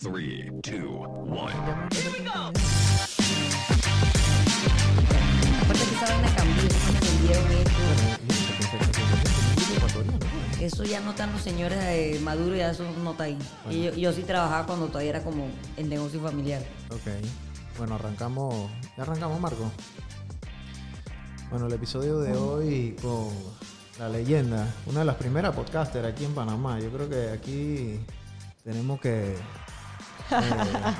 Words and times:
Three, 0.00 0.48
two, 0.62 1.02
one. 1.26 1.52
Aparte 5.60 5.84
que 5.84 5.94
esa 5.94 6.06
vaina 6.06 6.34
cambió, 6.36 6.62
eso 6.62 6.92
me 6.92 7.00
vendieron 7.00 7.50
esto. 7.50 7.72
Eso 10.60 10.84
ya 10.84 11.00
no 11.00 11.10
están 11.10 11.32
los 11.32 11.42
señores 11.42 11.80
de 11.80 12.20
Maduro, 12.22 12.54
ya 12.54 12.70
eso 12.70 12.84
no 13.02 13.10
está 13.10 13.24
ahí. 13.24 13.36
Y 13.70 13.82
yo, 13.82 13.94
yo 13.94 14.12
sí 14.12 14.22
trabajaba 14.22 14.66
cuando 14.66 14.86
todavía 14.86 15.10
era 15.10 15.24
como 15.24 15.48
el 15.76 15.88
negocio 15.88 16.20
familiar. 16.20 16.62
Ok. 16.90 17.08
Bueno, 17.76 17.96
arrancamos. 17.96 18.70
¿Ya 18.96 19.02
arrancamos, 19.02 19.40
Marco? 19.40 19.68
Bueno, 21.50 21.66
el 21.66 21.72
episodio 21.72 22.20
de 22.20 22.36
hoy 22.36 22.94
con 23.02 23.30
la 23.98 24.08
leyenda, 24.08 24.72
una 24.86 25.00
de 25.00 25.06
las 25.06 25.16
primeras 25.16 25.56
podcasters 25.56 26.06
aquí 26.06 26.24
en 26.24 26.34
Panamá. 26.36 26.78
Yo 26.78 26.88
creo 26.90 27.08
que 27.08 27.30
aquí 27.30 27.98
tenemos 28.62 29.00
que. 29.00 29.34
Eh, 30.30 30.94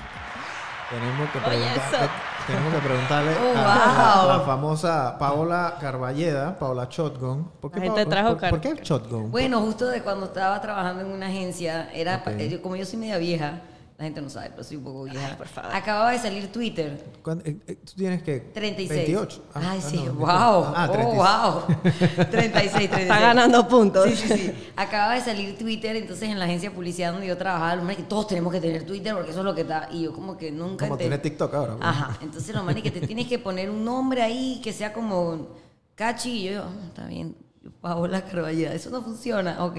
tenemos 0.91 1.31
que, 1.31 1.39
Oye, 1.39 1.47
preguntar- 1.49 1.95
eso. 1.95 2.05
eh, 2.05 2.09
tenemos 2.47 2.75
que 2.75 2.81
preguntarle 2.81 3.31
Oh, 3.37 3.59
a, 3.59 4.25
la 4.39 4.41
famosa 4.41 5.19
Paola 5.19 5.75
Carballeda, 5.81 6.59
Paola 6.59 6.87
Shotgun. 6.91 7.51
¿Por 7.61 7.71
qué, 7.71 7.79
La 7.81 7.85
gente 7.87 8.05
Pa- 8.05 8.11
trajo 8.11 8.29
por- 8.31 8.39
car- 8.41 8.51
¿por 8.51 8.61
qué 8.61 8.75
Shotgun? 8.83 9.31
Bueno, 9.31 9.61
justo 9.61 9.87
de 9.87 10.03
cuando 10.03 10.27
estaba 10.27 10.61
trabajando 10.61 11.03
en 11.03 11.13
una 11.13 11.27
agencia, 11.27 11.91
era 11.93 12.23
yo- 12.39 12.63
como 12.63 12.77
yo 12.77 12.87
soy 12.87 12.99
media 12.99 13.19
vieja, 13.19 13.61
la 13.99 14.05
gente 14.05 14.23
no 14.23 14.31
sabe, 14.31 14.51
pero 14.51 14.63
soy 14.63 14.77
un 14.77 14.85
poco 14.85 15.03
vieja. 15.05 15.37
por 15.37 15.49
favor. 15.49 15.75
Acababa 15.75 16.13
de 16.13 16.19
salir 16.21 16.53
Twitter. 16.53 17.05
¿Cuándo- 17.21 17.45
eh, 17.45 17.57
eh, 17.67 17.75
¿Tú 17.85 17.93
tienes 17.97 18.23
que 18.23 18.39
36. 18.39 18.97
28. 18.97 19.45
Ah, 19.55 19.61
Ay, 19.73 19.81
ah, 19.83 19.89
sí, 19.91 19.97
no, 20.07 20.13
wow. 20.15 20.29
Ah, 20.29 20.89
oh, 20.89 20.93
36. 20.93 21.17
wow. 21.17 22.27
36, 22.31 22.91
36. 22.91 23.01
Está 23.03 23.21
ganando 23.21 23.67
puntos. 23.67 24.09
Sí, 24.09 24.15
sí, 24.17 24.29
sí. 24.29 24.53
Acaba 24.77 25.15
de 25.15 25.21
salir 25.21 25.59
Twitter, 25.59 25.97
entonces 25.97 26.29
en 26.29 26.39
la 26.39 26.45
agencia 26.45 26.71
de 26.71 26.77
publicidad 26.77 27.11
donde 27.13 27.27
yo 27.27 27.37
trabajaba, 27.37 27.75
lo 27.75 27.83
más 27.83 27.97
que 27.97 28.05
todos 28.05 28.29
tenemos 28.29 28.53
que 28.53 28.61
tener 28.61 28.87
Twitter 28.87 29.15
porque 29.15 29.31
eso 29.31 29.41
es 29.41 29.45
lo 29.45 29.55
que 29.55 29.63
está. 29.63 29.89
Y 29.91 30.03
yo 30.05 30.13
como 30.13 30.37
que 30.37 30.53
nunca 30.53 30.87
Como 30.87 30.97
tiene 30.97 31.19
TikTok 31.19 31.53
ahora. 31.55 31.73
pues. 31.75 31.85
Ajá. 31.89 32.19
Entonces 32.23 32.55
lo 32.55 32.63
más 32.63 32.77
es 32.77 32.83
que 32.85 32.93
te 32.93 33.01
tienes 33.05 33.27
que 33.27 33.41
poner 33.41 33.69
un 33.69 33.85
nombre 33.85 34.23
ahí 34.23 34.61
que 34.63 34.73
sea 34.73 34.93
como 34.93 35.49
catchy. 35.97 36.31
Y 36.47 36.51
yo, 36.53 36.63
"Ah, 36.63 36.87
está 36.87 37.07
bien. 37.07 37.35
Paola 37.81 38.23
Carballeda, 38.25 38.73
eso 38.73 38.89
no 38.91 39.03
funciona, 39.03 39.65
ok. 39.65 39.77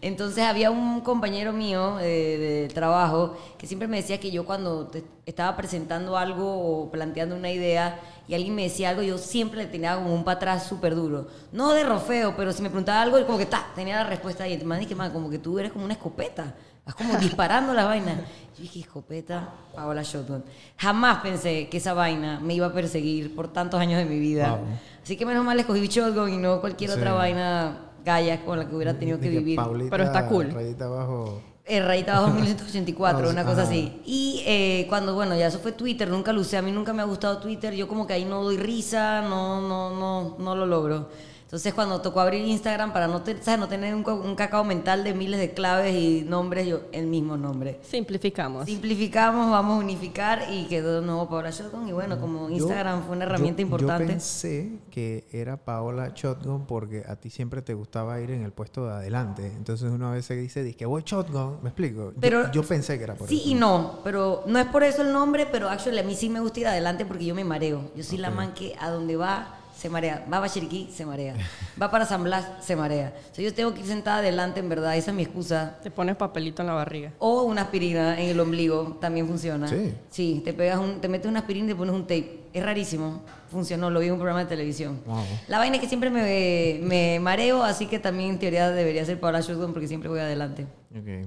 Entonces 0.00 0.44
había 0.44 0.70
un 0.70 1.00
compañero 1.00 1.52
mío 1.52 1.98
eh, 2.00 2.66
de 2.68 2.74
trabajo 2.74 3.36
que 3.58 3.66
siempre 3.66 3.88
me 3.88 3.98
decía 3.98 4.18
que 4.18 4.30
yo 4.30 4.44
cuando 4.44 4.86
te- 4.88 5.04
estaba 5.26 5.56
presentando 5.56 6.16
algo 6.16 6.82
o 6.82 6.90
planteando 6.90 7.36
una 7.36 7.50
idea 7.50 8.00
y 8.26 8.34
alguien 8.34 8.54
me 8.54 8.62
decía 8.64 8.90
algo, 8.90 9.02
yo 9.02 9.16
siempre 9.18 9.58
le 9.62 9.66
tenía 9.66 9.94
como 9.96 10.12
un 10.14 10.24
para 10.24 10.36
atrás 10.36 10.66
súper 10.66 10.94
duro. 10.94 11.28
No 11.52 11.72
de 11.72 11.84
rofeo, 11.84 12.34
pero 12.36 12.52
si 12.52 12.62
me 12.62 12.68
preguntaba 12.70 13.02
algo, 13.02 13.24
como 13.26 13.38
que 13.38 13.46
ta, 13.46 13.66
tenía 13.74 13.96
la 13.96 14.04
respuesta 14.04 14.44
ahí. 14.44 14.56
Man, 14.64 14.84
que 14.86 14.94
man, 14.94 15.12
como 15.12 15.30
que 15.30 15.38
tú 15.38 15.58
eres 15.58 15.72
como 15.72 15.84
una 15.84 15.94
escopeta. 15.94 16.54
Vas 16.86 16.94
como 16.94 17.16
disparando 17.18 17.74
las 17.74 17.84
vainas. 17.86 18.18
Yo 18.56 18.62
dije, 18.62 18.80
escopeta, 18.80 19.50
Paola 19.74 20.02
Shotgun. 20.02 20.42
Jamás 20.78 21.18
pensé 21.22 21.68
que 21.68 21.76
esa 21.76 21.92
vaina 21.92 22.40
me 22.40 22.54
iba 22.54 22.66
a 22.66 22.72
perseguir 22.72 23.34
por 23.34 23.52
tantos 23.52 23.78
años 23.80 23.98
de 23.98 24.04
mi 24.04 24.18
vida. 24.18 24.56
Wow. 24.56 24.66
Así 25.10 25.16
que 25.16 25.26
menos 25.26 25.44
mal 25.44 25.58
escogí 25.58 25.88
Shotgun 25.88 26.32
y 26.34 26.36
no 26.36 26.60
cualquier 26.60 26.88
Sí. 26.92 26.96
otra 26.96 27.12
vaina 27.14 27.78
galla 28.04 28.44
con 28.44 28.60
la 28.60 28.68
que 28.68 28.76
hubiera 28.76 28.96
tenido 28.96 29.18
que 29.18 29.28
vivir. 29.28 29.56
Paulita, 29.56 29.90
Pero 29.90 30.04
está 30.04 30.28
cool. 30.28 30.52
Rayita 30.52 30.84
abajo. 30.84 31.42
Eh, 31.66 31.80
Rayita 31.84 32.16
Abajo 32.16 32.34
1984, 32.34 33.26
Ah, 33.26 33.30
una 33.32 33.42
cosa 33.44 33.62
ajá. 33.62 33.70
así. 33.70 34.00
Y 34.06 34.44
eh, 34.46 34.86
cuando, 34.88 35.16
bueno, 35.16 35.36
ya 35.36 35.48
eso 35.48 35.58
fue 35.58 35.72
Twitter, 35.72 36.08
nunca 36.08 36.32
lo 36.32 36.42
usé, 36.42 36.58
a 36.58 36.62
mí 36.62 36.70
nunca 36.70 36.92
me 36.92 37.02
ha 37.02 37.06
gustado 37.06 37.38
Twitter, 37.38 37.74
yo 37.74 37.88
como 37.88 38.06
que 38.06 38.12
ahí 38.12 38.24
no 38.24 38.40
doy 38.44 38.56
risa, 38.56 39.22
no, 39.22 39.60
no, 39.60 39.98
no, 39.98 40.36
no 40.38 40.54
lo 40.54 40.64
logro. 40.66 41.08
Entonces 41.50 41.74
cuando 41.74 42.00
tocó 42.00 42.20
abrir 42.20 42.44
Instagram 42.46 42.92
para 42.92 43.08
no, 43.08 43.22
te- 43.22 43.42
¿sabes? 43.42 43.58
no 43.58 43.66
tener 43.66 43.92
un, 43.92 44.04
co- 44.04 44.14
un 44.14 44.36
cacao 44.36 44.62
mental 44.62 45.02
de 45.02 45.14
miles 45.14 45.40
de 45.40 45.52
claves 45.52 45.92
y 45.96 46.22
nombres, 46.22 46.68
yo 46.68 46.82
el 46.92 47.08
mismo 47.08 47.36
nombre. 47.36 47.80
Simplificamos. 47.82 48.66
Simplificamos, 48.66 49.50
vamos 49.50 49.74
a 49.74 49.84
unificar 49.84 50.44
y 50.48 50.66
quedó 50.66 51.00
de 51.00 51.06
nuevo 51.06 51.28
Paola 51.28 51.50
Shotgun. 51.50 51.88
Y 51.88 51.92
bueno, 51.92 52.20
como 52.20 52.48
Yo- 52.48 52.54
Instagram 52.54 53.02
fue 53.02 53.16
una 53.16 53.24
herramienta 53.24 53.62
yo- 53.62 53.66
importante. 53.66 54.04
Yo 54.04 54.08
pensé 54.10 54.78
que 54.92 55.26
era 55.32 55.56
Paola 55.56 56.12
Shotgun 56.14 56.66
porque 56.66 57.02
a 57.08 57.16
ti 57.16 57.30
siempre 57.30 57.62
te 57.62 57.74
gustaba 57.74 58.20
ir 58.20 58.30
en 58.30 58.42
el 58.42 58.52
puesto 58.52 58.86
de 58.86 58.92
adelante. 58.92 59.46
Entonces 59.56 59.90
una 59.90 60.12
vez 60.12 60.26
se 60.26 60.36
dice, 60.36 60.62
dice 60.62 60.76
que 60.76 60.86
voy 60.86 61.02
Shotgun, 61.04 61.56
¿me 61.62 61.70
explico? 61.70 62.12
Yo- 62.12 62.20
Pero- 62.20 62.52
yo, 62.52 62.62
pensé 62.62 62.96
que 62.96 63.02
era 63.02 63.14
por 63.16 63.28
Sí 63.28 63.40
eso. 63.40 63.48
y 63.48 63.54
no, 63.54 63.98
pero 64.04 64.44
no 64.46 64.58
es 64.60 64.66
por 64.66 64.84
eso 64.84 65.02
el 65.02 65.12
nombre, 65.12 65.46
pero 65.50 65.68
actually 65.68 65.98
a 65.98 66.04
mí 66.04 66.14
sí 66.14 66.28
me 66.28 66.38
gusta 66.38 66.60
ir 66.60 66.68
adelante 66.68 67.04
porque 67.06 67.24
yo 67.24 67.34
me 67.34 67.42
mareo. 67.42 67.90
Yo 67.96 68.04
soy 68.04 68.18
la 68.18 68.30
man 68.30 68.54
que 68.54 68.76
a 68.78 68.88
donde 68.90 69.16
va 69.16 69.56
se 69.80 69.88
marea. 69.88 70.20
Va 70.26 70.38
para 70.40 70.48
Chiriquí, 70.52 70.90
se 70.92 71.06
marea. 71.06 71.34
Va 71.80 71.90
para 71.90 72.04
San 72.04 72.22
Blas, 72.22 72.46
se 72.60 72.76
marea. 72.76 73.14
O 73.32 73.34
sea, 73.34 73.42
yo 73.44 73.54
tengo 73.54 73.72
que 73.72 73.80
ir 73.80 73.86
sentada 73.86 74.18
adelante, 74.18 74.60
en 74.60 74.68
verdad, 74.68 74.94
esa 74.96 75.10
es 75.10 75.16
mi 75.16 75.22
excusa. 75.22 75.78
Te 75.82 75.90
pones 75.90 76.16
papelito 76.16 76.60
en 76.60 76.66
la 76.68 76.74
barriga. 76.74 77.12
O 77.18 77.44
una 77.44 77.62
aspirina 77.62 78.20
en 78.20 78.28
el 78.28 78.38
ombligo, 78.40 78.98
también 79.00 79.26
funciona. 79.26 79.66
Sí. 79.68 79.94
Sí, 80.10 80.42
te 80.44 80.52
pegas 80.52 80.78
un, 80.78 81.00
te 81.00 81.08
metes 81.08 81.28
una 81.30 81.38
aspirina 81.40 81.64
y 81.66 81.68
te 81.70 81.74
pones 81.76 81.94
un 81.94 82.02
tape. 82.02 82.40
Es 82.52 82.62
rarísimo. 82.62 83.22
Funcionó, 83.50 83.88
lo 83.90 84.00
vi 84.00 84.06
en 84.08 84.12
un 84.12 84.18
programa 84.18 84.40
de 84.40 84.46
televisión. 84.46 85.00
Wow. 85.06 85.24
La 85.48 85.56
vaina 85.58 85.76
es 85.76 85.80
que 85.82 85.88
siempre 85.88 86.10
me, 86.10 86.78
me 86.82 87.18
mareo, 87.18 87.62
así 87.62 87.86
que 87.86 87.98
también 87.98 88.30
en 88.30 88.38
teoría 88.38 88.70
debería 88.70 89.04
ser 89.06 89.18
Paola 89.18 89.40
Shotgun 89.40 89.72
porque 89.72 89.88
siempre 89.88 90.10
voy 90.10 90.20
adelante. 90.20 90.66
Ok. 90.94 91.26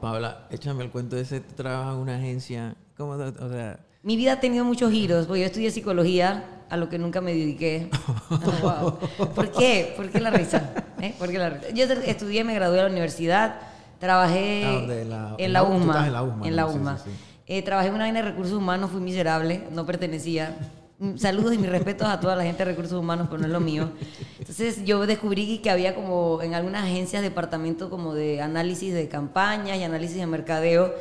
Paola, 0.00 0.48
échame 0.50 0.82
el 0.84 0.90
cuento 0.90 1.14
de 1.16 1.22
ese, 1.22 1.40
tú 1.40 1.54
trabajas 1.54 1.94
en 1.94 2.00
una 2.00 2.16
agencia, 2.16 2.74
¿cómo, 2.96 3.16
te- 3.16 3.38
o 3.44 3.48
sea... 3.48 3.78
Mi 4.02 4.16
vida 4.16 4.32
ha 4.32 4.40
tenido 4.40 4.64
muchos 4.64 4.90
giros, 4.90 5.26
porque 5.26 5.42
yo 5.42 5.46
estudié 5.46 5.70
psicología, 5.70 6.61
a 6.72 6.76
lo 6.78 6.88
que 6.88 6.98
nunca 6.98 7.20
me 7.20 7.32
dediqué. 7.34 7.90
Oh, 8.30 8.98
wow. 9.18 9.28
¿Por 9.34 9.50
qué? 9.52 9.92
¿Por 9.94 10.08
qué 10.10 10.20
la 10.20 10.30
risa? 10.30 10.70
¿Eh? 11.00 11.14
¿Por 11.18 11.30
qué 11.30 11.38
la 11.38 11.50
risa? 11.50 11.68
Yo 11.74 11.84
estudié, 11.84 12.44
me 12.44 12.54
gradué 12.54 12.76
de 12.78 12.82
la 12.84 12.88
universidad, 12.88 13.56
trabajé 13.98 14.64
Ah. 14.64 15.04
La- 15.04 15.34
en 15.38 15.52
la 15.52 15.62
UMA. 15.64 16.06
en 16.06 16.12
la 16.12 16.22
UMA, 16.22 16.46
en 16.48 16.56
la 16.56 16.62
¿no? 16.62 16.72
Sí, 16.72 16.78
UMA. 16.78 16.98
sí, 16.98 17.04
sí. 17.10 17.16
Eh, 17.46 17.62
trabajé 17.62 17.88
en 17.88 17.94
una 17.94 18.04
vaina 18.04 18.22
de 18.22 18.28
recursos 18.30 18.54
humanos, 18.54 18.90
fui 18.90 19.00
miserable, 19.00 19.64
no 19.72 19.84
pertenecía. 19.84 20.56
Mm, 20.98 21.16
Saludos 21.18 21.52
y 21.52 21.58
mis 21.58 21.68
respetos 21.68 22.08
a 22.08 22.18
toda 22.20 22.36
la 22.36 22.44
gente 22.44 22.64
de 22.64 22.70
recursos 22.70 22.98
humanos, 22.98 23.26
pero 23.28 23.40
no 23.40 23.46
es 23.48 23.52
lo 23.52 23.60
mío. 23.60 23.90
Entonces 24.38 24.84
yo 24.86 25.04
descubrí 25.06 25.58
que 25.58 25.68
había 25.70 25.94
como 25.94 26.40
en 26.40 26.54
algunas 26.54 26.84
agencias 26.84 27.20
departamento 27.22 27.90
como 27.90 28.14
de 28.14 28.40
análisis 28.40 28.94
de 28.94 29.08
campañas 29.08 29.76
y 29.76 29.82
análisis 29.82 30.16
de 30.16 30.26
mercadeo 30.26 30.94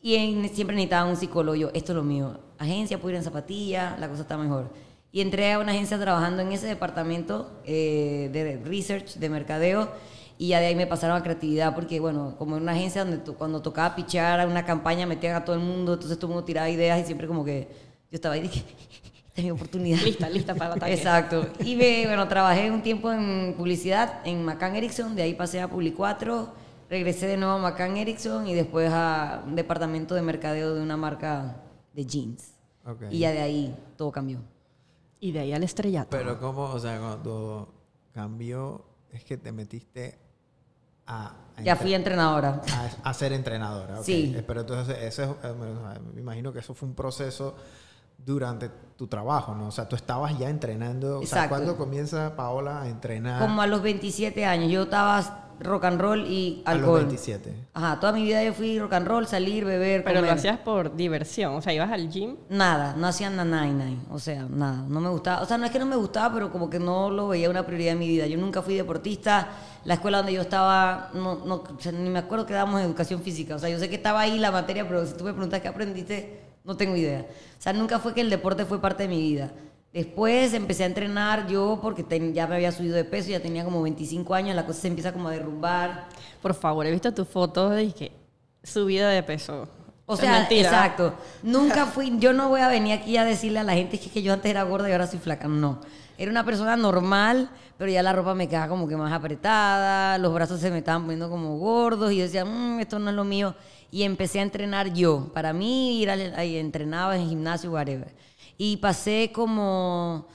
y 0.00 0.14
en- 0.14 0.48
siempre 0.54 0.76
necesitaban 0.76 1.08
un 1.08 1.16
psicólogo. 1.16 1.56
Yo, 1.56 1.70
esto 1.74 1.92
es 1.92 1.96
lo 1.96 2.04
mío. 2.04 2.38
Agencia, 2.58 2.98
puedo 2.98 3.10
ir 3.10 3.16
en 3.16 3.24
zapatilla, 3.24 3.96
la 3.98 4.08
cosa 4.08 4.22
está 4.22 4.36
mejor. 4.36 4.70
Y 5.10 5.20
entré 5.22 5.52
a 5.52 5.58
una 5.58 5.72
agencia 5.72 5.98
trabajando 5.98 6.42
en 6.42 6.52
ese 6.52 6.66
departamento 6.66 7.50
eh, 7.64 8.28
de 8.32 8.58
research, 8.64 9.14
de 9.14 9.28
mercadeo, 9.30 9.90
y 10.36 10.48
ya 10.48 10.60
de 10.60 10.66
ahí 10.66 10.74
me 10.76 10.86
pasaron 10.86 11.16
a 11.16 11.22
creatividad, 11.22 11.74
porque 11.74 11.98
bueno, 11.98 12.36
como 12.38 12.56
en 12.56 12.62
una 12.62 12.72
agencia 12.72 13.04
donde 13.04 13.18
to- 13.18 13.34
cuando 13.34 13.60
tocaba 13.62 13.96
pichar 13.96 14.38
a 14.38 14.46
una 14.46 14.64
campaña 14.64 15.06
metían 15.06 15.34
a 15.34 15.44
todo 15.44 15.56
el 15.56 15.62
mundo, 15.62 15.94
entonces 15.94 16.18
todo 16.18 16.26
el 16.30 16.34
mundo 16.34 16.44
tiraba 16.44 16.68
ideas 16.68 17.00
y 17.00 17.04
siempre 17.06 17.26
como 17.26 17.44
que 17.44 17.68
yo 18.10 18.14
estaba 18.16 18.34
ahí 18.34 18.40
y 18.40 18.42
dije, 18.44 18.60
esta 19.26 19.40
es 19.40 19.44
mi 19.44 19.50
oportunidad. 19.50 19.98
Lista, 20.02 20.28
lista 20.28 20.54
para 20.54 20.72
el 20.72 20.76
ataque. 20.76 20.92
Exacto. 20.94 21.46
Y 21.64 21.74
me, 21.74 22.06
bueno, 22.06 22.28
trabajé 22.28 22.70
un 22.70 22.82
tiempo 22.82 23.10
en 23.10 23.54
publicidad 23.56 24.20
en 24.24 24.44
McCann 24.44 24.76
Erickson, 24.76 25.16
de 25.16 25.22
ahí 25.22 25.34
pasé 25.34 25.60
a 25.60 25.68
Publi4, 25.70 26.48
regresé 26.90 27.26
de 27.26 27.36
nuevo 27.38 27.54
a 27.54 27.58
McCann 27.58 27.96
Erickson 27.96 28.46
y 28.46 28.54
después 28.54 28.90
a 28.92 29.42
un 29.46 29.56
departamento 29.56 30.14
de 30.14 30.22
mercadeo 30.22 30.74
de 30.74 30.82
una 30.82 30.96
marca 30.98 31.56
de 31.94 32.04
jeans. 32.06 32.52
Ok. 32.86 33.04
Y 33.10 33.20
ya 33.20 33.32
de 33.32 33.40
ahí 33.40 33.74
todo 33.96 34.12
cambió. 34.12 34.38
Y 35.20 35.32
de 35.32 35.40
ahí 35.40 35.52
al 35.52 35.62
estrellato. 35.64 36.10
Pero 36.10 36.38
cómo, 36.38 36.64
o 36.64 36.78
sea, 36.78 36.98
cuando 36.98 37.74
cambió, 38.12 38.84
es 39.12 39.24
que 39.24 39.36
te 39.36 39.50
metiste 39.52 40.18
a... 41.06 41.34
a 41.56 41.62
Ya 41.62 41.76
fui 41.76 41.94
entrenadora. 41.94 42.62
a, 43.02 43.08
a 43.10 43.14
ser 43.14 43.32
entrenadora. 43.32 43.98
ok. 44.00 44.04
Sí. 44.04 44.36
Pero 44.46 44.60
entonces, 44.60 44.96
ese 45.00 45.24
es, 45.24 45.30
eh, 45.42 45.54
me- 46.14 46.20
imagino 46.20 46.52
que 46.52 46.60
eso 46.60 46.74
fue 46.74 46.88
un 46.88 46.94
proceso 46.94 47.54
durante 48.16 48.68
tu 48.96 49.06
trabajo, 49.06 49.54
¿no? 49.54 49.68
O 49.68 49.70
sea, 49.70 49.88
tú 49.88 49.96
estabas 49.96 50.36
ya 50.38 50.48
entrenando. 50.50 51.18
O 51.18 51.26
sea, 51.26 51.44
Exacto. 51.44 51.48
¿cuándo 51.50 51.76
comienza 51.76 52.34
Paola 52.36 52.82
a 52.82 52.88
entrenar? 52.88 53.40
Como 53.40 53.62
a 53.62 53.66
los 53.66 53.80
27 53.82 54.44
años. 54.44 54.70
Yo 54.70 54.82
estaba 54.82 55.47
rock 55.60 55.84
and 55.84 56.00
roll 56.00 56.26
y 56.26 56.62
a 56.64 56.74
los 56.74 56.80
alcohol. 56.80 57.00
27. 57.00 57.54
Ajá, 57.74 58.00
toda 58.00 58.12
mi 58.12 58.22
vida 58.22 58.42
yo 58.44 58.52
fui 58.52 58.78
rock 58.78 58.92
and 58.92 59.06
roll, 59.06 59.26
salir, 59.26 59.64
beber, 59.64 60.04
Pero 60.04 60.16
lo 60.16 60.20
comer. 60.26 60.38
hacías 60.38 60.58
por 60.58 60.94
diversión. 60.96 61.54
O 61.54 61.62
sea, 61.62 61.72
ibas 61.72 61.90
al 61.90 62.08
gym. 62.10 62.36
Nada, 62.48 62.94
no 62.96 63.06
hacía 63.06 63.30
nada, 63.30 63.44
nada, 63.44 63.90
o 64.10 64.18
sea, 64.18 64.46
nada, 64.48 64.84
no 64.88 65.00
me 65.00 65.08
gustaba, 65.08 65.42
o 65.42 65.46
sea, 65.46 65.58
no 65.58 65.66
es 65.66 65.70
que 65.70 65.78
no 65.78 65.86
me 65.86 65.96
gustaba, 65.96 66.34
pero 66.34 66.50
como 66.50 66.68
que 66.70 66.78
no 66.78 67.10
lo 67.10 67.28
veía 67.28 67.50
una 67.50 67.64
prioridad 67.66 67.92
en 67.92 67.98
mi 67.98 68.08
vida. 68.08 68.26
Yo 68.26 68.38
nunca 68.38 68.62
fui 68.62 68.74
deportista, 68.74 69.48
la 69.84 69.94
escuela 69.94 70.18
donde 70.18 70.32
yo 70.32 70.42
estaba, 70.42 71.10
no, 71.14 71.44
no, 71.44 71.54
o 71.56 71.76
sea, 71.80 71.92
ni 71.92 72.10
me 72.10 72.18
acuerdo 72.18 72.46
que 72.46 72.54
dábamos 72.54 72.80
educación 72.80 73.22
física, 73.22 73.54
o 73.56 73.58
sea, 73.58 73.68
yo 73.68 73.78
sé 73.78 73.88
que 73.88 73.96
estaba 73.96 74.20
ahí 74.20 74.38
la 74.38 74.50
materia, 74.50 74.86
pero 74.86 75.06
si 75.06 75.14
tú 75.14 75.24
me 75.24 75.32
preguntas 75.32 75.60
qué 75.60 75.68
aprendiste, 75.68 76.40
no 76.64 76.76
tengo 76.76 76.96
idea. 76.96 77.20
O 77.58 77.62
sea, 77.62 77.72
nunca 77.72 77.98
fue 77.98 78.12
que 78.14 78.20
el 78.20 78.30
deporte 78.30 78.64
fue 78.66 78.80
parte 78.80 79.04
de 79.04 79.08
mi 79.08 79.20
vida. 79.20 79.50
Después 79.92 80.52
empecé 80.52 80.82
a 80.82 80.86
entrenar 80.86 81.46
yo 81.48 81.78
porque 81.82 82.02
ten- 82.04 82.34
ya 82.34 82.46
me 82.46 82.56
había 82.56 82.70
subido 82.72 82.94
de 82.94 83.04
peso, 83.04 83.30
ya 83.30 83.40
tenía 83.40 83.64
como 83.64 83.82
25 83.82 84.34
años, 84.34 84.54
la 84.54 84.66
cosa 84.66 84.80
se 84.82 84.88
empieza 84.88 85.12
como 85.12 85.28
a 85.28 85.32
derrumbar. 85.32 86.06
Por 86.42 86.54
favor, 86.54 86.86
he 86.86 86.90
visto 86.90 87.12
tus 87.14 87.26
fotos 87.26 87.74
de 87.74 87.90
que 87.92 88.12
subida 88.62 89.08
de 89.08 89.22
peso. 89.22 89.66
O 90.04 90.14
Es 90.14 90.20
sea, 90.20 90.32
mentira. 90.32 90.68
exacto. 90.68 91.14
Nunca 91.42 91.86
fui, 91.86 92.14
yo 92.18 92.32
no 92.32 92.48
voy 92.48 92.60
a 92.60 92.68
venir 92.68 92.92
aquí 92.98 93.16
a 93.16 93.24
decirle 93.24 93.58
a 93.60 93.64
la 93.64 93.74
gente 93.74 93.98
que, 93.98 94.10
que 94.10 94.22
yo 94.22 94.32
antes 94.32 94.50
era 94.50 94.62
gorda 94.62 94.88
y 94.88 94.92
ahora 94.92 95.06
soy 95.06 95.18
flaca. 95.18 95.48
No. 95.48 95.80
Era 96.18 96.30
una 96.30 96.44
persona 96.44 96.76
normal, 96.76 97.48
pero 97.76 97.90
ya 97.90 98.02
la 98.02 98.12
ropa 98.12 98.34
me 98.34 98.48
quedaba 98.48 98.68
como 98.68 98.88
que 98.88 98.96
más 98.96 99.12
apretada, 99.12 100.18
los 100.18 100.34
brazos 100.34 100.60
se 100.60 100.70
me 100.70 100.78
estaban 100.78 101.02
poniendo 101.02 101.30
como 101.30 101.58
gordos 101.58 102.12
y 102.12 102.16
yo 102.16 102.22
decía, 102.24 102.44
"Mm, 102.44 102.80
esto 102.80 102.98
no 102.98 103.10
es 103.10 103.16
lo 103.16 103.24
mío. 103.24 103.54
Y 103.90 104.02
empecé 104.02 104.40
a 104.40 104.42
entrenar 104.42 104.92
yo. 104.92 105.30
Para 105.32 105.52
mí, 105.52 106.00
ir 106.00 106.10
al, 106.10 106.34
ahí 106.36 106.56
entrenaba 106.56 107.16
en 107.16 107.28
gimnasio, 107.28 107.70
whatever. 107.72 108.14
Y 108.58 108.76
pasé 108.76 109.30
como 109.32 110.26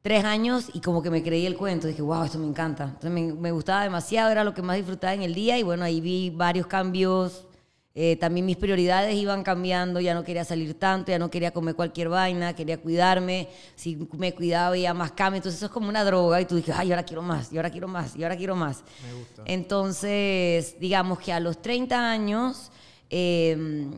tres 0.00 0.24
años 0.24 0.70
y 0.72 0.80
como 0.80 1.02
que 1.02 1.10
me 1.10 1.22
creí 1.22 1.44
el 1.44 1.56
cuento. 1.56 1.86
Dije, 1.86 2.00
wow, 2.00 2.24
esto 2.24 2.38
me 2.38 2.46
encanta. 2.46 2.84
Entonces 2.84 3.10
me, 3.10 3.34
me 3.34 3.52
gustaba 3.52 3.82
demasiado, 3.82 4.30
era 4.30 4.44
lo 4.44 4.54
que 4.54 4.62
más 4.62 4.76
disfrutaba 4.76 5.12
en 5.12 5.22
el 5.22 5.34
día 5.34 5.58
y 5.58 5.62
bueno, 5.62 5.84
ahí 5.84 6.00
vi 6.00 6.30
varios 6.30 6.66
cambios. 6.66 7.44
Eh, 8.00 8.14
también 8.14 8.46
mis 8.46 8.56
prioridades 8.56 9.16
iban 9.16 9.42
cambiando, 9.42 9.98
ya 9.98 10.14
no 10.14 10.22
quería 10.22 10.44
salir 10.44 10.78
tanto, 10.78 11.10
ya 11.10 11.18
no 11.18 11.28
quería 11.30 11.50
comer 11.50 11.74
cualquier 11.74 12.08
vaina, 12.08 12.54
quería 12.54 12.80
cuidarme, 12.80 13.48
si 13.74 13.96
me 14.16 14.32
cuidaba 14.32 14.70
veía 14.70 14.94
más 14.94 15.10
cambio, 15.10 15.38
entonces 15.38 15.58
eso 15.58 15.66
es 15.66 15.72
como 15.72 15.88
una 15.88 16.04
droga 16.04 16.40
y 16.40 16.44
tú 16.44 16.54
dices, 16.54 16.76
ay, 16.78 16.92
ahora 16.92 17.02
quiero 17.02 17.22
más, 17.22 17.52
y 17.52 17.56
ahora 17.56 17.70
quiero 17.70 17.88
más, 17.88 18.14
y 18.14 18.22
ahora 18.22 18.36
quiero 18.36 18.54
más. 18.54 18.84
Me 19.04 19.14
gusta. 19.18 19.42
Entonces, 19.46 20.76
digamos 20.78 21.18
que 21.18 21.32
a 21.32 21.40
los 21.40 21.60
30 21.60 22.08
años 22.08 22.70
eh, 23.10 23.90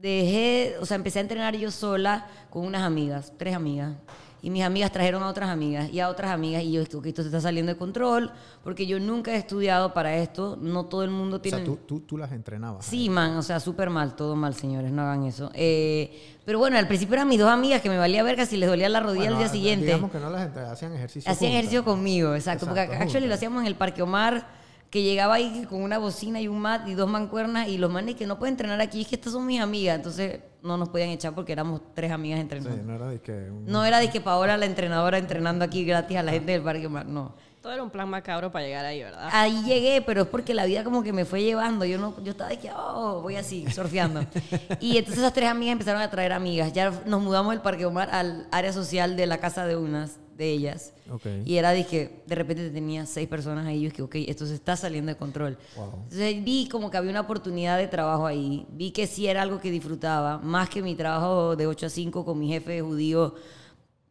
dejé, 0.00 0.76
o 0.80 0.86
sea, 0.86 0.96
empecé 0.96 1.18
a 1.18 1.22
entrenar 1.22 1.56
yo 1.56 1.70
sola 1.70 2.26
con 2.48 2.64
unas 2.66 2.82
amigas, 2.82 3.32
tres 3.36 3.54
amigas. 3.54 3.94
Y 4.42 4.48
mis 4.48 4.62
amigas 4.62 4.90
trajeron 4.90 5.22
a 5.22 5.28
otras 5.28 5.50
amigas 5.50 5.90
y 5.90 6.00
a 6.00 6.08
otras 6.08 6.30
amigas 6.30 6.62
y 6.62 6.72
yo 6.72 6.82
ok, 6.82 7.04
esto 7.04 7.20
se 7.20 7.28
está 7.28 7.42
saliendo 7.42 7.72
de 7.72 7.78
control 7.78 8.32
porque 8.64 8.86
yo 8.86 8.98
nunca 8.98 9.32
he 9.32 9.36
estudiado 9.36 9.92
para 9.92 10.16
esto, 10.16 10.56
no 10.58 10.86
todo 10.86 11.04
el 11.04 11.10
mundo 11.10 11.36
O 11.36 11.40
tiene... 11.42 11.58
sea, 11.58 11.66
tú, 11.66 11.76
tú, 11.76 12.00
tú 12.00 12.16
las 12.16 12.32
entrenabas. 12.32 12.86
Sí, 12.86 13.10
man, 13.10 13.36
o 13.36 13.42
sea, 13.42 13.60
súper 13.60 13.90
mal, 13.90 14.16
todo 14.16 14.36
mal, 14.36 14.54
señores, 14.54 14.92
no 14.92 15.02
hagan 15.02 15.24
eso. 15.24 15.50
Eh, 15.52 16.38
pero 16.46 16.58
bueno, 16.58 16.78
al 16.78 16.88
principio 16.88 17.16
eran 17.16 17.28
mis 17.28 17.38
dos 17.38 17.50
amigas 17.50 17.82
que 17.82 17.90
me 17.90 17.98
valía 17.98 18.22
verga 18.22 18.46
si 18.46 18.56
les 18.56 18.68
dolía 18.68 18.88
la 18.88 19.00
rodilla 19.00 19.24
Bueno, 19.24 19.36
al 19.36 19.42
día 19.42 19.50
ah, 19.50 19.52
siguiente. 19.52 19.84
Digamos 19.86 20.10
que 20.10 20.18
no 20.18 20.30
las 20.30 20.56
hacían 20.56 20.94
ejercicio. 20.94 21.30
Hacían 21.30 21.50
juntas. 21.50 21.58
ejercicio 21.58 21.84
conmigo, 21.84 22.34
exacto. 22.34 22.64
porque 22.64 22.80
actually 22.80 23.26
lo 23.26 23.34
hacíamos 23.34 23.60
en 23.60 23.66
el 23.66 23.74
Parque 23.74 24.00
Omar, 24.00 24.46
que 24.90 25.02
llegaba 25.02 25.34
ahí 25.34 25.64
con 25.68 25.82
una 25.82 25.98
bocina 25.98 26.40
y 26.40 26.48
un 26.48 26.58
mat 26.60 26.88
y 26.88 26.94
dos 26.94 27.08
mancuernas 27.08 27.68
y 27.68 27.78
los 27.78 27.90
manes 27.90 28.16
que 28.16 28.26
no 28.26 28.38
pueden 28.38 28.54
entrenar 28.54 28.80
aquí, 28.80 29.02
es 29.02 29.06
que 29.08 29.14
estas 29.14 29.32
son 29.32 29.46
mis 29.46 29.60
amigas. 29.60 29.94
Entonces 29.96 30.40
no 30.62 30.76
nos 30.76 30.88
podían 30.88 31.10
echar 31.10 31.32
porque 31.34 31.52
éramos 31.52 31.80
tres 31.94 32.10
amigas 32.10 32.38
Sí, 32.38 32.42
entrenando. 32.42 32.82
no 32.82 32.94
era 32.96 33.06
de 33.08 33.20
que. 33.20 33.32
un- 33.32 33.66
No 33.66 33.84
era 33.84 33.98
de 34.00 34.10
que 34.10 34.20
Paola, 34.20 34.56
la 34.56 34.66
entrenadora, 34.66 35.16
entrenando 35.18 35.64
aquí 35.64 35.84
gratis 35.84 36.16
a 36.16 36.22
la 36.24 36.32
gente 36.32 36.52
del 36.52 36.62
Parque 36.62 36.86
Omar, 36.86 37.06
no. 37.06 37.34
Todo 37.62 37.74
era 37.74 37.82
un 37.82 37.90
plan 37.90 38.08
macabro 38.08 38.50
para 38.50 38.64
llegar 38.64 38.86
ahí, 38.86 39.02
¿verdad? 39.02 39.28
Ahí 39.32 39.62
llegué, 39.64 40.00
pero 40.00 40.22
es 40.22 40.28
porque 40.28 40.54
la 40.54 40.64
vida 40.64 40.82
como 40.82 41.02
que 41.02 41.12
me 41.12 41.26
fue 41.26 41.42
llevando. 41.42 41.84
Yo 41.84 41.98
no, 41.98 42.14
yo 42.24 42.30
estaba 42.32 42.48
de 42.48 42.58
que, 42.58 42.70
oh, 42.74 43.20
voy 43.20 43.36
así, 43.36 43.66
surfeando. 43.70 44.22
y 44.80 44.96
entonces 44.96 45.18
esas 45.18 45.34
tres 45.34 45.50
amigas 45.50 45.72
empezaron 45.72 46.00
a 46.00 46.08
traer 46.10 46.32
amigas. 46.32 46.72
Ya 46.72 46.90
nos 47.04 47.22
mudamos 47.22 47.52
del 47.52 47.60
Parque 47.60 47.84
Omar 47.84 48.08
al 48.12 48.48
área 48.50 48.72
social 48.72 49.14
de 49.14 49.26
la 49.26 49.36
casa 49.38 49.66
de 49.66 49.76
unas 49.76 50.18
de 50.40 50.50
ellas. 50.50 50.92
Ok. 51.10 51.26
Y 51.44 51.56
era, 51.56 51.70
dije, 51.72 52.22
de 52.26 52.34
repente 52.34 52.70
tenía 52.70 53.06
seis 53.06 53.28
personas 53.28 53.66
ahí. 53.66 53.82
Yo 53.82 53.90
dije, 53.90 54.02
ok, 54.02 54.14
esto 54.26 54.46
se 54.46 54.54
está 54.54 54.74
saliendo 54.76 55.12
de 55.12 55.16
control. 55.18 55.56
Wow. 55.76 55.90
Entonces 56.04 56.42
vi 56.42 56.68
como 56.68 56.90
que 56.90 56.96
había 56.96 57.10
una 57.10 57.20
oportunidad 57.20 57.78
de 57.78 57.86
trabajo 57.86 58.26
ahí. 58.26 58.66
Vi 58.72 58.90
que 58.90 59.06
sí 59.06 59.26
era 59.26 59.42
algo 59.42 59.60
que 59.60 59.70
disfrutaba, 59.70 60.38
más 60.38 60.68
que 60.68 60.82
mi 60.82 60.94
trabajo 60.94 61.54
de 61.54 61.66
8 61.66 61.86
a 61.86 61.90
5 61.90 62.24
con 62.24 62.38
mi 62.38 62.48
jefe 62.48 62.80
judío 62.80 63.34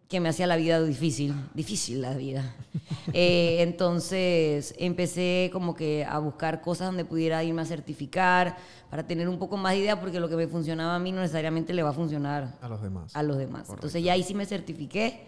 que 0.08 0.20
me 0.20 0.30
hacía 0.30 0.48
la 0.48 0.56
vida 0.56 0.82
difícil, 0.82 1.36
difícil 1.54 2.02
la 2.02 2.14
vida. 2.16 2.56
Eh, 3.12 3.64
entonces 3.64 4.76
empecé 4.78 5.50
como 5.52 5.74
que 5.74 6.06
a 6.06 6.20
buscar 6.20 6.62
cosas 6.62 6.88
donde 6.88 7.06
pudiera 7.06 7.44
irme 7.44 7.64
a 7.64 7.66
certificar 7.66 8.56
para 8.92 9.06
tener 9.08 9.28
un 9.28 9.40
poco 9.40 9.58
más 9.58 9.74
de 9.74 9.80
idea 9.80 10.00
porque 10.00 10.20
lo 10.20 10.30
que 10.30 10.36
me 10.36 10.48
funcionaba 10.48 10.94
a 10.96 11.00
mí 11.00 11.12
no 11.12 11.20
necesariamente 11.22 11.74
le 11.74 11.82
va 11.82 11.90
a 11.90 11.94
funcionar 11.94 12.54
A 12.62 12.70
los 12.70 12.82
demás. 12.84 13.16
a 13.16 13.24
los 13.24 13.38
demás. 13.38 13.68
Entonces 13.70 14.04
ya 14.04 14.14
ahí 14.14 14.22
sí 14.22 14.36
me 14.36 14.46
certifiqué, 14.46 15.24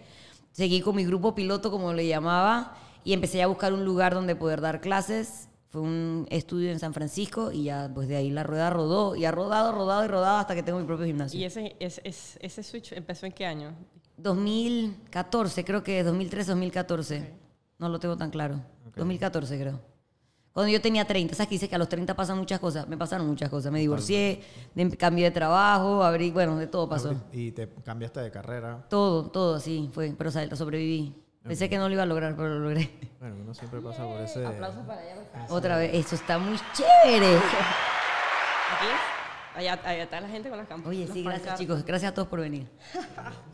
seguí 0.52 0.80
con 0.80 0.96
mi 0.96 1.04
grupo 1.04 1.34
piloto 1.34 1.70
como 1.70 1.92
le 1.92 2.06
llamaba 2.06 2.76
y 3.04 3.12
empecé 3.12 3.42
a 3.42 3.46
buscar 3.46 3.72
un 3.72 3.84
lugar 3.84 4.14
donde 4.14 4.36
poder 4.36 4.60
dar 4.60 4.80
clases. 4.80 5.48
Fue 5.68 5.80
un 5.80 6.26
estudio 6.30 6.70
en 6.70 6.78
San 6.78 6.92
Francisco 6.92 7.50
y 7.50 7.64
ya 7.64 7.90
pues 7.92 8.06
de 8.06 8.16
ahí 8.16 8.30
la 8.30 8.42
rueda 8.42 8.70
rodó 8.70 9.16
y 9.16 9.24
ha 9.24 9.30
rodado, 9.30 9.72
rodado 9.72 10.04
y 10.04 10.08
rodado 10.08 10.38
hasta 10.38 10.54
que 10.54 10.62
tengo 10.62 10.78
mi 10.78 10.84
propio 10.84 11.06
gimnasio. 11.06 11.40
¿Y 11.40 11.44
ese, 11.44 11.76
ese, 11.80 12.02
ese, 12.04 12.38
ese 12.40 12.62
switch 12.62 12.92
empezó 12.92 13.24
en 13.26 13.32
qué 13.32 13.46
año? 13.46 13.74
2014, 14.18 15.64
creo 15.64 15.82
que 15.82 16.02
2013, 16.04 16.50
2014. 16.50 17.30
No 17.78 17.88
lo 17.88 17.98
tengo 17.98 18.16
tan 18.16 18.30
claro. 18.30 18.60
2014 18.94 19.58
creo. 19.58 19.91
Cuando 20.52 20.70
yo 20.70 20.80
tenía 20.82 21.06
30, 21.06 21.34
¿sabes 21.34 21.48
que 21.48 21.54
dice 21.54 21.68
que 21.68 21.74
a 21.74 21.78
los 21.78 21.88
30 21.88 22.14
pasan 22.14 22.36
muchas 22.36 22.60
cosas? 22.60 22.86
Me 22.86 22.96
pasaron 22.98 23.26
muchas 23.26 23.48
cosas. 23.48 23.72
Me 23.72 23.80
divorcié, 23.80 24.42
de- 24.74 24.96
cambié 24.98 25.24
de 25.24 25.30
trabajo, 25.30 26.04
abrí, 26.04 26.30
bueno, 26.30 26.56
de 26.58 26.66
todo 26.66 26.88
pasó. 26.88 27.14
Y 27.32 27.52
te 27.52 27.68
cambiaste 27.84 28.20
de 28.20 28.30
carrera. 28.30 28.84
Todo, 28.90 29.30
todo 29.30 29.54
así 29.56 29.88
fue, 29.94 30.14
pero 30.16 30.30
sal- 30.30 30.54
sobreviví. 30.56 31.14
Pensé 31.42 31.68
que 31.70 31.76
no 31.78 31.88
lo 31.88 31.94
iba 31.94 32.02
a 32.02 32.06
lograr, 32.06 32.36
pero 32.36 32.50
lo 32.50 32.60
logré. 32.60 32.90
Bueno, 33.18 33.36
uno 33.42 33.54
siempre 33.54 33.80
pasa 33.80 34.02
por 34.04 34.20
ese. 34.20 34.44
Otra 35.48 35.76
vez, 35.78 35.94
eso 35.94 36.14
está 36.16 36.38
muy 36.38 36.56
chévere. 36.74 37.36
¿Aquí? 37.36 38.86
Allá, 39.54 39.72
allá 39.84 40.02
está 40.04 40.20
la 40.20 40.28
gente 40.28 40.48
con 40.48 40.58
las 40.58 40.66
campanas. 40.68 40.90
Oye, 40.96 41.08
sí, 41.12 41.22
gracias 41.22 41.58
chicos, 41.58 41.84
gracias 41.84 42.12
a 42.12 42.14
todos 42.14 42.28
por 42.28 42.40
venir. 42.40 42.68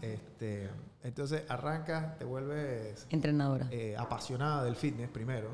Este, 0.02 0.68
entonces 1.02 1.42
arrancas, 1.48 2.18
te 2.18 2.24
vuelves 2.24 3.06
Entrenadora. 3.10 3.66
eh, 3.70 3.96
apasionada 3.98 4.64
del 4.64 4.76
fitness 4.76 5.08
primero, 5.08 5.48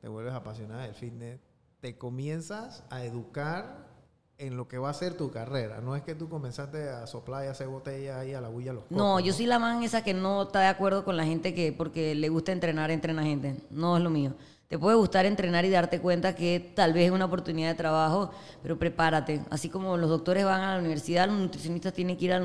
Te 0.00 0.08
vuelves 0.08 0.34
apasionada 0.34 0.82
del 0.82 0.94
fitness, 0.94 1.38
te 1.80 1.96
comienzas 1.96 2.82
a 2.90 3.04
educar 3.04 3.88
en 4.36 4.56
lo 4.56 4.66
que 4.66 4.78
va 4.78 4.90
a 4.90 4.94
ser 4.94 5.14
tu 5.14 5.30
carrera. 5.30 5.80
No 5.80 5.94
es 5.94 6.02
que 6.02 6.16
tú 6.16 6.28
comenzaste 6.28 6.88
a 6.88 7.06
soplar 7.06 7.44
y 7.44 7.48
hacer 7.48 7.68
botellas 7.68 8.16
ahí 8.16 8.34
a 8.34 8.40
la 8.40 8.48
bulla 8.48 8.72
a 8.72 8.74
los 8.74 8.90
No, 8.90 9.20
yo 9.20 9.32
soy 9.32 9.46
la 9.46 9.60
man 9.60 9.84
esa 9.84 10.02
que 10.02 10.12
no 10.12 10.42
está 10.42 10.60
de 10.60 10.66
acuerdo 10.66 11.04
con 11.04 11.16
la 11.16 11.24
gente 11.24 11.54
que 11.54 11.72
porque 11.72 12.16
le 12.16 12.28
gusta 12.30 12.50
entrenar, 12.50 12.90
entrena 12.90 13.22
gente. 13.22 13.56
No 13.70 13.96
es 13.96 14.02
lo 14.02 14.10
mío. 14.10 14.32
Te 14.70 14.78
puede 14.78 14.94
gustar 14.96 15.26
entrenar 15.26 15.64
y 15.64 15.70
darte 15.70 15.98
cuenta 15.98 16.36
que 16.36 16.72
tal 16.76 16.92
vez 16.92 17.06
es 17.06 17.10
una 17.10 17.24
oportunidad 17.24 17.70
de 17.70 17.74
trabajo, 17.74 18.30
pero 18.62 18.78
prepárate. 18.78 19.42
Así 19.50 19.68
como 19.68 19.96
los 19.96 20.08
doctores 20.08 20.44
van 20.44 20.60
a 20.60 20.74
la 20.74 20.78
universidad, 20.78 21.26
los 21.26 21.36
nutricionistas 21.40 21.92
tienen 21.92 22.16
que 22.16 22.26
ir 22.26 22.32
a, 22.32 22.38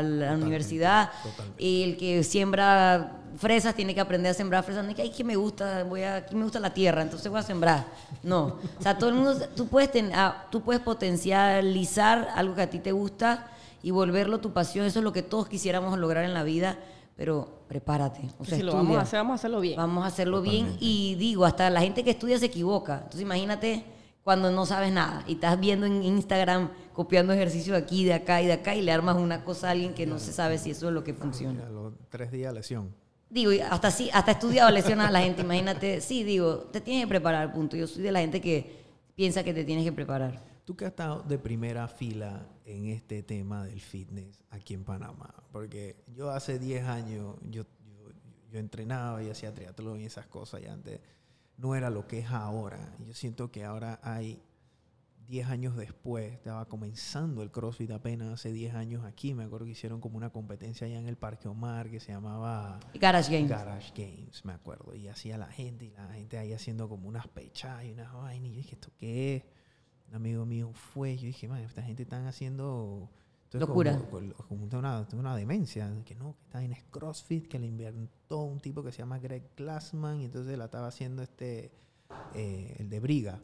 la 0.00 0.32
universidad. 0.34 1.10
totalmente. 1.24 1.60
Y 1.60 1.82
el 1.82 1.96
que 1.96 2.22
siembra 2.22 3.18
fresas 3.36 3.74
tiene 3.74 3.96
que 3.96 4.00
aprender 4.00 4.30
a 4.30 4.34
sembrar 4.34 4.62
fresas. 4.62 4.84
No 4.84 4.90
es 4.90 4.94
que, 4.94 5.02
ay, 5.02 5.10
que 5.10 5.24
me 5.24 5.34
gusta, 5.34 5.82
voy 5.82 6.04
a, 6.04 6.24
que 6.24 6.36
me 6.36 6.44
gusta 6.44 6.60
la 6.60 6.72
tierra, 6.72 7.02
entonces 7.02 7.28
voy 7.28 7.40
a 7.40 7.42
sembrar. 7.42 7.84
No. 8.22 8.58
O 8.78 8.80
sea, 8.80 8.96
todo 8.96 9.10
el 9.10 9.16
mundo, 9.16 9.34
tú 9.56 9.66
puedes, 9.66 9.90
ten- 9.90 10.12
ah, 10.14 10.46
tú 10.52 10.60
puedes 10.60 10.80
potencializar 10.82 12.28
algo 12.36 12.54
que 12.54 12.62
a 12.62 12.70
ti 12.70 12.78
te 12.78 12.92
gusta 12.92 13.48
y 13.82 13.90
volverlo 13.90 14.38
tu 14.38 14.52
pasión. 14.52 14.86
Eso 14.86 15.00
es 15.00 15.04
lo 15.04 15.12
que 15.12 15.24
todos 15.24 15.48
quisiéramos 15.48 15.98
lograr 15.98 16.24
en 16.24 16.32
la 16.32 16.44
vida, 16.44 16.78
pero 17.16 17.64
prepárate. 17.68 18.22
O 18.38 18.44
sea, 18.44 18.56
si 18.58 18.62
lo 18.62 18.74
vamos 18.74 18.96
a 18.96 19.02
hacer, 19.02 19.18
vamos 19.18 19.32
a 19.32 19.34
hacerlo 19.36 19.60
bien. 19.60 19.76
Vamos 19.76 20.04
a 20.04 20.06
hacerlo 20.06 20.42
bien 20.42 20.76
y 20.80 21.14
digo, 21.16 21.44
hasta 21.44 21.68
la 21.70 21.80
gente 21.80 22.04
que 22.04 22.10
estudia 22.10 22.38
se 22.38 22.46
equivoca. 22.46 22.96
Entonces 22.96 23.22
imagínate 23.22 23.84
cuando 24.22 24.50
no 24.50 24.66
sabes 24.66 24.92
nada 24.92 25.24
y 25.26 25.34
estás 25.34 25.58
viendo 25.58 25.86
en 25.86 26.02
Instagram 26.02 26.70
copiando 26.92 27.32
ejercicios 27.32 27.76
de 27.76 27.82
aquí, 27.82 28.04
de 28.04 28.14
acá 28.14 28.40
y 28.40 28.46
de 28.46 28.52
acá 28.52 28.74
y 28.74 28.82
le 28.82 28.92
armas 28.92 29.16
una 29.16 29.44
cosa 29.44 29.68
a 29.68 29.70
alguien 29.72 29.94
que 29.94 30.06
no 30.06 30.18
se 30.18 30.32
sabe 30.32 30.58
si 30.58 30.70
eso 30.70 30.88
es 30.88 30.94
lo 30.94 31.02
que 31.02 31.14
funciona. 31.14 31.66
A 31.66 31.70
los 31.70 31.92
tres 32.08 32.30
días 32.30 32.54
lesión. 32.54 32.94
Digo, 33.28 33.50
y 33.52 33.60
hasta 33.60 33.90
sí, 33.90 34.10
hasta 34.12 34.32
estudiado 34.32 34.70
lesiones 34.70 35.06
a 35.06 35.10
la 35.10 35.22
gente, 35.22 35.40
imagínate, 35.40 36.02
sí, 36.02 36.22
digo, 36.22 36.68
te 36.70 36.82
tienes 36.82 37.04
que 37.04 37.08
preparar, 37.08 37.50
punto. 37.52 37.76
Yo 37.76 37.86
soy 37.86 38.02
de 38.02 38.12
la 38.12 38.20
gente 38.20 38.42
que 38.42 38.82
piensa 39.14 39.42
que 39.42 39.54
te 39.54 39.64
tienes 39.64 39.84
que 39.84 39.92
preparar. 39.92 40.44
Tú 40.66 40.76
que 40.76 40.84
has 40.84 40.90
estado 40.90 41.22
de 41.22 41.38
primera 41.38 41.88
fila 41.88 42.46
en 42.76 42.86
este 42.86 43.22
tema 43.22 43.64
del 43.64 43.80
fitness 43.80 44.42
aquí 44.50 44.74
en 44.74 44.84
Panamá, 44.84 45.34
porque 45.52 45.96
yo 46.14 46.30
hace 46.30 46.58
10 46.58 46.84
años 46.84 47.36
yo, 47.42 47.64
yo, 47.86 48.08
yo 48.50 48.58
entrenaba 48.58 49.22
y 49.22 49.30
hacía 49.30 49.54
triatlón 49.54 50.00
y 50.00 50.04
esas 50.04 50.26
cosas 50.26 50.62
y 50.62 50.66
antes 50.66 51.00
no 51.56 51.74
era 51.74 51.90
lo 51.90 52.06
que 52.06 52.18
es 52.20 52.30
ahora. 52.30 52.96
Yo 53.06 53.14
siento 53.14 53.50
que 53.50 53.64
ahora 53.64 54.00
hay 54.02 54.42
10 55.28 55.48
años 55.48 55.76
después, 55.76 56.32
estaba 56.32 56.66
comenzando 56.66 57.42
el 57.42 57.50
CrossFit 57.50 57.90
apenas 57.92 58.32
hace 58.32 58.52
10 58.52 58.74
años 58.74 59.04
aquí, 59.04 59.34
me 59.34 59.44
acuerdo 59.44 59.66
que 59.66 59.72
hicieron 59.72 60.00
como 60.00 60.16
una 60.16 60.30
competencia 60.30 60.86
allá 60.86 60.98
en 60.98 61.08
el 61.08 61.16
Parque 61.16 61.48
Omar 61.48 61.90
que 61.90 62.00
se 62.00 62.12
llamaba 62.12 62.80
Garage 62.94 63.32
Games. 63.32 63.48
Garage 63.48 63.92
Games, 63.96 64.44
me 64.44 64.52
acuerdo. 64.52 64.94
Y 64.94 65.08
hacía 65.08 65.38
la 65.38 65.46
gente, 65.46 65.86
y 65.86 65.90
la 65.90 66.08
gente 66.08 66.38
ahí 66.38 66.52
haciendo 66.52 66.88
como 66.88 67.08
unas 67.08 67.28
pechas 67.28 67.84
y 67.84 67.92
unas 67.92 68.12
vainas. 68.12 68.50
Y 68.50 68.52
yo 68.52 68.56
dije, 68.58 68.74
¿esto 68.74 68.90
qué 68.98 69.36
es? 69.36 69.44
Un 70.12 70.16
amigo 70.16 70.44
mío 70.44 70.70
fue. 70.74 71.16
Yo 71.16 71.24
dije, 71.24 71.48
man, 71.48 71.60
esta 71.62 71.82
gente 71.82 72.02
están 72.02 72.26
haciendo. 72.26 73.08
Locura. 73.52 73.98
Como, 74.10 74.34
como 74.34 74.64
una, 74.78 75.06
una 75.14 75.34
demencia. 75.34 75.90
Que 76.04 76.14
no, 76.14 76.34
que 76.36 76.42
está 76.44 76.62
en 76.62 76.76
CrossFit, 76.90 77.48
que 77.48 77.58
le 77.58 77.66
inventó 77.66 78.42
un 78.42 78.60
tipo 78.60 78.82
que 78.82 78.92
se 78.92 78.98
llama 78.98 79.18
Greg 79.18 79.42
Glassman. 79.56 80.20
Y 80.20 80.26
entonces 80.26 80.58
la 80.58 80.66
estaba 80.66 80.88
haciendo 80.88 81.22
este. 81.22 81.70
eh, 82.34 82.76
el 82.78 82.90
de 82.90 83.00
Briga. 83.00 83.40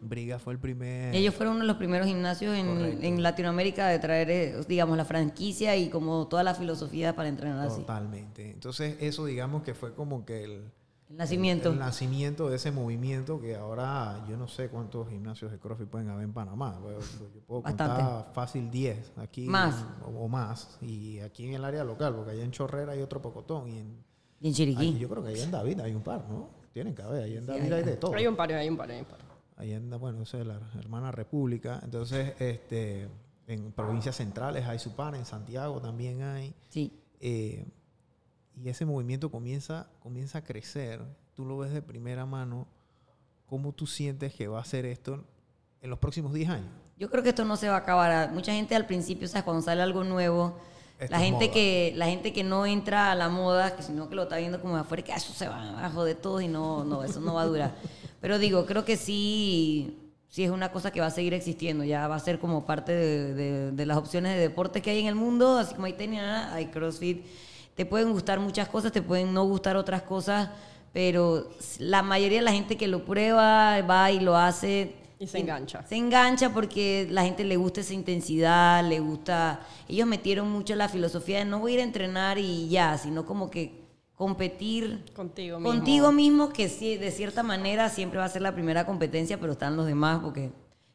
Briga 0.00 0.40
fue 0.40 0.54
el 0.54 0.58
primer. 0.58 1.14
Ellos 1.14 1.32
fueron 1.36 1.54
uno 1.54 1.62
de 1.62 1.68
los 1.68 1.76
primeros 1.76 2.08
gimnasios 2.08 2.56
en, 2.56 3.04
en 3.04 3.22
Latinoamérica 3.22 3.86
de 3.86 4.00
traer, 4.00 4.28
eh, 4.30 4.60
digamos, 4.66 4.96
la 4.96 5.04
franquicia 5.04 5.76
y 5.76 5.88
como 5.88 6.26
toda 6.26 6.42
la 6.42 6.54
filosofía 6.54 7.14
para 7.14 7.28
entrenar 7.28 7.64
así. 7.64 7.80
Totalmente. 7.82 8.50
Entonces, 8.50 8.96
eso 9.00 9.24
digamos 9.24 9.62
que 9.62 9.72
fue 9.74 9.94
como 9.94 10.24
que 10.24 10.42
el, 10.42 10.72
El 11.10 11.16
nacimiento. 11.16 11.70
El 11.70 11.78
nacimiento 11.78 12.50
de 12.50 12.56
ese 12.56 12.70
movimiento 12.70 13.40
que 13.40 13.56
ahora 13.56 14.24
yo 14.28 14.36
no 14.36 14.46
sé 14.46 14.68
cuántos 14.68 15.08
gimnasios 15.08 15.50
de 15.50 15.58
CrossFit 15.58 15.88
pueden 15.88 16.08
haber 16.10 16.24
en 16.24 16.32
Panamá. 16.34 16.78
Yo, 16.82 17.00
yo 17.00 17.40
puedo 17.46 17.62
Bastante. 17.62 18.02
contar 18.02 18.32
fácil 18.34 18.70
10 18.70 19.12
aquí. 19.16 19.46
Más. 19.46 19.84
O, 20.04 20.24
o 20.24 20.28
más. 20.28 20.76
Y 20.82 21.18
aquí 21.20 21.46
en 21.46 21.54
el 21.54 21.64
área 21.64 21.82
local, 21.84 22.14
porque 22.14 22.32
allá 22.32 22.44
en 22.44 22.50
Chorrera 22.50 22.92
hay 22.92 23.00
otro 23.00 23.22
pocotón. 23.22 23.68
Y 23.68 23.78
en, 23.78 23.86
Y 24.40 24.48
en 24.48 24.50
ay, 24.50 24.52
Chiriquí. 24.52 24.98
yo 24.98 25.08
creo 25.08 25.22
que 25.22 25.30
allá 25.30 25.44
en 25.44 25.50
David 25.50 25.80
hay 25.80 25.94
un 25.94 26.02
par, 26.02 26.28
¿no? 26.28 26.50
Tienen 26.72 26.94
que 26.94 27.02
haber. 27.02 27.22
Ahí 27.24 27.36
en 27.36 27.40
Sí, 27.42 27.46
David 27.46 27.62
hay- 27.64 27.72
hay 27.72 27.84
de 27.84 27.96
todo. 27.96 28.14
Hay 28.14 28.26
un 28.26 28.36
par, 28.36 28.52
hay 28.52 28.68
un 28.68 28.76
par, 28.76 28.90
hay 28.90 29.00
un 29.00 29.06
par. 29.06 29.18
Ahí 29.56 29.72
anda, 29.72 29.96
bueno, 29.96 30.22
esa 30.22 30.38
es 30.40 30.46
la 30.46 30.60
hermana 30.78 31.10
república. 31.10 31.80
Entonces, 31.82 32.34
este, 32.38 33.08
en 33.46 33.72
provincias 33.72 34.14
centrales 34.16 34.66
hay 34.66 34.78
su 34.78 34.94
par, 34.94 35.14
en 35.16 35.24
Santiago 35.24 35.80
también 35.80 36.22
hay. 36.22 36.54
Sí. 36.68 36.92
Eh, 37.18 37.66
y 38.62 38.68
ese 38.68 38.84
movimiento 38.84 39.30
comienza, 39.30 39.88
comienza 40.00 40.38
a 40.38 40.44
crecer. 40.44 41.00
Tú 41.34 41.44
lo 41.44 41.58
ves 41.58 41.72
de 41.72 41.82
primera 41.82 42.26
mano. 42.26 42.66
¿Cómo 43.46 43.72
tú 43.72 43.86
sientes 43.86 44.34
que 44.34 44.46
va 44.48 44.60
a 44.60 44.64
ser 44.64 44.84
esto 44.84 45.24
en 45.80 45.90
los 45.90 45.98
próximos 45.98 46.32
10 46.34 46.48
años? 46.50 46.68
Yo 46.98 47.08
creo 47.10 47.22
que 47.22 47.28
esto 47.30 47.44
no 47.44 47.56
se 47.56 47.68
va 47.68 47.76
a 47.76 47.78
acabar. 47.78 48.32
Mucha 48.32 48.52
gente 48.52 48.74
al 48.74 48.86
principio, 48.86 49.26
¿sabes? 49.28 49.44
Cuando 49.44 49.62
sale 49.62 49.80
algo 49.82 50.02
nuevo, 50.04 50.58
Esto 50.98 51.12
la 51.14 51.20
gente, 51.20 51.44
moda. 51.46 51.54
que, 51.54 51.92
la 51.96 52.06
gente 52.06 52.32
que 52.32 52.42
no 52.44 52.66
entra 52.66 53.12
a 53.12 53.14
la 53.14 53.28
moda, 53.28 53.76
que 53.76 53.82
sino 53.82 54.08
que 54.08 54.16
lo 54.16 54.24
está 54.24 54.36
viendo 54.38 54.60
como 54.60 54.74
de 54.74 54.80
afuera, 54.80 55.02
que 55.04 55.12
"Ah, 55.12 55.16
eso 55.16 55.32
se 55.32 55.48
va 55.48 55.84
a 55.84 55.90
joder 55.90 56.16
todo 56.16 56.40
y 56.40 56.48
no, 56.48 56.84
no, 56.84 57.04
eso 57.04 57.20
no 57.20 57.34
va 57.34 57.42
a 57.42 57.46
durar. 57.46 57.74
Pero 58.20 58.38
digo, 58.38 58.66
creo 58.66 58.84
que 58.84 58.96
sí, 58.96 59.96
sí 60.28 60.42
es 60.42 60.50
una 60.50 60.72
cosa 60.72 60.90
que 60.90 61.00
va 61.00 61.06
a 61.06 61.10
seguir 61.10 61.32
existiendo. 61.34 61.84
Ya 61.84 62.08
va 62.08 62.16
a 62.16 62.20
ser 62.20 62.38
como 62.40 62.66
parte 62.66 62.92
de, 62.92 63.34
de- 63.34 63.72
de 63.72 63.86
las 63.86 63.96
opciones 63.96 64.34
de 64.34 64.40
deportes 64.40 64.82
que 64.82 64.90
hay 64.90 64.98
en 65.00 65.06
el 65.06 65.14
mundo, 65.14 65.56
así 65.58 65.74
como 65.74 65.86
hay 65.86 65.92
tenis, 65.94 66.20
hay 66.20 66.66
CrossFit. 66.66 67.24
Te 67.78 67.86
pueden 67.86 68.10
gustar 68.10 68.40
muchas 68.40 68.68
cosas, 68.68 68.90
te 68.90 69.02
pueden 69.02 69.32
no 69.32 69.44
gustar 69.44 69.76
otras 69.76 70.02
cosas, 70.02 70.50
pero 70.92 71.48
la 71.78 72.02
mayoría 72.02 72.38
de 72.38 72.44
la 72.44 72.50
gente 72.50 72.76
que 72.76 72.88
lo 72.88 73.04
prueba 73.04 73.80
va 73.82 74.10
y 74.10 74.18
lo 74.18 74.36
hace 74.36 74.96
Y 75.20 75.28
se 75.28 75.38
engancha. 75.38 75.86
se 75.86 75.94
engancha 75.94 76.52
porque 76.52 77.06
la 77.08 77.22
gente 77.22 77.44
le 77.44 77.56
gusta 77.56 77.82
esa 77.82 77.94
intensidad, 77.94 78.84
le 78.84 78.98
gusta... 78.98 79.60
Ellos 79.88 80.08
metieron 80.08 80.50
mucho 80.50 80.74
la 80.74 80.88
filosofía 80.88 81.38
de 81.38 81.44
no 81.44 81.60
voy 81.60 81.70
a 81.70 81.74
ir 81.76 81.80
a 81.82 81.84
entrenar 81.84 82.36
y 82.38 82.68
ya, 82.68 82.98
sino 82.98 83.24
como 83.24 83.48
que 83.48 83.86
competir 84.16 85.04
Contigo 85.14 85.60
mismo. 85.60 85.72
contigo 85.72 86.10
mismo, 86.10 86.52
que 86.52 86.68
sí, 86.68 86.96
de 86.96 87.12
cierta 87.12 87.44
manera 87.44 87.90
siempre 87.90 88.18
va 88.18 88.24
a 88.24 88.28
ser 88.28 88.42
la 88.42 88.54
primera 88.54 88.86
competencia, 88.86 89.38
pero 89.38 89.52
están 89.52 89.76
los 89.76 89.86
demás 89.86 90.18
porque 90.20 90.50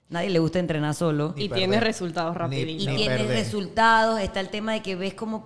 nadie 0.10 0.30
le 0.30 0.40
gusta 0.40 0.60
entrenar 0.60 0.94
solo. 0.94 1.34
Ni 1.36 1.46
Y 1.46 1.50
perder. 1.50 1.60
tienes 1.70 1.84
resultados 1.84 2.34
Ni- 2.34 2.40
rapidito. 2.40 2.84
Y 2.84 2.88
Ni 2.88 2.96
tienes 2.98 3.18
perder. 3.18 3.38
resultados, 3.38 4.20
está 4.20 4.40
el 4.40 4.50
tema 4.50 4.74
de 4.74 4.82
que 4.82 4.96
ves 4.96 5.14
cómo, 5.16 5.44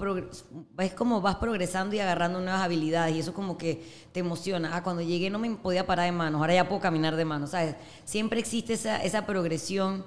ves 0.75 0.93
cómo 0.93 1.21
vas 1.21 1.35
progresando 1.37 1.95
y 1.95 1.99
agarrando 1.99 2.39
nuevas 2.41 2.61
habilidades 2.61 3.15
y 3.15 3.19
eso 3.19 3.33
como 3.33 3.57
que 3.57 3.83
te 4.11 4.19
emociona. 4.19 4.75
Ah, 4.75 4.83
cuando 4.83 5.01
llegué 5.01 5.29
no 5.29 5.39
me 5.39 5.49
podía 5.51 5.85
parar 5.85 6.05
de 6.05 6.11
manos, 6.11 6.41
ahora 6.41 6.53
ya 6.53 6.67
puedo 6.67 6.81
caminar 6.81 7.15
de 7.15 7.23
manos, 7.25 7.51
¿sabes? 7.51 7.75
Siempre 8.03 8.39
existe 8.39 8.73
esa, 8.73 9.01
esa 9.03 9.25
progresión 9.25 10.05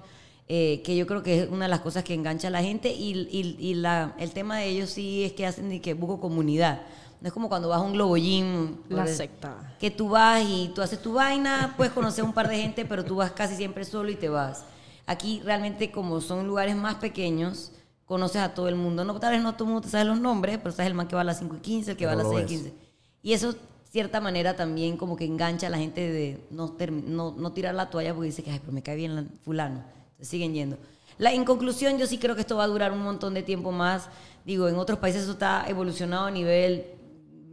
eh, 0.52 0.82
que 0.84 0.96
yo 0.96 1.06
creo 1.06 1.22
que 1.22 1.42
es 1.44 1.48
una 1.48 1.66
de 1.66 1.68
las 1.70 1.80
cosas 1.80 2.02
que 2.02 2.12
engancha 2.12 2.48
a 2.48 2.50
la 2.50 2.60
gente 2.60 2.92
y, 2.92 3.12
y- 3.30 3.56
y 3.60 3.74
la, 3.74 4.14
el 4.18 4.32
tema 4.32 4.58
de 4.58 4.66
ellos 4.66 4.90
sí 4.90 5.22
es 5.24 5.32
que 5.32 5.46
hacen 5.46 5.68
de 5.70 5.80
que 5.80 5.94
busco 5.94 6.20
comunidad. 6.20 6.82
No 7.20 7.26
es 7.28 7.32
como 7.32 7.48
cuando 7.48 7.68
vas 7.68 7.78
a 7.78 7.82
un 7.82 7.92
globo 7.92 8.16
gym. 8.16 8.76
La 8.88 9.06
secta. 9.06 9.76
que 9.78 9.90
tú 9.90 10.08
vas 10.10 10.42
y 10.42 10.70
tú 10.74 10.80
haces 10.82 11.00
tu 11.02 11.12
vaina, 11.14 11.74
puedes 11.76 11.92
conocer 11.92 12.24
un 12.24 12.32
par 12.32 12.48
de 12.48 12.56
gente, 12.56 12.84
pero 12.84 13.04
tú 13.04 13.16
vas 13.16 13.30
casi 13.32 13.56
siempre 13.56 13.84
solo 13.84 14.10
y 14.10 14.14
te 14.16 14.28
vas. 14.28 14.64
Aquí 15.06 15.40
realmente 15.44 15.90
como 15.90 16.20
son 16.20 16.46
lugares 16.46 16.76
más 16.76 16.94
pequeños, 16.96 17.72
conoces 18.06 18.40
a 18.42 18.54
todo 18.54 18.68
el 18.68 18.76
mundo. 18.76 19.04
No, 19.04 19.18
tal 19.20 19.32
vez 19.32 19.42
no 19.42 19.52
todo 19.54 19.64
el 19.64 19.70
mundo 19.74 19.86
te 19.86 19.90
sabe 19.90 20.04
los 20.04 20.20
nombres, 20.20 20.58
pero 20.58 20.72
sabes 20.72 20.88
el 20.88 20.94
man 20.94 21.08
que 21.08 21.14
va 21.14 21.20
a 21.22 21.24
las 21.24 21.38
5 21.38 21.56
y 21.56 21.60
15, 21.60 21.90
el 21.92 21.96
que 21.96 22.06
va 22.06 22.12
a 22.12 22.16
las 22.16 22.24
lo 22.24 22.30
6 22.32 22.40
y 22.40 22.42
ves. 22.54 22.62
15. 22.62 22.74
Y 23.22 23.32
eso, 23.34 23.54
cierta 23.90 24.20
manera, 24.20 24.56
también 24.56 24.96
como 24.96 25.16
que 25.16 25.24
engancha 25.24 25.66
a 25.66 25.70
la 25.70 25.78
gente 25.78 26.00
de 26.10 26.46
no, 26.50 26.74
no, 27.06 27.34
no 27.36 27.52
tirar 27.52 27.74
la 27.74 27.90
toalla 27.90 28.14
porque 28.14 28.26
dice 28.28 28.42
que, 28.42 28.50
ay, 28.50 28.60
pero 28.60 28.72
me 28.72 28.82
cae 28.82 28.96
bien 28.96 29.14
la- 29.16 29.24
fulano. 29.44 29.82
Entonces 30.12 30.28
siguen 30.28 30.54
yendo. 30.54 30.78
La, 31.18 31.32
en 31.34 31.44
conclusión, 31.44 31.98
yo 31.98 32.06
sí 32.06 32.16
creo 32.18 32.34
que 32.34 32.40
esto 32.40 32.56
va 32.56 32.64
a 32.64 32.68
durar 32.68 32.92
un 32.92 33.02
montón 33.02 33.34
de 33.34 33.42
tiempo 33.42 33.72
más. 33.72 34.08
Digo, 34.46 34.68
en 34.68 34.76
otros 34.76 34.98
países 35.00 35.22
eso 35.24 35.32
está 35.32 35.64
evolucionado 35.68 36.26
a 36.26 36.30
nivel 36.30 36.84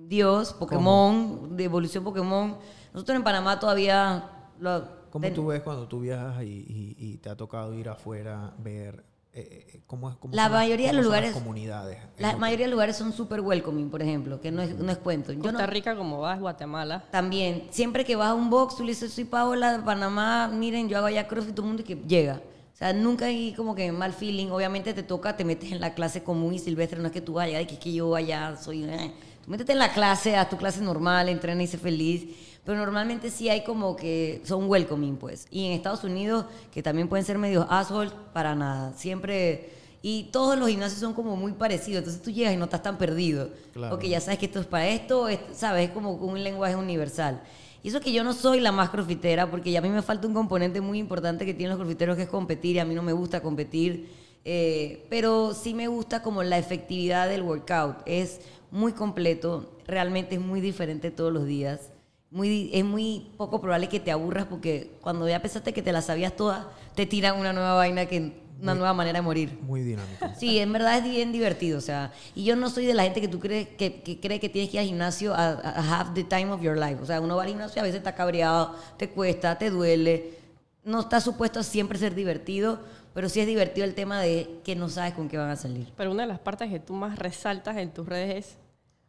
Dios, 0.07 0.53
Pokémon, 0.53 1.55
de 1.55 1.63
evolución 1.63 2.03
Pokémon. 2.03 2.57
Nosotros 2.93 3.15
en 3.17 3.23
Panamá 3.23 3.59
todavía... 3.59 4.29
Lo, 4.59 4.97
¿Cómo 5.11 5.23
ten- 5.23 5.33
tú 5.33 5.47
ves 5.47 5.61
cuando 5.61 5.87
tú 5.87 5.99
viajas 6.01 6.43
y, 6.43 6.47
y- 6.47 6.95
y 6.97 7.17
te 7.17 7.29
ha 7.29 7.35
tocado 7.35 7.73
ir 7.73 7.89
afuera, 7.89 8.53
ver 8.57 9.03
eh, 9.33 9.67
eh, 9.75 9.81
cómo 9.85 10.09
es 10.09 10.15
cómo 10.17 10.33
La 10.33 10.43
las- 10.43 10.51
mayoría 10.51 10.87
de 10.87 10.91
cómo 10.93 10.97
los 10.97 11.05
son 11.05 11.11
las 11.13 11.21
lugares- 11.21 11.33
comunidades? 11.33 11.97
La 12.17 12.35
mayoría 12.37 12.65
de 12.65 12.71
lugares 12.71 12.95
son 12.97 13.13
súper 13.13 13.41
welcoming, 13.41 13.89
por 13.89 14.01
ejemplo, 14.01 14.41
que 14.41 14.51
no 14.51 14.61
es, 14.61 14.75
no 14.75 14.91
es 14.91 14.97
cuento. 14.97 15.31
Yo 15.31 15.37
no, 15.39 15.43
Costa 15.43 15.65
Rica, 15.67 15.95
como 15.95 16.19
vas, 16.19 16.39
Guatemala. 16.39 17.03
También, 17.11 17.67
siempre 17.69 18.03
que 18.03 18.15
vas 18.15 18.29
a 18.29 18.33
un 18.33 18.49
box, 18.49 18.77
tú 18.77 18.83
le 18.83 18.89
dices, 18.89 19.13
soy 19.13 19.25
Paola 19.25 19.77
de 19.77 19.83
Panamá, 19.83 20.47
miren, 20.51 20.89
yo 20.89 20.97
hago 20.97 21.07
allá 21.07 21.27
crossfit, 21.27 21.53
todo 21.55 21.65
el 21.65 21.67
mundo 21.67 21.83
y 21.83 21.85
que 21.85 21.95
llega. 22.07 22.41
O 22.73 22.77
sea, 22.77 22.93
nunca 22.93 23.25
hay 23.25 23.53
como 23.53 23.73
que 23.75 23.91
mal 23.91 24.13
feeling. 24.13 24.49
Obviamente 24.49 24.93
te 24.93 25.03
toca, 25.03 25.35
te 25.37 25.43
metes 25.45 25.71
en 25.71 25.81
la 25.81 25.93
clase 25.95 26.23
común 26.23 26.53
y 26.53 26.59
silvestre, 26.59 26.99
no 26.99 27.07
es 27.07 27.11
que 27.11 27.21
tú 27.21 27.33
vayas, 27.33 27.61
y 27.61 27.65
que 27.65 27.73
es 27.75 27.79
que 27.79 27.93
yo 27.93 28.15
allá 28.15 28.55
soy... 28.57 28.83
eh. 28.85 29.13
Tú 29.47 29.51
métete 29.51 29.71
en 29.71 29.79
la 29.79 29.93
clase, 29.93 30.35
haz 30.35 30.49
tu 30.49 30.57
clase 30.57 30.81
normal, 30.81 31.29
entrena 31.29 31.63
y 31.63 31.67
sé 31.67 31.77
feliz. 31.77 32.27
Pero 32.65 32.77
normalmente 32.79 33.31
sí 33.31 33.47
hay 33.47 33.63
como 33.63 33.95
que 33.95 34.41
son 34.43 34.69
welcoming, 34.69 35.15
pues. 35.15 35.47
Y 35.49 35.67
en 35.67 35.71
Estados 35.71 36.03
Unidos, 36.03 36.43
que 36.69 36.83
también 36.83 37.07
pueden 37.07 37.25
ser 37.25 37.37
medios 37.37 37.65
asshole, 37.69 38.11
para 38.33 38.55
nada. 38.55 38.91
Siempre... 38.97 39.69
Y 40.01 40.25
todos 40.33 40.57
los 40.59 40.67
gimnasios 40.67 40.99
son 40.99 41.13
como 41.13 41.37
muy 41.37 41.53
parecidos. 41.53 41.99
Entonces 41.99 42.21
tú 42.21 42.29
llegas 42.29 42.53
y 42.53 42.57
no 42.57 42.65
estás 42.65 42.83
tan 42.83 42.97
perdido. 42.97 43.49
Claro. 43.73 43.89
Porque 43.95 44.09
ya 44.09 44.19
sabes 44.19 44.37
que 44.37 44.47
esto 44.47 44.59
es 44.59 44.65
para 44.65 44.85
esto, 44.89 45.29
es- 45.29 45.39
¿sabes? 45.53 45.87
Es 45.87 45.93
como 45.93 46.11
un 46.11 46.43
lenguaje 46.43 46.75
universal. 46.75 47.41
Y 47.83 47.87
eso 47.87 48.01
que 48.01 48.11
yo 48.11 48.25
no 48.25 48.33
soy 48.33 48.59
la 48.59 48.73
más 48.73 48.89
crossfitera, 48.89 49.49
porque 49.49 49.71
ya 49.71 49.79
a 49.79 49.81
mí 49.81 49.87
me 49.87 50.01
falta 50.01 50.27
un 50.27 50.33
componente 50.33 50.81
muy 50.81 50.99
importante 50.99 51.45
que 51.45 51.53
tienen 51.53 51.69
los 51.69 51.77
crossfiteros, 51.79 52.17
que 52.17 52.23
es 52.23 52.29
competir, 52.29 52.75
y 52.75 52.79
a 52.79 52.85
mí 52.85 52.93
no 52.93 53.01
me 53.01 53.13
gusta 53.13 53.41
competir. 53.41 54.27
Eh, 54.43 55.05
pero 55.09 55.53
sí 55.53 55.73
me 55.73 55.87
gusta 55.87 56.21
como 56.21 56.43
la 56.43 56.57
efectividad 56.57 57.27
del 57.29 57.43
workout. 57.43 57.97
Es 58.05 58.39
muy 58.71 58.93
completo, 58.93 59.77
realmente 59.85 60.35
es 60.35 60.41
muy 60.41 60.61
diferente 60.61 61.11
todos 61.11 61.31
los 61.31 61.45
días. 61.45 61.91
Muy, 62.29 62.69
es 62.73 62.83
muy 62.83 63.31
poco 63.37 63.61
probable 63.61 63.87
que 63.87 64.01
te 64.01 64.11
aburras 64.11 64.45
porque 64.45 64.91
cuando 65.01 65.29
ya 65.29 65.41
pensaste 65.41 65.73
que 65.73 65.81
te 65.81 65.93
la 65.93 66.01
sabías 66.01 66.35
todas, 66.35 66.65
te 66.93 67.05
tiran 67.05 67.39
una 67.39 67.53
nueva 67.53 67.75
vaina, 67.75 68.05
que 68.05 68.33
una 68.61 68.75
nueva 68.75 68.93
manera 68.93 69.19
de 69.19 69.23
morir. 69.23 69.57
Muy 69.61 69.81
dinámico. 69.81 70.25
Sí, 70.37 70.59
en 70.59 70.73
verdad 70.73 70.97
es 70.97 71.03
bien 71.03 71.31
divertido, 71.31 71.77
o 71.77 71.81
sea, 71.81 72.11
y 72.35 72.43
yo 72.43 72.55
no 72.55 72.69
soy 72.69 72.85
de 72.85 72.93
la 72.93 73.03
gente 73.03 73.21
que 73.21 73.27
tú 73.27 73.39
crees 73.39 73.69
que, 73.69 74.01
que 74.01 74.19
cree 74.19 74.39
que 74.39 74.49
tienes 74.49 74.69
que 74.69 74.77
ir 74.77 74.81
al 74.81 74.87
gimnasio 74.87 75.33
a, 75.33 75.49
a 75.49 75.99
have 75.99 76.11
the 76.13 76.23
time 76.23 76.51
of 76.51 76.61
your 76.61 76.77
life, 76.77 77.01
o 77.01 77.05
sea, 77.05 77.21
uno 77.21 77.35
va 77.37 77.43
al 77.43 77.49
gimnasio 77.49 77.77
y 77.77 77.79
a 77.79 77.83
veces 77.83 77.97
está 77.99 78.13
cabreado, 78.13 78.75
te 78.97 79.09
cuesta, 79.09 79.57
te 79.57 79.69
duele, 79.69 80.37
no 80.83 81.01
está 81.01 81.21
supuesto 81.21 81.59
a 81.59 81.63
siempre 81.63 81.97
ser 81.97 82.15
divertido, 82.15 82.79
pero 83.17 83.29
sí 83.29 83.39
es 83.39 83.47
divertido 83.47 83.83
el 83.83 83.95
tema 83.95 84.21
de 84.21 84.59
que 84.63 84.75
no 84.75 84.89
sabes 84.89 85.15
con 85.15 85.27
qué 85.27 85.39
van 85.39 85.49
a 85.49 85.55
salir. 85.55 85.91
Pero 85.97 86.11
una 86.11 86.21
de 86.21 86.27
las 86.27 86.37
partes 86.37 86.69
que 86.69 86.79
tú 86.79 86.93
más 86.93 87.17
resaltas 87.17 87.75
en 87.77 87.91
tus 87.91 88.07
redes 88.07 88.35
es 88.35 88.57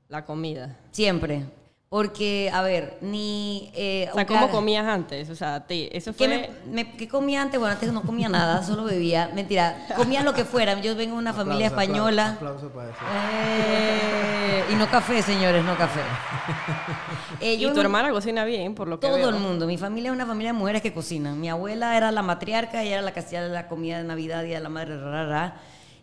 la 0.09 0.25
comida. 0.25 0.79
Siempre. 0.93 1.45
Porque, 1.91 2.51
a 2.53 2.61
ver, 2.61 2.99
ni... 3.01 3.71
eh, 3.75 4.11
O 4.13 4.15
sea, 4.15 4.27
¿cómo 4.27 4.51
comías 4.51 4.85
antes? 4.87 5.31
O 5.31 5.35
sea, 5.35 5.67
te- 5.67 5.97
eso 5.97 6.13
¿Qué, 6.13 6.19
fue... 6.27 6.29
me, 6.29 6.85
me- 6.85 6.93
qué 6.99 7.09
comía 7.09 7.41
antes? 7.41 7.59
Bueno, 7.59 7.73
antes 7.73 7.91
no 7.93 8.03
comía 8.03 8.29
nada, 8.29 8.63
solo 8.67 8.85
bebía. 8.85 9.31
Mentira, 9.35 9.87
comía 9.97 10.23
lo 10.23 10.35
que 10.35 10.45
fuera. 10.45 10.79
Yo 10.83 10.95
vengo 10.95 11.15
de 11.15 11.19
una 11.21 11.33
familia 11.33 11.69
española. 11.69 12.37
Para 12.39 12.57
eso. 12.57 12.71
Eh, 13.51 14.65
y 14.71 14.75
no 14.75 14.87
café, 14.91 15.23
señores, 15.23 15.65
no 15.65 15.77
café. 15.77 16.01
Eh, 17.41 17.55
Y 17.55 17.59
yo 17.61 17.73
tu 17.73 17.81
hermana 17.81 18.11
cocina 18.11 18.45
bien, 18.45 18.75
por 18.75 18.89
lo 18.89 18.99
que 18.99 19.07
Todo 19.07 19.17
veo. 19.17 19.29
el 19.29 19.37
mundo. 19.37 19.67
Mi 19.67 19.79
familia 19.79 20.11
es 20.11 20.15
una 20.15 20.27
familia 20.27 20.53
de 20.53 20.59
mujeres 20.59 20.83
que 20.83 20.93
cocinan. 20.93 21.41
Mi 21.41 21.49
abuela 21.49 21.97
era 21.97 22.11
la 22.11 22.23
matriarca, 22.23 22.83
ella 22.83 22.95
era 22.95 23.03
la 23.03 23.13
que 23.13 23.21
hacía 23.21 23.43
la 23.43 23.69
comida 23.69 23.99
de 23.99 24.05
Navidad, 24.05 24.43
Día 24.43 24.57
de 24.57 24.63
la 24.63 24.69
Madre, 24.69 24.99
ra, 24.99 25.11
ra, 25.11 25.27
ra. 25.27 25.57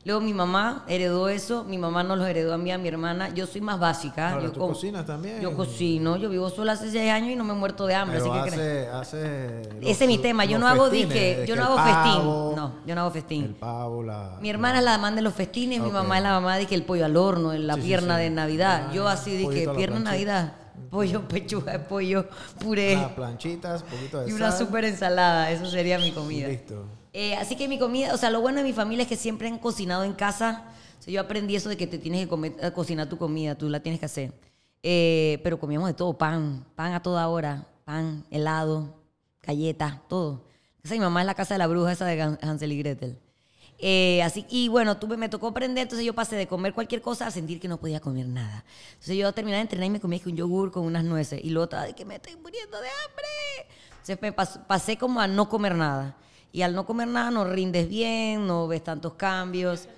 Luego 0.06 0.22
mi 0.22 0.36
mamá 0.36 0.86
heredó 0.88 1.30
eso, 1.30 1.64
mi 1.64 1.80
mamá 1.80 2.04
nos 2.04 2.20
lo 2.20 2.28
heredó 2.28 2.54
a 2.54 2.60
mí, 2.60 2.72
a 2.72 2.78
mi 2.78 2.88
hermana. 2.88 3.30
Yo 3.34 3.48
soy 3.48 3.60
más 3.62 3.80
básica. 3.80 4.30
Ahora, 4.34 4.44
yo 4.44 4.52
¿tú 4.52 4.60
co- 4.60 4.68
cocinas 4.68 5.04
también? 5.04 5.42
Yo 5.42 5.56
cocino, 5.56 6.16
yo 6.18 6.30
vivo 6.30 6.48
sola 6.52 6.74
hace 6.74 6.92
seis 6.92 7.10
años 7.10 7.32
y 7.32 7.36
no 7.36 7.44
me 7.44 7.54
he 7.54 7.56
muerto 7.56 7.88
de 7.88 7.96
hambre. 7.96 8.20
Pero 8.20 8.32
así 8.32 8.50
que 8.52 8.56
hace, 8.56 8.88
hace 8.90 9.62
los- 9.82 9.90
Ese 9.90 10.04
es 10.04 10.08
mi 10.08 10.20
tema. 10.20 10.46
Yo 10.46 10.52
los 10.52 10.60
no 10.60 10.68
hago 10.68 10.92
de 10.92 11.02
yo 11.02 11.10
que 11.10 11.56
no 11.56 11.64
hago 11.66 11.78
festín. 11.78 12.24
No, 12.56 12.74
yo 12.86 12.94
no 12.94 13.02
hago 13.02 13.10
festín. 13.10 13.44
El 13.46 13.56
pavo, 13.56 14.04
la... 14.04 14.38
Mi 14.42 14.52
hermana 14.52 14.78
es 14.78 14.86
la 14.86 14.92
mamá 15.00 15.12
de 15.16 15.24
los 15.24 15.34
festines, 15.34 15.82
mi 15.82 15.90
mamá 15.90 16.18
es 16.18 16.24
la 16.24 16.32
mamá 16.34 16.58
de 16.58 16.68
que 16.68 16.76
el 16.76 16.84
pollo 16.84 17.04
al 17.06 17.18
horno, 17.18 17.52
la 17.54 17.74
Sí, 17.74 17.82
sí, 17.82 17.88
pierna 17.88 18.18
sí. 18.18 18.22
de 18.26 18.30
Navidad. 18.30 18.88
Ah, 18.90 18.94
Yo 18.94 19.08
así 19.08 19.48
que 19.50 19.66
la 19.66 19.74
pierna 19.74 19.98
de. 19.98 20.04
Navidad, 20.04 20.54
pollo, 20.92 21.28
pechuga 21.28 21.72
de 21.72 21.80
pollo, 21.80 22.28
puré 22.60 22.94
Las 22.96 23.12
planchitas, 23.14 23.82
poquito 23.82 24.22
de 24.22 24.30
y 24.30 24.34
una 24.34 24.52
sal, 24.52 24.68
super 24.68 24.86
ensalada. 24.86 25.50
Eso 25.50 25.66
sería 25.66 25.98
mi 25.98 26.12
comida. 26.12 26.48
listo. 26.48 26.86
Eh, 27.18 27.34
así 27.36 27.56
que 27.56 27.70
mi 27.70 27.80
comida, 27.80 28.14
o 28.14 28.18
sea, 28.18 28.30
lo 28.30 28.42
bueno 28.42 28.58
de 28.58 28.66
mi 28.66 28.74
familia 28.74 29.04
es 29.04 29.08
que 29.08 29.16
siempre 29.16 29.48
han 29.48 29.58
cocinado 29.58 30.04
en 30.04 30.12
casa. 30.14 30.66
O 31.08 31.10
yo 31.10 31.22
aprendí 31.22 31.56
eso 31.56 31.70
de 31.70 31.78
que 31.78 31.88
te 31.88 31.98
tienes 31.98 32.22
que 32.24 32.28
comer- 32.28 32.56
eh, 32.60 32.72
cocinar 32.74 33.08
tu 33.08 33.18
comida, 33.18 33.56
tú 33.56 33.70
la 33.70 33.80
tienes 33.80 34.00
que 34.00 34.06
hacer. 34.06 34.34
Eh, 34.84 35.40
pero 35.44 35.58
comíamos 35.60 35.88
de 35.88 35.94
todo, 35.94 36.18
pan, 36.18 36.66
pan 36.76 36.94
a 36.94 37.02
toda 37.02 37.28
hora, 37.30 37.68
pan, 37.86 38.26
helado, 38.32 38.96
galletas, 39.42 40.00
todo. 40.10 40.44
Esa 40.84 40.94
mi 40.96 41.00
mamá 41.00 41.22
es 41.22 41.26
la 41.28 41.36
casa 41.36 41.54
de 41.54 41.60
la 41.60 41.68
bruja 41.68 41.94
esa 41.94 42.06
de 42.06 42.22
Hansel 42.22 42.72
y 42.74 42.80
Gretel. 42.80 43.18
Eh, 43.78 44.22
así, 44.24 44.46
y 44.50 44.68
bueno, 44.68 44.98
tuve, 44.98 45.16
me 45.16 45.30
tocó 45.30 45.48
aprender, 45.48 45.84
entonces 45.84 46.06
yo 46.06 46.14
pasé 46.14 46.36
de 46.36 46.48
comer 46.48 46.74
cualquier 46.74 47.02
cosa 47.02 47.28
a 47.28 47.32
sentir 47.32 47.60
que 47.62 47.68
no 47.68 47.78
podía 47.80 48.00
comer 48.02 48.28
nada. 48.28 48.64
Entonces 48.94 49.16
yo 49.18 49.32
terminé 49.34 49.56
de 49.58 49.62
entrenar 49.62 49.88
y 49.88 49.90
me 49.90 50.00
comí 50.02 50.20
que 50.20 50.28
un 50.30 50.36
yogur 50.36 50.72
con 50.72 50.84
unas 50.86 51.04
nueces. 51.06 51.40
Y 51.44 51.50
luego 51.50 51.64
estaba 51.66 51.84
de 51.86 51.94
que 51.94 52.04
me 52.06 52.16
estoy 52.16 52.36
muriendo 52.36 52.80
de 52.82 52.88
hambre. 52.88 53.76
Entonces 53.92 54.22
me 54.22 54.36
pas- 54.36 54.66
pasé 54.68 54.98
como 54.98 55.20
a 55.22 55.28
no 55.28 55.48
comer 55.50 55.76
nada. 55.76 56.16
Y 56.56 56.62
al 56.62 56.74
no 56.74 56.86
comer 56.86 57.10
nada 57.10 57.32
no 57.32 57.44
rindes 57.44 57.90
bien, 57.90 58.48
no 58.48 58.66
ves 58.66 58.82
tantos 58.82 59.16
cambios. 59.16 59.90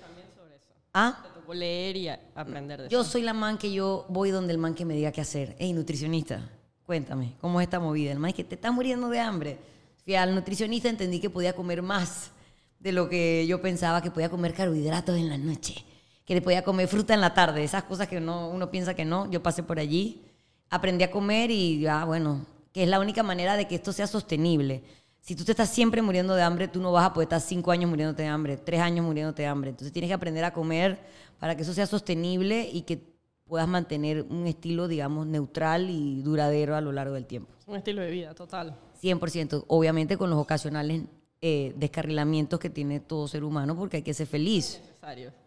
¿Ah? 0.92 1.20
Te 1.22 1.40
tocó 1.40 1.54
leer 1.54 1.96
y 1.96 2.08
aprender 2.08 2.82
de 2.82 2.88
Yo 2.88 3.02
eso. 3.02 3.10
soy 3.10 3.22
la 3.22 3.32
man 3.32 3.58
que 3.58 3.70
yo 3.70 4.04
voy 4.08 4.32
donde 4.32 4.54
el 4.54 4.58
man 4.58 4.74
que 4.74 4.84
me 4.84 4.94
diga 4.94 5.12
qué 5.12 5.20
hacer. 5.20 5.54
Ey, 5.60 5.72
nutricionista, 5.72 6.50
cuéntame, 6.84 7.34
¿cómo 7.40 7.60
es 7.60 7.66
esta 7.66 7.78
movida? 7.78 8.10
El 8.10 8.18
man 8.18 8.30
es 8.30 8.34
que 8.34 8.42
te 8.42 8.56
está 8.56 8.72
muriendo 8.72 9.08
de 9.08 9.20
hambre. 9.20 9.56
Fui 10.02 10.16
al 10.16 10.34
nutricionista, 10.34 10.88
entendí 10.88 11.20
que 11.20 11.30
podía 11.30 11.52
comer 11.52 11.80
más 11.80 12.32
de 12.80 12.90
lo 12.90 13.08
que 13.08 13.46
yo 13.46 13.62
pensaba, 13.62 14.02
que 14.02 14.10
podía 14.10 14.28
comer 14.28 14.52
carbohidratos 14.52 15.16
en 15.16 15.28
la 15.28 15.38
noche, 15.38 15.84
que 16.24 16.34
le 16.34 16.42
podía 16.42 16.64
comer 16.64 16.88
fruta 16.88 17.14
en 17.14 17.20
la 17.20 17.34
tarde, 17.34 17.62
esas 17.62 17.84
cosas 17.84 18.08
que 18.08 18.18
no, 18.18 18.48
uno 18.48 18.68
piensa 18.68 18.94
que 18.94 19.04
no. 19.04 19.30
Yo 19.30 19.44
pasé 19.44 19.62
por 19.62 19.78
allí, 19.78 20.24
aprendí 20.70 21.04
a 21.04 21.12
comer 21.12 21.52
y 21.52 21.78
ya, 21.78 22.04
bueno, 22.04 22.44
que 22.72 22.82
es 22.82 22.88
la 22.88 22.98
única 22.98 23.22
manera 23.22 23.56
de 23.56 23.68
que 23.68 23.76
esto 23.76 23.92
sea 23.92 24.08
sostenible. 24.08 24.82
Si 25.28 25.36
tú 25.36 25.44
te 25.44 25.52
estás 25.52 25.68
siempre 25.68 26.00
muriendo 26.00 26.34
de 26.34 26.40
hambre, 26.40 26.68
tú 26.68 26.80
no 26.80 26.90
vas 26.90 27.04
a 27.04 27.12
poder 27.12 27.26
estar 27.26 27.42
cinco 27.42 27.70
años 27.70 27.90
muriéndote 27.90 28.22
de 28.22 28.28
hambre, 28.28 28.56
tres 28.56 28.80
años 28.80 29.04
muriéndote 29.04 29.42
de 29.42 29.48
hambre. 29.48 29.68
Entonces 29.68 29.92
tienes 29.92 30.08
que 30.08 30.14
aprender 30.14 30.42
a 30.42 30.54
comer 30.54 30.98
para 31.38 31.54
que 31.54 31.64
eso 31.64 31.74
sea 31.74 31.86
sostenible 31.86 32.66
y 32.72 32.80
que 32.80 33.02
puedas 33.44 33.68
mantener 33.68 34.22
un 34.22 34.46
estilo, 34.46 34.88
digamos, 34.88 35.26
neutral 35.26 35.90
y 35.90 36.22
duradero 36.22 36.76
a 36.76 36.80
lo 36.80 36.92
largo 36.92 37.12
del 37.12 37.26
tiempo. 37.26 37.52
Un 37.66 37.76
estilo 37.76 38.00
de 38.00 38.10
vida, 38.10 38.34
total. 38.34 38.74
100%, 39.02 39.66
obviamente 39.66 40.16
con 40.16 40.30
los 40.30 40.38
ocasionales 40.38 41.02
eh, 41.42 41.74
descarrilamientos 41.76 42.58
que 42.58 42.70
tiene 42.70 42.98
todo 42.98 43.28
ser 43.28 43.44
humano, 43.44 43.76
porque 43.76 43.98
hay 43.98 44.02
que 44.02 44.14
ser 44.14 44.28
feliz, 44.28 44.80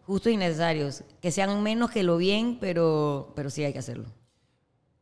justos 0.06 0.32
y 0.32 0.36
necesarios, 0.36 1.02
que 1.20 1.32
sean 1.32 1.60
menos 1.60 1.90
que 1.90 2.04
lo 2.04 2.18
bien, 2.18 2.56
pero, 2.60 3.32
pero 3.34 3.50
sí 3.50 3.64
hay 3.64 3.72
que 3.72 3.80
hacerlo. 3.80 4.04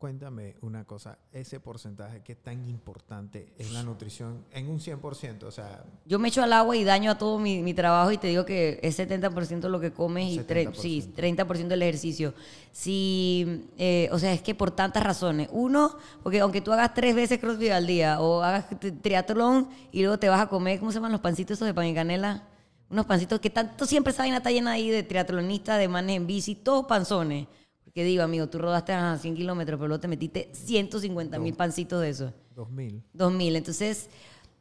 Cuéntame 0.01 0.57
una 0.63 0.87
cosa, 0.87 1.19
ese 1.31 1.61
porcentaje, 1.61 2.23
¿qué 2.25 2.35
tan 2.35 2.65
importante 2.71 3.53
es 3.59 3.71
la 3.73 3.83
nutrición 3.83 4.47
en 4.51 4.71
un 4.71 4.81
100%? 4.81 5.43
O 5.43 5.51
sea, 5.51 5.85
Yo 6.07 6.19
me 6.19 6.29
echo 6.29 6.43
al 6.43 6.55
agua 6.55 6.75
y 6.75 6.85
daño 6.85 7.11
a 7.11 7.19
todo 7.19 7.39
mi, 7.39 7.61
mi 7.61 7.75
trabajo 7.75 8.11
y 8.11 8.17
te 8.17 8.29
digo 8.29 8.47
que 8.47 8.81
es 8.83 8.99
70% 8.99 9.69
lo 9.69 9.79
que 9.79 9.93
comes 9.93 10.33
y 10.33 10.39
tre- 10.39 10.71
70%. 10.71 10.75
sí, 10.75 11.13
30% 11.15 11.73
el 11.75 11.83
ejercicio. 11.83 12.33
Si, 12.73 13.69
eh, 13.77 14.09
o 14.11 14.19
sea, 14.19 14.33
es 14.33 14.41
que 14.41 14.55
por 14.55 14.71
tantas 14.71 15.03
razones. 15.03 15.51
Uno, 15.53 15.95
porque 16.23 16.41
aunque 16.41 16.63
tú 16.63 16.73
hagas 16.73 16.95
tres 16.95 17.15
veces 17.15 17.39
crossfit 17.39 17.71
al 17.73 17.87
día 17.87 18.23
o 18.23 18.41
hagas 18.43 18.71
tri- 18.71 18.99
triatlón 19.03 19.69
y 19.93 20.01
luego 20.01 20.19
te 20.19 20.31
vas 20.31 20.41
a 20.41 20.47
comer, 20.49 20.79
¿cómo 20.79 20.93
se 20.93 20.97
llaman 20.97 21.13
los 21.13 21.21
pancitos 21.21 21.59
esos 21.59 21.67
de 21.67 21.75
pan 21.75 21.85
y 21.85 21.93
canela? 21.95 22.45
Unos 22.89 23.05
pancitos 23.05 23.39
que 23.39 23.51
tanto 23.51 23.85
siempre 23.85 24.15
vaina 24.15 24.39
está 24.39 24.51
llena 24.51 24.71
ahí 24.73 24.89
de 24.89 25.03
triatlonistas, 25.03 25.79
de 25.79 25.89
manes 25.89 26.17
en 26.17 26.27
bici, 26.27 26.55
todos 26.55 26.87
panzones. 26.87 27.49
Porque 27.91 28.05
digo, 28.05 28.23
amigo, 28.23 28.49
tú 28.49 28.59
rodaste 28.59 28.93
a 28.93 29.19
100 29.19 29.35
kilómetros, 29.35 29.77
pero 29.79 29.89
luego 29.89 30.01
te 30.01 30.07
metiste 30.09 30.49
150 30.53 31.39
mil 31.41 31.55
pancitos 31.55 32.01
de 32.01 32.11
esos. 32.11 32.33
2000. 32.55 33.03
2000. 33.13 33.57
Entonces, 33.57 34.09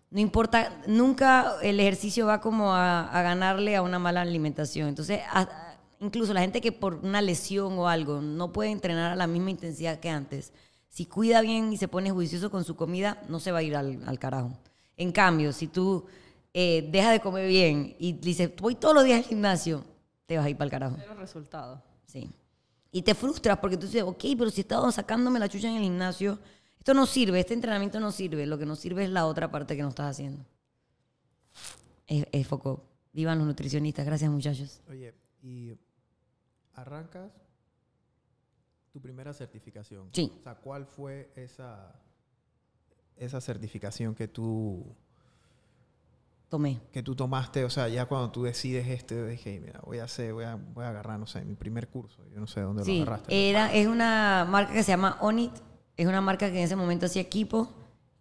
no 0.10 0.20
importa, 0.20 0.82
nunca 0.88 1.54
el 1.62 1.80
ejercicio 1.80 2.26
va 2.26 2.42
como 2.42 2.74
a, 2.74 3.08
a 3.08 3.22
ganarle 3.22 3.76
a 3.76 3.84
una 3.84 4.00
mala 4.00 4.22
alimentación. 4.22 4.88
Entonces, 4.90 5.20
a- 5.32 5.76
incluso 6.00 6.34
la 6.34 6.42
gente 6.42 6.60
que 6.60 6.72
por 6.72 6.96
una 6.96 7.22
lesión 7.22 7.78
o 7.78 7.88
algo 7.88 8.20
no 8.20 8.52
puede 8.52 8.72
entrenar 8.72 9.12
a 9.12 9.16
la 9.16 9.28
misma 9.28 9.52
intensidad 9.52 10.00
que 10.00 10.10
antes, 10.10 10.52
si 10.88 11.06
cuida 11.06 11.42
bien 11.42 11.72
y 11.72 11.78
se 11.78 11.88
pone 11.88 12.10
juicioso 12.10 12.50
con 12.50 12.64
su 12.64 12.76
comida, 12.76 13.22
no 13.30 13.40
se 13.40 13.52
va 13.52 13.60
a 13.60 13.64
ir 13.64 13.76
al, 13.76 14.02
al 14.08 14.18
carajo. 14.18 14.58
En 14.98 15.12
cambio, 15.12 15.54
si 15.54 15.68
tú 15.68 16.04
eh, 16.56 16.90
dejas 16.92 17.12
de 17.12 17.20
comer 17.20 17.48
bien 17.48 17.96
y 18.00 18.14
dices, 18.14 18.50
voy 18.60 18.74
todos 18.74 18.96
los 18.96 19.04
días 19.04 19.20
al 19.20 19.26
gimnasio, 19.26 19.84
te 20.26 20.36
vas 20.36 20.48
a 20.48 20.50
ir 20.50 20.58
para 20.58 20.66
el 20.66 20.72
carajo. 20.72 20.96
Cero 21.00 21.14
resultado. 21.20 21.84
Sí. 22.08 22.32
Y 22.92 23.04
te 23.04 23.14
frustras 23.14 23.60
porque 23.60 23.78
tú 23.78 23.86
dices, 23.86 24.04
ok, 24.04 24.24
pero 24.38 24.50
si 24.50 24.62
he 24.62 24.64
estado 24.64 24.92
sacándome 24.92 25.40
la 25.40 25.48
chucha 25.48 25.70
en 25.70 25.76
el 25.76 25.84
gimnasio, 25.84 26.40
esto 26.78 26.94
no 26.94 27.06
sirve, 27.06 27.40
este 27.40 27.54
entrenamiento 27.54 28.00
no 28.00 28.12
sirve. 28.12 28.46
Lo 28.46 28.58
que 28.58 28.66
no 28.66 28.76
sirve 28.76 29.04
es 29.04 29.10
la 29.10 29.26
otra 29.26 29.52
parte 29.52 29.76
que 29.76 29.84
no 29.84 29.90
estás 29.90 30.12
haciendo. 30.12 30.46
Es, 32.08 32.26
es 32.32 32.48
foco. 32.48 32.86
Vivan 33.14 33.38
los 33.38 33.48
nutricionistas. 33.48 34.06
Gracias, 34.06 34.32
muchachos. 34.32 34.82
Oye, 34.90 35.14
y 35.42 35.74
arrancas 36.74 37.32
tu 38.92 39.02
primera 39.02 39.34
certificación. 39.34 40.10
Sí. 40.14 40.32
O 40.40 40.44
sea, 40.44 40.56
¿cuál 40.56 40.86
fue 40.86 41.32
esa, 41.36 42.02
esa 43.16 43.42
certificación 43.42 44.16
que 44.16 44.28
tú, 44.28 44.96
Tomé. 46.50 46.80
que 46.92 47.04
tú 47.04 47.16
tomaste? 47.16 47.64
O 47.64 47.70
sea, 47.70 47.88
ya 47.90 48.06
cuando 48.08 48.32
tú 48.32 48.44
decides 48.44 48.88
este, 48.88 49.26
dije, 49.28 49.60
mira, 49.64 49.80
voy 49.86 50.00
a 50.00 50.06
hacer, 50.06 50.34
voy 50.34 50.46
a, 50.46 50.56
voy 50.56 50.84
a 50.84 50.90
agarrar, 50.90 51.20
no 51.20 51.28
sé, 51.28 51.46
mi 51.46 51.54
primer 51.56 51.88
curso. 51.88 52.24
Yo 52.34 52.40
no 52.40 52.48
sé 52.48 52.62
dónde 52.62 52.82
lo 52.82 52.86
Sí, 52.86 53.02
agarraste. 53.02 53.50
era, 53.50 53.72
es 53.74 53.86
una 53.88 54.48
marca 54.50 54.74
que 54.74 54.82
se 54.84 54.92
llama 54.92 55.18
Onit. 55.22 55.52
Es 55.96 56.08
una 56.08 56.22
marca 56.22 56.50
que 56.52 56.58
en 56.58 56.64
ese 56.66 56.76
momento 56.76 57.06
hacía 57.06 57.22
equipo 57.22 57.70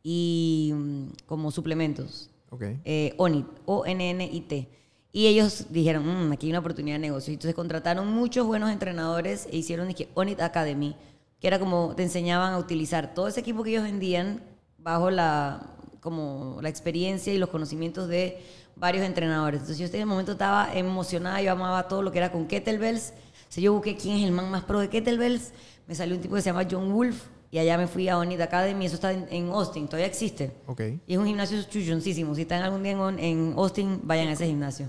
y 0.02 0.72
mm, 0.74 1.06
como 1.26 1.50
suplementos. 1.50 2.30
ok. 2.50 2.62
eh, 2.84 3.14
ONIT, 3.18 3.46
O-N-N-I-T. 3.66 4.68
Y 5.10 5.26
ellos 5.26 5.66
dijeron, 5.70 6.28
"Mm, 6.28 6.32
aquí 6.32 6.46
hay 6.46 6.50
una 6.52 6.58
oportunidad 6.60 6.96
de 6.96 7.00
negocio. 7.00 7.30
Y 7.32 7.34
Entonces 7.34 7.54
contrataron 7.54 8.12
muchos 8.12 8.46
buenos 8.46 8.70
entrenadores 8.70 9.48
e 9.50 9.56
hicieron 9.56 9.88
dije, 9.88 10.08
ONIT 10.14 10.40
Academy, 10.42 10.96
que 11.40 11.46
era 11.46 11.58
como 11.58 11.94
te 11.96 12.02
enseñaban 12.02 12.52
a 12.52 12.58
utilizar 12.58 13.14
todo 13.14 13.28
ese 13.28 13.40
equipo 13.40 13.62
que 13.62 13.70
ellos 13.70 13.84
vendían 13.84 14.42
bajo 14.76 15.10
la, 15.10 15.76
como 16.00 16.58
la 16.60 16.68
experiencia 16.68 17.32
y 17.32 17.38
los 17.38 17.48
conocimientos 17.48 18.08
de 18.08 18.42
varios 18.76 19.04
entrenadores. 19.04 19.60
Entonces 19.60 19.78
yo 19.78 19.86
en 19.86 19.94
ese 19.94 20.04
momento 20.04 20.32
estaba 20.32 20.72
emocionada, 20.74 21.42
yo 21.42 21.52
amaba 21.52 21.88
todo 21.88 22.02
lo 22.02 22.12
que 22.12 22.18
era 22.18 22.30
con 22.30 22.46
kettlebells. 22.46 23.12
Entonces 23.38 23.64
yo 23.64 23.72
busqué 23.72 23.96
quién 23.96 24.18
es 24.18 24.24
el 24.24 24.32
man 24.32 24.50
más 24.50 24.64
pro 24.64 24.80
de 24.80 24.88
kettlebells. 24.88 25.52
Me 25.86 25.94
salió 25.94 26.14
un 26.16 26.20
tipo 26.20 26.34
que 26.34 26.42
se 26.42 26.50
llama 26.50 26.66
John 26.70 26.92
Wolf 26.92 27.24
y 27.50 27.58
allá 27.58 27.78
me 27.78 27.86
fui 27.86 28.08
a 28.08 28.18
ONIT 28.18 28.40
Academy. 28.40 28.86
Eso 28.86 28.96
está 28.96 29.12
en, 29.12 29.26
en 29.30 29.48
Austin, 29.48 29.86
todavía 29.86 30.06
existe. 30.06 30.52
Ok. 30.66 30.80
Y 31.06 31.12
es 31.12 31.18
un 31.18 31.26
gimnasio 31.26 31.62
chuchoncísimo. 31.62 32.34
Si 32.34 32.42
están 32.42 32.62
algún 32.62 32.82
día 32.82 32.92
en, 32.92 33.18
en 33.18 33.54
Austin, 33.56 34.00
vayan 34.02 34.28
a 34.28 34.32
ese 34.32 34.46
gimnasio. 34.46 34.86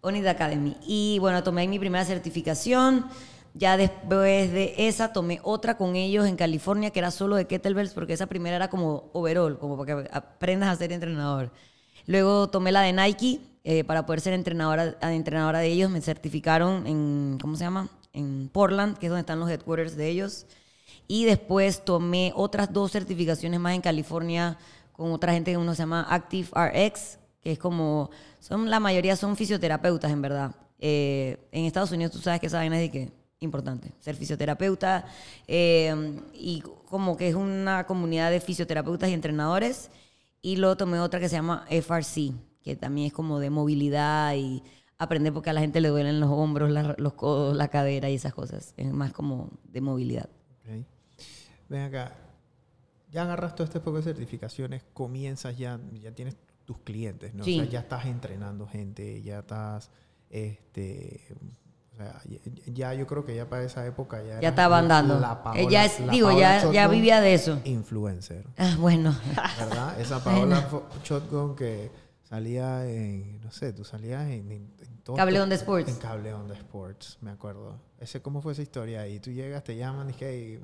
Onid 0.00 0.26
Academy. 0.26 0.76
Y 0.84 1.18
bueno, 1.20 1.42
tomé 1.44 1.66
mi 1.68 1.78
primera 1.78 2.04
certificación. 2.04 3.06
Ya 3.54 3.76
después 3.76 4.50
de 4.52 4.74
esa, 4.78 5.12
tomé 5.12 5.40
otra 5.42 5.76
con 5.76 5.94
ellos 5.94 6.26
en 6.26 6.36
California, 6.36 6.90
que 6.90 6.98
era 7.00 7.10
solo 7.10 7.36
de 7.36 7.46
kettlebells, 7.46 7.92
porque 7.92 8.14
esa 8.14 8.26
primera 8.26 8.56
era 8.56 8.68
como 8.68 9.10
overall, 9.12 9.58
como 9.58 9.76
para 9.76 10.04
que 10.04 10.10
aprendas 10.10 10.70
a 10.70 10.76
ser 10.76 10.92
entrenador. 10.92 11.50
Luego 12.06 12.48
tomé 12.48 12.72
la 12.72 12.80
de 12.80 12.92
Nike 12.92 13.40
eh, 13.64 13.84
para 13.84 14.06
poder 14.06 14.20
ser 14.20 14.32
entrenadora, 14.32 14.96
entrenadora 15.02 15.58
de 15.58 15.68
ellos. 15.68 15.90
Me 15.90 16.00
certificaron 16.00 16.86
en, 16.86 17.38
¿cómo 17.40 17.56
se 17.56 17.64
llama? 17.64 17.88
En 18.12 18.48
Portland, 18.52 18.96
que 18.96 19.06
es 19.06 19.10
donde 19.10 19.20
están 19.20 19.38
los 19.38 19.50
headquarters 19.50 19.96
de 19.96 20.08
ellos. 20.08 20.46
Y 21.06 21.26
después 21.26 21.84
tomé 21.84 22.32
otras 22.34 22.72
dos 22.72 22.92
certificaciones 22.92 23.60
más 23.60 23.74
en 23.74 23.82
California 23.82 24.56
con 24.92 25.12
otra 25.12 25.32
gente 25.32 25.50
que 25.50 25.56
uno 25.58 25.74
se 25.74 25.82
llama 25.82 26.06
Active 26.08 26.48
RX, 26.54 27.18
que 27.42 27.52
es 27.52 27.58
como, 27.58 28.10
son 28.40 28.70
la 28.70 28.80
mayoría 28.80 29.16
son 29.16 29.36
fisioterapeutas 29.36 30.10
en 30.10 30.22
verdad. 30.22 30.54
Eh, 30.78 31.38
en 31.52 31.64
Estados 31.64 31.92
Unidos 31.92 32.12
tú 32.12 32.18
sabes 32.18 32.40
que 32.40 32.46
esa 32.46 32.58
vaina 32.58 32.76
es 32.80 32.82
de 32.82 32.90
que 32.90 33.12
importante, 33.42 33.92
ser 34.00 34.16
fisioterapeuta 34.16 35.04
eh, 35.46 36.20
y 36.34 36.62
como 36.88 37.16
que 37.16 37.28
es 37.28 37.34
una 37.34 37.84
comunidad 37.86 38.30
de 38.30 38.40
fisioterapeutas 38.40 39.08
y 39.10 39.12
entrenadores. 39.14 39.90
Y 40.40 40.56
luego 40.56 40.76
tomé 40.76 40.98
otra 41.00 41.20
que 41.20 41.28
se 41.28 41.36
llama 41.36 41.64
FRC, 41.70 42.32
que 42.62 42.74
también 42.76 43.06
es 43.08 43.12
como 43.12 43.38
de 43.38 43.50
movilidad 43.50 44.34
y 44.34 44.62
aprender 44.98 45.32
porque 45.32 45.50
a 45.50 45.52
la 45.52 45.60
gente 45.60 45.80
le 45.80 45.88
duelen 45.88 46.20
los 46.20 46.30
hombros, 46.30 46.70
la- 46.70 46.94
los 46.98 47.12
codos, 47.14 47.56
la 47.56 47.68
cadera 47.68 48.10
y 48.10 48.14
esas 48.14 48.34
cosas. 48.34 48.74
Es 48.76 48.92
más 48.92 49.12
como 49.12 49.50
de 49.64 49.80
movilidad. 49.80 50.28
Ok. 50.62 50.84
Ven 51.68 51.82
acá. 51.82 52.16
Ya 53.10 53.22
agarras 53.22 53.54
todo 53.54 53.64
este 53.64 53.78
poco 53.80 53.98
de 53.98 54.04
certificaciones, 54.04 54.84
comienzas 54.94 55.56
ya, 55.58 55.78
ya 56.00 56.12
tienes 56.12 56.36
tus 56.64 56.78
clientes, 56.78 57.34
¿no? 57.34 57.44
Sí. 57.44 57.58
O 57.60 57.62
sea, 57.62 57.70
ya 57.72 57.80
estás 57.80 58.06
entrenando 58.06 58.66
gente, 58.66 59.20
ya 59.22 59.40
estás, 59.40 59.90
este, 60.30 61.20
o 61.92 61.96
sea, 61.96 62.20
ya, 62.26 62.38
ya 62.72 62.94
yo 62.94 63.06
creo 63.06 63.24
que 63.24 63.34
ya 63.36 63.48
para 63.48 63.64
esa 63.64 63.84
época 63.86 64.22
ya 64.22 64.40
estaba 64.48 64.78
andando. 64.78 65.20
la 65.20 65.42
Paola- 65.42 65.60
Ella 65.60 65.84
es, 65.84 66.00
la 66.00 66.12
digo, 66.12 66.28
Paola 66.28 66.62
ya, 66.62 66.72
ya 66.72 66.88
vivía 66.88 67.20
de 67.20 67.34
eso. 67.34 67.60
Influencer, 67.64 68.44
Ah, 68.56 68.76
bueno. 68.78 69.14
¿verdad? 69.58 70.00
Esa 70.00 70.22
Paola 70.24 70.66
Shotgun 71.04 71.54
que 71.56 71.90
salía 72.22 72.86
en, 72.88 73.40
no 73.42 73.50
sé, 73.52 73.72
tú 73.72 73.84
salías 73.84 74.22
en, 74.24 74.50
en, 74.50 74.70
en 74.80 74.98
todo- 75.04 75.16
Cable 75.16 75.40
Onda 75.40 75.54
Sports. 75.56 75.88
En 75.90 75.96
Cable 75.96 76.32
Onda 76.32 76.54
Sports, 76.54 77.18
me 77.20 77.30
acuerdo. 77.30 77.78
Ese, 78.00 78.20
¿Cómo 78.22 78.40
fue 78.40 78.52
esa 78.52 78.62
historia 78.62 79.02
ahí? 79.02 79.20
Tú 79.20 79.30
llegas, 79.30 79.62
te 79.62 79.76
llaman 79.76 80.10
y 80.10 80.12
que... 80.14 80.60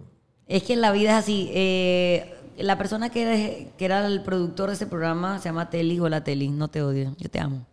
Es 0.47 0.63
que 0.63 0.77
la 0.77 0.93
vida 0.93 1.11
es 1.11 1.17
así. 1.25 1.51
eh, 1.53 2.35
la 2.57 2.79
persona 2.79 3.11
que, 3.11 3.23
era- 3.23 3.71
que 3.77 3.85
era 3.85 4.07
el 4.07 4.23
productor 4.23 4.69
de 4.71 4.75
ese 4.77 4.87
programa 4.87 5.39
se 5.39 5.51
llama 5.51 5.69
Telly. 5.69 6.01
Hola 6.01 6.25
Telly, 6.25 6.49
no 6.49 6.69
te 6.69 6.83
odio, 6.83 7.15
yo 7.19 7.29
te 7.29 7.39
amo. 7.39 7.67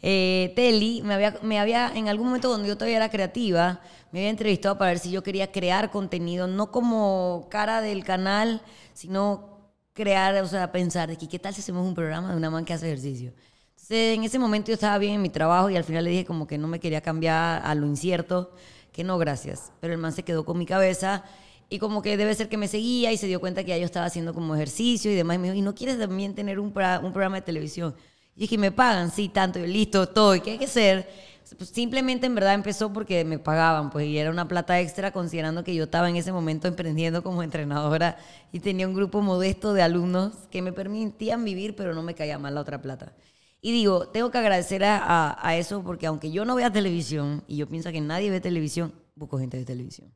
Eh, 0.00 0.52
Telly 0.54 1.02
me 1.02 1.14
había, 1.14 1.38
me 1.42 1.58
había, 1.58 1.92
en 1.94 2.08
algún 2.08 2.26
momento 2.28 2.48
cuando 2.48 2.68
yo 2.68 2.76
todavía 2.76 2.98
era 2.98 3.10
creativa, 3.10 3.80
me 4.12 4.20
había 4.20 4.30
entrevistado 4.30 4.78
para 4.78 4.92
ver 4.92 4.98
si 5.00 5.10
yo 5.10 5.22
quería 5.22 5.50
crear 5.50 5.90
contenido, 5.90 6.46
no 6.46 6.70
como 6.70 7.48
cara 7.50 7.80
del 7.80 8.04
canal, 8.04 8.62
sino 8.94 9.58
crear, 9.92 10.36
o 10.42 10.46
sea, 10.46 10.70
pensar 10.70 11.08
de 11.08 11.16
que 11.16 11.28
qué 11.28 11.38
tal 11.38 11.52
si 11.54 11.60
hacemos 11.60 11.84
un 11.86 11.94
programa 11.94 12.30
de 12.30 12.36
una 12.36 12.50
man 12.50 12.64
que 12.64 12.72
hace 12.72 12.86
ejercicio. 12.86 13.32
Entonces, 13.72 14.16
en 14.16 14.22
ese 14.24 14.38
momento 14.38 14.68
yo 14.68 14.74
estaba 14.74 14.98
bien 14.98 15.14
en 15.14 15.22
mi 15.22 15.30
trabajo 15.30 15.70
y 15.70 15.76
al 15.76 15.84
final 15.84 16.04
le 16.04 16.10
dije 16.10 16.24
como 16.24 16.46
que 16.46 16.58
no 16.58 16.68
me 16.68 16.78
quería 16.78 17.00
cambiar 17.00 17.62
a 17.64 17.74
lo 17.74 17.86
incierto, 17.86 18.52
que 18.92 19.02
no, 19.02 19.18
gracias. 19.18 19.72
Pero 19.80 19.94
el 19.94 19.98
man 19.98 20.12
se 20.12 20.22
quedó 20.22 20.44
con 20.44 20.58
mi 20.58 20.66
cabeza 20.66 21.24
y 21.68 21.78
como 21.78 22.02
que 22.02 22.16
debe 22.16 22.34
ser 22.34 22.48
que 22.48 22.56
me 22.56 22.68
seguía 22.68 23.12
y 23.12 23.16
se 23.16 23.26
dio 23.26 23.40
cuenta 23.40 23.62
que 23.64 23.70
ya 23.70 23.78
yo 23.78 23.84
estaba 23.84 24.06
haciendo 24.06 24.32
como 24.34 24.54
ejercicio 24.54 25.10
y 25.10 25.14
demás. 25.14 25.36
Y 25.36 25.38
me 25.38 25.44
dijo, 25.48 25.56
¿y 25.58 25.62
no 25.62 25.74
quieres 25.74 25.98
también 25.98 26.34
tener 26.34 26.60
un, 26.60 26.72
pra- 26.72 27.02
un 27.02 27.12
programa 27.12 27.36
de 27.36 27.42
televisión? 27.42 27.94
Y 28.38 28.42
dije, 28.42 28.58
¿me 28.58 28.72
pagan? 28.72 29.10
Sí, 29.10 29.28
tanto. 29.28 29.58
Y 29.58 29.66
listo, 29.66 30.08
todo. 30.08 30.36
¿Y 30.36 30.40
qué 30.40 30.52
hay 30.52 30.58
que 30.58 30.66
hacer? 30.66 31.08
Pues 31.56 31.70
simplemente 31.70 32.26
en 32.26 32.34
verdad 32.34 32.54
empezó 32.54 32.92
porque 32.92 33.24
me 33.24 33.38
pagaban, 33.38 33.90
pues, 33.90 34.06
y 34.06 34.18
era 34.18 34.30
una 34.30 34.46
plata 34.46 34.80
extra 34.80 35.12
considerando 35.12 35.64
que 35.64 35.74
yo 35.74 35.84
estaba 35.84 36.08
en 36.10 36.16
ese 36.16 36.30
momento 36.30 36.68
emprendiendo 36.68 37.22
como 37.22 37.42
entrenadora 37.42 38.18
y 38.52 38.60
tenía 38.60 38.86
un 38.86 38.94
grupo 38.94 39.22
modesto 39.22 39.72
de 39.72 39.82
alumnos 39.82 40.34
que 40.50 40.62
me 40.62 40.72
permitían 40.74 41.44
vivir, 41.44 41.74
pero 41.74 41.94
no 41.94 42.02
me 42.02 42.14
caía 42.14 42.38
mal 42.38 42.54
la 42.54 42.60
otra 42.60 42.82
plata. 42.82 43.14
Y 43.62 43.72
digo, 43.72 44.08
tengo 44.08 44.30
que 44.30 44.38
agradecer 44.38 44.84
a, 44.84 44.98
a- 44.98 45.48
a 45.48 45.56
eso 45.56 45.82
porque 45.82 46.06
aunque 46.06 46.30
yo 46.30 46.44
no 46.44 46.54
vea 46.54 46.70
televisión, 46.72 47.42
y 47.48 47.56
yo 47.56 47.66
pienso 47.68 47.90
que 47.92 48.00
nadie 48.02 48.30
ve 48.30 48.40
televisión, 48.40 48.92
busco 49.16 49.38
gente 49.38 49.56
de 49.56 49.64
televisión. 49.64 50.12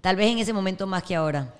Tal 0.00 0.16
vez 0.16 0.30
en 0.30 0.38
ese 0.38 0.52
momento 0.52 0.86
más 0.86 1.02
que 1.02 1.14
ahora. 1.16 1.54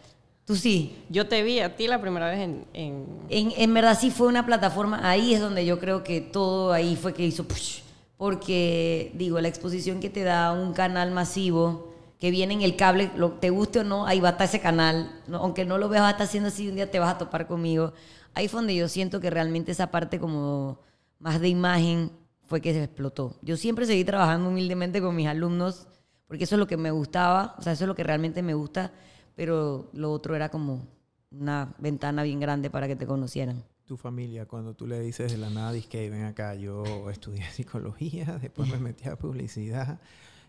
Tú 0.44 0.57
sí. 0.57 0.94
Yo 1.09 1.26
te 1.26 1.42
vi 1.42 1.61
a 1.61 1.74
ti 1.74 1.87
la 1.87 2.00
primera 2.00 2.28
vez 2.28 2.40
en... 2.40 2.66
en- 2.74 3.07
En, 3.30 3.52
en 3.57 3.74
verdad 3.74 3.98
sí 3.98 4.11
fue 4.11 4.26
una 4.28 4.44
plataforma, 4.44 5.00
ahí 5.09 5.33
es 5.35 5.40
donde 5.40 5.64
yo 5.64 5.78
creo 5.78 6.04
que 6.04 6.20
todo 6.20 6.72
ahí 6.72 6.96
fue 6.96 7.14
que 7.14 7.24
hizo 7.24 7.44
push, 7.48 7.80
porque 8.18 9.11
digo, 9.14 9.40
la 9.40 9.48
exposición 9.48 10.00
que 10.00 10.11
te 10.11 10.22
da 10.22 10.52
un 10.52 10.74
canal 10.74 11.11
masivo, 11.11 11.92
que 12.20 12.30
viene 12.30 12.52
en 12.54 12.62
el 12.62 12.76
cable, 12.76 13.11
lo, 13.16 13.33
te 13.33 13.48
guste 13.50 13.80
o 13.80 13.85
no, 13.85 14.07
ahí 14.07 14.20
va 14.20 14.28
a 14.28 14.33
estar 14.33 14.46
ese 14.46 14.61
canal, 14.61 15.11
no- 15.26 15.38
aunque 15.38 15.64
no 15.64 15.78
lo 15.78 15.88
veas, 15.88 16.02
va 16.02 16.09
a 16.09 16.11
estar 16.12 16.26
haciendo 16.26 16.48
así, 16.48 16.68
un 16.68 16.74
día 16.76 16.90
te 16.90 16.98
vas 16.98 17.14
a 17.14 17.18
topar 17.18 17.46
conmigo. 17.46 17.92
Ahí 18.35 18.48
fue 18.48 18.59
donde 18.61 18.74
yo 18.74 18.88
siento 18.88 19.20
que 19.20 19.30
realmente 19.30 19.72
esa 19.72 19.90
parte 19.90 20.18
como 20.20 20.78
más 21.18 21.40
de 21.40 21.48
imagen 21.48 22.11
fue 22.46 22.61
que 22.61 22.72
se 22.74 22.85
explotó. 22.85 23.37
Yo 23.42 23.57
siempre 23.57 23.87
seguí 23.87 24.04
trabajando 24.04 24.48
humildemente 24.50 25.00
con 25.00 25.16
mis 25.16 25.26
alumnos, 25.28 25.87
porque 26.28 26.44
eso 26.44 26.57
es 26.57 26.59
lo 26.59 26.66
que 26.66 26.76
me 26.76 26.90
gustaba, 26.90 27.54
o 27.59 27.62
sea, 27.62 27.72
eso 27.72 27.85
es 27.85 27.88
lo 27.88 27.94
que 27.94 28.04
realmente 28.04 28.42
me 28.42 28.54
gusta, 28.54 28.92
pero 29.35 29.90
lo 29.92 30.12
otro 30.12 30.35
era 30.35 30.49
como 30.49 30.87
una 31.31 31.75
ventana 31.79 32.23
bien 32.23 32.40
grande 32.40 32.70
para 32.70 32.87
que 32.87 32.97
te 32.97 33.07
conocieran. 33.07 33.62
Tu 33.87 33.97
familia, 33.97 34.47
cuando 34.47 34.75
tú 34.75 34.87
le 34.87 35.01
dices 35.01 35.33
de 35.33 35.38
la 35.38 35.51
nada, 35.51 35.79
que 35.88 36.09
ven 36.09 36.25
acá, 36.25 36.55
yo 36.55 37.11
estudié 37.11 37.44
psicología, 37.53 38.38
después 38.40 38.68
me 38.70 38.79
metí 38.79 39.09
a 39.09 39.16
publicidad 39.16 40.01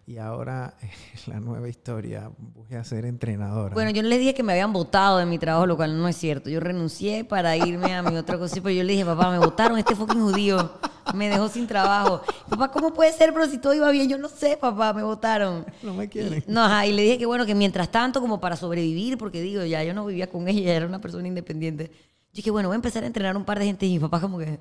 y 0.07 0.17
ahora 0.17 0.75
la 1.27 1.39
nueva 1.39 1.67
historia, 1.67 2.29
voy 2.37 2.75
a 2.75 2.83
ser 2.83 3.05
entrenadora. 3.05 3.73
Bueno, 3.73 3.89
yo 3.89 4.03
no 4.03 4.09
les 4.09 4.19
dije 4.19 4.33
que 4.33 4.43
me 4.43 4.53
habían 4.53 4.71
votado 4.71 5.17
de 5.17 5.25
mi 5.25 5.39
trabajo, 5.39 5.65
lo 5.65 5.75
cual 5.75 5.97
no 5.97 6.07
es 6.07 6.15
cierto. 6.15 6.49
Yo 6.49 6.59
renuncié 6.59 7.23
para 7.23 7.57
irme 7.57 7.95
a 7.95 8.03
mi 8.03 8.15
otra 8.17 8.37
cosa, 8.37 8.55
pero 8.55 8.71
yo 8.71 8.83
le 8.83 8.93
dije, 8.93 9.05
papá, 9.05 9.31
me 9.31 9.39
votaron 9.39 9.77
este 9.77 9.95
fucking 9.95 10.21
judío. 10.21 10.71
Me 11.13 11.29
dejó 11.29 11.47
sin 11.49 11.67
trabajo. 11.67 12.21
Papá, 12.49 12.71
¿cómo 12.71 12.93
puede 12.93 13.11
ser? 13.13 13.33
Pero 13.33 13.47
si 13.47 13.57
todo 13.57 13.73
iba 13.73 13.89
bien, 13.91 14.09
yo 14.09 14.17
no 14.17 14.27
sé, 14.27 14.57
papá, 14.57 14.93
me 14.93 15.03
votaron. 15.03 15.65
no 15.81 15.93
me 15.93 16.07
quieren. 16.07 16.43
No, 16.47 16.63
ajá, 16.63 16.85
y 16.85 16.93
le 16.93 17.01
dije 17.03 17.17
que 17.17 17.25
bueno, 17.25 17.45
que 17.45 17.55
mientras 17.55 17.89
tanto, 17.89 18.21
como 18.21 18.39
para 18.39 18.55
sobrevivir, 18.55 19.17
porque 19.17 19.41
digo, 19.41 19.63
ya 19.63 19.83
yo 19.83 19.93
no 19.93 20.05
vivía 20.05 20.29
con 20.29 20.47
ella, 20.47 20.73
era 20.73 20.85
una 20.85 21.01
persona 21.01 21.27
independiente. 21.27 21.89
Yo 21.89 22.37
dije, 22.37 22.51
bueno, 22.51 22.69
voy 22.69 22.75
a 22.75 22.77
empezar 22.77 23.03
a 23.03 23.07
entrenar 23.07 23.37
un 23.37 23.45
par 23.45 23.59
de 23.59 23.65
gente 23.65 23.85
y 23.85 23.93
mi 23.93 23.99
papá 23.99 24.19
como 24.19 24.37
que, 24.37 24.59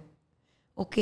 ok. 0.75 0.97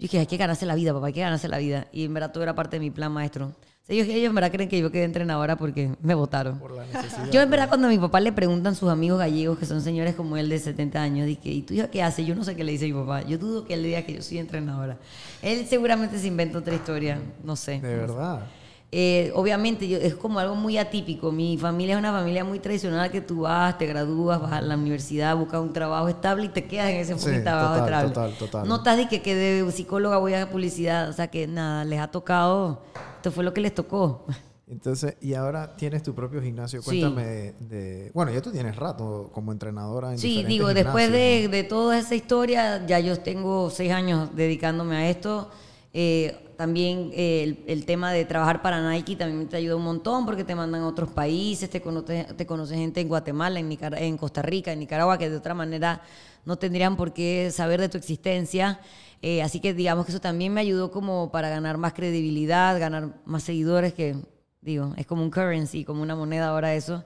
Yo 0.00 0.04
dije, 0.04 0.18
hay 0.18 0.26
que 0.26 0.38
ganarse 0.38 0.64
la 0.64 0.74
vida, 0.74 0.94
papá, 0.94 1.08
hay 1.08 1.12
que 1.12 1.20
ganarse 1.20 1.46
la 1.46 1.58
vida. 1.58 1.86
Y 1.92 2.06
en 2.06 2.14
verdad 2.14 2.32
todo 2.32 2.42
era 2.42 2.54
parte 2.54 2.76
de 2.76 2.80
mi 2.80 2.90
plan 2.90 3.12
maestro. 3.12 3.52
Ellos, 3.86 4.08
ellos 4.08 4.30
en 4.30 4.34
verdad 4.34 4.50
creen 4.50 4.70
que 4.70 4.80
yo 4.80 4.90
quedé 4.90 5.04
entrenadora 5.04 5.58
porque 5.58 5.94
me 6.00 6.14
votaron. 6.14 6.58
Por 6.58 6.70
la 6.70 6.86
necesidad. 6.86 7.30
Yo 7.30 7.42
en 7.42 7.50
verdad 7.50 7.68
cuando 7.68 7.86
a 7.86 7.90
mi 7.90 7.98
papá 7.98 8.18
le 8.20 8.32
preguntan 8.32 8.74
sus 8.74 8.88
amigos 8.88 9.18
gallegos, 9.18 9.58
que 9.58 9.66
son 9.66 9.82
señores 9.82 10.14
como 10.14 10.38
él 10.38 10.48
de 10.48 10.58
70 10.58 11.02
años, 11.02 11.26
dije, 11.26 11.50
¿y 11.50 11.60
tú 11.60 11.74
hija 11.74 11.88
qué 11.88 12.02
hace? 12.02 12.24
Yo 12.24 12.34
no 12.34 12.44
sé 12.44 12.56
qué 12.56 12.64
le 12.64 12.72
dice 12.72 12.86
mi 12.86 12.94
papá. 12.94 13.20
Yo 13.26 13.36
dudo 13.36 13.66
que 13.66 13.74
él 13.74 13.82
diga 13.82 14.00
que 14.00 14.14
yo 14.14 14.22
soy 14.22 14.38
entrenadora. 14.38 14.96
Él 15.42 15.66
seguramente 15.66 16.18
se 16.18 16.28
inventa 16.28 16.60
otra 16.60 16.74
historia, 16.74 17.20
no 17.44 17.56
sé. 17.56 17.72
De 17.72 17.96
verdad. 17.96 18.46
Eh, 18.92 19.30
obviamente 19.36 19.86
yo- 19.86 19.98
es 19.98 20.16
como 20.16 20.40
algo 20.40 20.56
muy 20.56 20.76
atípico. 20.76 21.30
Mi 21.30 21.56
familia 21.56 21.94
es 21.94 21.98
una 22.00 22.10
familia 22.12 22.44
muy 22.44 22.58
tradicional 22.58 23.08
que 23.10 23.20
tú 23.20 23.42
vas, 23.42 23.78
te 23.78 23.86
gradúas, 23.86 24.40
vas 24.42 24.52
a 24.52 24.60
la 24.60 24.76
universidad, 24.76 25.36
buscas 25.36 25.60
un 25.60 25.72
trabajo 25.72 26.08
estable 26.08 26.46
y 26.46 26.48
te 26.48 26.64
quedas 26.66 26.88
en 26.90 26.96
ese 26.96 27.16
Sí, 27.18 27.42
trabajo 27.42 27.74
total, 27.74 27.86
estable. 27.86 28.08
total, 28.14 28.32
total. 28.38 28.68
No 28.68 28.76
estás 28.76 28.96
de 28.96 29.08
que, 29.08 29.22
que 29.22 29.34
de 29.36 29.70
psicóloga 29.70 30.16
voy 30.18 30.34
a 30.34 30.50
publicidad, 30.50 31.08
o 31.08 31.12
sea 31.12 31.28
que 31.28 31.46
nada, 31.46 31.84
les 31.84 32.00
ha 32.00 32.08
tocado, 32.10 32.82
esto 33.16 33.30
fue 33.30 33.44
lo 33.44 33.54
que 33.54 33.60
les 33.60 33.74
tocó. 33.74 34.24
Entonces, 34.66 35.16
y 35.20 35.34
ahora 35.34 35.76
tienes 35.76 36.02
tu 36.02 36.14
propio 36.14 36.40
gimnasio. 36.42 36.80
Sí. 36.82 36.86
Cuéntame 37.00 37.24
de, 37.24 37.52
de- 37.60 38.10
Bueno, 38.14 38.32
ya 38.32 38.40
tú 38.40 38.50
tienes 38.52 38.74
rato 38.76 39.30
como 39.32 39.50
entrenadora 39.52 40.12
en 40.12 40.18
Sí, 40.18 40.44
digo, 40.44 40.72
después 40.74 41.10
de, 41.12 41.48
de 41.48 41.62
toda 41.64 41.98
esa 41.98 42.14
historia, 42.16 42.84
ya 42.86 42.98
yo 43.00 43.18
tengo 43.20 43.68
seis 43.70 43.90
años 43.92 44.30
dedicándome 44.34 44.96
a 44.96 45.10
esto. 45.10 45.48
Eh, 45.92 46.36
también 46.60 47.10
eh, 47.14 47.64
el, 47.68 47.86
tema 47.86 48.12
de 48.12 48.26
trabajar 48.26 48.60
para 48.60 48.86
Nike 48.92 49.16
también 49.16 49.48
te 49.48 49.56
ayuda 49.56 49.76
un 49.76 49.82
montón 49.82 50.26
porque 50.26 50.44
te 50.44 50.54
mandan 50.54 50.82
a 50.82 50.88
otros 50.88 51.08
países, 51.10 51.70
te 51.70 51.80
conoce, 51.80 52.26
te 52.36 52.44
conoce 52.44 52.74
gente 52.76 53.00
en 53.00 53.08
Guatemala, 53.08 53.58
en, 53.58 53.70
Nicar- 53.70 53.96
en 53.98 54.18
Costa 54.18 54.42
Rica, 54.42 54.70
en 54.70 54.78
Nicaragua, 54.80 55.16
que 55.16 55.30
de 55.30 55.38
otra 55.38 55.54
manera 55.54 56.02
no 56.44 56.58
tendrían 56.58 56.98
por 56.98 57.14
qué 57.14 57.50
saber 57.50 57.80
de 57.80 57.88
tu 57.88 57.96
existencia. 57.96 58.78
Eh, 59.22 59.40
así 59.40 59.58
que 59.60 59.72
digamos 59.72 60.04
que 60.04 60.12
eso 60.12 60.20
también 60.20 60.52
me 60.52 60.60
ayudó 60.60 60.90
como 60.90 61.30
para 61.32 61.48
ganar 61.48 61.78
más 61.78 61.94
credibilidad, 61.94 62.78
ganar 62.78 63.08
más 63.24 63.42
seguidores, 63.42 63.94
que 63.94 64.16
digo, 64.60 64.92
es 64.98 65.06
como 65.06 65.22
un 65.22 65.30
currency, 65.30 65.82
como 65.86 66.02
una 66.02 66.14
moneda 66.14 66.48
ahora 66.48 66.74
eso. 66.74 67.02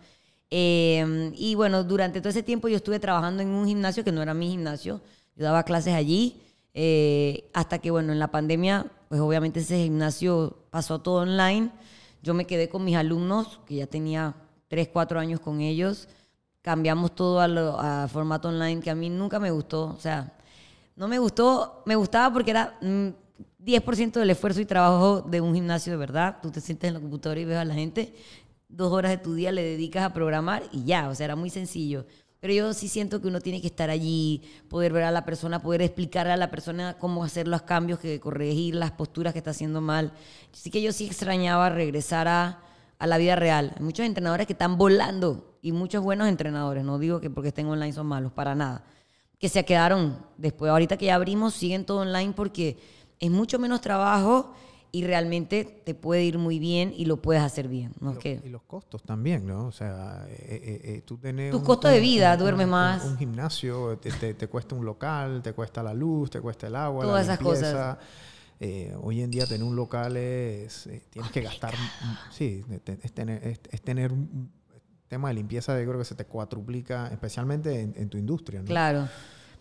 Eh, 0.51 1.31
y 1.37 1.55
bueno, 1.55 1.85
durante 1.85 2.19
todo 2.21 2.31
ese 2.31 2.43
tiempo 2.43 2.67
yo 2.67 2.75
estuve 2.79 2.99
trabajando 2.99 3.41
en 3.41 3.51
un 3.51 3.69
gimnasio 3.69 4.03
que 4.03 4.11
no 4.11 4.21
era 4.21 4.35
mi 4.35 4.49
gimnasio. 4.51 5.01
Yo 5.37 5.45
daba 5.45 5.63
clases 5.63 5.95
allí. 5.95 6.41
eh, 6.77 7.51
hasta 7.55 7.79
que, 7.79 7.93
bueno, 7.93 8.13
en 8.13 8.19
la 8.19 8.33
pandemia, 8.33 8.87
pues 9.15 9.23
obviamente 9.23 9.61
ese 9.61 9.77
gimnasio 9.77 10.57
pasó 10.71 11.01
todo 11.01 11.21
online. 11.21 11.71
Yo 12.21 12.35
me 12.35 12.49
quedé 12.49 12.69
con 12.69 12.83
mis 12.83 12.97
alumnos, 12.97 13.61
que 13.65 13.77
ya 13.77 13.87
tenía 13.87 14.35
3, 14.67 14.89
4 14.93 15.21
años 15.21 15.39
con 15.39 15.61
ellos. 15.61 16.09
Cambiamos 16.63 17.15
todo 17.15 17.39
a, 17.39 18.03
a 18.03 18.09
formato 18.09 18.49
online, 18.49 18.81
que 18.81 18.91
a 18.91 18.97
mí 18.97 19.09
nunca 19.11 19.39
me 19.39 19.53
gustó. 19.53 19.95
O 19.97 20.01
sea, 20.01 20.37
no 20.97 21.07
me 21.07 21.21
gustó, 21.21 21.85
me 21.87 21.95
gustaba 21.95 22.33
porque 22.33 22.51
era 22.51 22.77
mm, 22.81 23.11
10% 23.65 24.15
del 24.15 24.31
esfuerzo 24.31 24.61
y 24.61 24.65
trabajo 24.65 25.21
de 25.21 25.41
un 25.41 25.55
gimnasio 25.55 25.93
de 25.93 25.97
verdad. 25.97 26.39
Tú 26.43 26.51
te 26.51 26.61
sientes 26.61 26.89
en 26.89 26.95
la 26.95 27.01
computadora 27.01 27.41
y 27.41 27.45
ves 27.45 27.59
a 27.59 27.65
la 27.65 27.75
gente, 27.75 28.17
dos 28.69 28.93
horas 28.93 29.13
de 29.13 29.19
tu 29.19 29.35
día 29.35 29.53
le 29.53 29.63
dedicas 29.63 30.03
a 30.03 30.13
programar 30.13 30.65
y 30.73 30.83
ya, 30.83 31.09
o 31.09 31.15
sea, 31.15 31.27
era 31.27 31.37
muy 31.37 31.51
sencillo. 31.51 32.05
Pero 32.45 32.53
yo 32.53 32.75
sí 32.75 32.89
siento 32.89 33.23
que 33.23 33.29
uno 33.29 33.41
tiene 33.41 33.63
que 33.63 33.69
estar 33.69 33.89
allí, 33.89 34.43
poder 34.69 34.93
ver 34.93 35.05
a 35.05 35.11
la 35.11 35.25
persona, 35.25 35.63
poder 35.63 35.81
explicarle 35.81 36.31
a 36.31 36.37
la 36.37 36.51
persona 36.51 36.99
cómo 36.99 37.25
hacer 37.25 37.49
los 37.49 37.63
cambios, 37.63 37.99
que 37.99 38.21
corregir 38.21 38.75
las 38.75 38.91
posturas 38.91 39.33
que 39.33 39.39
está 39.39 39.53
haciendo 39.53 39.81
mal. 39.81 40.13
Así 40.53 40.71
que 40.71 40.83
yo 40.83 40.93
sí 40.93 41.07
extrañaba 41.07 41.71
regresar 41.71 42.29
a, 42.29 42.61
a 42.99 43.07
la 43.07 43.17
vida 43.17 43.35
real. 43.35 43.73
Hay 43.79 43.83
muchos 43.83 44.05
entrenadores 44.05 44.47
que 44.47 44.53
están 44.53 44.77
volando 44.77 45.57
y 45.63 45.73
muchos 45.73 46.05
buenos 46.05 46.29
entrenadores. 46.29 46.85
No 46.85 46.99
digo 46.99 47.19
que 47.19 47.31
porque 47.31 47.49
estén 47.49 47.67
online 47.67 47.95
son 47.95 48.09
malos, 48.09 48.31
para 48.31 48.55
nada 48.55 48.85
que 49.39 49.49
se 49.49 49.65
quedaron 49.65 50.19
después. 50.37 50.71
Ahorita 50.71 50.99
que 50.99 51.07
ya 51.07 51.15
abrimos, 51.15 51.55
siguen 51.55 51.87
todo 51.87 52.01
online 52.01 52.35
porque 52.37 52.77
es 53.21 53.31
mucho 53.31 53.59
menos 53.59 53.81
trabajo 53.81 54.53
y 54.95 55.03
realmente 55.05 55.65
te 55.85 55.93
puede 55.93 56.23
ir 56.23 56.39
muy 56.39 56.61
bien 56.61 56.95
y 56.97 57.05
lo 57.07 57.21
puedes 57.21 57.43
hacer 57.43 57.67
bien. 57.67 57.93
¿no? 58.01 58.13
Y, 58.13 58.17
que- 58.19 58.41
los 58.49 58.63
costos 58.63 59.03
también, 59.03 59.45
¿no? 59.45 59.67
O 59.67 59.73
sea, 59.73 60.25
eh, 60.29 60.37
eh, 60.39 60.81
eh, 60.85 61.03
tú 61.05 61.19
tienes... 61.19 61.51
Tus 61.51 61.63
costos 61.63 61.91
de 61.91 61.99
vida, 61.99 62.33
un- 62.35 62.39
duermes 62.39 62.67
un- 62.67 62.71
más. 62.71 63.05
Un, 63.05 63.17
gimnasio, 63.19 63.99
te, 63.99 64.13
te- 64.13 64.35
te 64.35 64.47
cuesta 64.47 64.77
un 64.77 64.85
local, 64.85 65.43
te 65.43 65.53
cuesta 65.53 65.83
la 65.83 65.93
luz, 65.93 66.31
te 66.31 66.41
cuesta 66.41 66.69
el 66.69 66.77
agua, 66.77 67.03
Todas 67.07 67.27
la 67.27 67.35
esas 67.35 67.45
limpieza. 67.45 67.71
cosas. 67.73 67.99
Eh, 68.61 68.95
hoy 69.03 69.21
en 69.21 69.33
día 69.33 69.47
tener 69.47 69.65
un 69.67 69.75
local 69.75 70.17
es... 70.17 70.87
eh, 70.87 71.03
tienes 71.11 71.33
que 71.33 71.41
gastar... 71.43 71.75
Sí, 72.31 72.63
es 73.03 73.13
tener, 73.13 73.45
es, 73.49 73.61
es 73.73 73.83
tener 73.83 74.13
un 74.13 74.49
tema 75.09 75.27
de 75.29 75.35
limpieza, 75.35 75.77
yo 75.81 75.87
creo 75.89 75.99
que 75.99 76.05
se 76.05 76.15
te 76.15 76.25
cuatruplica, 76.25 77.09
especialmente 77.09 77.81
en, 77.81 77.95
en 77.97 78.09
tu 78.09 78.17
industria, 78.17 78.61
¿no? 78.61 78.67
Claro. 78.67 79.09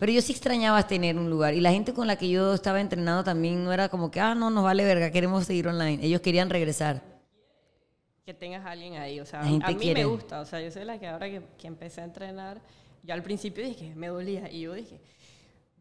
Pero 0.03 0.11
yo 0.11 0.21
sí 0.21 0.33
extrañaba 0.33 0.85
tener 0.85 1.17
un 1.17 1.29
lugar. 1.29 1.53
Y 1.53 1.61
la 1.61 1.71
gente 1.71 1.93
con 1.93 2.07
la 2.07 2.17
que 2.17 2.27
yo 2.27 2.53
estaba 2.53 2.81
entrenando 2.81 3.23
también 3.23 3.63
no 3.63 3.71
era 3.71 3.87
como 3.87 4.11
que, 4.11 4.19
ah, 4.19 4.35
no, 4.35 4.49
nos 4.49 4.61
vale 4.61 4.83
verga, 4.83 5.09
queremos 5.11 5.45
seguir 5.45 5.65
online. 5.65 6.05
Ellos 6.05 6.19
querían 6.19 6.49
regresar. 6.49 7.01
que 8.25 8.33
tengas 8.33 8.65
a 8.65 8.71
alguien 8.71 8.95
ahí. 8.95 9.21
O 9.21 9.25
sea, 9.25 9.39
a 9.39 9.45
mí 9.45 9.61
quiere. 9.79 10.03
me 10.03 10.05
gusta. 10.05 10.41
O 10.41 10.45
sea, 10.45 10.59
yo 10.59 10.69
soy 10.71 10.83
la 10.83 10.99
que 10.99 11.07
ahora 11.07 11.29
que, 11.29 11.41
que 11.57 11.67
empecé 11.67 12.01
a 12.01 12.03
entrenar, 12.03 12.59
yo 13.01 13.13
al 13.13 13.23
principio 13.23 13.63
dije 13.63 13.93
me 13.95 14.09
dolía. 14.09 14.51
Y 14.51 14.63
yo 14.63 14.73
dije, 14.73 14.99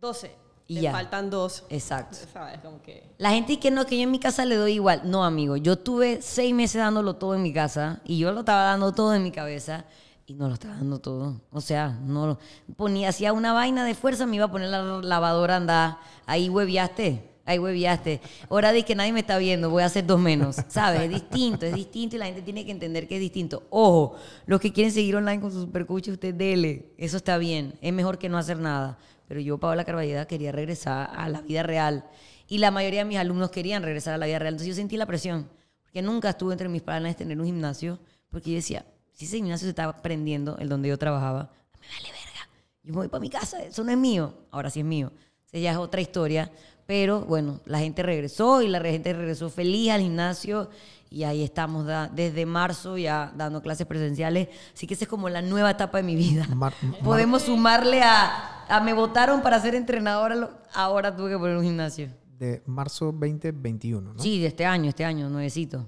12. 0.00 0.30
Y 0.68 0.76
te 0.76 0.80
ya. 0.82 0.92
faltan 0.92 1.28
dos. 1.28 1.64
Exacto. 1.68 2.16
¿Sabes? 2.32 2.61
Como 2.61 2.80
que... 2.80 3.02
La 3.18 3.30
gente 3.30 3.58
que 3.58 3.72
no, 3.72 3.87
que 3.87 3.96
yo 3.96 4.04
en 4.04 4.12
mi 4.12 4.20
casa 4.20 4.44
le 4.44 4.54
doy 4.54 4.74
igual. 4.74 5.02
No, 5.04 5.24
amigo. 5.24 5.56
Yo 5.56 5.76
tuve 5.76 6.22
seis 6.22 6.54
meses 6.54 6.80
dándolo 6.80 7.16
todo 7.16 7.35
en 7.35 7.42
mi 7.42 7.52
casa 7.52 8.00
y 8.04 8.20
yo 8.20 8.30
lo 8.30 8.40
estaba 8.40 8.62
dando 8.62 8.92
todo 8.92 9.16
en 9.16 9.24
mi 9.24 9.32
cabeza 9.32 9.85
y 10.26 10.35
no 10.35 10.48
lo 10.48 10.54
estaba 10.54 10.74
dando 10.74 11.00
todo. 11.00 11.40
O 11.50 11.61
sea, 11.61 11.98
no 12.04 12.26
lo 12.26 12.38
ponía, 12.76 13.08
hacía 13.08 13.32
una 13.32 13.52
vaina 13.52 13.85
de 13.85 13.94
fuerza, 13.94 14.26
me 14.26 14.37
iba 14.37 14.46
a 14.46 14.50
poner 14.50 14.68
la 14.68 14.82
lavadora 14.82 15.54
a 15.54 15.56
andar. 15.58 15.98
Ahí 16.26 16.48
hueviaste. 16.48 17.32
Ahí 17.44 17.58
hueviaste. 17.58 18.20
Hora 18.48 18.72
de 18.72 18.85
que 18.85 18.94
nadie 18.94 19.12
me 19.12 19.20
está 19.20 19.37
viendo, 19.37 19.68
voy 19.68 19.82
a 19.82 19.87
hacer 19.87 20.06
dos 20.06 20.20
menos. 20.20 20.56
¿Sabes? 20.68 21.02
Es 21.02 21.11
distinto, 21.11 21.66
es 21.66 21.74
distinto 21.74 22.14
y 22.14 22.18
la 22.20 22.26
gente 22.26 22.42
tiene 22.42 22.64
que 22.64 22.70
entender 22.70 23.08
que 23.08 23.16
es 23.16 23.20
distinto. 23.20 23.64
Ojo, 23.70 24.14
los 24.46 24.61
que 24.61 24.72
quieren 24.72 24.92
seguir 24.92 25.16
online 25.16 25.40
con 25.40 25.50
sus 25.50 25.62
supercoaches, 25.62 26.14
usted 26.14 26.35
dele. 26.35 26.94
Eso 26.98 27.16
está 27.16 27.38
bien. 27.38 27.74
Es 27.80 27.92
mejor 27.92 28.18
que 28.18 28.28
no 28.28 28.38
hacer 28.38 28.58
nada. 28.58 28.96
Pero 29.26 29.40
yo, 29.40 29.58
Paola 29.58 29.85
Carballeda, 29.85 30.26
quería 30.26 30.52
regresar 30.52 31.11
a 31.16 31.28
la 31.28 31.40
vida 31.40 31.64
real. 31.64 32.04
Y 32.46 32.58
la 32.58 32.70
mayoría 32.70 33.00
de 33.00 33.06
mis 33.06 33.18
alumnos 33.18 33.50
querían 33.50 33.82
regresar 33.82 34.14
a 34.14 34.18
la 34.18 34.26
vida 34.26 34.38
real. 34.38 34.54
Entonces 34.54 34.68
yo 34.68 34.80
sentí 34.80 34.96
la 34.96 35.06
presión. 35.06 35.48
Porque 35.82 36.00
nunca 36.00 36.30
estuve 36.30 36.52
entre 36.52 36.68
mis 36.68 36.82
planes 36.82 37.16
tener 37.16 37.40
un 37.40 37.46
gimnasio. 37.46 37.98
Porque 38.30 38.50
yo 38.50 38.56
decía, 38.56 38.87
si 39.12 39.25
ese 39.27 39.37
gimnasio 39.37 39.66
se 39.66 39.70
estaba 39.70 40.01
prendiendo, 40.03 40.57
el 40.59 40.68
donde 40.68 40.88
yo 40.88 40.98
trabajaba, 40.98 41.51
me 41.81 41.87
vale 41.88 42.09
verga. 42.09 42.48
Yo 42.83 42.92
me 42.92 42.98
voy 42.98 43.09
para 43.09 43.20
mi 43.20 43.31
casa, 43.31 43.62
eso 43.62 43.85
no 43.85 43.90
es 43.92 43.98
mío. 43.98 44.35
Ahora 44.51 44.70
sí 44.70 44.81
es 44.81 44.87
mío. 44.87 45.12
Esa 45.46 45.59
ya 45.59 45.72
es 45.72 45.77
otra 45.79 46.01
historia. 46.01 46.51
Pero 46.87 47.20
bueno, 47.20 47.61
la 47.64 47.79
gente 47.79 48.03
regresó 48.03 48.61
y 48.61 48.68
la 48.68 48.81
gente 48.81 49.12
regresó 49.12 49.48
feliz 49.51 49.90
al 49.92 50.01
gimnasio 50.01 50.68
y 51.11 51.22
ahí 51.25 51.44
estamos 51.44 51.87
da- 51.87 52.09
desde 52.09 52.44
marzo 52.44 52.98
ya 52.98 53.33
dando 53.37 53.62
clases 53.62 53.87
presenciales. 53.87 54.48
Así 54.75 54.87
que 54.88 54.94
esa 54.94 55.05
es 55.05 55.09
como 55.09 55.29
la 55.29 55.42
nueva 55.42 55.70
etapa 55.70 55.98
de 55.98 56.03
mi 56.03 56.16
vida. 56.16 56.46
Mar- 56.55 56.75
Podemos 57.05 57.42
sumarle 57.42 58.03
a, 58.03 58.64
a 58.68 58.81
me 58.81 58.94
votaron 58.94 59.42
para 59.42 59.61
ser 59.61 59.75
entrenadora, 59.77 60.51
ahora 60.75 61.14
tuve 61.14 61.31
que 61.31 61.38
poner 61.38 61.57
un 61.57 61.62
gimnasio. 61.64 62.09
De 62.38 62.61
marzo 62.66 63.12
2021, 63.12 64.14
¿no? 64.14 64.20
Sí, 64.22 64.40
de 64.40 64.48
este 64.48 64.66
año, 64.66 64.88
este 64.88 65.05
año, 65.05 65.29
nuevecito. 65.31 65.87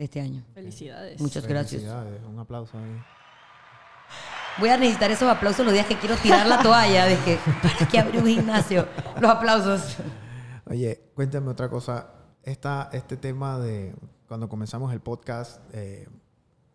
De 0.00 0.06
este 0.06 0.18
año. 0.18 0.42
Felicidades. 0.54 1.20
Muchas 1.20 1.46
gracias. 1.46 1.82
Felicidades, 1.82 2.22
Un 2.24 2.38
aplauso 2.38 2.78
ahí. 2.78 3.02
Voy 4.56 4.70
a 4.70 4.78
necesitar 4.78 5.10
esos 5.10 5.28
aplausos 5.28 5.62
los 5.62 5.74
días 5.74 5.84
que 5.84 5.98
quiero 5.98 6.16
tirar 6.16 6.46
la 6.46 6.62
toalla 6.62 7.04
de 7.04 7.18
que 7.18 7.38
para 7.62 7.86
que 7.86 7.98
abrir 7.98 8.22
un 8.22 8.26
gimnasio. 8.26 8.88
Los 9.20 9.30
aplausos. 9.30 9.98
Oye, 10.64 11.10
cuéntame 11.14 11.50
otra 11.50 11.68
cosa. 11.68 12.14
Esta, 12.42 12.88
este 12.94 13.18
tema 13.18 13.58
de 13.58 13.94
cuando 14.26 14.48
comenzamos 14.48 14.90
el 14.94 15.00
podcast, 15.00 15.60
eh, 15.74 16.08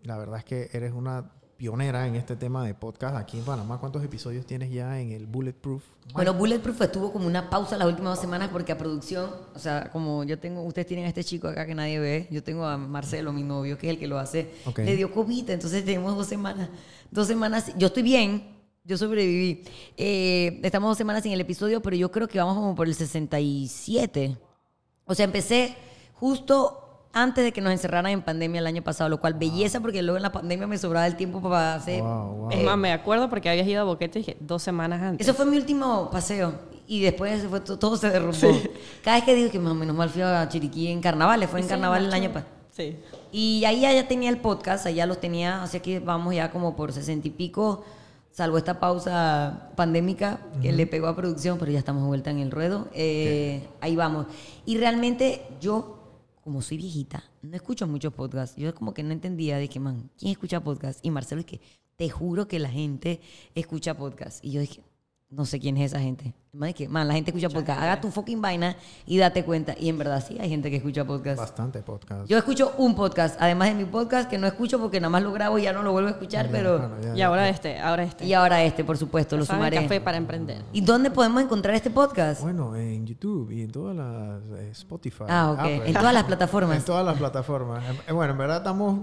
la 0.04 0.20
verdad 0.20 0.38
es 0.38 0.46
que 0.46 0.70
eres 0.72 0.94
una 0.94 1.32
pionera 1.58 2.06
en 2.08 2.16
este 2.16 2.36
tema 2.36 2.66
de 2.66 2.74
podcast 2.74 3.16
aquí 3.16 3.38
en 3.38 3.46
Panamá. 3.46 3.80
¿Cuántos 3.80 4.04
episodios 4.04 4.46
tienes 4.46 4.72
ya 4.72 5.00
en 5.00 5.12
el 5.12 5.26
Bulletproof? 5.26 5.84
Bueno, 6.14 6.34
Bulletproof 6.34 6.82
estuvo 6.82 7.12
como 7.14 7.28
una 7.28 7.50
pausa 7.50 7.78
las 7.78 7.88
últimas 7.88 8.14
dos 8.14 8.20
semanas 8.20 8.50
porque 8.52 8.72
a 8.74 8.78
producción, 8.78 9.30
o 9.56 9.60
sea, 9.60 9.90
como 9.92 10.24
yo 10.26 10.38
tengo, 10.38 10.62
ustedes 10.64 10.88
tienen 10.88 11.06
a 11.06 11.10
este 11.10 11.24
chico 11.24 11.48
acá 11.48 11.66
que 11.66 11.74
nadie 11.74 12.00
ve, 12.00 12.28
yo 12.30 12.44
tengo 12.44 12.66
a 12.66 12.78
Marcelo, 12.78 13.32
mi 13.32 13.44
novio, 13.44 13.78
que 13.78 13.88
es 13.88 13.94
el 13.94 14.00
que 14.00 14.08
lo 14.08 14.20
hace, 14.20 14.52
Ok. 14.66 14.80
le 14.80 14.96
dio 14.98 15.12
COVID, 15.14 15.50
entonces 15.50 15.86
tenemos 15.86 16.16
dos 16.16 16.28
semanas, 16.28 16.70
dos 17.10 17.28
semanas, 17.28 17.72
yo 17.78 17.88
estoy 17.88 18.04
bien, 18.04 18.56
yo 18.84 18.98
sobreviví. 18.98 19.64
Eh, 19.98 20.60
estamos 20.62 20.90
dos 20.92 20.98
semanas 20.98 21.24
sin 21.24 21.32
el 21.32 21.42
episodio, 21.42 21.82
pero 21.82 21.96
yo 21.96 22.12
creo 22.12 22.28
que 22.28 22.38
vamos 22.38 22.56
como 22.56 22.76
por 22.76 22.88
el 22.88 22.94
67. 22.94 24.38
O 25.06 25.16
sea, 25.16 25.26
empecé 25.26 25.76
justo 26.14 26.85
antes 27.16 27.44
de 27.44 27.52
que 27.52 27.62
nos 27.62 27.72
encerraran 27.72 28.12
en 28.12 28.22
pandemia 28.22 28.60
el 28.60 28.68
año 28.68 28.84
pasado, 28.84 29.10
lo 29.10 29.20
cual 29.20 29.34
belleza 29.34 29.80
porque 29.80 30.04
luego 30.04 30.18
en 30.18 30.24
la 30.24 30.32
pandemia 30.32 30.68
me 30.68 30.78
sobraba 30.78 31.08
el 31.08 31.16
tiempo 31.16 31.42
para 31.42 31.76
hacer... 31.76 32.02
Wow, 32.02 32.36
wow. 32.36 32.52
Es 32.52 32.64
más, 32.64 32.78
me 32.78 32.92
acuerdo 32.92 33.30
porque 33.30 33.50
habías 33.50 33.66
ido 33.68 33.82
a 33.82 33.84
Boquete 33.86 34.20
dije, 34.20 34.38
dos 34.40 34.62
semanas 34.62 35.02
antes. 35.02 35.26
Eso 35.26 35.36
fue 35.36 35.46
mi 35.46 35.58
último 35.58 36.10
paseo. 36.12 36.54
Y 36.88 37.02
después 37.02 37.46
fue, 37.50 37.62
todo 37.62 37.98
se 37.98 38.10
derrumbó. 38.10 38.52
Cada 39.04 39.18
vez 39.18 39.26
que 39.26 39.34
digo 39.34 39.50
que 39.50 39.58
más 39.60 39.72
o 39.72 39.76
menos 39.76 39.96
mal 39.96 40.10
fui 40.10 40.22
a 40.22 40.48
Chiriquí 40.50 40.90
en 40.90 41.02
carnavales, 41.02 41.50
fue 41.50 41.62
en 41.62 41.68
carnaval 41.68 42.06
el 42.06 42.14
año 42.14 42.32
pasado. 42.32 42.52
Sí. 42.72 42.98
Y 43.32 43.64
ahí 43.64 43.82
ya, 43.82 43.94
ya 43.94 44.08
tenía 44.08 44.30
el 44.30 44.38
podcast, 44.38 44.86
allá 44.86 45.06
los 45.06 45.22
tenía, 45.22 45.64
así 45.64 45.80
que 45.80 46.00
vamos 46.00 46.36
ya 46.36 46.52
como 46.52 46.76
por 46.76 46.92
sesenta 46.92 47.30
y 47.30 47.32
pico, 47.32 47.86
salvo 48.32 48.58
esta 48.58 48.82
pausa 48.82 49.70
pandémica 49.78 50.42
que 50.62 50.74
le 50.74 50.86
pegó 50.86 51.08
a 51.08 51.16
producción, 51.16 51.58
pero 51.58 51.72
ya 51.72 51.80
estamos 51.80 52.04
de 52.04 52.08
vuelta 52.10 52.30
en 52.32 52.40
el 52.40 52.52
ruedo. 52.52 52.90
Eh, 52.94 53.66
ahí 53.80 53.96
vamos. 53.96 54.26
Y 54.66 54.78
realmente 54.78 55.48
yo, 55.62 56.05
como 56.46 56.62
soy 56.62 56.78
viejita, 56.78 57.24
no 57.42 57.56
escucho 57.56 57.88
muchos 57.88 58.14
podcasts. 58.14 58.56
Yo 58.56 58.74
como 58.76 58.94
que 58.94 59.02
no 59.02 59.12
entendía 59.12 59.68
que, 59.68 59.80
man, 59.80 60.12
¿quién 60.16 60.32
escucha 60.32 60.64
podcast? 60.64 61.04
Y 61.04 61.10
Marcelo 61.10 61.42
es 61.42 61.48
que, 61.48 61.60
te 61.96 62.08
juro 62.08 62.48
que 62.48 62.60
la 62.60 62.70
gente 62.70 63.20
escucha 63.56 63.98
podcast. 63.98 64.46
Y 64.46 64.52
yo 64.52 64.62
dije, 64.62 64.84
no 65.30 65.46
sé 65.46 65.60
quién 65.60 65.78
es 65.78 65.92
esa 65.92 66.00
gente. 66.00 66.34
Man, 66.54 66.70
es 66.70 66.76
que, 66.76 66.88
man, 66.88 67.08
la 67.08 67.14
gente 67.14 67.32
escucha 67.32 67.50
podcast. 67.50 67.82
Haga 67.82 68.00
tu 68.00 68.10
fucking 68.10 68.42
vaina 68.42 68.78
y 69.06 69.18
date 69.18 69.44
cuenta. 69.44 69.76
Y 69.78 69.90
en 69.90 69.98
verdad 69.98 70.24
sí 70.26 70.38
hay 70.40 70.50
gente 70.50 70.70
que 70.70 70.78
escucha 70.78 71.04
podcast. 71.04 71.40
Bastante 71.40 71.82
podcast. 71.82 72.30
Yo 72.30 72.38
escucho 72.38 72.74
un 72.78 72.96
podcast, 72.96 73.36
además 73.42 73.70
de 73.70 73.76
mi 73.76 73.86
podcast, 73.86 74.30
que 74.30 74.38
no 74.38 74.48
escucho 74.48 74.80
porque 74.80 75.02
nada 75.02 75.10
más 75.10 75.24
lo 75.24 75.34
grabo 75.34 75.58
y 75.60 75.64
ya 75.64 75.74
no 75.74 75.84
lo 75.84 75.92
vuelvo 75.92 76.08
a 76.08 76.12
escuchar, 76.12 76.48
pero... 76.52 76.78
Claro, 76.78 77.02
ya, 77.02 77.16
Y 77.16 77.22
ahora 77.22 77.44
ya. 77.44 77.50
este, 77.50 77.80
ahora 77.80 78.04
este. 78.04 78.26
Y 78.26 78.34
ahora 78.34 78.64
este, 78.64 78.86
por 78.86 78.98
supuesto, 78.98 79.36
lo 79.36 79.46
sumaré. 79.46 79.82
Café 79.82 80.00
para 80.00 80.18
emprender. 80.18 80.64
¿Y 80.72 80.82
dónde 80.82 81.12
podemos 81.12 81.44
encontrar 81.44 81.76
este 81.76 81.90
podcast? 81.90 82.42
Bueno, 82.42 82.76
en 82.76 83.06
YouTube 83.06 83.52
y 83.52 83.64
en 83.64 83.72
todas 83.72 83.96
las 83.96 84.60
eh, 84.60 84.70
Spotify. 84.72 85.26
Ah, 85.28 85.52
ok. 85.52 85.60
Apple. 85.60 85.88
En 85.88 85.94
todas 85.94 86.14
las 86.14 86.24
plataformas. 86.24 86.78
En 86.78 86.86
todas 86.86 87.06
las 87.06 87.18
plataformas. 87.18 87.84
Bueno, 88.10 88.32
en 88.32 88.38
verdad 88.38 88.58
estamos. 88.58 89.02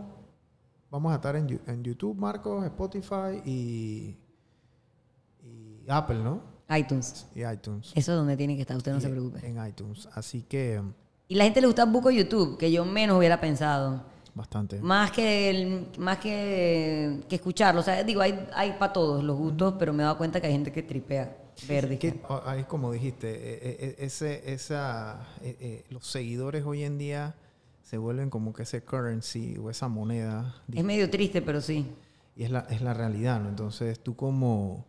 Vamos 0.90 1.12
a 1.12 1.16
estar 1.16 1.36
en, 1.36 1.60
en 1.66 1.82
YouTube, 1.82 2.16
Marcos, 2.16 2.64
Spotify 2.66 3.42
y 3.44 4.16
Apple, 5.88 6.18
¿no? 6.22 6.40
iTunes. 6.76 7.26
Y 7.34 7.44
iTunes. 7.44 7.88
Eso 7.94 8.12
es 8.12 8.16
donde 8.18 8.36
tiene 8.36 8.54
que 8.56 8.62
estar, 8.62 8.76
usted 8.76 8.92
no 8.92 8.98
Y 8.98 9.00
se 9.02 9.08
preocupe. 9.10 9.46
En 9.46 9.66
iTunes. 9.66 10.08
Así 10.14 10.42
que 10.42 10.80
Y 11.28 11.34
la 11.34 11.44
gente 11.44 11.60
le 11.60 11.66
gusta 11.66 11.84
Buco 11.84 12.10
YouTube, 12.10 12.56
que 12.58 12.70
yo 12.72 12.84
menos 12.84 13.18
hubiera 13.18 13.40
pensado. 13.40 14.02
bastante. 14.34 14.80
Más 14.80 15.10
que 15.10 15.50
el- 15.50 15.88
más 15.98 16.16
que, 16.18 17.20
que 17.28 17.34
escucharlo. 17.36 17.80
O 17.80 17.84
sea, 17.84 18.02
digo, 18.04 18.22
hay, 18.22 18.48
hay 18.54 18.72
para 18.78 18.92
todos 18.94 19.22
los 19.22 19.36
gustos, 19.36 19.74
pero 19.78 19.92
me 19.92 20.02
he 20.02 20.04
dado 20.04 20.16
cuenta 20.16 20.40
que 20.40 20.46
hay 20.46 20.52
gente 20.54 20.72
que 20.72 20.82
tripea 20.82 21.36
verde. 21.68 21.98
Que, 21.98 22.18
ahí 22.46 22.64
como 22.64 22.90
dijiste, 22.92 23.28
eh, 23.30 23.58
eh, 23.62 23.76
eh, 23.80 23.96
ese, 23.98 24.50
esa, 24.50 25.26
los 25.90 26.06
seguidores 26.06 26.64
hoy 26.64 26.84
en 26.84 26.96
día 26.96 27.34
se 27.82 27.98
vuelven 27.98 28.30
como 28.30 28.54
que 28.54 28.62
ese 28.62 28.82
currency 28.82 29.58
o 29.58 29.68
esa 29.68 29.88
moneda. 29.88 30.54
Es 30.74 30.82
medio 30.82 31.10
triste, 31.10 31.42
pero 31.42 31.60
sí. 31.60 31.86
Y 32.34 32.44
es 32.44 32.50
la, 32.50 32.60
es 32.70 32.80
la 32.80 32.94
realidad, 32.94 33.38
¿no? 33.40 33.50
Entonces 33.50 34.00
tú 34.00 34.16
como... 34.16 34.86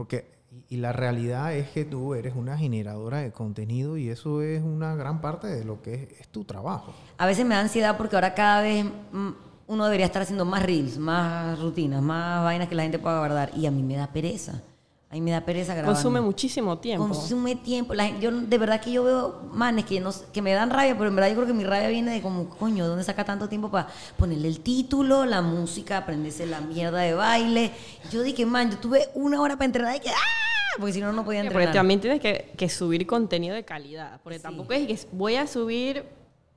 Porque... 0.00 0.40
Y, 0.68 0.78
la 0.78 0.92
realidad 0.92 1.54
es 1.54 1.68
que 1.68 1.84
tú 1.84 2.14
eres 2.14 2.34
una 2.34 2.56
generadora 2.56 3.18
de 3.18 3.30
contenido 3.32 3.98
y 3.98 4.08
eso 4.08 4.40
es 4.42 4.62
una 4.62 4.96
gran 4.96 5.20
parte 5.20 5.46
de 5.46 5.62
lo 5.64 5.82
que 5.82 5.94
es, 5.94 6.20
es 6.20 6.28
tu 6.28 6.44
trabajo. 6.44 6.92
A 7.18 7.26
veces 7.26 7.44
me 7.44 7.54
da 7.54 7.60
ansiedad 7.60 7.96
porque 7.98 8.16
ahora 8.16 8.34
cada 8.34 8.62
vez 8.62 8.84
mm, 8.84 9.30
uno 9.68 9.84
debería 9.84 10.06
estar 10.06 10.22
haciendo 10.22 10.44
más 10.44 10.64
reels, 10.64 10.98
más 10.98 11.60
rutinas, 11.60 12.02
más 12.02 12.42
vainas 12.42 12.66
que 12.66 12.74
la 12.74 12.82
gente 12.82 12.98
pueda 12.98 13.18
guardar. 13.18 13.52
Y 13.54 13.66
a 13.66 13.70
mí 13.70 13.82
me 13.82 13.94
da 13.94 14.08
pereza. 14.08 14.62
A 15.10 15.14
mí 15.14 15.20
me 15.22 15.32
da 15.32 15.40
pereza 15.40 15.74
grabar. 15.74 15.92
Consume 15.92 16.20
muchísimo 16.20 16.78
tiempo. 16.78 17.08
Consume 17.08 17.56
tiempo. 17.56 17.94
La 17.94 18.16
yo 18.20 18.30
de 18.30 18.58
verdad 18.58 18.80
que 18.80 18.92
yo 18.92 19.02
veo 19.02 19.42
manes 19.52 19.84
que, 19.84 19.98
no, 19.98 20.10
que 20.32 20.40
me 20.40 20.52
dan 20.52 20.70
rabia, 20.70 20.96
pero 20.96 21.08
en 21.08 21.16
verdad 21.16 21.30
yo 21.30 21.34
creo 21.34 21.46
que 21.48 21.52
mi 21.52 21.64
rabia 21.64 21.88
viene 21.88 22.12
de 22.12 22.22
como, 22.22 22.48
coño, 22.48 22.86
¿dónde 22.86 23.02
saca 23.02 23.24
tanto 23.24 23.48
tiempo 23.48 23.70
para 23.72 23.88
ponerle 24.16 24.46
el 24.46 24.60
título, 24.60 25.26
la 25.26 25.42
música, 25.42 25.96
aprenderse 25.96 26.46
la 26.46 26.60
mierda 26.60 27.00
de 27.00 27.14
baile? 27.14 27.72
Yo 28.12 28.22
dije, 28.22 28.46
man, 28.46 28.70
yo 28.70 28.78
tuve 28.78 29.08
una 29.14 29.40
hora 29.40 29.56
para 29.56 29.64
entrenar 29.66 29.96
y 29.96 30.00
que, 30.00 30.10
¡ah! 30.10 30.76
Porque 30.78 30.92
si 30.92 31.00
no, 31.00 31.12
no 31.12 31.24
podía 31.24 31.40
entrenar. 31.40 31.64
Porque 31.64 31.76
también 31.76 32.00
tienes 32.00 32.20
que, 32.20 32.52
que 32.56 32.68
subir 32.68 33.04
contenido 33.04 33.56
de 33.56 33.64
calidad. 33.64 34.20
Porque 34.22 34.38
Sí. 34.38 34.42
tampoco 34.44 34.72
es 34.72 34.86
que 34.86 35.08
voy 35.10 35.34
a 35.34 35.48
subir 35.48 36.04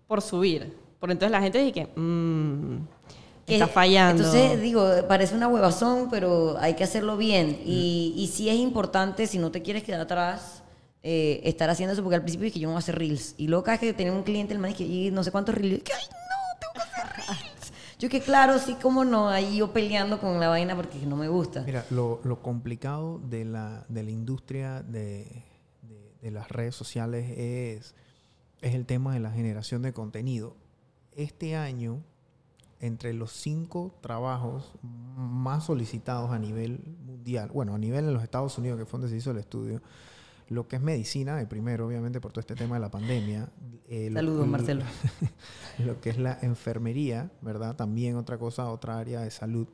por 0.08 0.22
subir. 0.22 0.78
Porque 1.00 1.14
entonces 1.14 1.32
la 1.32 1.42
gente 1.42 1.58
dice 1.58 1.72
que 1.74 1.90
mmm, 2.00 2.78
Que- 3.46 3.56
está 3.56 3.68
fallando. 3.68 4.24
Entonces, 4.24 4.62
digo, 4.62 4.90
parece 5.08 5.36
una 5.36 5.48
huevazón, 5.48 6.10
pero 6.10 6.58
hay 6.60 6.76
que 6.76 6.84
hacerlo 6.84 7.18
bien. 7.18 7.60
Y, 7.66 8.14
y 8.18 8.28
sí 8.28 8.50
es 8.50 8.56
importante, 8.56 9.28
si 9.28 9.38
no 9.38 9.52
te 9.52 9.62
quieres 9.62 9.84
quedar 9.84 10.02
atrás, 10.02 10.64
eh, 11.04 11.42
estar 11.44 11.70
haciendo 11.70 11.92
eso, 11.94 12.02
porque 12.04 12.16
al 12.16 12.22
principio 12.22 12.46
dije, 12.46 12.60
yo 12.60 12.68
no 12.68 12.74
voy 12.74 12.78
a 12.78 12.80
hacer 12.80 12.98
reels. 12.98 13.36
Y 13.38 13.48
luego 13.48 13.64
cada 13.64 13.74
vez 13.78 13.82
que 13.82 13.94
tenía 13.94 14.14
un 14.14 14.24
cliente, 14.24 14.54
el 14.54 14.60
man 14.60 14.70
dije, 14.72 14.86
y 14.86 15.12
no 15.12 15.24
sé 15.24 15.32
cuántos 15.32 15.56
reels, 15.56 15.84
que, 15.84 15.92
ay, 15.94 16.06
no, 16.10 16.60
tengo 16.60 16.74
que 16.74 16.80
hacer 17.02 17.26
reels. 17.38 17.74
yo 18.00 18.08
que 18.10 18.22
claro, 18.22 18.58
sí, 18.60 18.78
cómo 18.82 19.04
no, 19.04 19.28
ahí 19.28 19.58
yo 19.58 19.74
peleando 19.74 20.22
con 20.22 20.40
la 20.40 20.48
vaina 20.48 20.76
porque 20.78 21.00
no 21.06 21.18
me 21.18 21.28
gusta. 21.28 21.64
Mira, 21.64 21.86
lo, 21.90 22.22
lo 22.24 22.42
complicado 22.42 23.20
de 23.30 23.44
la, 23.44 23.86
de 23.90 24.04
la 24.04 24.12
industria 24.12 24.82
de, 24.84 25.26
de- 25.82 26.14
de 26.22 26.32
las 26.32 26.48
redes 26.50 26.76
sociales 26.76 27.30
es, 27.38 27.94
es 28.62 28.74
el 28.74 28.86
tema 28.86 29.14
de 29.14 29.20
la 29.20 29.32
generación 29.32 29.82
de 29.82 29.92
contenido. 29.92 30.56
Este 31.18 31.58
año, 31.58 32.02
entre 32.86 33.14
los 33.14 33.32
cinco 33.32 33.96
trabajos 34.02 34.72
más 34.84 35.66
solicitados 35.66 36.32
a 36.32 36.38
nivel 36.40 36.80
mundial, 37.06 37.50
bueno, 37.54 37.74
a 37.74 37.78
nivel 37.78 38.06
en 38.06 38.14
los 38.14 38.24
Estados 38.24 38.58
Unidos, 38.58 38.78
que 38.78 38.86
fue 38.86 39.00
donde 39.00 39.10
se 39.10 39.18
hizo 39.18 39.32
el 39.32 39.38
estudio, 39.38 39.82
lo 40.50 40.68
que 40.68 40.76
es 40.76 40.82
medicina, 40.82 41.40
el 41.40 41.48
primero, 41.48 41.88
obviamente, 41.88 42.20
por 42.20 42.32
todo 42.34 42.42
este 42.42 42.56
tema 42.56 42.76
de 42.76 42.82
la 42.82 42.92
pandemia. 42.92 43.50
eh, 43.88 44.10
Saludos, 44.14 44.46
lo- 44.46 44.52
Marcelo. 44.52 44.84
lo 45.86 46.02
que 46.02 46.10
es 46.10 46.18
la 46.18 46.38
enfermería, 46.42 47.32
¿verdad? 47.42 47.76
También 47.76 48.18
otra 48.18 48.38
cosa, 48.38 48.70
otra 48.70 49.00
área 49.00 49.22
de 49.22 49.32
salud. 49.32 49.68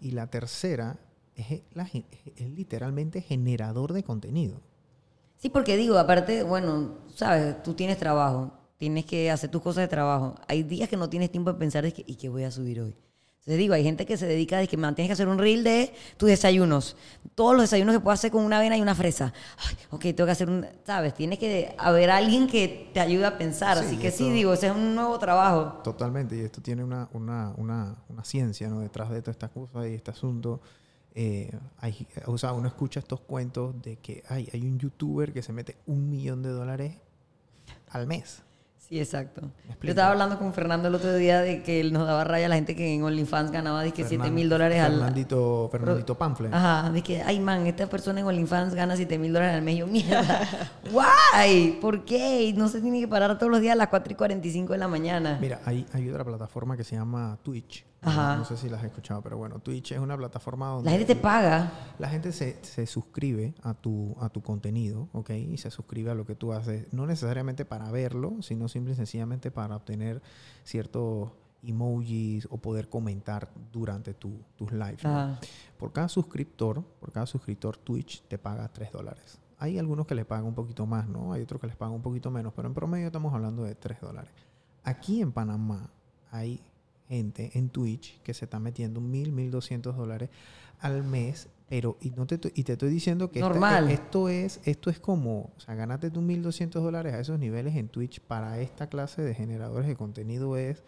Y 0.00 0.10
la 0.10 0.26
tercera 0.26 0.98
es, 1.36 1.62
la 1.74 1.86
gen- 1.86 2.06
es 2.36 2.50
literalmente 2.50 3.20
generador 3.22 3.92
de 3.92 4.02
contenido. 4.02 4.60
Sí, 5.36 5.48
porque 5.50 5.76
digo, 5.76 5.96
aparte, 5.96 6.42
bueno, 6.42 6.94
sabes, 7.14 7.62
tú 7.62 7.74
tienes 7.74 7.98
trabajo, 7.98 8.52
tienes 8.78 9.04
que 9.04 9.30
hacer 9.30 9.50
tus 9.50 9.60
cosas 9.60 9.82
de 9.82 9.88
trabajo. 9.88 10.36
Hay 10.46 10.62
días 10.62 10.88
que 10.88 10.96
no 10.96 11.10
tienes 11.10 11.30
tiempo 11.30 11.52
de 11.52 11.58
pensar, 11.58 11.84
de 11.84 11.92
que, 11.92 12.04
¿y 12.06 12.14
qué 12.14 12.28
voy 12.28 12.44
a 12.44 12.50
subir 12.50 12.80
hoy? 12.80 12.96
Entonces 13.48 13.60
digo, 13.60 13.72
hay 13.72 13.82
gente 13.82 14.04
que 14.04 14.18
se 14.18 14.26
dedica 14.26 14.58
de 14.58 14.68
que 14.68 14.76
man, 14.76 14.94
tienes 14.94 15.08
que 15.08 15.14
hacer 15.14 15.26
un 15.26 15.38
reel 15.38 15.64
de 15.64 15.94
tus 16.18 16.28
desayunos. 16.28 16.96
Todos 17.34 17.54
los 17.54 17.62
desayunos 17.62 17.94
que 17.94 18.00
puedo 18.00 18.12
hacer 18.12 18.30
con 18.30 18.44
una 18.44 18.58
avena 18.58 18.76
y 18.76 18.82
una 18.82 18.94
fresa. 18.94 19.32
Ay, 19.66 19.74
ok, 19.90 20.02
tengo 20.02 20.26
que 20.26 20.32
hacer 20.32 20.50
un... 20.50 20.66
¿Sabes? 20.84 21.14
Tiene 21.14 21.38
que 21.38 21.74
haber 21.78 22.10
alguien 22.10 22.46
que 22.46 22.90
te 22.92 23.00
ayude 23.00 23.24
a 23.24 23.38
pensar. 23.38 23.78
Sí, 23.78 23.86
Así 23.86 23.96
que 23.96 24.10
sí, 24.10 24.30
digo, 24.30 24.52
ese 24.52 24.66
es 24.66 24.74
un 24.74 24.94
nuevo 24.94 25.18
trabajo. 25.18 25.80
Totalmente, 25.82 26.36
y 26.36 26.40
esto 26.40 26.60
tiene 26.60 26.84
una, 26.84 27.08
una, 27.14 27.54
una, 27.56 27.96
una 28.10 28.22
ciencia 28.22 28.68
¿no? 28.68 28.80
detrás 28.80 29.08
de 29.08 29.22
toda 29.22 29.32
esta 29.32 29.48
cosa 29.48 29.88
y 29.88 29.94
este 29.94 30.10
asunto. 30.10 30.60
Eh, 31.14 31.50
hay, 31.78 32.06
o 32.26 32.36
sea, 32.36 32.52
uno 32.52 32.68
escucha 32.68 33.00
estos 33.00 33.20
cuentos 33.20 33.80
de 33.80 33.96
que 33.96 34.22
hay, 34.28 34.46
hay 34.52 34.60
un 34.60 34.78
youtuber 34.78 35.32
que 35.32 35.42
se 35.42 35.54
mete 35.54 35.78
un 35.86 36.10
millón 36.10 36.42
de 36.42 36.50
dólares 36.50 36.96
al 37.88 38.06
mes. 38.06 38.42
Sí, 38.88 38.98
exacto. 38.98 39.42
Yo 39.82 39.90
estaba 39.90 40.10
hablando 40.12 40.38
con 40.38 40.54
Fernando 40.54 40.88
el 40.88 40.94
otro 40.94 41.14
día 41.14 41.42
de 41.42 41.62
que 41.62 41.78
él 41.80 41.92
nos 41.92 42.06
daba 42.06 42.24
raya 42.24 42.46
a 42.46 42.48
la 42.48 42.54
gente 42.54 42.74
que 42.74 42.94
en 42.94 43.02
OnlyFans 43.02 43.50
ganaba 43.50 43.84
que 43.84 43.90
7 44.02 44.16
Fernan- 44.16 44.32
mil 44.32 44.48
dólares 44.48 44.80
al... 44.80 44.92
Fernandito, 44.92 45.68
Fernandito 45.70 46.16
Pamphlet. 46.16 46.54
Ajá, 46.54 46.90
que, 47.04 47.20
ay 47.22 47.38
man, 47.38 47.66
esta 47.66 47.86
persona 47.86 48.20
en 48.20 48.26
OnlyFans 48.26 48.74
gana 48.74 48.96
7 48.96 49.18
mil 49.18 49.32
dólares 49.34 49.56
al 49.56 49.62
mes. 49.62 49.76
Yo, 49.76 49.86
mierda, 49.86 50.72
guay, 50.90 51.78
¿por 51.82 52.04
qué? 52.06 52.54
No 52.56 52.68
se 52.68 52.80
tiene 52.80 53.00
que 53.00 53.08
parar 53.08 53.36
todos 53.38 53.52
los 53.52 53.60
días 53.60 53.74
a 53.74 53.76
las 53.76 53.88
4 53.88 54.12
y 54.12 54.16
45 54.16 54.72
de 54.72 54.78
la 54.78 54.88
mañana. 54.88 55.36
Mira, 55.38 55.60
hay, 55.66 55.86
hay 55.92 56.08
otra 56.08 56.24
plataforma 56.24 56.74
que 56.76 56.84
se 56.84 56.96
llama 56.96 57.38
Twitch. 57.42 57.84
Ajá. 58.00 58.36
No 58.36 58.44
sé 58.44 58.56
si 58.56 58.68
la 58.68 58.76
has 58.78 58.84
escuchado, 58.84 59.20
pero 59.22 59.36
bueno, 59.36 59.58
Twitch 59.58 59.92
es 59.92 59.98
una 59.98 60.16
plataforma 60.16 60.68
donde 60.68 60.90
La 60.90 60.96
gente 60.96 61.14
te 61.14 61.20
paga. 61.20 61.72
la 61.98 62.08
gente 62.08 62.32
se, 62.32 62.62
se 62.64 62.86
suscribe 62.86 63.54
a 63.62 63.74
tu, 63.74 64.14
a 64.20 64.28
tu 64.28 64.40
contenido, 64.42 65.08
¿ok? 65.12 65.30
Y 65.30 65.56
se 65.58 65.70
suscribe 65.70 66.10
a 66.10 66.14
lo 66.14 66.24
que 66.24 66.34
tú 66.36 66.52
haces, 66.52 66.86
no 66.92 67.06
necesariamente 67.06 67.64
para 67.64 67.90
verlo, 67.90 68.36
sino 68.42 68.68
simple 68.68 68.92
y 68.92 68.96
sencillamente 68.96 69.50
para 69.50 69.74
obtener 69.76 70.22
ciertos 70.62 71.30
emojis 71.60 72.46
o 72.50 72.58
poder 72.58 72.88
comentar 72.88 73.50
durante 73.72 74.14
tu- 74.14 74.42
tus 74.56 74.70
lives. 74.72 75.02
¿no? 75.04 75.36
Por 75.76 75.92
cada 75.92 76.08
suscriptor, 76.08 76.82
por 77.00 77.10
cada 77.12 77.26
suscriptor, 77.26 77.76
Twitch 77.78 78.22
te 78.28 78.38
paga 78.38 78.68
3 78.68 78.92
dólares. 78.92 79.40
Hay 79.58 79.76
algunos 79.76 80.06
que 80.06 80.14
les 80.14 80.24
pagan 80.24 80.44
un 80.46 80.54
poquito 80.54 80.86
más, 80.86 81.08
¿no? 81.08 81.32
Hay 81.32 81.42
otros 81.42 81.60
que 81.60 81.66
les 81.66 81.74
pagan 81.76 81.94
un 81.94 82.02
poquito 82.02 82.30
menos, 82.30 82.52
pero 82.54 82.68
en 82.68 82.74
promedio 82.74 83.06
estamos 83.06 83.34
hablando 83.34 83.64
de 83.64 83.74
3 83.74 84.00
dólares. 84.00 84.30
Aquí 84.84 85.20
en 85.20 85.32
Panamá 85.32 85.90
hay 86.30 86.62
gente 87.08 87.50
en 87.54 87.70
Twitch 87.70 88.20
que 88.22 88.34
se 88.34 88.44
está 88.44 88.58
metiendo 88.58 89.00
1.000, 89.00 89.32
1.200 89.32 89.94
dólares 89.94 90.30
al 90.80 91.02
mes, 91.04 91.48
pero 91.68 91.96
y, 92.00 92.10
no 92.10 92.26
te, 92.26 92.36
estoy- 92.36 92.52
y 92.54 92.64
te 92.64 92.72
estoy 92.72 92.90
diciendo 92.90 93.30
que 93.30 93.38
esta- 93.40 93.48
Normal. 93.48 93.90
esto, 93.90 94.28
es, 94.28 94.60
esto 94.64 94.90
es 94.90 95.00
como, 95.00 95.52
o 95.56 95.60
sea, 95.60 95.74
ganarte 95.74 96.10
tus 96.10 96.22
1.200 96.22 96.82
dólares 96.82 97.14
a 97.14 97.20
esos 97.20 97.38
niveles 97.38 97.74
en 97.76 97.88
Twitch 97.88 98.20
para 98.20 98.60
esta 98.60 98.88
clase 98.88 99.22
de 99.22 99.34
generadores 99.34 99.88
de 99.88 99.96
contenido 99.96 100.56
es 100.56 100.82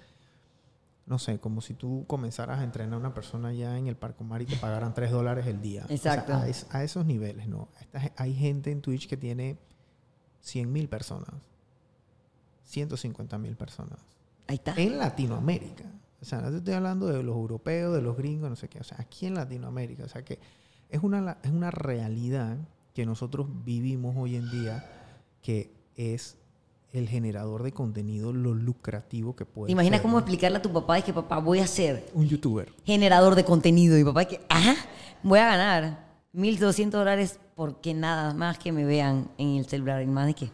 no 1.06 1.18
sé, 1.18 1.40
como 1.40 1.61
si 1.61 1.74
tú 1.74 2.04
comenzaras 2.06 2.61
a 2.61 2.62
entrenar 2.62 2.94
a 2.94 2.98
una 2.98 3.12
persona 3.14 3.52
ya 3.52 3.76
en 3.76 3.88
el 3.88 3.96
Parco 3.96 4.22
Mar 4.22 4.42
y 4.42 4.46
te 4.46 4.54
pagaran 4.54 4.94
3 4.94 5.11
dólares 5.11 5.44
el 5.48 5.61
día. 5.61 5.83
O 5.85 5.88
sea, 5.88 5.96
Exacto. 5.96 6.35
a, 6.35 6.46
es- 6.48 6.66
a 6.70 6.85
esos 6.85 7.04
niveles, 7.04 7.48
¿no? 7.48 7.68
Esta 7.80 8.12
hay 8.16 8.33
gente 8.33 8.70
en 8.70 8.80
Twitch 8.80 9.09
que 9.09 9.16
tiene 9.16 9.59
100 10.40 10.70
mil 10.70 10.88
personas, 10.88 11.33
150 12.64 13.38
mil 13.38 13.56
personas. 13.56 13.98
Ahí 14.46 14.56
está. 14.56 14.74
En 14.76 14.98
Latinoamérica. 14.98 15.85
O 16.20 16.24
sea, 16.24 16.40
no 16.40 16.50
te 16.50 16.59
estoy 16.59 16.74
hablando 16.74 17.06
de 17.06 17.22
los 17.22 17.35
europeos, 17.35 17.94
de 17.94 18.02
los 18.02 18.16
gringos, 18.16 18.50
no 18.50 18.56
sé 18.56 18.68
qué. 18.68 18.78
O 18.80 18.85
sea, 18.85 18.98
aquí 19.00 19.26
en 19.26 19.35
Latinoamérica. 19.35 20.04
O 20.04 20.09
sea, 20.09 20.22
que 20.24 20.38
es 20.90 21.02
una, 21.02 21.38
es 21.42 21.50
una 21.50 21.70
realidad 21.70 22.59
que 22.94 23.06
nosotros 23.06 23.46
vivimos 23.64 24.14
hoy 24.18 24.37
en 24.37 24.50
día 24.50 24.85
que 25.42 25.72
es 25.96 26.37
el 26.92 27.09
generador 27.09 27.62
de 27.62 27.72
contenido, 27.72 28.33
lo 28.33 28.52
lucrativo 28.52 29.37
que 29.37 29.46
puede 29.46 29.66
¿Te 29.68 29.72
imaginas 29.72 29.98
ser, 29.98 30.02
cómo 30.02 30.14
¿no? 30.14 30.18
explicarle 30.18 30.59
a 30.59 30.62
tu 30.62 30.72
papá? 30.72 30.98
Es 30.98 31.04
que 31.04 31.12
papá, 31.12 31.38
voy 31.38 31.61
a 31.61 31.66
ser 31.66 32.04
Un 32.14 32.28
youtuber. 32.28 32.72
generador 32.85 33.37
de 33.37 33.44
contenido. 33.44 33.96
Y 33.96 34.04
papá, 34.04 34.22
es 34.22 34.28
que, 34.28 34.40
ajá, 34.48 34.74
voy 35.22 35.38
a 35.38 35.46
ganar 35.46 36.04
1.200 36.35 36.90
dólares 36.90 37.38
porque 37.54 37.94
nada 37.94 38.35
más 38.35 38.59
que 38.59 38.72
me 38.72 38.85
vean 38.85 39.30
en 39.38 39.56
el 39.56 39.66
celular. 39.66 40.02
Y 40.02 40.06
más 40.06 40.26
de 40.26 40.35
que, 40.35 40.50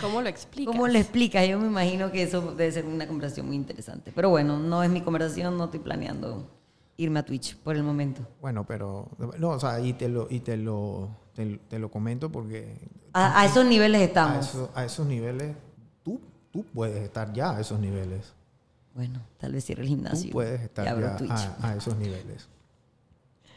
¿Cómo 0.00 0.20
lo 0.22 0.28
explicas? 0.28 0.72
¿cómo 0.72 0.86
le 0.88 0.98
explicas? 1.00 1.46
Yo 1.48 1.58
me 1.58 1.66
imagino 1.66 2.10
que 2.12 2.22
eso 2.22 2.54
debe 2.54 2.70
ser 2.72 2.84
una 2.86 3.06
conversación 3.06 3.46
muy 3.46 3.56
interesante. 3.56 4.12
Pero 4.14 4.30
bueno, 4.30 4.58
no 4.58 4.82
es 4.82 4.90
mi 4.90 5.00
conversación, 5.00 5.56
no 5.56 5.64
estoy 5.66 5.80
planeando 5.80 6.48
irme 6.96 7.20
a 7.20 7.24
Twitch 7.24 7.56
por 7.58 7.76
el 7.76 7.82
momento. 7.82 8.22
Bueno, 8.40 8.64
pero 8.66 9.08
no, 9.38 9.50
o 9.50 9.60
sea, 9.60 9.80
y 9.80 9.92
te 9.92 10.08
lo 10.08 10.26
y 10.30 10.40
te 10.40 10.56
lo 10.56 11.08
te, 11.34 11.58
te 11.68 11.78
lo 11.78 11.90
comento 11.90 12.30
porque 12.30 12.76
A, 13.12 13.40
a 13.40 13.46
esos 13.46 13.64
niveles 13.64 14.00
a, 14.00 14.04
estamos. 14.04 14.48
eso- 14.48 14.70
a 14.74 14.84
esos 14.84 15.06
niveles 15.06 15.54
tú 16.02 16.20
tú 16.50 16.64
puedes 16.74 17.02
estar 17.02 17.32
ya 17.32 17.56
a 17.56 17.60
esos 17.60 17.78
niveles. 17.78 18.34
Bueno, 18.94 19.20
tal 19.38 19.52
vez 19.52 19.64
cierre 19.64 19.82
el 19.82 19.88
Tú 19.88 19.94
gimnasio. 19.94 20.30
puedes 20.32 20.60
y 20.60 20.64
estar 20.64 20.88
abro 20.88 21.06
ya 21.06 21.16
Twitch. 21.16 21.30
a, 21.30 21.68
a 21.68 21.76
esos 21.76 21.96
niveles. 21.96 22.48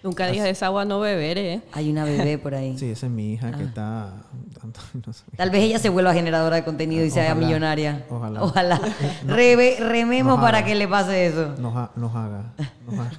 Nunca 0.03 0.27
digas 0.27 0.45
de 0.45 0.49
esa 0.51 0.65
agua 0.67 0.83
no 0.85 0.99
beberé. 0.99 1.53
¿eh? 1.55 1.61
Hay 1.73 1.91
una 1.91 2.03
bebé 2.05 2.37
por 2.37 2.55
ahí. 2.55 2.75
Sí, 2.79 2.89
esa 2.89 3.05
es 3.05 3.11
mi 3.11 3.33
hija 3.33 3.51
Ah. 3.53 3.57
que 3.57 3.63
está 3.63 4.13
no 5.05 5.13
sé. 5.13 5.23
Tal 5.35 5.49
vez 5.49 5.63
ella 5.63 5.79
se 5.79 5.89
vuelva 5.89 6.13
generadora 6.13 6.55
de 6.57 6.63
contenido 6.63 7.03
y 7.05 7.09
se 7.09 7.19
haga 7.21 7.31
Ojalá, 7.31 7.45
millonaria. 7.47 8.05
ojalá. 8.09 8.43
Ojalá. 8.43 8.81
Rebe- 9.27 9.77
rememos 9.79 10.39
para 10.39 10.59
haga. 10.59 10.67
que 10.67 10.75
le 10.75 10.87
pase 10.87 11.27
eso. 11.27 11.55
nos, 11.57 11.75
ha- 11.75 11.91
nos 11.95 12.15
haga 12.15 12.53
nos 12.85 12.99
haga- 12.99 13.11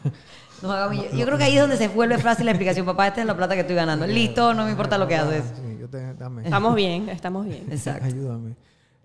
Nos 0.63 0.71
haga 0.71 0.89
mill- 0.91 1.11
Yo 1.17 1.25
creo 1.27 1.39
que 1.39 1.45
ahí 1.45 1.55
es 1.57 1.61
donde 1.61 1.77
se 1.77 1.89
vuelve 1.89 2.19
fácil 2.19 2.47
la 2.47 2.53
explicación. 2.53 2.87
Papá, 2.87 3.09
esta 3.09 3.21
es 3.21 3.27
la 3.27 3.37
plata 3.37 3.55
que 3.55 3.61
estoy 3.63 3.75
ganando. 3.77 4.07
Listo, 4.07 4.55
no 4.55 4.65
me 4.65 4.71
importa 4.71 4.97
lo 4.99 5.09
que 5.09 5.17
haces. 5.17 5.45
Sí, 5.57 5.77
yo 5.81 5.89
te- 5.89 6.15
dame. 6.15 6.45
Estamos 6.45 6.75
bien, 6.77 7.09
estamos 7.09 7.45
bien. 7.47 7.67
Exacto. 7.71 8.05
Ayúdame. 8.05 8.55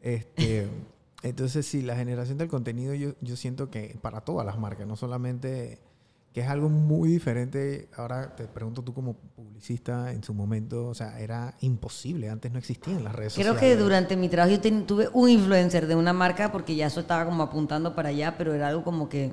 Este, 0.01 0.67
entonces, 1.23 1.65
sí, 1.65 1.81
la 1.81 1.95
generación 1.95 2.37
del 2.37 2.47
contenido 2.47 2.93
yo, 2.93 3.13
yo 3.21 3.35
siento 3.35 3.69
que 3.71 3.97
para 4.01 4.21
todas 4.21 4.45
las 4.45 4.57
marcas, 4.59 4.85
no 4.87 4.95
solamente 4.95 5.79
que 6.37 6.43
es 6.43 6.49
algo 6.49 6.69
muy 6.69 7.09
diferente. 7.09 7.89
Ahora 7.97 8.35
te 8.35 8.43
pregunto 8.45 8.83
tú 8.83 8.93
como 8.93 9.15
publicista 9.15 10.11
en 10.11 10.23
su 10.23 10.35
momento, 10.35 10.85
o 10.85 10.93
sea, 10.93 11.19
era 11.19 11.55
imposible, 11.61 12.29
antes 12.29 12.51
no 12.51 12.59
existían 12.59 13.03
las 13.03 13.15
redes 13.15 13.33
Creo 13.33 13.53
sociales. 13.55 13.75
que 13.75 13.81
durante 13.83 14.15
mi 14.15 14.29
trabajo 14.29 14.51
yo 14.53 14.61
ten- 14.61 14.85
tuve 14.85 15.09
un 15.13 15.29
influencer 15.31 15.87
de 15.87 15.95
una 15.95 16.13
marca 16.13 16.51
porque 16.51 16.75
ya 16.75 16.85
eso 16.85 16.99
estaba 16.99 17.25
como 17.25 17.41
apuntando 17.41 17.95
para 17.95 18.09
allá, 18.09 18.35
pero 18.37 18.53
era 18.53 18.67
algo 18.67 18.83
como 18.83 19.09
que... 19.09 19.31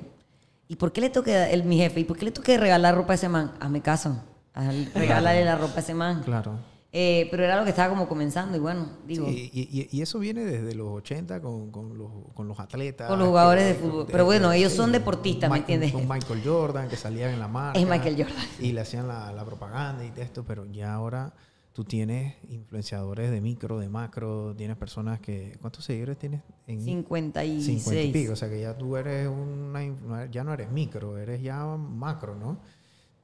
¿Y 0.67 0.77
por 0.77 0.91
qué 0.93 1.01
le 1.01 1.11
toque 1.11 1.53
el, 1.53 1.63
mi 1.63 1.77
jefe? 1.77 1.99
¿Y 1.99 2.03
por 2.05 2.17
qué 2.17 2.25
le 2.25 2.31
toque 2.31 2.57
regalar 2.57 2.95
ropa 2.95 3.13
a 3.13 3.15
ese 3.17 3.29
man? 3.29 3.51
Hazme 3.59 3.81
caso. 3.81 4.17
Haz- 4.55 4.91
Regálale 4.95 5.45
la 5.45 5.59
ropa 5.59 5.75
a 5.75 5.79
ese 5.81 5.93
man. 5.93 6.23
Claro. 6.23 6.57
Eh, 6.97 7.27
pero 7.29 7.43
era 7.43 7.57
lo 7.57 7.65
que 7.65 7.71
estaba 7.71 7.89
como 7.89 8.07
comenzando 8.07 8.55
y 8.55 8.59
bueno, 8.61 8.87
digo... 9.05 9.27
Sí, 9.27 9.49
y, 9.53 9.61
y- 9.81 9.89
y 9.91 10.01
eso 10.01 10.17
viene 10.17 10.45
desde 10.45 10.73
los 10.75 10.87
80 10.87 11.41
con, 11.41 11.69
con 11.69 11.97
los, 11.97 12.09
con 12.33 12.47
los 12.47 12.57
atletas. 12.57 13.09
Con 13.09 13.19
los 13.19 13.27
jugadores 13.27 13.63
que- 13.65 13.73
de 13.73 13.75
fútbol. 13.89 14.05
Pero 14.09 14.23
bueno, 14.23 14.53
ellos 14.53 14.71
son 14.71 14.93
deportistas, 14.93 15.51
¿me 15.51 15.57
entiendes? 15.57 15.91
Con 15.91 16.07
Michael 16.07 16.41
Jordan, 16.45 16.87
que 16.87 16.95
salían 16.95 17.31
en 17.31 17.39
la 17.41 17.49
marca. 17.49 17.77
Es 17.77 17.85
Michael 17.85 18.15
Jordan. 18.15 18.45
Y 18.61 18.71
le 18.71 18.79
hacían 18.79 19.09
la, 19.09 19.33
la 19.33 19.43
propaganda 19.43 20.05
y 20.05 20.11
de 20.11 20.21
esto, 20.21 20.45
pero 20.45 20.63
ya 20.71 20.93
ahora 20.93 21.33
tú 21.73 21.83
tienes 21.83 22.35
influenciadores 22.47 23.29
de 23.29 23.41
micro, 23.41 23.77
de 23.79 23.89
macro, 23.89 24.55
tienes 24.55 24.77
personas 24.77 25.19
que... 25.19 25.57
¿Cuántos 25.59 25.83
seguidores 25.83 26.17
tienes? 26.17 26.43
En 26.65 26.79
56. 26.81 27.65
50 27.83 28.01
y 28.03 28.11
pico. 28.13 28.31
O 28.31 28.35
sea 28.37 28.47
que 28.47 28.61
ya 28.61 28.77
tú 28.77 28.95
eres 28.95 29.27
una... 29.27 30.27
Ya 30.31 30.45
no 30.45 30.53
eres 30.53 30.71
micro, 30.71 31.17
eres 31.17 31.41
ya 31.41 31.65
macro, 31.65 32.35
¿no? 32.37 32.59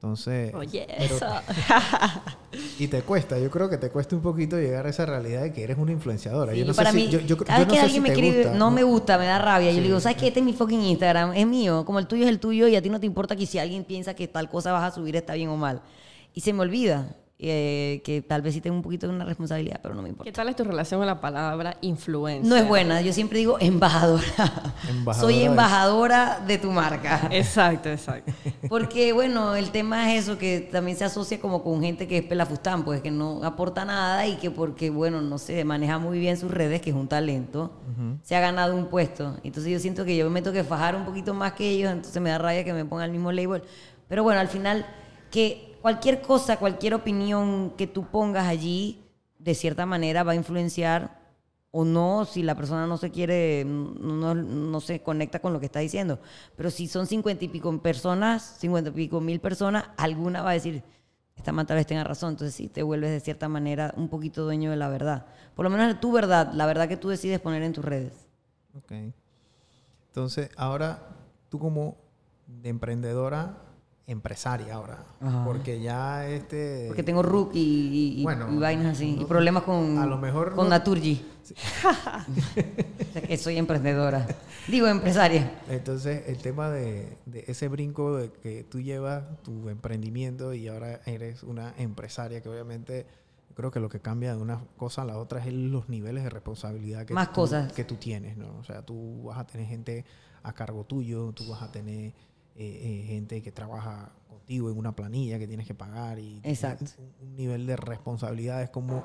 Entonces... 0.02 0.52
Oye, 0.54 0.84
pero- 0.98 1.14
eso. 1.14 1.26
y 2.80 2.88
te 2.88 3.02
cuesta, 3.02 3.38
yo 3.38 3.48
creo 3.52 3.70
que 3.70 3.78
te 3.78 3.88
cuesta 3.88 4.16
un 4.16 4.22
poquito 4.22 4.56
llegar 4.58 4.84
a 4.86 4.90
esa 4.90 5.06
realidad 5.06 5.42
de 5.42 5.52
que 5.52 5.62
eres 5.62 5.78
una 5.78 5.92
influenciadora. 5.92 6.52
Sí, 6.52 6.58
yo 6.58 6.64
no 6.64 6.74
para 6.74 6.90
sé 6.90 6.96
mí, 6.96 7.04
si, 7.06 7.10
yo, 7.12 7.20
yo- 7.20 7.36
cada 7.36 7.58
yo 7.60 7.66
vez 7.66 7.68
no 7.68 7.72
que 7.74 7.78
sé 7.78 7.84
alguien 7.84 8.02
si 8.02 8.08
me 8.08 8.08
escribe, 8.14 8.42
gusta, 8.42 8.58
no, 8.58 8.70
me 8.72 8.82
gusta, 8.82 9.16
me 9.16 9.26
da 9.26 9.38
rabia. 9.38 9.70
Yo 9.70 9.76
le 9.80 9.84
digo, 9.84 10.00
¿sabes 10.00 10.18
qué? 10.18 10.26
Este 10.26 10.40
es 10.40 10.44
mi 10.46 10.54
fucking 10.54 10.82
Instagram, 10.82 11.34
es 11.34 11.46
mío. 11.46 11.84
Como 11.84 12.00
el 12.00 12.08
tuyo 12.08 12.24
es 12.24 12.30
el 12.30 12.40
tuyo 12.40 12.66
y 12.66 12.74
a 12.74 12.82
ti 12.82 12.90
no 12.90 12.98
te 12.98 13.06
importa 13.06 13.36
que 13.36 13.46
si 13.46 13.60
alguien 13.60 13.84
piensa 13.84 14.14
que 14.14 14.26
tal 14.26 14.48
cosa 14.50 14.72
vas 14.72 14.82
a 14.82 14.92
subir 14.92 15.14
está 15.14 15.34
bien 15.34 15.50
o 15.50 15.56
mal. 15.56 15.82
Y 16.34 16.40
se 16.40 16.52
me 16.52 16.62
olvida 16.62 17.14
eh, 17.44 18.02
que 18.04 18.22
tal 18.22 18.40
vez 18.40 18.54
sí 18.54 18.60
tengo 18.60 18.76
un 18.76 18.82
poquito 18.82 19.08
de 19.08 19.14
una 19.14 19.24
responsabilidad, 19.24 19.80
pero 19.82 19.96
no 19.96 20.02
me 20.02 20.10
importa. 20.10 20.30
¿Qué 20.30 20.32
tal 20.32 20.48
es 20.48 20.54
tu 20.54 20.62
relación 20.62 21.00
con 21.00 21.08
la 21.08 21.20
palabra 21.20 21.76
influencer? 21.80 22.48
No 22.48 22.54
es 22.54 22.68
buena, 22.68 23.00
yo 23.00 23.12
siempre 23.12 23.40
digo 23.40 23.56
embajadora. 23.58 24.22
Embajadora 24.88 25.14
Soy 25.14 25.42
embajadora 25.42 26.40
de 26.46 26.58
tu 26.58 26.70
marca. 26.70 27.28
Exacto, 27.32 27.88
exacto. 27.88 28.32
Porque, 28.68 29.12
bueno, 29.12 29.56
el 29.56 29.70
tema 29.72 30.14
es 30.14 30.22
eso, 30.22 30.38
que 30.38 30.68
también 30.70 30.96
se 30.96 31.04
asocia 31.04 31.40
como 31.40 31.64
con 31.64 31.82
gente 31.82 32.06
que 32.06 32.18
es 32.18 32.24
pelafustán, 32.24 32.84
pues 32.84 33.00
que 33.00 33.10
no 33.10 33.42
aporta 33.42 33.84
nada 33.84 34.24
y 34.28 34.36
que 34.36 34.52
porque, 34.52 34.90
bueno, 34.90 35.20
no 35.20 35.36
sé, 35.38 35.64
maneja 35.64 35.98
muy 35.98 36.20
bien 36.20 36.36
sus 36.36 36.50
redes, 36.50 36.80
que 36.80 36.90
es 36.90 36.96
un 36.96 37.08
talento, 37.08 37.72
se 38.22 38.36
ha 38.36 38.40
ganado 38.40 38.76
un 38.76 38.86
puesto. 38.86 39.36
Entonces 39.42 39.72
yo 39.72 39.80
siento 39.80 40.04
que 40.04 40.16
yo 40.16 40.30
me 40.30 40.42
tengo 40.42 40.54
que 40.54 40.62
fajar 40.62 40.94
un 40.94 41.04
poquito 41.04 41.34
más 41.34 41.54
que 41.54 41.68
ellos, 41.68 41.90
entonces 41.90 42.22
me 42.22 42.30
da 42.30 42.38
raya 42.38 42.62
que 42.62 42.72
me 42.72 42.84
pongan 42.84 43.06
el 43.06 43.10
mismo 43.10 43.32
label. 43.32 43.64
Pero 44.06 44.22
bueno, 44.22 44.40
al 44.40 44.48
final, 44.48 44.86
que 45.32 45.71
cualquier 45.82 46.22
cosa, 46.22 46.58
cualquier 46.58 46.94
opinión 46.94 47.72
que 47.76 47.86
tú 47.86 48.06
pongas 48.06 48.46
allí, 48.46 49.04
de 49.38 49.54
cierta 49.54 49.84
manera 49.84 50.22
va 50.22 50.32
a 50.32 50.36
influenciar 50.36 51.20
o 51.72 51.84
no, 51.84 52.24
si 52.26 52.42
la 52.42 52.54
persona 52.54 52.86
no 52.86 52.96
se 52.98 53.10
quiere, 53.10 53.64
no, 53.66 54.34
no- 54.34 54.80
se 54.80 55.00
conecta 55.02 55.40
con 55.40 55.52
lo 55.52 55.58
que 55.60 55.66
está 55.66 55.80
diciendo. 55.80 56.20
Pero 56.54 56.70
si 56.70 56.86
son 56.86 57.06
cincuenta 57.06 57.44
y 57.44 57.48
pico 57.48 57.76
personas, 57.82 58.56
cincuenta 58.58 58.90
y 58.90 58.92
pico 58.92 59.20
mil 59.20 59.40
personas, 59.40 59.84
alguna 59.96 60.42
va 60.42 60.50
a 60.50 60.54
decir, 60.54 60.82
esta 61.34 61.50
man 61.50 61.66
tal 61.66 61.76
vez 61.78 61.86
tenga 61.86 62.04
razón. 62.04 62.30
Entonces 62.30 62.54
sí, 62.54 62.68
te 62.68 62.82
vuelves 62.82 63.10
de 63.10 63.20
cierta 63.20 63.48
manera 63.48 63.94
un 63.96 64.08
poquito 64.08 64.44
dueño 64.44 64.70
de 64.70 64.76
la 64.76 64.88
verdad. 64.90 65.26
Por 65.56 65.64
lo 65.64 65.70
menos 65.70 65.88
de 65.88 65.94
tu 65.94 66.12
verdad, 66.12 66.52
la 66.52 66.66
verdad 66.66 66.88
que 66.88 66.98
tú 66.98 67.08
decides 67.08 67.40
poner 67.40 67.62
en 67.62 67.72
tus 67.72 67.84
redes. 67.84 68.28
Ok. 68.76 68.92
Entonces, 70.08 70.50
ahora 70.58 71.08
tú 71.48 71.58
como 71.58 71.96
de 72.46 72.68
emprendedora 72.68 73.61
empresaria 74.12 74.74
ahora. 74.74 75.04
Ajá. 75.20 75.44
Porque 75.44 75.80
ya 75.80 76.26
este... 76.28 76.84
Porque 76.88 77.02
tengo 77.02 77.22
RUC 77.22 77.50
y, 77.54 78.22
Bueno, 78.22 78.52
y 78.52 78.56
vainas 78.58 78.96
así. 78.96 79.12
no- 79.16 79.22
y 79.22 79.24
problemas 79.24 79.62
con, 79.64 79.98
a 79.98 80.06
lo 80.06 80.18
mejor 80.18 80.54
con 80.54 80.64
no- 80.66 80.70
Naturgy. 80.70 81.26
o 81.84 83.12
sea 83.12 83.22
que 83.22 83.36
soy 83.36 83.58
emprendedora. 83.58 84.26
Digo, 84.68 84.86
empresaria. 84.86 85.60
Entonces, 85.68 86.22
el 86.28 86.38
tema 86.38 86.70
de, 86.70 87.16
de 87.26 87.44
ese 87.48 87.68
brinco 87.68 88.16
de 88.16 88.30
que 88.30 88.64
tú 88.64 88.80
llevas 88.80 89.24
tu 89.42 89.68
emprendimiento 89.68 90.54
y 90.54 90.68
ahora 90.68 91.00
eres 91.06 91.42
una 91.42 91.74
empresaria, 91.78 92.40
que 92.40 92.48
obviamente 92.48 93.06
creo 93.54 93.70
que 93.70 93.80
lo 93.80 93.88
que 93.88 94.00
cambia 94.00 94.34
de 94.34 94.40
una 94.40 94.60
cosa 94.76 95.02
a 95.02 95.04
la 95.04 95.18
otra 95.18 95.44
es 95.44 95.52
los 95.52 95.88
niveles 95.88 96.24
de 96.24 96.30
responsabilidad 96.30 97.04
que, 97.04 97.12
Más 97.14 97.28
tú, 97.28 97.34
cosas. 97.34 97.72
que 97.72 97.84
tú 97.84 97.96
tienes, 97.96 98.36
¿no? 98.36 98.56
O 98.60 98.64
sea, 98.64 98.82
tú 98.82 99.24
vas 99.24 99.38
a 99.38 99.46
tener 99.46 99.66
gente 99.66 100.04
a 100.42 100.52
cargo 100.54 100.84
tuyo, 100.84 101.32
tú 101.32 101.46
vas 101.48 101.62
a 101.62 101.70
tener 101.70 102.12
eh, 102.56 103.02
eh, 103.02 103.06
gente 103.06 103.42
que 103.42 103.52
trabaja 103.52 104.12
contigo 104.28 104.70
en 104.70 104.78
una 104.78 104.94
planilla 104.94 105.38
que 105.38 105.46
tienes 105.46 105.66
que 105.66 105.74
pagar 105.74 106.18
y 106.18 106.40
Exacto. 106.42 106.84
un, 106.98 107.28
un 107.28 107.36
nivel 107.36 107.66
de 107.66 107.76
responsabilidad 107.76 108.62
es 108.62 108.70
como, 108.70 109.04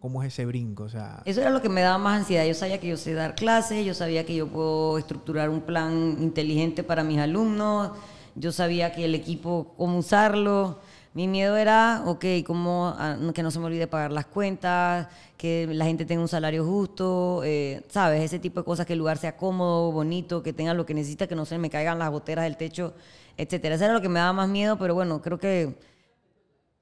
como 0.00 0.22
es 0.22 0.28
ese 0.32 0.46
brinco, 0.46 0.84
o 0.84 0.88
sea, 0.88 1.22
Eso 1.24 1.40
era 1.40 1.50
lo 1.50 1.62
que 1.62 1.68
me 1.68 1.80
daba 1.82 1.98
más 1.98 2.20
ansiedad. 2.20 2.44
Yo 2.44 2.54
sabía 2.54 2.78
que 2.80 2.88
yo 2.88 2.96
sé 2.96 3.14
dar 3.14 3.34
clases, 3.34 3.84
yo 3.86 3.94
sabía 3.94 4.24
que 4.26 4.34
yo 4.34 4.48
puedo 4.48 4.98
estructurar 4.98 5.50
un 5.50 5.60
plan 5.60 6.16
inteligente 6.20 6.82
para 6.82 7.04
mis 7.04 7.18
alumnos, 7.18 7.92
yo 8.34 8.52
sabía 8.52 8.92
que 8.92 9.04
el 9.04 9.14
equipo, 9.14 9.74
cómo 9.76 9.98
usarlo. 9.98 10.78
Mi 11.16 11.28
miedo 11.28 11.56
era, 11.56 12.02
ok, 12.04 12.24
cómo, 12.46 12.94
ah, 12.98 13.16
no- 13.18 13.32
que 13.32 13.42
no 13.42 13.50
se 13.50 13.58
me 13.58 13.64
olvide 13.64 13.86
pagar 13.86 14.12
las 14.12 14.26
cuentas, 14.26 15.08
que 15.38 15.66
la 15.72 15.86
gente 15.86 16.04
tenga 16.04 16.20
un 16.20 16.28
salario 16.28 16.62
justo, 16.62 17.40
eh, 17.42 17.82
¿sabes? 17.88 18.20
Ese 18.22 18.38
tipo 18.38 18.60
de 18.60 18.64
cosas, 18.66 18.84
que 18.84 18.92
el 18.92 18.98
lugar 18.98 19.16
sea 19.16 19.34
cómodo, 19.34 19.90
bonito, 19.92 20.42
que 20.42 20.52
tenga 20.52 20.74
lo 20.74 20.84
que 20.84 20.92
necesita, 20.92 21.26
que 21.26 21.34
no 21.34 21.46
se 21.46 21.56
me 21.56 21.70
caigan 21.70 21.98
las 21.98 22.10
goteras 22.10 22.44
del 22.44 22.58
techo, 22.58 22.92
etcétera. 23.38 23.76
Eso 23.76 23.84
era 23.86 23.94
lo 23.94 24.02
que 24.02 24.10
me 24.10 24.20
daba 24.20 24.34
más 24.34 24.48
miedo, 24.50 24.76
pero 24.76 24.92
bueno, 24.94 25.22
creo 25.22 25.38
que... 25.38 25.78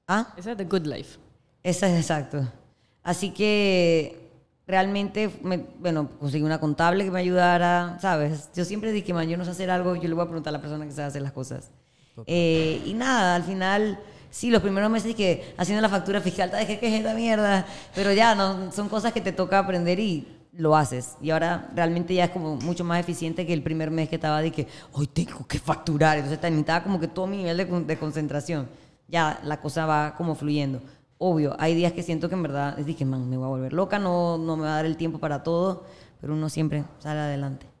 ¿Ah? 0.05 0.33
Ese 0.35 0.51
es 0.51 0.57
The 0.57 0.65
Good 0.65 0.85
Life. 0.85 1.17
Esa 1.63 1.87
es 1.87 1.97
exacto. 1.97 2.45
Así 3.03 3.29
que 3.31 4.29
realmente, 4.67 5.29
me- 5.43 5.65
bueno, 5.79 6.09
conseguí 6.19 6.43
una 6.43 6.59
contable 6.59 7.05
que 7.05 7.11
me 7.11 7.21
ayudara, 7.21 7.97
¿sabes? 8.01 8.49
Yo 8.53 8.65
siempre 8.65 8.91
dije, 8.91 9.13
man, 9.13 9.29
yo 9.29 9.37
no 9.37 9.45
sé 9.45 9.51
hacer 9.51 9.69
algo, 9.69 9.95
yo 9.95 10.09
le 10.09 10.13
voy 10.13 10.23
a 10.23 10.27
preguntar 10.27 10.51
a 10.53 10.57
la 10.57 10.61
persona 10.61 10.85
que 10.85 10.91
sabe 10.91 11.07
hacer 11.07 11.21
las 11.21 11.31
cosas. 11.31 11.71
Eh, 12.27 12.81
y 12.85 12.93
nada, 12.93 13.35
al 13.35 13.43
final, 13.43 13.97
sí, 14.35 14.51
los 14.51 14.61
primeros 14.61 14.91
meses 14.91 15.15
que 15.15 15.53
haciendo 15.55 15.81
la 15.81 15.87
factura 15.87 16.19
fiscal, 16.19 16.51
¿sabes 16.51 16.65
qué 16.65 16.87
es 16.87 16.93
esta 16.93 17.13
mierda? 17.13 17.65
Pero 17.95 18.11
ya, 18.11 18.35
no, 18.35 18.69
son 18.73 18.89
cosas 18.89 19.13
que 19.13 19.21
te 19.21 19.31
toca 19.31 19.59
aprender 19.59 19.97
y 19.97 20.27
lo 20.51 20.75
haces. 20.75 21.15
Y 21.21 21.29
ahora 21.29 21.69
realmente 21.73 22.13
ya 22.13 22.25
es 22.25 22.31
como 22.31 22.57
mucho 22.57 22.83
más 22.83 22.99
eficiente 22.99 23.47
que 23.47 23.53
el 23.53 23.63
primer 23.63 23.91
mes 23.91 24.09
que 24.09 24.15
estaba 24.15 24.41
de 24.41 24.51
que, 24.51 24.67
hoy 24.91 25.07
tengo 25.07 25.47
que 25.47 25.57
facturar. 25.57 26.17
Entonces 26.17 26.41
necesitaba 26.41 26.83
como 26.83 26.99
que 26.99 27.07
todo 27.07 27.27
mi 27.27 27.37
nivel 27.37 27.55
de, 27.55 27.65
de 27.65 27.97
concentración. 27.97 28.67
Ya 29.07 29.39
la 29.43 29.61
cosa 29.61 29.85
va 29.85 30.15
como 30.17 30.35
fluyendo. 30.35 30.81
Obvio, 31.17 31.55
hay 31.57 31.73
días 31.73 31.93
que 31.93 32.03
siento 32.03 32.27
que 32.27 32.35
en 32.35 32.43
verdad 32.43 32.75
que, 32.75 33.05
man, 33.05 33.29
me 33.29 33.37
voy 33.37 33.45
a 33.45 33.49
volver 33.49 33.71
loca, 33.71 33.99
no, 33.99 34.37
no 34.37 34.57
me 34.57 34.63
va 34.63 34.73
a 34.73 34.75
dar 34.75 34.85
el 34.85 34.97
tiempo 34.97 35.17
para 35.17 35.43
todo, 35.43 35.85
pero 36.19 36.33
uno 36.33 36.49
siempre 36.49 36.83
sale 36.99 37.21
adelante. 37.21 37.74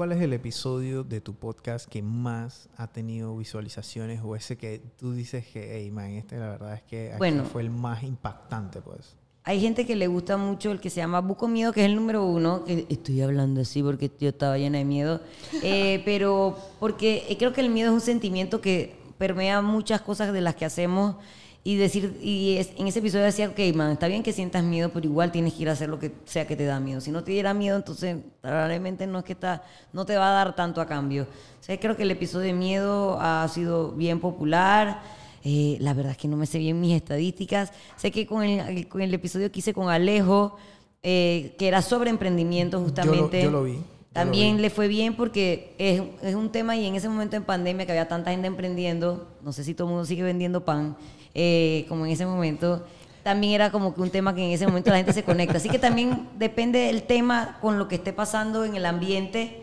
¿Cuál 0.00 0.12
es 0.12 0.22
el 0.22 0.32
episodio 0.32 1.04
de 1.04 1.20
tu 1.20 1.34
podcast 1.34 1.86
que 1.86 2.00
más 2.00 2.70
ha 2.78 2.86
tenido 2.86 3.36
visualizaciones 3.36 4.22
o 4.24 4.34
ese 4.34 4.56
que 4.56 4.80
tú 4.98 5.12
dices 5.12 5.46
que, 5.46 5.76
hey, 5.76 5.90
man, 5.90 6.12
este 6.12 6.38
la 6.38 6.48
verdad 6.48 6.72
es 6.72 6.82
que 6.84 7.12
Bueno. 7.18 7.44
fue 7.44 7.60
el 7.60 7.68
más 7.68 8.02
impactante, 8.02 8.80
pues? 8.80 9.14
Hay 9.44 9.60
gente 9.60 9.84
que 9.84 9.96
le 9.96 10.06
gusta 10.06 10.38
mucho 10.38 10.70
el 10.72 10.80
que 10.80 10.88
se 10.88 11.02
llama 11.02 11.20
Buco 11.20 11.48
Miedo, 11.48 11.74
que 11.74 11.82
es 11.82 11.86
el 11.86 11.96
número 11.96 12.24
uno. 12.24 12.64
Que 12.64 12.86
estoy 12.88 13.20
hablando 13.20 13.60
así 13.60 13.82
porque 13.82 14.10
yo 14.18 14.30
estaba 14.30 14.56
llena 14.56 14.78
de 14.78 14.86
miedo. 14.86 15.20
Eh, 15.62 16.00
pero 16.06 16.56
porque 16.78 17.26
eh, 17.28 17.36
creo 17.36 17.52
que 17.52 17.60
el 17.60 17.68
miedo 17.68 17.90
es 17.90 17.94
un 17.94 18.00
sentimiento 18.00 18.62
que 18.62 18.96
permea 19.18 19.60
muchas 19.60 20.00
cosas 20.00 20.32
de 20.32 20.40
las 20.40 20.54
que 20.54 20.64
hacemos. 20.64 21.16
Y 21.62 21.76
decir, 21.76 22.18
y 22.22 22.56
es- 22.56 22.70
en 22.78 22.86
ese 22.86 23.00
episodio 23.00 23.24
decía, 23.26 23.48
ok, 23.48 23.58
man, 23.76 23.92
está 23.92 24.08
bien 24.08 24.22
que 24.22 24.32
sientas 24.32 24.64
miedo, 24.64 24.88
pero 24.94 25.06
igual 25.06 25.30
tienes 25.30 25.52
que 25.52 25.62
ir 25.62 25.68
a 25.68 25.72
hacer 25.72 25.90
lo 25.90 25.98
que 25.98 26.12
sea 26.24 26.46
que 26.46 26.56
te 26.56 26.64
da 26.64 26.80
miedo. 26.80 27.00
Si 27.02 27.10
no 27.10 27.22
te 27.22 27.32
diera 27.32 27.52
miedo, 27.52 27.76
entonces 27.76 28.16
probablemente 28.40 29.06
no 29.06 29.18
es 29.18 29.24
que 29.26 29.34
está, 29.34 29.62
no 29.92 30.06
te 30.06 30.16
va 30.16 30.30
a 30.30 30.32
dar 30.32 30.56
tanto 30.56 30.80
a 30.80 30.86
cambio. 30.86 31.24
O 31.24 31.62
sea, 31.62 31.78
creo 31.78 31.96
que 31.96 32.04
el 32.04 32.10
episodio 32.10 32.46
de 32.46 32.52
miedo 32.54 33.18
ha 33.20 33.46
sido 33.48 33.92
bien 33.92 34.20
popular. 34.20 35.02
Eh, 35.44 35.76
la 35.80 35.92
verdad 35.92 36.12
es 36.12 36.18
que 36.18 36.28
no 36.28 36.36
me 36.38 36.46
sé 36.46 36.58
bien 36.58 36.80
mis 36.80 36.94
estadísticas. 36.94 37.72
Sé 37.96 38.10
que 38.10 38.26
con 38.26 38.42
el, 38.42 38.88
con 38.88 39.02
el 39.02 39.12
episodio 39.12 39.52
que 39.52 39.58
hice 39.58 39.74
con 39.74 39.90
Alejo, 39.90 40.56
eh, 41.02 41.54
que 41.58 41.68
era 41.68 41.82
sobre 41.82 42.08
emprendimiento 42.08 42.80
justamente. 42.80 43.42
yo 43.42 43.50
lo 43.50 43.62
vi, 43.64 43.72
yo 43.74 43.78
lo 43.80 43.82
También 44.12 44.56
vi. 44.56 44.62
le 44.62 44.70
fue 44.70 44.88
bien 44.88 45.14
porque 45.14 45.74
es, 45.78 46.02
es 46.22 46.34
un 46.34 46.50
tema 46.50 46.74
y 46.76 46.86
en 46.86 46.94
ese 46.94 47.08
momento 47.10 47.36
en 47.36 47.44
pandemia 47.44 47.84
que 47.86 47.92
había 47.92 48.08
tanta 48.08 48.30
gente 48.30 48.46
emprendiendo, 48.46 49.28
no 49.42 49.52
sé 49.52 49.62
si 49.64 49.74
todo 49.74 49.88
el 49.88 49.92
mundo 49.92 50.06
sigue 50.06 50.22
vendiendo 50.22 50.64
pan, 50.64 50.96
eh, 51.34 51.86
como 51.88 52.06
en 52.06 52.12
ese 52.12 52.26
momento, 52.26 52.84
también 53.22 53.52
era 53.54 53.70
como 53.70 53.94
que 53.94 54.00
un 54.00 54.10
tema 54.10 54.34
que 54.34 54.44
en 54.44 54.50
ese 54.50 54.66
momento 54.66 54.90
la 54.90 54.96
gente 54.96 55.12
se 55.12 55.22
conecta. 55.22 55.58
Así 55.58 55.68
que 55.68 55.78
también 55.78 56.28
depende 56.38 56.78
del 56.80 57.02
tema 57.02 57.58
con 57.60 57.78
lo 57.78 57.86
que 57.88 57.96
esté 57.96 58.12
pasando 58.12 58.64
en 58.64 58.76
el 58.76 58.86
ambiente 58.86 59.62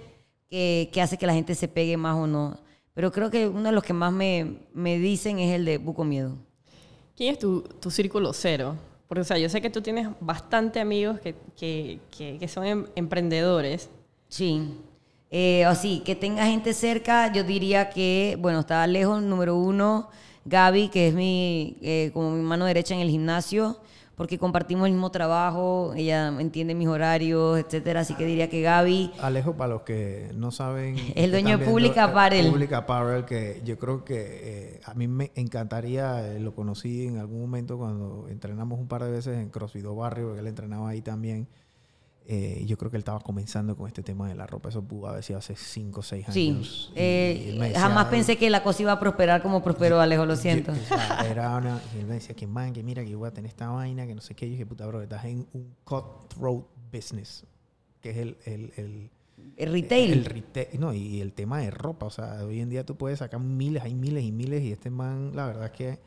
que, 0.50 0.90
que 0.94 1.02
hace 1.02 1.18
que 1.18 1.28
la 1.28 1.34
gente 1.34 1.56
se 1.56 1.68
pegue 1.68 1.98
más 1.98 2.16
o 2.16 2.28
no. 2.28 2.60
Pero 2.94 3.12
creo 3.12 3.30
que 3.30 3.48
uno 3.48 3.64
de 3.64 3.72
los 3.72 3.84
que 3.84 3.94
más 3.94 4.12
me, 4.12 4.58
me 4.74 4.98
dicen 4.98 5.40
es 5.40 5.54
el 5.54 5.66
de 5.66 5.78
Buco 5.78 6.04
Miedo. 6.04 6.36
¿Quién 7.16 7.34
es 7.34 7.40
tu, 7.40 7.62
tu 7.62 7.92
círculo 7.92 8.32
cero? 8.34 8.76
Porque, 9.08 9.22
o 9.22 9.24
sea, 9.24 9.38
yo 9.38 9.50
sé 9.50 9.62
que 9.62 9.70
tú 9.70 9.82
tienes 9.82 10.08
bastante 10.20 10.80
amigos 10.80 11.20
que, 11.20 11.36
que, 11.58 12.00
que, 12.16 12.38
que 12.40 12.48
son 12.48 12.66
em- 12.66 12.86
emprendedores. 12.96 13.90
Sí. 14.28 14.74
Eh, 15.32 15.66
así, 15.66 16.02
que 16.06 16.16
tenga 16.16 16.46
gente 16.46 16.74
cerca, 16.74 17.32
yo 17.32 17.44
diría 17.44 17.90
que, 17.90 18.38
bueno, 18.40 18.60
está 18.60 18.86
lejos, 18.88 19.22
número 19.22 19.56
uno, 19.56 20.10
Gaby, 20.48 20.88
que 20.90 21.10
es 21.10 21.14
mi, 21.14 21.78
eh, 21.82 22.12
como 22.14 22.32
mi 22.32 22.42
mano 22.42 22.66
derecha 22.66 22.96
en 22.96 23.02
el 23.02 23.10
gimnasio, 23.10 23.80
porque 24.16 24.40
compartimos 24.40 24.88
el 24.88 24.94
mismo 24.94 25.12
trabajo, 25.12 25.94
ella 25.96 26.30
entiende 26.40 26.74
mis 26.74 26.88
horarios, 26.88 27.60
etcétera, 27.60 28.00
así 28.00 28.16
que 28.16 28.26
diría 28.26 28.50
que 28.50 28.62
Gaby, 28.62 29.12
Alejo, 29.20 29.56
para 29.56 29.74
los 29.74 29.82
que 29.82 30.32
no 30.34 30.52
saben... 30.52 30.96
El 31.16 31.32
dueño 31.32 31.58
de 31.58 31.66
Public 31.66 31.98
Apparel. 31.98 32.50
Public 32.50 32.74
Apparel, 32.74 33.26
que 33.26 33.62
yo 33.64 33.78
creo 33.78 34.04
que 34.04 34.16
eh, 34.18 34.82
a 34.86 34.94
mí 34.96 35.08
me 35.08 35.32
encantaría, 35.36 36.26
eh, 36.28 36.40
lo 36.40 36.56
conocí 36.56 37.06
en 37.06 37.18
algún 37.18 37.42
momento 37.42 37.78
cuando 37.78 38.28
entrenamos 38.30 38.80
un 38.80 38.88
par 38.88 39.04
de 39.04 39.12
veces 39.12 39.38
en 39.38 39.50
CrossFit 39.50 39.86
Barrio, 39.86 40.28
porque 40.28 40.40
él 40.40 40.48
entrenaba 40.48 40.90
ahí 40.90 41.02
también. 41.02 41.48
Eh, 42.30 42.66
yo 42.66 42.78
creo 42.78 42.92
que 42.92 42.98
él 42.98 43.02
estaba 43.02 43.22
comenzando 43.22 43.78
con 43.78 43.88
este 43.88 44.04
tema 44.04 44.28
de 44.28 44.36
la 44.36 44.46
ropa. 44.46 44.68
Eso 44.68 44.84
pudo 44.84 45.08
haber 45.08 45.24
sido 45.24 45.40
hace 45.40 45.56
5 45.56 46.02
o 46.02 46.04
6 46.04 46.26
sí, 46.30 46.50
años. 46.50 46.92
Y 46.94 47.00
eh, 47.00 47.56
decía, 47.58 47.80
jamás 47.80 48.08
pensé 48.08 48.36
que 48.38 48.50
la 48.50 48.64
cosa 48.64 48.82
iba 48.82 48.92
a 48.92 49.00
prosperar 49.00 49.42
como 49.42 49.64
prosperó 49.64 50.02
Alejo, 50.02 50.26
lo 50.26 50.36
siento. 50.36 50.74
Yo- 50.74 50.82
o 50.82 50.86
sea, 50.86 51.26
era 51.32 51.56
una, 51.56 51.82
y 51.96 52.00
él 52.00 52.06
me 52.06 52.16
decía 52.16 52.36
que 52.36 52.46
man, 52.46 52.74
que 52.74 52.84
mira 52.84 53.02
que 53.06 53.12
yo 53.12 53.18
voy 53.20 53.30
a 53.30 53.32
tener 53.32 53.48
esta 53.50 53.70
vaina, 53.70 54.06
que 54.06 54.14
no 54.14 54.20
sé 54.20 54.36
qué. 54.36 54.46
Y 54.46 54.50
yo 54.50 54.52
dije, 54.56 54.66
puta, 54.66 54.86
bro, 54.86 55.02
estás 55.02 55.24
en 55.24 55.48
un 55.54 55.74
cutthroat 55.86 56.66
business, 56.92 57.46
que 58.02 58.10
es 58.10 58.18
el, 58.18 58.38
el, 58.44 58.74
el, 58.76 59.10
El 59.56 59.72
retail. 59.72 60.12
el 60.12 60.26
retail. 60.26 60.68
No, 60.82 60.94
y 60.94 61.22
el 61.22 61.32
tema 61.32 61.60
de 61.60 61.72
ropa. 61.72 62.08
O 62.08 62.10
sea, 62.12 62.44
hoy 62.44 62.60
en 62.60 62.68
día 62.70 62.86
tú 62.86 62.98
puedes 62.98 63.20
sacar 63.20 63.40
miles, 63.40 63.84
hay 63.84 63.96
miles 63.96 64.26
y 64.26 64.34
miles. 64.34 64.64
Y 64.64 64.74
este 64.74 64.90
man, 64.90 65.32
la 65.34 65.46
verdad 65.46 65.68
es 65.68 65.72
que 65.72 66.00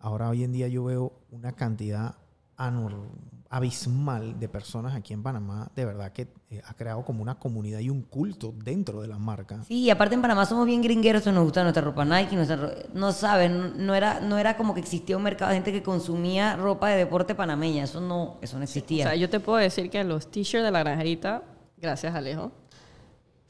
ahora 0.00 0.30
hoy 0.30 0.42
en 0.42 0.52
día 0.52 0.68
yo 0.68 0.84
veo 0.84 1.12
una 1.32 1.52
cantidad 1.52 2.14
anor- 2.56 3.10
abismal 3.48 4.38
de 4.40 4.48
personas 4.48 4.94
aquí 4.94 5.12
en 5.14 5.22
Panamá, 5.22 5.68
de 5.74 5.84
verdad 5.84 6.12
que 6.12 6.28
eh, 6.50 6.60
ha 6.66 6.74
creado 6.74 7.04
como 7.04 7.22
una 7.22 7.36
comunidad 7.36 7.78
y 7.80 7.90
un 7.90 8.02
culto 8.02 8.52
dentro 8.64 9.00
de 9.02 9.08
la 9.08 9.18
marca. 9.18 9.62
Sí, 9.66 9.80
y 9.84 9.90
aparte 9.90 10.14
en 10.14 10.22
Panamá 10.22 10.46
somos 10.46 10.66
bien 10.66 10.82
gringueros, 10.82 11.24
nos 11.26 11.44
gusta 11.44 11.62
nuestra 11.62 11.82
ropa 11.82 12.04
Nike, 12.04 12.34
nuestra 12.36 12.56
ro- 12.56 12.72
no 12.94 13.12
sabes, 13.12 13.50
no, 13.50 13.68
no 13.68 13.94
era 13.94 14.20
no 14.20 14.38
era 14.38 14.56
como 14.56 14.74
que 14.74 14.80
existía 14.80 15.16
un 15.16 15.22
mercado 15.22 15.50
de 15.50 15.56
gente 15.56 15.72
que 15.72 15.82
consumía 15.82 16.56
ropa 16.56 16.88
de 16.88 16.96
deporte 16.96 17.34
panameña, 17.34 17.84
eso 17.84 18.00
no 18.00 18.38
eso 18.42 18.56
no 18.56 18.60
O 18.62 18.64
existía. 18.64 19.06
sea, 19.06 19.14
yo 19.16 19.30
te 19.30 19.40
puedo 19.40 19.58
decir 19.58 19.90
que 19.90 20.02
los 20.04 20.30
t-shirts 20.30 20.64
de 20.64 20.70
la 20.70 20.80
granjerita, 20.80 21.42
gracias 21.78 22.14
Alejo, 22.14 22.50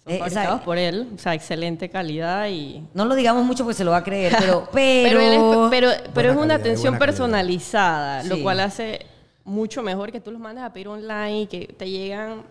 son 0.05 0.13
Eh, 0.13 0.19
fabricados 0.19 0.61
por 0.61 0.79
él. 0.79 1.09
O 1.15 1.19
sea, 1.19 1.35
excelente 1.35 1.89
calidad 1.89 2.47
y... 2.49 2.87
no 2.95 3.07
lo 3.07 3.15
digamos 3.17 3.45
mucho 3.45 3.65
porque 3.65 3.75
se 3.77 3.85
lo 3.85 3.91
va 3.91 3.99
a 3.99 4.05
creer, 4.05 4.35
pero 4.39 4.69
pero 4.73 5.19
Pero, 5.19 5.21
él 5.21 5.33
es, 5.33 5.71
pero, 5.71 5.89
pero 6.15 6.31
es 6.31 6.37
una 6.37 6.41
calidad, 6.49 6.61
atención 6.61 6.93
calidad. 6.95 7.07
personalizada, 7.07 8.23
lo 8.25 8.37
Sí. 8.37 8.43
cual 8.43 8.61
hace 8.61 9.07
mucho 9.47 9.83
mejor 9.83 10.13
que 10.13 10.21
tú 10.21 10.31
los 10.31 10.41
mandes 10.41 10.65
a 10.65 10.73
pedir 10.73 10.89
online 10.89 11.43
y 11.43 11.47
que 11.47 11.67
te 11.67 11.89
llegan 11.89 12.43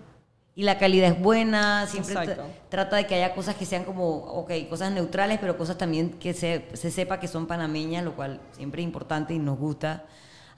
y 0.57 0.63
la 0.63 0.77
calidad 0.77 1.11
es 1.11 1.19
buena, 1.19 1.85
siempre 1.85 2.13
Exacto. 2.13 2.43
trata 2.69 2.95
de 2.95 3.05
que 3.05 3.15
haya 3.15 3.35
cosas 3.35 3.55
que 3.55 3.65
sean 3.65 3.83
como, 3.83 4.07
ok, 4.07 4.51
cosas 4.69 4.89
neutrales, 4.93 5.37
pero 5.39 5.57
cosas 5.57 5.77
también 5.77 6.11
que 6.11 6.33
se, 6.33 6.65
se 6.73 6.91
sepa 6.91 7.19
que 7.19 7.27
son 7.27 7.45
panameñas, 7.45 8.05
lo 8.05 8.15
cual 8.15 8.39
siempre 8.53 8.81
es 8.81 8.85
importante 8.85 9.33
y 9.33 9.39
nos 9.39 9.59
gusta. 9.59 10.05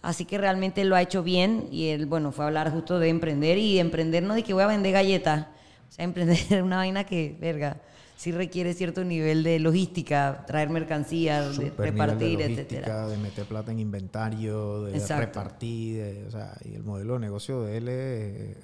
Así 0.03 0.25
que 0.25 0.37
realmente 0.37 0.85
lo 0.85 0.95
ha 0.95 1.01
hecho 1.01 1.23
bien 1.23 1.67
y 1.71 1.87
él, 1.87 2.05
bueno, 2.05 2.31
fue 2.31 2.45
a 2.45 2.47
hablar 2.49 2.71
justo 2.71 2.99
de 2.99 3.09
emprender 3.09 3.57
y 3.57 3.79
emprender 3.79 4.21
no 4.21 4.35
de 4.35 4.43
que 4.43 4.53
voy 4.53 4.61
a 4.61 4.67
vender 4.67 4.93
galletas, 4.93 5.47
o 5.89 5.91
sea, 5.91 6.05
emprender 6.05 6.61
una 6.61 6.77
vaina 6.77 7.03
que, 7.03 7.35
verga, 7.39 7.77
sí 8.17 8.31
requiere 8.33 8.73
cierto 8.73 9.05
nivel 9.05 9.43
de 9.43 9.59
logística, 9.59 10.43
traer 10.45 10.69
mercancías, 10.69 11.55
Super 11.55 11.93
nivel 11.93 12.09
repartir, 12.09 12.37
de 12.39 12.45
etcétera. 12.45 13.07
de 13.07 13.17
meter 13.17 13.45
plata 13.45 13.71
en 13.71 13.79
inventario, 13.79 14.83
de 14.83 14.97
Exacto. 14.97 15.25
repartir, 15.25 15.97
de- 16.03 16.25
o 16.27 16.31
sea, 16.31 16.57
y 16.65 16.73
el 16.73 16.83
modelo 16.83 17.13
de 17.13 17.19
negocio 17.19 17.61
de 17.61 17.77
él 17.77 17.87
es, 17.87 18.57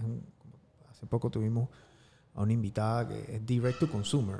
hace 0.91 1.05
poco 1.05 1.29
tuvimos 1.29 1.69
a 2.35 2.41
una 2.41 2.51
invitada 2.51 3.07
que 3.07 3.35
es 3.35 3.45
direct 3.45 3.79
to 3.79 3.89
consumer. 3.89 4.39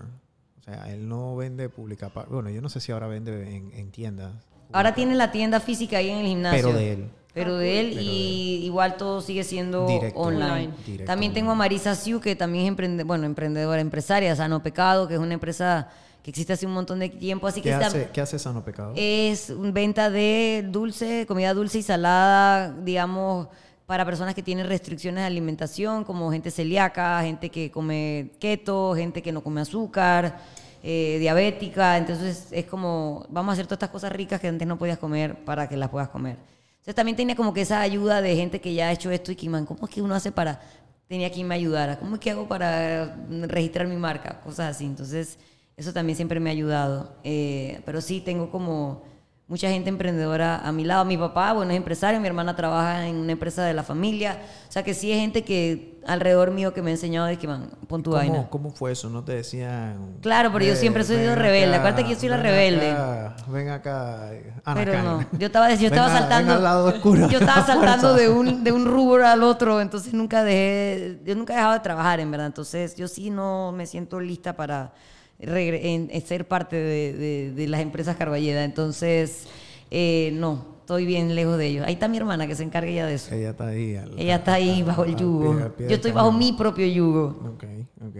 O 0.59 0.63
sea, 0.63 0.91
él 0.93 1.07
no 1.07 1.35
vende 1.35 1.69
pública. 1.69 2.11
Bueno, 2.29 2.49
yo 2.49 2.61
no 2.61 2.69
sé 2.69 2.79
si 2.79 2.91
ahora 2.91 3.07
vende 3.07 3.55
en, 3.55 3.71
en 3.73 3.91
tiendas. 3.91 4.33
Ahora 4.71 4.95
tiene 4.95 5.13
la 5.15 5.31
tienda 5.31 5.59
física 5.59 5.97
ahí 5.97 6.09
en 6.09 6.17
el 6.19 6.25
gimnasio. 6.25 6.65
Pero 6.67 6.77
de 6.77 6.93
él. 6.93 7.09
Pero 7.33 7.57
de 7.57 7.79
él 7.79 7.99
y 7.99 8.63
igual 8.65 8.95
todo 8.95 9.19
sigue 9.21 9.43
siendo 9.43 9.87
Directo. 9.87 10.19
online. 10.19 10.69
Directo 10.85 11.05
También 11.05 11.33
tengo 11.33 11.51
a 11.51 11.55
Marisa 11.55 11.95
Siu, 11.95 12.19
que 12.19 12.35
también 12.35 12.65
es 12.65 12.67
emprende, 12.69 13.03
bueno, 13.03 13.25
emprendedora, 13.25 13.81
empresaria, 13.81 14.35
Sano 14.35 14.61
Pecado, 14.61 15.07
que 15.07 15.15
es 15.15 15.19
una 15.19 15.33
empresa 15.33 15.89
que 16.21 16.29
existe 16.29 16.53
hace 16.53 16.65
un 16.67 16.73
montón 16.73 16.99
de 16.99 17.09
tiempo. 17.09 17.47
Así 17.47 17.59
que 17.61 17.69
¿Qué 17.69 17.73
está- 17.73 17.87
hace, 17.87 18.09
¿Qué 18.13 18.21
hace 18.21 18.37
Sano 18.37 18.63
Pecado? 18.63 18.93
es 18.95 19.49
un 19.49 19.73
venta 19.73 20.09
de 20.11 20.63
dulce, 20.69 21.25
comida 21.27 21.53
dulce 21.55 21.79
y 21.79 21.83
salada, 21.83 22.71
digamos, 22.71 23.47
para 23.87 24.05
personas 24.05 24.33
que 24.35 24.43
tienen 24.43 24.67
restricciones 24.67 25.21
de 25.23 25.25
alimentación, 25.27 26.03
como 26.03 26.31
gente 26.31 26.51
celíaca, 26.51 27.21
gente 27.23 27.49
que 27.49 27.71
come 27.71 28.29
keto, 28.39 28.93
gente 28.95 29.21
que 29.23 29.31
no 29.31 29.41
come 29.41 29.59
azúcar, 29.61 30.37
eh, 30.83 31.17
diabética. 31.19 31.97
Entonces 31.97 32.47
es 32.51 32.65
como, 32.65 33.25
vamos 33.29 33.49
a 33.49 33.53
hacer 33.53 33.65
todas 33.65 33.77
estas 33.77 33.89
cosas 33.89 34.11
ricas 34.11 34.39
que 34.39 34.47
antes 34.47 34.67
no 34.67 34.77
podías 34.77 34.99
comer 34.99 35.43
para 35.43 35.67
que 35.67 35.75
las 35.77 35.89
puedas 35.89 36.09
comer. 36.09 36.37
Entonces 36.83 36.95
también 36.95 37.15
tenía 37.15 37.33
como 37.37 37.53
que 37.53 37.61
esa 37.61 37.79
ayuda 37.79 38.21
de 38.21 38.35
gente 38.35 38.59
que 38.59 38.73
ya 38.73 38.89
ha 38.89 38.91
hecho 38.91 39.09
esto 39.09 39.31
y 39.31 39.37
que, 39.37 39.49
man, 39.49 39.65
¿cómo 39.65 39.85
es 39.85 39.89
que 39.89 40.01
uno 40.01 40.13
hace 40.15 40.33
para...? 40.33 40.59
Tenía 41.07 41.31
quien 41.31 41.47
me 41.47 41.55
ayudara. 41.55 41.97
¿Cómo 41.97 42.15
es 42.15 42.19
que 42.19 42.31
hago 42.31 42.45
para 42.45 43.15
registrar 43.43 43.87
mi 43.87 43.95
marca? 43.95 44.41
Cosas 44.41 44.75
así. 44.75 44.83
Entonces, 44.83 45.39
eso 45.77 45.93
también 45.93 46.17
siempre 46.17 46.41
me 46.41 46.49
ha 46.49 46.51
ayudado. 46.51 47.15
Eh, 47.23 47.81
pero 47.85 48.01
sí, 48.01 48.19
tengo 48.19 48.51
como 48.51 49.03
mucha 49.47 49.69
gente 49.69 49.87
emprendedora 49.87 50.57
a 50.57 50.73
mi 50.73 50.83
lado. 50.83 51.05
Mi 51.05 51.15
papá, 51.15 51.53
bueno, 51.53 51.71
es 51.71 51.77
empresario, 51.77 52.19
mi 52.19 52.27
hermana 52.27 52.53
trabaja 52.53 53.07
en 53.07 53.15
una 53.15 53.31
empresa 53.31 53.63
de 53.63 53.73
la 53.73 53.83
familia. 53.83 54.41
O 54.67 54.71
sea 54.71 54.83
que 54.83 54.93
sí 54.93 55.09
es 55.09 55.19
gente 55.19 55.45
que 55.45 55.92
alrededor 56.07 56.51
mío 56.51 56.73
que 56.73 56.81
me 56.81 56.89
ha 56.91 56.93
enseñado 56.93 57.27
de 57.27 57.37
que, 57.37 57.47
man, 57.47 57.69
pon 57.87 58.03
tu 58.03 58.11
vaina. 58.11 58.33
¿Cómo, 58.35 58.49
¿Cómo 58.49 58.71
fue 58.71 58.91
eso? 58.91 59.09
¿No 59.09 59.23
te 59.23 59.33
decían? 59.33 60.17
Claro, 60.21 60.51
pero 60.51 60.65
yo 60.65 60.73
"Eh, 60.73 60.75
siempre 60.75 61.03
he 61.03 61.05
sido 61.05 61.35
rebelde. 61.35 61.75
Acuérdate 61.75 62.03
que 62.03 62.13
yo 62.13 62.19
soy 62.19 62.29
la 62.29 62.37
rebelde. 62.37 62.91
acá, 62.91 63.35
ven 63.47 63.69
acá, 63.69 64.29
Ana 64.65 64.75
Pero 64.83 65.01
no, 65.03 65.25
yo 65.37 65.47
estaba, 65.47 65.73
yo 65.73 65.87
estaba 65.87 66.07
Ven 66.07 66.15
a- 66.15 66.19
saltando. 66.19 66.47
ven 66.49 66.57
al 66.57 66.63
lado 66.63 66.85
oscuro. 66.87 67.27
Yo 67.29 67.39
estaba 67.39 67.63
saltando 67.65 68.13
de 68.15 68.29
un, 68.29 68.63
de 68.63 68.71
un 68.71 68.85
rubro 68.85 69.27
al 69.27 69.43
otro, 69.43 69.81
entonces 69.81 70.13
nunca 70.13 70.43
dejé, 70.43 71.19
yo 71.25 71.35
nunca 71.35 71.53
he 71.53 71.55
dejado 71.57 71.73
de 71.73 71.79
trabajar, 71.81 72.19
en 72.19 72.31
verdad. 72.31 72.47
Entonces 72.47 72.95
yo 72.95 73.07
sí 73.07 73.29
no 73.29 73.71
me 73.71 73.85
siento 73.85 74.19
lista 74.19 74.53
para 74.55 74.93
en- 75.39 76.09
en 76.11 76.25
ser 76.25 76.47
parte 76.47 76.75
de, 76.75 77.13
de- 77.13 77.51
de 77.53 77.67
las 77.67 77.81
empresas 77.81 78.15
Carballeda. 78.15 78.63
Entonces, 78.63 79.45
eh, 79.91 80.31
no, 80.35 80.72
estoy 80.83 81.05
bien 81.05 81.33
lejos 81.33 81.57
de 81.57 81.67
ellos. 81.67 81.85
Ahí 81.87 81.93
está 81.93 82.07
mi 82.07 82.17
hermana 82.17 82.45
que 82.45 82.55
se 82.55 82.63
encarga 82.63 82.91
ya 82.91 83.05
de 83.05 83.15
eso. 83.15 83.33
Ella 83.33 83.51
está 83.51 83.67
ahí. 83.67 83.95
al- 83.95 84.19
Ella 84.19 84.35
está 84.35 84.53
ahí 84.53 84.79
al- 84.81 84.85
bajo 84.85 85.05
el 85.05 85.15
yugo. 85.15 85.53
pie- 85.55 85.63
al 85.63 85.71
pie 85.73 85.87
Yo 85.89 85.95
estoy 85.95 86.11
bajo 86.11 86.31
mi 86.31 86.53
propio 86.53 86.85
yugo. 86.85 87.27
Ok, 87.55 87.63
ok. 88.07 88.17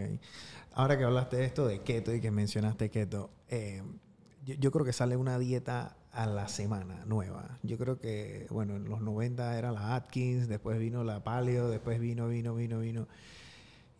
Ahora 0.75 0.97
que 0.97 1.03
hablaste 1.03 1.37
de 1.37 1.45
esto 1.45 1.67
de 1.67 1.81
keto 1.81 2.13
y 2.13 2.19
que 2.21 2.31
mencionaste 2.31 2.89
keto, 2.89 3.29
eh, 3.49 3.83
yo, 4.45 4.55
yo 4.55 4.71
creo 4.71 4.85
que 4.85 4.93
sale 4.93 5.15
una 5.17 5.37
dieta 5.37 5.95
a 6.11 6.25
la 6.25 6.47
semana 6.47 7.03
nueva. 7.05 7.59
Yo 7.63 7.77
creo 7.77 7.99
que, 7.99 8.47
bueno, 8.49 8.75
en 8.75 8.85
los 8.89 9.01
90 9.01 9.57
era 9.57 9.71
la 9.71 9.95
Atkins, 9.95 10.47
después 10.47 10.79
vino 10.79 11.03
la 11.03 11.23
Paleo, 11.23 11.69
después 11.69 11.99
vino, 11.99 12.27
vino, 12.27 12.55
vino, 12.55 12.79
vino. 12.79 13.07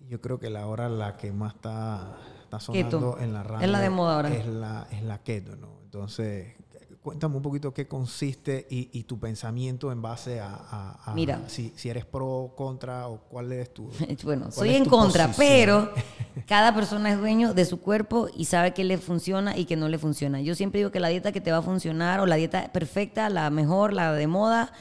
Yo 0.10 0.20
creo 0.20 0.40
que 0.40 0.50
la 0.50 0.68
hora 0.68 0.90
la 0.90 1.16
que 1.18 1.32
más 1.32 1.56
está, 1.56 2.18
está 2.44 2.60
sonando 2.60 3.14
Keto. 3.14 3.20
en 3.24 3.34
la 3.34 3.42
Es 3.42 3.48
radio 3.48 3.68
la 3.68 3.80
de 3.80 3.90
moda 3.90 4.16
ahora. 4.16 4.30
Es 4.34 4.46
la, 4.48 4.88
es 4.92 5.02
la 5.04 5.20
keto, 5.24 5.56
¿no? 5.56 5.70
Entonces, 5.86 6.56
cuéntame 7.04 7.36
un 7.36 7.42
poquito 7.42 7.74
qué 7.74 7.88
consiste 7.88 8.66
y, 8.70 8.90
y 8.98 9.04
tu 9.04 9.20
pensamiento 9.20 9.92
en 9.92 10.02
base 10.02 10.40
a, 10.40 10.54
a- 10.56 11.12
a 11.12 11.14
Mira. 11.14 11.42
si, 11.48 11.74
si 11.76 11.90
eres 11.90 12.06
pro, 12.06 12.54
contra 12.56 13.08
o 13.10 13.20
cuál 13.30 13.52
eres 13.52 13.74
tú. 13.74 13.90
Bueno, 14.24 14.44
¿Cuál 14.46 14.54
soy 14.54 14.76
en 14.76 14.86
contra, 14.86 15.28
posición? 15.28 15.48
pero 15.48 15.94
cada 16.48 16.74
persona 16.74 17.12
es 17.12 17.20
dueño 17.20 17.54
de 17.54 17.66
su 17.66 17.80
cuerpo 17.82 18.30
y 18.36 18.46
sabe 18.46 18.74
qué 18.74 18.84
le 18.84 18.98
funciona 18.98 19.58
y 19.58 19.66
qué 19.66 19.76
no 19.76 19.90
le 19.90 19.98
funciona. 19.98 20.42
Yo 20.42 20.56
siempre 20.56 20.80
digo 20.80 20.92
que 20.92 21.00
la 21.00 21.10
dieta 21.10 21.32
que 21.32 21.42
te 21.42 21.52
va 21.52 21.58
a 21.58 21.62
funcionar 21.62 22.20
o 22.22 22.26
la 22.26 22.36
dieta 22.38 22.72
perfecta, 22.72 23.30
la 23.30 23.50
mejor, 23.50 23.94
la 23.94 24.14
de 24.14 24.28
moda, 24.28 24.72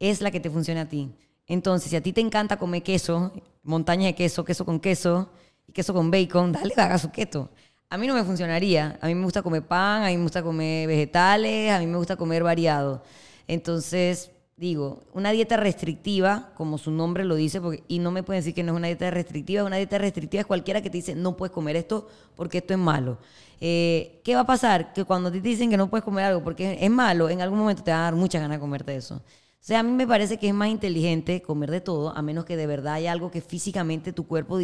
es 0.00 0.20
la 0.20 0.30
que 0.30 0.40
te 0.40 0.50
funcione 0.50 0.80
a 0.80 0.88
ti. 0.88 1.10
Entonces, 1.46 1.88
si 1.90 1.96
a 1.96 2.02
ti 2.02 2.12
te 2.12 2.20
encanta 2.20 2.58
comer 2.58 2.82
queso, 2.82 3.32
montañas 3.62 4.08
de 4.08 4.14
queso, 4.14 4.44
queso 4.44 4.64
con 4.64 4.80
queso 4.80 5.30
y 5.66 5.72
queso 5.72 5.94
con 5.94 6.10
bacon, 6.10 6.52
dale, 6.52 6.74
haga 6.76 6.98
su 6.98 7.10
keto. 7.10 7.50
A 7.90 7.96
mí 7.96 8.06
no 8.06 8.14
me 8.14 8.24
funcionaría. 8.24 8.98
A 9.00 9.06
mí 9.06 9.14
me 9.14 9.24
gusta 9.24 9.42
comer 9.42 9.62
pan, 9.62 10.02
a 10.02 10.08
mí 10.08 10.16
me 10.16 10.22
gusta 10.22 10.42
comer 10.42 10.86
vegetales, 10.86 11.72
a 11.72 11.78
mí 11.78 11.86
me 11.86 11.96
gusta 11.96 12.16
comer 12.16 12.42
variado. 12.42 13.02
Entonces, 13.46 14.30
digo, 14.58 15.04
una 15.14 15.30
dieta 15.30 15.56
restrictiva, 15.56 16.52
como 16.54 16.76
su 16.76 16.90
nombre 16.90 17.24
lo 17.24 17.34
dice, 17.36 17.60
y 17.88 17.98
no 17.98 18.10
me 18.10 18.22
pueden 18.22 18.40
decir 18.40 18.54
que 18.54 18.62
no 18.62 18.72
es 18.72 18.76
una 18.76 18.88
dieta 18.88 19.10
restrictiva, 19.10 19.64
una 19.64 19.76
dieta 19.76 19.96
restrictiva 19.96 20.42
es 20.42 20.46
cualquiera 20.46 20.82
que 20.82 20.90
te 20.90 20.98
dice 20.98 21.14
no 21.14 21.36
puedes 21.36 21.52
comer 21.52 21.76
esto 21.76 22.08
porque 22.36 22.58
esto 22.58 22.74
es 22.74 22.78
malo. 22.78 23.18
Eh, 23.60 24.20
¿Qué 24.22 24.34
va 24.34 24.42
a 24.42 24.46
pasar? 24.46 24.92
Que 24.92 25.04
cuando 25.04 25.32
te 25.32 25.40
dicen 25.40 25.70
que 25.70 25.76
no 25.78 25.88
puedes 25.88 26.04
comer 26.04 26.26
algo 26.26 26.44
porque 26.44 26.76
es 26.80 26.90
malo, 26.90 27.30
en 27.30 27.40
algún 27.40 27.58
momento 27.58 27.82
te 27.82 27.90
va 27.90 28.00
a 28.00 28.02
dar 28.02 28.16
muchas 28.16 28.42
ganas 28.42 28.58
de 28.58 28.60
comerte 28.60 28.94
eso. 28.96 29.16
O 29.16 29.22
sea, 29.68 29.80
a 29.80 29.82
mí 29.82 29.92
me 29.92 30.06
parece 30.06 30.38
que 30.38 30.48
es 30.48 30.54
más 30.54 30.68
inteligente 30.68 31.40
comer 31.40 31.70
de 31.70 31.80
todo, 31.80 32.14
a 32.16 32.20
menos 32.20 32.44
que 32.44 32.56
de 32.56 32.66
verdad 32.66 32.94
haya 32.94 33.12
algo 33.12 33.30
que 33.30 33.40
físicamente 33.40 34.12
tu 34.12 34.26
cuerpo 34.26 34.58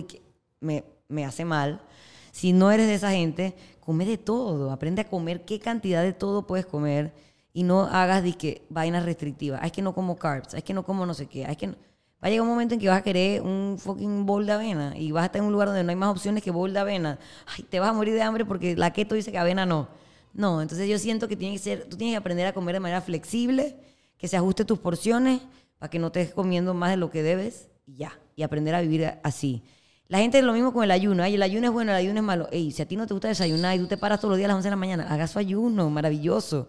me, 0.60 0.84
me 1.08 1.24
hace 1.24 1.44
mal. 1.44 1.80
Si 2.34 2.52
no 2.52 2.72
eres 2.72 2.88
de 2.88 2.94
esa 2.94 3.12
gente, 3.12 3.54
come 3.78 4.04
de 4.04 4.18
todo. 4.18 4.72
Aprende 4.72 5.02
a 5.02 5.08
comer 5.08 5.44
qué 5.44 5.60
cantidad 5.60 6.02
de 6.02 6.12
todo 6.12 6.48
puedes 6.48 6.66
comer 6.66 7.12
y 7.52 7.62
no 7.62 7.82
hagas 7.82 8.24
de 8.24 8.32
que 8.32 8.62
vainas 8.70 9.04
restrictivas. 9.04 9.60
Ah, 9.62 9.66
Es 9.66 9.72
que 9.72 9.82
no 9.82 9.94
como 9.94 10.16
carbs, 10.16 10.52
es 10.52 10.64
que 10.64 10.74
no 10.74 10.84
como 10.84 11.06
no 11.06 11.14
sé 11.14 11.26
qué. 11.26 11.46
ah, 11.46 11.52
Es 11.52 11.56
que 11.56 11.68
no- 11.68 11.74
Va 12.20 12.26
a 12.26 12.30
llegar 12.30 12.42
un 12.42 12.48
momento 12.48 12.74
en 12.74 12.80
que 12.80 12.88
vas 12.88 12.98
a 12.98 13.02
querer 13.02 13.40
un 13.40 13.76
fucking 13.78 14.26
bowl 14.26 14.44
de 14.46 14.50
avena 14.52 14.94
y 14.98 15.12
vas 15.12 15.22
a 15.22 15.26
estar 15.26 15.38
en 15.40 15.46
un 15.46 15.52
lugar 15.52 15.68
donde 15.68 15.84
no 15.84 15.90
hay 15.90 15.96
más 15.96 16.08
opciones 16.10 16.42
que 16.42 16.50
bowl 16.50 16.72
de 16.72 16.80
avena. 16.80 17.20
Ay, 17.56 17.62
te 17.70 17.78
vas 17.78 17.90
a 17.90 17.92
morir 17.92 18.14
de 18.14 18.22
hambre 18.22 18.44
porque 18.44 18.74
la 18.74 18.92
keto 18.92 19.14
dice 19.14 19.30
que 19.30 19.38
avena 19.38 19.64
no. 19.64 19.86
No, 20.32 20.60
entonces 20.60 20.88
yo 20.88 20.98
siento 20.98 21.28
que 21.28 21.36
tiene 21.36 21.54
que 21.54 21.60
ser, 21.60 21.84
tú 21.88 21.96
tienes 21.96 22.14
que 22.14 22.18
aprender 22.18 22.48
a 22.48 22.52
comer 22.52 22.74
de 22.74 22.80
manera 22.80 23.00
flexible, 23.00 23.76
que 24.18 24.26
se 24.26 24.36
ajuste 24.36 24.64
tus 24.64 24.80
porciones 24.80 25.40
para 25.78 25.88
que 25.88 26.00
no 26.00 26.08
estés 26.08 26.34
comiendo 26.34 26.74
más 26.74 26.90
de 26.90 26.96
lo 26.96 27.10
que 27.12 27.22
debes 27.22 27.68
y 27.86 27.94
ya. 27.94 28.18
Y 28.34 28.42
aprender 28.42 28.74
a 28.74 28.80
vivir 28.80 29.06
así. 29.22 29.62
La 30.08 30.18
gente 30.18 30.38
es 30.38 30.44
lo 30.44 30.52
mismo 30.52 30.72
con 30.72 30.84
el 30.84 30.90
ayuno. 30.90 31.22
Ay, 31.22 31.34
el 31.34 31.42
ayuno 31.42 31.66
es 31.66 31.72
bueno, 31.72 31.92
el 31.92 31.96
ayuno 31.96 32.20
es 32.20 32.24
malo. 32.24 32.48
Ey, 32.52 32.70
si 32.72 32.82
a 32.82 32.86
ti 32.86 32.96
no 32.96 33.06
te 33.06 33.14
gusta 33.14 33.28
desayunar 33.28 33.76
y 33.76 33.78
tú 33.78 33.86
te 33.86 33.96
paras 33.96 34.20
todos 34.20 34.30
los 34.30 34.38
días 34.38 34.46
a 34.46 34.48
las 34.48 34.56
11 34.56 34.66
de 34.66 34.70
la 34.70 34.76
mañana, 34.76 35.06
haga 35.08 35.26
su 35.26 35.38
ayuno, 35.38 35.88
maravilloso. 35.88 36.68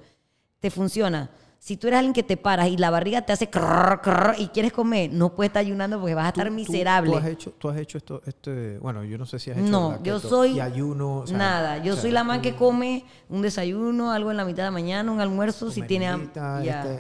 Te 0.60 0.72
funciona. 0.72 1.30
Si 1.66 1.78
tú 1.78 1.88
eres 1.88 1.98
alguien 1.98 2.14
que 2.14 2.22
te 2.22 2.38
paras 2.38 2.68
y 2.68 2.78
la 2.78 2.92
barriga 2.92 3.24
te 3.24 3.34
hace 3.34 3.50
crrr, 3.50 4.00
crrr, 4.00 4.36
y 4.38 4.50
quieres 4.50 4.72
comer, 4.72 5.12
no 5.12 5.34
puedes 5.34 5.50
estar 5.50 5.62
ayunando 5.62 6.00
porque 6.00 6.14
vas 6.14 6.26
a 6.26 6.30
estar 6.30 6.48
Tú- 6.48 6.54
miserable. 6.54 7.10
Tú, 7.12 7.18
has 7.18 7.26
hecho, 7.26 7.52
tú 7.58 7.70
has 7.70 7.78
hecho 7.78 7.98
esto, 7.98 8.22
este, 8.28 8.78
bueno, 8.78 9.04
yo 9.04 9.18
no 9.18 9.26
sé 9.26 9.40
si 9.40 9.50
has 9.50 9.58
hecho 9.58 9.68
No, 9.68 10.04
yo 10.04 10.20
soy 10.20 10.52
y 10.52 10.60
ayuno. 10.60 11.22
o 11.22 11.26
sea, 11.26 11.36
nada. 11.36 11.78
Yo 11.80 11.94
o 11.94 11.96
sea, 11.96 12.04
soy 12.04 12.12
la 12.12 12.24
man 12.24 12.44
que 12.44 12.54
come 12.56 13.06
un 13.30 13.42
desayuno, 13.42 14.12
algo 14.12 14.30
en 14.30 14.38
la 14.38 14.46
mitad 14.46 14.58
de 14.58 14.64
la 14.66 14.72
mañana, 14.72 15.12
un 15.12 15.20
almuerzo, 15.20 15.72
si 15.72 15.82
tiene 15.82 16.06
este, 16.14 16.40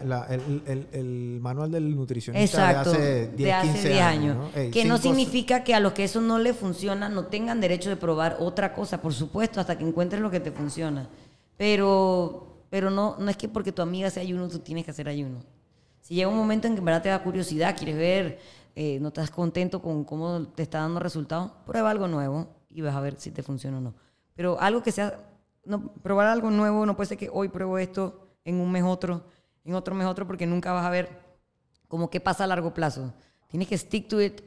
la- 0.03 0.26
el, 0.32 0.63
el- 0.66 0.88
el 0.93 1.38
manual 1.41 1.70
del 1.70 1.95
nutricionista 1.95 2.72
Exacto, 2.72 2.91
de 2.93 2.97
hace 2.97 3.28
10, 3.28 3.38
de 3.38 3.53
hace 3.53 3.68
15 3.68 3.89
10 3.89 4.01
años. 4.01 4.36
años. 4.36 4.51
¿no? 4.55 4.59
Ey, 4.59 4.72
que 4.72 4.86
no 4.86 4.97
significa 4.97 5.63
que 5.63 5.76
a 5.76 5.80
los 5.80 5.93
que 5.93 6.05
eso 6.05 6.22
no 6.22 6.39
le 6.39 6.55
funciona 6.55 7.07
no 7.07 7.26
tengan 7.28 7.61
derecho 7.61 7.91
de 7.91 7.97
probar 7.97 8.38
otra 8.39 8.74
cosa, 8.74 8.99
por 8.99 9.13
supuesto, 9.13 9.59
hasta 9.59 9.78
que 9.78 9.84
encuentres 9.88 10.24
lo 10.24 10.32
que 10.32 10.39
te 10.39 10.51
funciona. 10.51 11.07
Pero, 11.55 12.47
pero 12.76 12.89
no, 12.89 13.15
no 13.17 13.32
es 13.32 13.38
que 13.38 13.47
porque 13.47 13.71
tu 13.71 13.82
amiga 13.82 14.09
sea 14.09 14.21
ayuno, 14.21 14.49
tú 14.49 14.59
tienes 14.59 14.84
que 14.84 14.91
hacer 14.91 15.07
ayuno. 15.07 15.39
Si 16.01 16.13
llega 16.13 16.28
un 16.28 16.36
momento 16.36 16.67
en 16.67 16.73
que 16.73 16.80
en 16.80 16.84
verdad 16.84 17.01
te 17.01 17.07
da 17.07 17.23
curiosidad, 17.23 17.73
quieres 17.73 17.95
ver, 17.95 18.39
eh, 18.76 18.99
no 18.99 19.07
estás 19.07 19.32
contento 19.32 19.82
con 19.82 20.03
cómo 20.03 20.49
te 20.49 20.63
está 20.63 20.80
dando 20.80 20.99
resultados, 20.99 21.53
prueba 21.65 21.89
algo 21.89 22.09
nuevo 22.09 22.49
y 22.69 22.82
vas 22.82 22.93
a 22.93 22.99
ver 22.99 23.15
si 23.17 23.32
te 23.32 23.43
funciona 23.43 23.78
o 23.78 23.80
no. 23.80 23.93
Pero 24.36 24.59
algo 24.59 24.84
que 24.84 24.91
sea, 24.91 25.17
no, 25.63 25.93
probar 26.03 26.28
algo 26.28 26.51
nuevo 26.51 26.86
no 26.86 26.97
puede 26.97 27.07
ser 27.07 27.17
que 27.17 27.30
hoy 27.32 27.47
pruebo 27.47 27.78
esto, 27.78 28.28
en 28.43 28.55
un 28.55 28.69
mes 28.69 28.84
otro, 28.84 29.23
en 29.63 29.73
otro 29.73 29.95
mes 29.95 30.05
otro, 30.05 30.28
porque 30.28 30.45
nunca 30.45 30.73
vas 30.73 30.86
a 30.86 30.89
ver 30.89 31.07
como 31.88 32.09
qué 32.09 32.19
pasa 32.19 32.43
a 32.43 32.47
largo 32.47 32.73
plazo. 32.73 33.13
Tienes 33.47 33.69
que 33.69 33.78
stick 33.78 34.09
to 34.09 34.21
it 34.21 34.41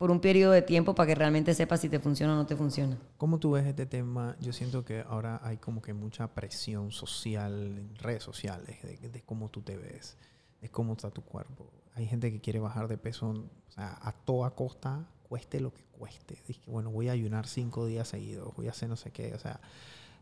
por 0.00 0.10
un 0.10 0.18
periodo 0.20 0.52
de 0.52 0.62
tiempo 0.62 0.94
para 0.94 1.08
que 1.08 1.14
realmente 1.14 1.52
sepas 1.52 1.82
si 1.82 1.90
te 1.90 2.00
funciona 2.00 2.32
o 2.32 2.36
no 2.36 2.46
te 2.46 2.56
funciona. 2.56 2.96
¿Cómo 3.18 3.38
tú 3.38 3.50
ves 3.50 3.66
este 3.66 3.84
tema? 3.84 4.34
Yo 4.40 4.54
siento 4.54 4.82
que 4.82 5.02
ahora 5.06 5.38
hay 5.44 5.58
como 5.58 5.82
que 5.82 5.92
mucha 5.92 6.26
presión 6.28 6.90
social 6.90 7.52
en 7.76 7.94
redes 7.96 8.22
sociales 8.22 8.78
de, 8.82 9.10
de 9.10 9.20
cómo 9.20 9.50
tú 9.50 9.60
te 9.60 9.76
ves, 9.76 10.16
de 10.62 10.70
cómo 10.70 10.94
está 10.94 11.10
tu 11.10 11.20
cuerpo. 11.20 11.70
Hay 11.96 12.06
gente 12.06 12.32
que 12.32 12.40
quiere 12.40 12.60
bajar 12.60 12.88
de 12.88 12.96
peso 12.96 13.28
o 13.28 13.72
sea, 13.72 13.98
a 14.00 14.12
toda 14.12 14.52
costa, 14.52 15.06
cueste 15.28 15.60
lo 15.60 15.74
que 15.74 15.82
cueste. 15.98 16.38
Dice 16.48 16.62
bueno, 16.66 16.90
voy 16.90 17.10
a 17.10 17.12
ayunar 17.12 17.46
cinco 17.46 17.84
días 17.84 18.08
seguidos, 18.08 18.56
voy 18.56 18.68
a 18.68 18.70
hacer 18.70 18.88
no 18.88 18.96
sé 18.96 19.10
qué. 19.10 19.34
O 19.34 19.38
sea, 19.38 19.60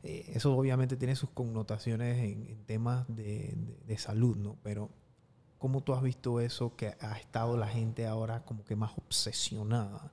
eh, 0.03 0.25
eso 0.35 0.57
obviamente 0.57 0.97
tiene 0.97 1.15
sus 1.15 1.31
connotaciones 1.31 2.19
en, 2.19 2.49
en 2.49 2.65
temas 2.67 3.07
de, 3.07 3.55
de- 3.57 3.79
de 3.87 3.97
salud, 3.97 4.37
¿no? 4.37 4.57
Pero 4.65 4.91
¿cómo 5.59 5.81
tú 5.83 5.93
has 5.95 6.03
visto 6.03 6.41
eso 6.41 6.75
que 6.77 6.95
ha 7.01 7.19
estado 7.19 7.57
la 7.57 7.67
gente 7.69 8.07
ahora 8.07 8.45
como 8.45 8.65
que 8.65 8.77
más 8.77 8.93
obsesionada? 8.97 9.99
con- 10.01 10.11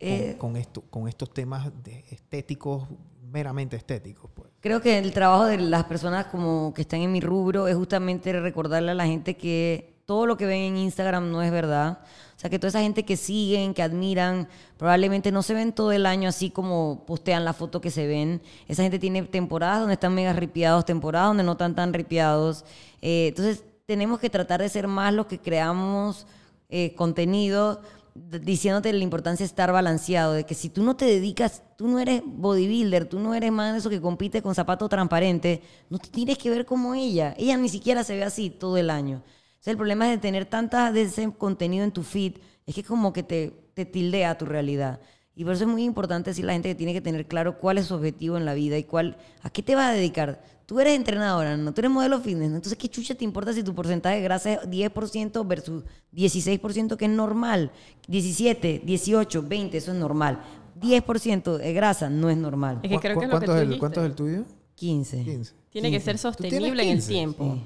Eh, 0.00 0.36
con, 0.38 0.56
esto, 0.56 0.82
con 0.90 1.08
estos 1.08 1.32
temas 1.34 1.70
de 1.82 2.04
estéticos, 2.10 2.86
meramente 3.32 3.76
estéticos. 3.76 4.30
Pues. 4.32 4.48
Creo 4.60 4.80
que 4.80 4.96
el 4.98 5.12
trabajo 5.12 5.44
de 5.46 5.58
las 5.58 5.84
personas 5.84 6.26
como 6.26 6.72
que 6.72 6.82
están 6.82 7.00
en 7.00 7.10
mi 7.12 7.20
rubro 7.20 7.66
es 7.68 7.74
justamente 7.76 8.32
recordarle 8.40 8.92
a 8.92 8.94
la 8.94 9.06
gente 9.06 9.36
que 9.36 9.96
todo 10.06 10.24
lo 10.24 10.36
que 10.38 10.46
ven 10.46 10.60
en 10.62 10.76
Instagram 10.78 11.30
no 11.30 11.42
es 11.42 11.50
verdad. 11.50 11.98
O 12.36 12.40
sea, 12.40 12.48
que 12.48 12.58
toda 12.58 12.68
esa 12.68 12.80
gente 12.80 13.04
que 13.04 13.16
siguen, 13.16 13.74
que 13.74 13.82
admiran, 13.82 14.48
probablemente 14.78 15.32
no 15.32 15.42
se 15.42 15.52
ven 15.52 15.72
todo 15.72 15.90
el 15.92 16.06
año 16.06 16.28
así 16.28 16.50
como 16.50 17.04
postean 17.04 17.44
la 17.44 17.52
foto 17.52 17.80
que 17.80 17.90
se 17.90 18.06
ven. 18.06 18.40
Esa 18.68 18.84
gente 18.84 18.98
tiene 19.00 19.22
temporadas 19.24 19.80
donde 19.80 19.94
están 19.94 20.14
mega 20.14 20.32
ripiados, 20.32 20.84
temporadas 20.86 21.30
donde 21.30 21.42
no 21.42 21.52
están 21.52 21.74
tan 21.74 21.92
ripiados. 21.92 22.64
Eh, 23.02 23.26
entonces, 23.28 23.64
tenemos 23.88 24.20
que 24.20 24.28
tratar 24.28 24.60
de 24.60 24.68
ser 24.68 24.86
más 24.86 25.14
los 25.14 25.24
que 25.24 25.38
creamos 25.38 26.26
eh, 26.68 26.94
contenido 26.94 27.80
diciéndote 28.14 28.92
la 28.92 29.02
importancia 29.02 29.44
de 29.44 29.48
estar 29.48 29.72
balanceado, 29.72 30.34
de 30.34 30.44
que 30.44 30.54
si 30.54 30.68
tú 30.68 30.82
no 30.82 30.94
te 30.94 31.06
dedicas, 31.06 31.62
tú 31.78 31.88
no 31.88 31.98
eres 31.98 32.20
bodybuilder, 32.22 33.06
tú 33.06 33.18
no 33.18 33.32
eres 33.34 33.50
más 33.50 33.72
de 33.72 33.78
eso 33.78 33.88
que 33.88 34.00
compite 34.00 34.42
con 34.42 34.54
zapato 34.54 34.90
transparente, 34.90 35.62
no 35.88 35.98
te 35.98 36.10
tienes 36.10 36.36
que 36.36 36.50
ver 36.50 36.66
como 36.66 36.94
ella. 36.94 37.34
Ella 37.38 37.56
ni 37.56 37.70
siquiera 37.70 38.04
se 38.04 38.14
ve 38.14 38.24
así 38.24 38.50
todo 38.50 38.76
el 38.76 38.90
año. 38.90 39.22
O 39.24 39.62
sea, 39.62 39.70
el 39.70 39.78
problema 39.78 40.04
es 40.04 40.10
de 40.10 40.18
tener 40.18 40.44
tanta 40.44 40.92
de 40.92 41.02
ese 41.02 41.32
contenido 41.32 41.82
en 41.82 41.92
tu 41.92 42.02
feed, 42.02 42.34
es 42.66 42.74
que 42.74 42.84
como 42.84 43.14
que 43.14 43.22
te, 43.22 43.54
te 43.72 43.86
tildea 43.86 44.36
tu 44.36 44.44
realidad. 44.44 45.00
Y 45.34 45.44
por 45.44 45.54
eso 45.54 45.64
es 45.64 45.70
muy 45.70 45.84
importante 45.84 46.30
decirle 46.30 46.50
a 46.50 46.52
la 46.52 46.56
gente 46.56 46.68
que 46.68 46.74
tiene 46.74 46.92
que 46.92 47.00
tener 47.00 47.26
claro 47.26 47.56
cuál 47.56 47.78
es 47.78 47.86
su 47.86 47.94
objetivo 47.94 48.36
en 48.36 48.44
la 48.44 48.52
vida 48.52 48.76
y 48.76 48.84
cuál, 48.84 49.16
a 49.40 49.48
qué 49.48 49.62
te 49.62 49.76
vas 49.76 49.86
a 49.86 49.92
dedicar. 49.92 50.42
Tú 50.68 50.78
eres 50.80 50.94
entrenadora, 50.96 51.56
no 51.56 51.72
tú 51.72 51.80
eres 51.80 51.90
modelo 51.90 52.20
fitness, 52.20 52.50
¿no? 52.50 52.56
entonces 52.56 52.76
qué 52.76 52.90
chucha 52.90 53.14
te 53.14 53.24
importa 53.24 53.54
si 53.54 53.62
tu 53.62 53.74
porcentaje 53.74 54.16
de 54.16 54.22
grasa 54.22 54.52
es 54.52 54.60
10% 54.68 55.46
versus 55.48 55.82
16% 56.14 56.94
que 56.98 57.06
es 57.06 57.10
normal, 57.10 57.70
17, 58.06 58.82
18, 58.84 59.42
20, 59.48 59.78
eso 59.78 59.92
es 59.92 59.96
normal. 59.98 60.42
10% 60.78 61.56
de 61.56 61.72
grasa 61.72 62.10
no 62.10 62.28
es 62.28 62.36
normal. 62.36 62.80
Es 62.82 62.90
que 62.90 62.96
¿Cu- 62.96 63.00
creo 63.00 63.18
que 63.18 63.24
es 63.24 63.30
lo 63.32 63.40
que 63.40 63.46
¿cuánto, 63.46 63.46
tú 63.46 63.52
es 63.52 63.62
el, 63.62 63.68
dijiste. 63.68 63.80
¿Cuánto 63.80 64.00
es 64.00 64.06
el 64.06 64.14
tuyo? 64.14 64.44
15. 64.74 65.24
15. 65.24 65.52
Tiene 65.70 65.90
que 65.90 66.00
ser 66.00 66.16
15. 66.16 66.28
¿Tú 66.28 66.34
tienes 66.36 66.50
sostenible 66.60 66.82
en 66.82 66.88
el 66.90 66.94
15? 66.96 67.08
tiempo. 67.12 67.54
Sí. 67.54 67.62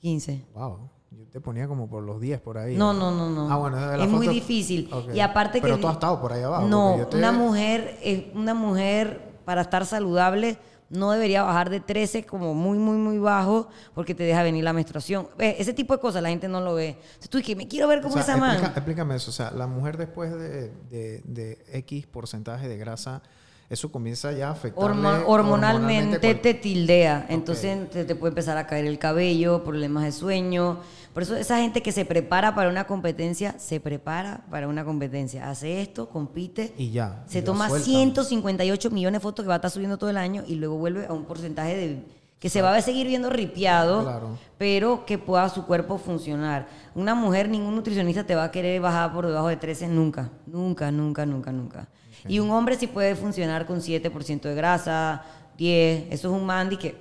15. 0.00 0.44
Wow. 0.54 0.78
Yo 1.12 1.26
te 1.28 1.40
ponía 1.40 1.68
como 1.68 1.88
por 1.88 2.02
los 2.02 2.20
10 2.20 2.40
por 2.40 2.58
ahí. 2.58 2.76
No, 2.76 2.92
no, 2.92 3.10
no, 3.12 3.30
no. 3.30 3.48
Ah, 3.50 3.56
bueno, 3.56 3.76
de 3.88 3.96
la 3.98 4.04
es 4.04 4.10
muy 4.10 4.26
foto- 4.26 4.34
difícil. 4.34 4.88
Ok. 4.92 5.14
Y 5.14 5.20
aparte 5.20 5.60
Pero 5.62 5.76
que 5.76 5.80
tú 5.82 5.86
has 5.88 5.94
estado 5.94 6.20
por 6.20 6.32
ahí 6.32 6.42
abajo. 6.42 6.66
No, 6.66 6.98
yo 6.98 7.06
te- 7.06 7.16
una 7.16 7.30
mujer, 7.32 7.98
eh, 8.02 8.32
una 8.34 8.52
mujer 8.52 9.32
para 9.44 9.62
estar 9.62 9.86
saludable 9.86 10.58
no 10.88 11.10
debería 11.10 11.42
bajar 11.42 11.68
de 11.70 11.80
13 11.80 12.24
como 12.26 12.54
muy, 12.54 12.78
muy, 12.78 12.96
muy 12.96 13.18
bajo 13.18 13.68
porque 13.94 14.14
te 14.14 14.22
deja 14.24 14.42
venir 14.42 14.62
la 14.64 14.72
menstruación. 14.72 15.28
Ese 15.38 15.72
tipo 15.72 15.94
de 15.94 16.00
cosas 16.00 16.22
la 16.22 16.28
gente 16.28 16.46
no 16.48 16.60
lo 16.60 16.74
ve. 16.74 16.90
Entonces 16.90 17.28
tú 17.30 17.38
dices, 17.38 17.56
me 17.56 17.66
quiero 17.66 17.88
ver 17.88 17.98
O 17.98 18.02
como 18.02 18.14
sea, 18.14 18.22
esa 18.22 18.36
man. 18.36 18.52
explica- 18.52 18.74
explícame 18.76 19.16
eso. 19.16 19.30
O 19.30 19.34
sea, 19.34 19.50
la 19.50 19.66
mujer 19.66 19.96
después 19.96 20.32
de, 20.32 20.70
de- 20.90 21.22
de 21.24 21.58
X 21.72 22.06
porcentaje 22.06 22.68
de 22.68 22.76
grasa, 22.76 23.22
eso 23.68 23.90
comienza 23.90 24.32
ya 24.32 24.48
a 24.48 24.52
afectar. 24.52 24.82
Hormo- 24.84 25.24
hormonalmente 25.26 26.34
te 26.34 26.54
tildea, 26.54 27.26
entonces 27.28 27.90
te, 27.90 28.04
te 28.04 28.14
puede 28.14 28.30
empezar 28.30 28.56
a 28.58 28.66
caer 28.66 28.86
el 28.86 28.98
cabello, 28.98 29.64
problemas 29.64 30.04
de 30.04 30.12
sueño. 30.12 30.78
Por 31.12 31.22
eso 31.22 31.34
esa 31.36 31.58
gente 31.58 31.82
que 31.82 31.92
se 31.92 32.04
prepara 32.04 32.54
para 32.54 32.68
una 32.68 32.86
competencia, 32.86 33.58
se 33.58 33.80
prepara 33.80 34.44
para 34.50 34.68
una 34.68 34.84
competencia. 34.84 35.48
Hace 35.50 35.80
esto, 35.80 36.08
compite. 36.10 36.74
Y 36.76 36.90
ya. 36.90 37.24
Se 37.26 37.38
y 37.38 37.42
toma 37.42 37.68
sueltan. 37.68 37.90
158 37.90 38.90
millones 38.90 39.20
de 39.20 39.22
fotos 39.22 39.42
que 39.44 39.48
va 39.48 39.54
a 39.54 39.56
estar 39.56 39.70
subiendo 39.70 39.96
todo 39.98 40.10
el 40.10 40.18
año 40.18 40.44
y 40.46 40.56
luego 40.56 40.76
vuelve 40.76 41.06
a 41.06 41.12
un 41.12 41.24
porcentaje 41.24 41.76
de 41.76 42.02
que 42.38 42.50
se 42.50 42.60
va 42.60 42.76
a 42.76 42.82
seguir 42.82 43.06
viendo 43.06 43.30
ripiado, 43.30 44.02
Claro. 44.02 44.38
pero 44.58 45.06
que 45.06 45.16
pueda 45.16 45.48
su 45.48 45.64
cuerpo 45.64 45.96
funcionar. 45.96 46.68
Una 46.94 47.14
mujer, 47.14 47.48
ningún 47.48 47.74
nutricionista 47.74 48.24
te 48.24 48.34
va 48.34 48.44
a 48.44 48.50
querer 48.50 48.78
bajar 48.82 49.10
por 49.14 49.26
debajo 49.26 49.48
de 49.48 49.56
13 49.56 49.88
nunca, 49.88 50.28
nunca, 50.46 50.90
nunca, 50.92 51.24
nunca, 51.24 51.50
nunca. 51.50 51.88
Y 52.28 52.38
un 52.38 52.50
hombre 52.50 52.76
sí 52.76 52.86
puede 52.86 53.14
funcionar 53.14 53.66
con 53.66 53.80
7% 53.80 54.40
de 54.48 54.54
grasa, 54.54 55.22
10, 55.56 56.06
eso 56.12 56.28
es 56.28 56.40
un 56.40 56.46
mandy 56.46 56.76
que 56.76 56.96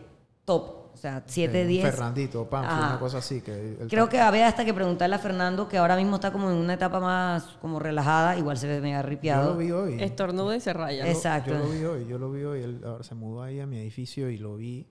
top, 0.45 0.85
o 0.93 0.97
sea, 0.97 1.23
7, 1.25 1.63
Un 1.63 1.67
10. 1.67 1.83
Fernandito, 1.83 2.47
Ajá. 2.51 2.87
una 2.91 2.99
cosa 2.99 3.17
así. 3.17 3.41
Que 3.41 3.77
el- 3.81 3.87
Creo 3.89 4.07
que 4.09 4.19
había 4.19 4.47
hasta 4.47 4.63
que 4.63 4.73
preguntarle 4.73 5.15
a 5.15 5.19
Fernando, 5.19 5.67
que 5.67 5.77
ahora 5.77 5.95
mismo 5.97 6.15
está 6.15 6.31
como 6.31 6.49
en 6.49 6.55
una 6.57 6.73
etapa 6.75 6.99
más 6.99 7.43
como 7.61 7.79
relajada, 7.79 8.37
igual 8.37 8.57
se 8.57 8.67
ve 8.67 8.79
mega 8.81 9.01
Yo 9.01 9.07
ripiado. 9.09 9.51
lo 9.51 9.57
vi 9.57 9.71
hoy. 9.71 10.01
Estornuda 10.01 10.55
y 10.55 10.61
se 10.61 10.73
raya. 10.73 11.07
Exacto. 11.09 11.51
Yo 11.51 11.59
lo 11.59 11.69
vi 11.69 11.83
hoy, 11.83 12.07
yo 12.07 12.17
lo 12.17 12.31
vi 12.31 12.43
hoy. 12.43 12.61
Él 12.63 12.81
ahora 12.85 13.03
se 13.03 13.13
mudó 13.15 13.43
ahí 13.43 13.59
a 13.59 13.65
mi 13.67 13.77
edificio 13.77 14.29
y 14.29 14.37
lo 14.37 14.55
vi. 14.55 14.87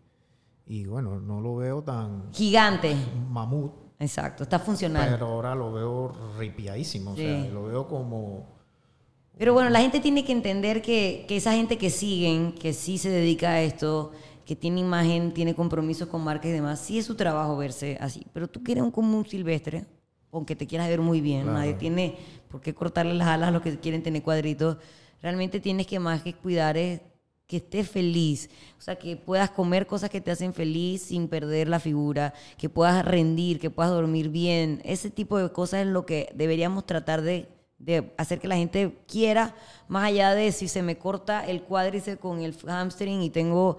Y 0.67 0.87
bueno, 0.87 1.21
no 1.21 1.41
lo 1.41 1.57
veo 1.57 1.83
tan 1.83 2.33
Gigante. 2.33 2.97
mamut, 3.31 3.73
Exacto, 3.99 4.43
está 4.45 4.59
funcional. 4.59 5.09
pero 5.11 5.27
ahora 5.27 5.55
lo 5.55 5.73
veo 5.73 6.13
ripiadísimo. 6.39 7.13
O 7.13 7.17
sea, 7.17 7.43
Sí. 7.45 7.51
lo 7.53 7.65
veo 7.65 7.87
como. 7.89 8.55
Pero 9.37 9.53
bueno, 9.53 9.69
la 9.71 9.81
gente 9.81 10.01
tiene 10.01 10.25
que 10.25 10.33
entender 10.33 10.81
que, 10.81 11.25
que 11.27 11.37
esa 11.37 11.53
gente 11.53 11.77
que 11.77 11.91
siguen, 11.91 12.53
que 12.53 12.73
sí 12.73 12.99
se 12.99 13.11
dedica 13.11 13.51
a 13.51 13.63
esto, 13.63 14.13
que 14.45 14.55
tiene 14.55 14.81
imagen, 14.81 15.33
tiene 15.33 15.55
compromisos 15.55 16.09
con 16.09 16.23
marcas 16.23 16.51
y 16.51 16.53
demás, 16.53 16.79
sí 16.81 16.99
es 16.99 17.07
su 17.07 17.15
trabajo 17.17 17.57
verse 17.57 17.97
así. 18.01 18.25
Pero 18.33 18.47
tú 18.49 18.63
quieres 18.63 18.85
un 18.85 18.91
común 18.91 19.27
silvestre, 19.27 19.87
aunque 20.31 20.55
te 20.55 20.67
quieras 20.67 20.89
ver 20.89 21.01
muy 21.01 21.21
bien, 21.21 21.43
Claro. 21.43 21.59
nadie 21.59 21.75
tiene 21.75 22.17
por 22.49 22.61
qué 22.61 22.75
cortarle 22.75 23.15
las 23.15 23.29
alas 23.29 23.49
a 23.49 23.53
los 23.53 23.63
que 23.63 23.79
quieren 23.81 24.03
tener 24.03 24.23
cuadritos. 24.23 24.77
Realmente 25.21 25.59
tienes 25.61 25.87
que 25.87 25.99
más 25.99 26.23
que 26.23 26.35
cuidar 26.35 26.77
es 26.77 27.01
que 27.47 27.57
estés 27.59 27.89
feliz, 27.91 28.49
o 28.79 28.81
sea, 28.81 28.97
que 28.97 29.17
puedas 29.17 29.51
comer 29.51 29.87
cosas 29.87 30.09
que 30.11 30.21
te 30.21 30.31
hacen 30.31 30.55
feliz 30.55 31.03
sin 31.03 31.29
perder 31.29 31.69
la 31.69 31.79
figura, 31.79 32.33
que 32.57 32.69
puedas 32.71 33.05
rendir, 33.05 33.59
que 33.59 33.69
puedas 33.71 33.93
dormir 33.93 34.29
bien. 34.31 34.81
Ese 34.85 35.11
tipo 35.11 35.39
de 35.39 35.51
cosas 35.53 35.81
es 35.81 35.87
lo 35.87 36.07
que 36.07 36.31
deberíamos 36.35 36.87
tratar 36.87 37.21
de, 37.23 37.49
de 37.85 38.13
hacer 38.17 38.41
que 38.41 38.49
la 38.49 38.57
gente 38.57 38.99
quiera, 39.07 39.55
más 39.89 40.05
allá 40.07 40.35
de 40.35 40.53
si 40.53 40.69
se 40.69 40.83
me 40.83 40.97
corta 40.97 41.47
el 41.47 41.63
cuádriceps 41.63 42.21
con 42.21 42.41
el 42.41 42.57
hamstring 42.67 43.23
y 43.23 43.31
tengo 43.31 43.79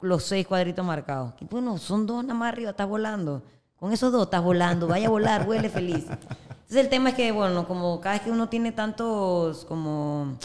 los 0.00 0.24
seis 0.24 0.46
cuadritos 0.46 0.84
marcados. 0.84 1.34
Y 1.40 1.46
bueno, 1.46 1.78
son 1.78 2.06
dos 2.06 2.22
nada 2.24 2.38
más 2.38 2.52
arriba, 2.52 2.70
estás 2.70 2.88
volando. 2.88 3.42
Con 3.76 3.92
esos 3.92 4.12
dos 4.12 4.24
estás 4.24 4.42
volando, 4.42 4.86
vaya 4.86 5.08
a 5.08 5.10
volar, 5.10 5.48
huele 5.48 5.68
feliz. 5.68 6.06
Entonces 6.08 6.76
el 6.76 6.88
tema 6.88 7.10
es 7.10 7.16
que, 7.16 7.32
bueno, 7.32 7.66
como 7.66 8.00
cada 8.00 8.14
vez 8.14 8.22
que 8.22 8.30
uno 8.30 8.48
tiene 8.48 8.72
tantos 8.72 9.64
como 9.64 10.36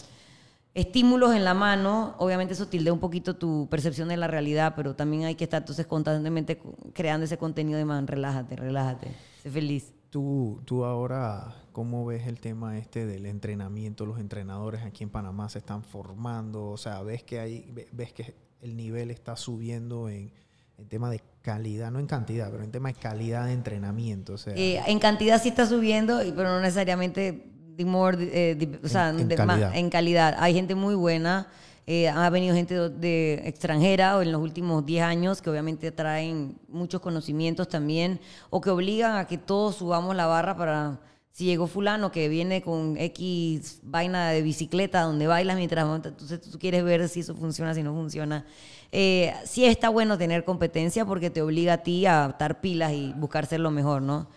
estímulos 0.73 1.35
en 1.35 1.43
la 1.43 1.53
mano, 1.53 2.15
obviamente 2.17 2.53
eso 2.53 2.67
tildea 2.67 2.93
un 2.93 2.99
poquito 2.99 3.35
tu 3.35 3.67
percepción 3.69 4.09
de 4.09 4.17
la 4.17 4.27
realidad, 4.27 4.73
pero 4.75 4.95
también 4.95 5.25
hay 5.25 5.35
que 5.35 5.43
estar 5.43 5.61
entonces 5.61 5.87
constantemente 5.87 6.61
creando 6.93 7.25
ese 7.25 7.37
contenido 7.37 7.77
de 7.77 7.85
man, 7.85 8.07
relájate, 8.07 8.55
relájate, 8.55 9.07
sé 9.41 9.49
feliz. 9.49 9.93
Tú, 10.09 10.61
tú 10.65 10.85
ahora, 10.85 11.53
¿cómo 11.77 12.07
ves 12.07 12.25
el 12.25 12.39
tema 12.39 12.75
este 12.79 13.05
del 13.05 13.27
entrenamiento? 13.27 14.07
Los 14.07 14.19
entrenadores 14.19 14.81
aquí 14.81 15.03
en 15.03 15.11
Panamá 15.11 15.47
se 15.47 15.59
están 15.59 15.83
formando, 15.83 16.65
o 16.71 16.77
sea, 16.77 17.03
ves 17.03 17.21
que 17.21 17.39
hay, 17.39 17.69
ve- 17.71 17.87
ves 17.91 18.13
que 18.13 18.33
el 18.61 18.75
nivel 18.75 19.11
está 19.11 19.35
subiendo 19.35 20.09
en, 20.09 20.31
en 20.79 20.87
tema 20.87 21.11
de 21.11 21.21
calidad, 21.43 21.91
no 21.91 21.99
en 21.99 22.07
cantidad, 22.07 22.49
pero 22.49 22.63
en 22.63 22.71
tema 22.71 22.89
de 22.91 22.95
calidad 22.95 23.45
de 23.45 23.53
entrenamiento, 23.53 24.33
o 24.33 24.37
sea, 24.39 24.55
Eh, 24.55 24.81
en 24.87 24.97
cantidad 24.97 25.39
sí 25.39 25.49
está 25.49 25.67
subiendo, 25.67 26.17
pero 26.35 26.49
no 26.49 26.61
necesariamente 26.61 27.45
more, 27.85 28.17
eh, 28.21 28.79
o 28.83 28.87
sea, 28.87 29.09
En- 29.11 29.19
en 29.19 29.27
de- 29.27 29.37
más- 29.37 29.45
calidad. 29.47 29.75
en 29.75 29.89
calidad. 29.91 30.35
Hay 30.39 30.55
gente 30.55 30.73
muy 30.73 30.95
buena, 30.95 31.47
eh, 31.85 32.09
ha 32.09 32.27
venido 32.31 32.55
gente 32.55 32.73
de, 32.73 32.89
de 32.89 33.33
extranjera 33.47 34.17
o 34.17 34.23
en 34.23 34.31
los 34.31 34.41
últimos 34.41 34.83
10 34.83 35.03
años 35.03 35.43
que 35.43 35.51
obviamente 35.51 35.91
traen 35.91 36.57
muchos 36.69 37.01
conocimientos 37.01 37.69
también 37.69 38.19
o 38.49 38.61
que 38.61 38.71
obligan 38.71 39.15
a 39.17 39.27
que 39.27 39.37
todos 39.37 39.75
subamos 39.75 40.15
la 40.15 40.25
barra 40.25 40.57
para... 40.57 40.99
Si 41.37 41.45
llegó 41.45 41.67
fulano 41.67 42.11
que 42.11 42.29
viene 42.29 42.63
con 42.63 42.97
X 42.97 43.81
vaina 43.83 44.31
de 44.31 44.41
bicicleta 44.41 45.01
donde 45.01 45.27
bailas 45.27 45.55
mientras 45.55 45.85
montas, 45.85 46.13
entonces 46.13 46.41
tú 46.41 46.57
quieres 46.57 46.83
ver 46.83 47.07
si 47.09 47.19
eso 47.19 47.35
funciona, 47.35 47.75
si 47.75 47.83
no 47.83 47.93
funciona. 47.93 48.43
Eh, 48.91 49.31
sí 49.45 49.63
está 49.63 49.89
bueno 49.89 50.17
tener 50.17 50.43
competencia 50.43 51.05
porque 51.05 51.29
te 51.29 51.43
obliga 51.43 51.73
a 51.73 51.77
ti 51.83 52.07
a 52.07 52.29
estar 52.31 52.59
pilas 52.59 52.91
y 52.91 53.13
buscar 53.15 53.45
ser 53.45 53.59
lo 53.59 53.69
mejor, 53.69 54.01
¿no? 54.01 54.27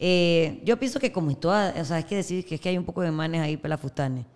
Eh, 0.00 0.60
yo 0.64 0.76
pienso 0.80 0.98
que 0.98 1.12
como 1.12 1.30
en 1.30 1.36
todas, 1.36 1.78
o 1.78 1.84
sea, 1.84 2.00
es 2.00 2.06
que 2.06 2.16
decir 2.16 2.44
que 2.44 2.56
es 2.56 2.60
que 2.60 2.70
hay 2.70 2.76
un 2.76 2.84
poco 2.84 3.02
de 3.02 3.12
manes 3.12 3.40
ahí 3.40 3.56
pelafustanes. 3.56 4.26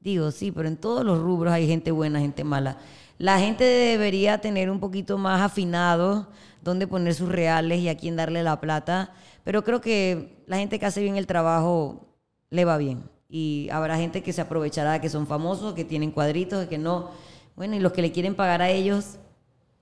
Digo, 0.00 0.32
sí, 0.32 0.50
pero 0.50 0.66
en 0.66 0.76
todos 0.76 1.04
los 1.04 1.20
rubros 1.20 1.52
hay 1.52 1.68
gente 1.68 1.92
buena, 1.92 2.18
gente 2.18 2.42
mala. 2.42 2.78
La 3.16 3.38
gente 3.38 3.62
debería 3.62 4.38
tener 4.38 4.70
un 4.70 4.80
poquito 4.80 5.18
más 5.18 5.40
afinado 5.40 6.30
dónde 6.62 6.86
poner 6.86 7.14
sus 7.14 7.28
reales 7.28 7.80
y 7.80 7.88
a 7.88 7.96
quién 7.96 8.16
darle 8.16 8.42
la 8.42 8.60
plata. 8.60 9.12
Pero 9.44 9.64
creo 9.64 9.80
que 9.80 10.42
la 10.46 10.58
gente 10.58 10.78
que 10.78 10.86
hace 10.86 11.02
bien 11.02 11.16
el 11.16 11.26
trabajo 11.26 12.08
le 12.50 12.64
va 12.64 12.76
bien. 12.76 13.02
Y 13.28 13.68
habrá 13.70 13.96
gente 13.96 14.22
que 14.22 14.32
se 14.32 14.40
aprovechará, 14.40 15.00
que 15.00 15.08
son 15.08 15.26
famosos, 15.26 15.74
que 15.74 15.84
tienen 15.84 16.10
cuadritos, 16.10 16.66
que 16.66 16.78
no. 16.78 17.10
Bueno, 17.56 17.76
y 17.76 17.80
los 17.80 17.92
que 17.92 18.02
le 18.02 18.12
quieren 18.12 18.34
pagar 18.34 18.60
a 18.60 18.70
ellos, 18.70 19.18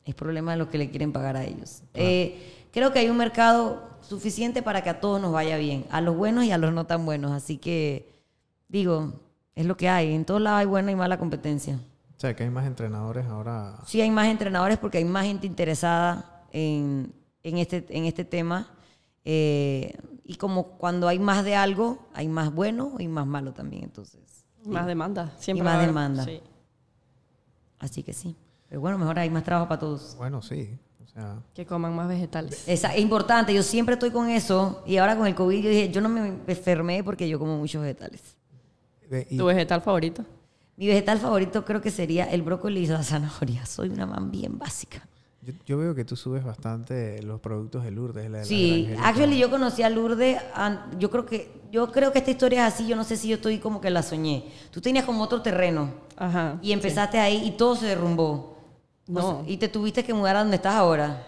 es 0.04 0.14
problema 0.14 0.52
de 0.52 0.58
los 0.58 0.68
que 0.68 0.78
le 0.78 0.90
quieren 0.90 1.12
pagar 1.12 1.36
a 1.36 1.44
ellos. 1.44 1.82
Eh, 1.94 2.66
creo 2.72 2.92
que 2.92 2.98
hay 2.98 3.08
un 3.08 3.16
mercado 3.16 3.88
suficiente 4.00 4.62
para 4.62 4.82
que 4.82 4.90
a 4.90 5.00
todos 5.00 5.20
nos 5.20 5.32
vaya 5.32 5.56
bien, 5.56 5.86
a 5.90 6.00
los 6.00 6.16
buenos 6.16 6.44
y 6.44 6.52
a 6.52 6.58
los 6.58 6.72
no 6.72 6.86
tan 6.86 7.04
buenos. 7.06 7.32
Así 7.32 7.56
que, 7.56 8.22
digo, 8.68 9.14
es 9.54 9.66
lo 9.66 9.76
que 9.76 9.88
hay. 9.88 10.14
En 10.14 10.24
todos 10.24 10.40
lados 10.40 10.60
hay 10.60 10.66
buena 10.66 10.92
y 10.92 10.96
mala 10.96 11.18
competencia. 11.18 11.76
o 11.76 12.20
sea, 12.20 12.36
que 12.36 12.44
hay 12.44 12.50
más 12.50 12.66
entrenadores 12.66 13.26
ahora. 13.26 13.76
Sí 13.86 14.00
hay 14.00 14.10
más 14.10 14.28
entrenadores 14.28 14.78
porque 14.78 14.98
hay 14.98 15.04
más 15.04 15.24
gente 15.24 15.46
interesada 15.46 16.37
en, 16.52 17.12
en 17.42 17.58
este, 17.58 17.84
en 17.90 18.04
este 18.04 18.24
tema. 18.24 18.68
Eh, 19.24 19.96
y 20.24 20.36
como 20.36 20.68
cuando 20.78 21.08
hay 21.08 21.18
más 21.18 21.44
de 21.44 21.54
algo, 21.54 21.98
hay 22.14 22.28
más 22.28 22.52
bueno 22.54 22.94
y 22.98 23.08
más 23.08 23.26
malo 23.26 23.52
también. 23.52 23.84
Entonces, 23.84 24.20
Más 24.64 24.86
demanda. 24.86 25.32
Siempre 25.38 25.60
Y 25.62 25.64
más 25.64 25.74
haber- 25.76 25.86
demanda. 25.88 26.24
Sí. 26.24 26.40
así 27.78 28.02
que 28.02 28.12
sí. 28.12 28.34
Pero 28.68 28.80
bueno, 28.80 28.98
mejor 28.98 29.18
hay 29.18 29.30
más 29.30 29.44
trabajo 29.44 29.68
para 29.68 29.80
todos. 29.80 30.14
Bueno, 30.16 30.42
sí. 30.42 30.76
O 31.02 31.06
sea, 31.10 31.42
Que 31.54 31.64
coman 31.64 31.94
más 31.96 32.06
vegetales. 32.08 32.68
Esa- 32.68 32.94
es 32.94 33.00
importante, 33.00 33.54
yo 33.54 33.62
siempre 33.62 33.94
estoy 33.94 34.10
con 34.10 34.28
eso 34.28 34.82
y 34.86 34.98
ahora 34.98 35.16
con 35.16 35.26
el 35.26 35.34
COVID 35.34 35.62
yo 35.62 35.70
dije, 35.70 35.90
yo 35.90 36.00
no 36.00 36.08
me 36.08 36.26
enfermé 36.46 37.02
porque 37.02 37.28
yo 37.28 37.38
como 37.38 37.56
muchos 37.58 37.82
vegetales. 37.82 38.22
¿Tu 39.36 39.44
vegetal 39.46 39.80
favorito? 39.80 40.22
Mi 40.76 40.86
vegetal 40.86 41.18
favorito 41.18 41.64
creo 41.64 41.80
que 41.80 41.90
sería 41.90 42.24
el 42.30 42.42
brócoli 42.42 42.80
y 42.84 42.86
la 42.86 43.02
zanahoria. 43.02 43.64
Soy 43.64 43.88
una 43.88 44.04
man 44.06 44.30
bien 44.30 44.58
básica. 44.58 45.08
Yo, 45.48 45.54
yo 45.66 45.78
veo 45.78 45.94
que 45.94 46.04
tú 46.04 46.16
subes 46.16 46.44
bastante 46.44 47.22
los 47.22 47.40
productos 47.40 47.84
de 47.84 47.90
Lourdes. 47.90 48.30
la 48.30 48.38
de 48.38 48.42
la 48.42 48.44
Sí, 48.44 48.90
actually 49.02 49.38
yo 49.38 49.50
conocí 49.50 49.82
a 49.82 49.90
Lourdes, 49.90 50.40
yo 50.98 51.10
creo 51.10 51.24
que 51.24 51.58
yo 51.70 51.90
creo 51.92 52.12
que 52.12 52.18
esta 52.18 52.30
historia 52.30 52.66
es 52.66 52.74
así, 52.74 52.86
yo 52.86 52.96
no 52.96 53.04
sé 53.04 53.16
si 53.16 53.28
yo 53.28 53.36
estoy 53.36 53.58
como 53.58 53.80
que 53.80 53.90
la 53.90 54.02
soñé. 54.02 54.44
Tú 54.70 54.80
tenías 54.80 55.04
como 55.04 55.22
otro 55.22 55.42
terreno 55.42 55.92
Ajá. 56.16 56.58
y 56.62 56.72
empezaste 56.72 57.18
ahí 57.18 57.46
y 57.46 57.52
todo 57.52 57.76
se 57.76 57.86
derrumbó. 57.86 58.56
No. 59.06 59.20
O 59.20 59.44
sea, 59.44 59.52
y 59.52 59.56
te 59.56 59.68
tuviste 59.68 60.04
que 60.04 60.14
mudar 60.14 60.36
a 60.36 60.40
donde 60.40 60.56
estás 60.56 60.74
ahora. 60.74 61.26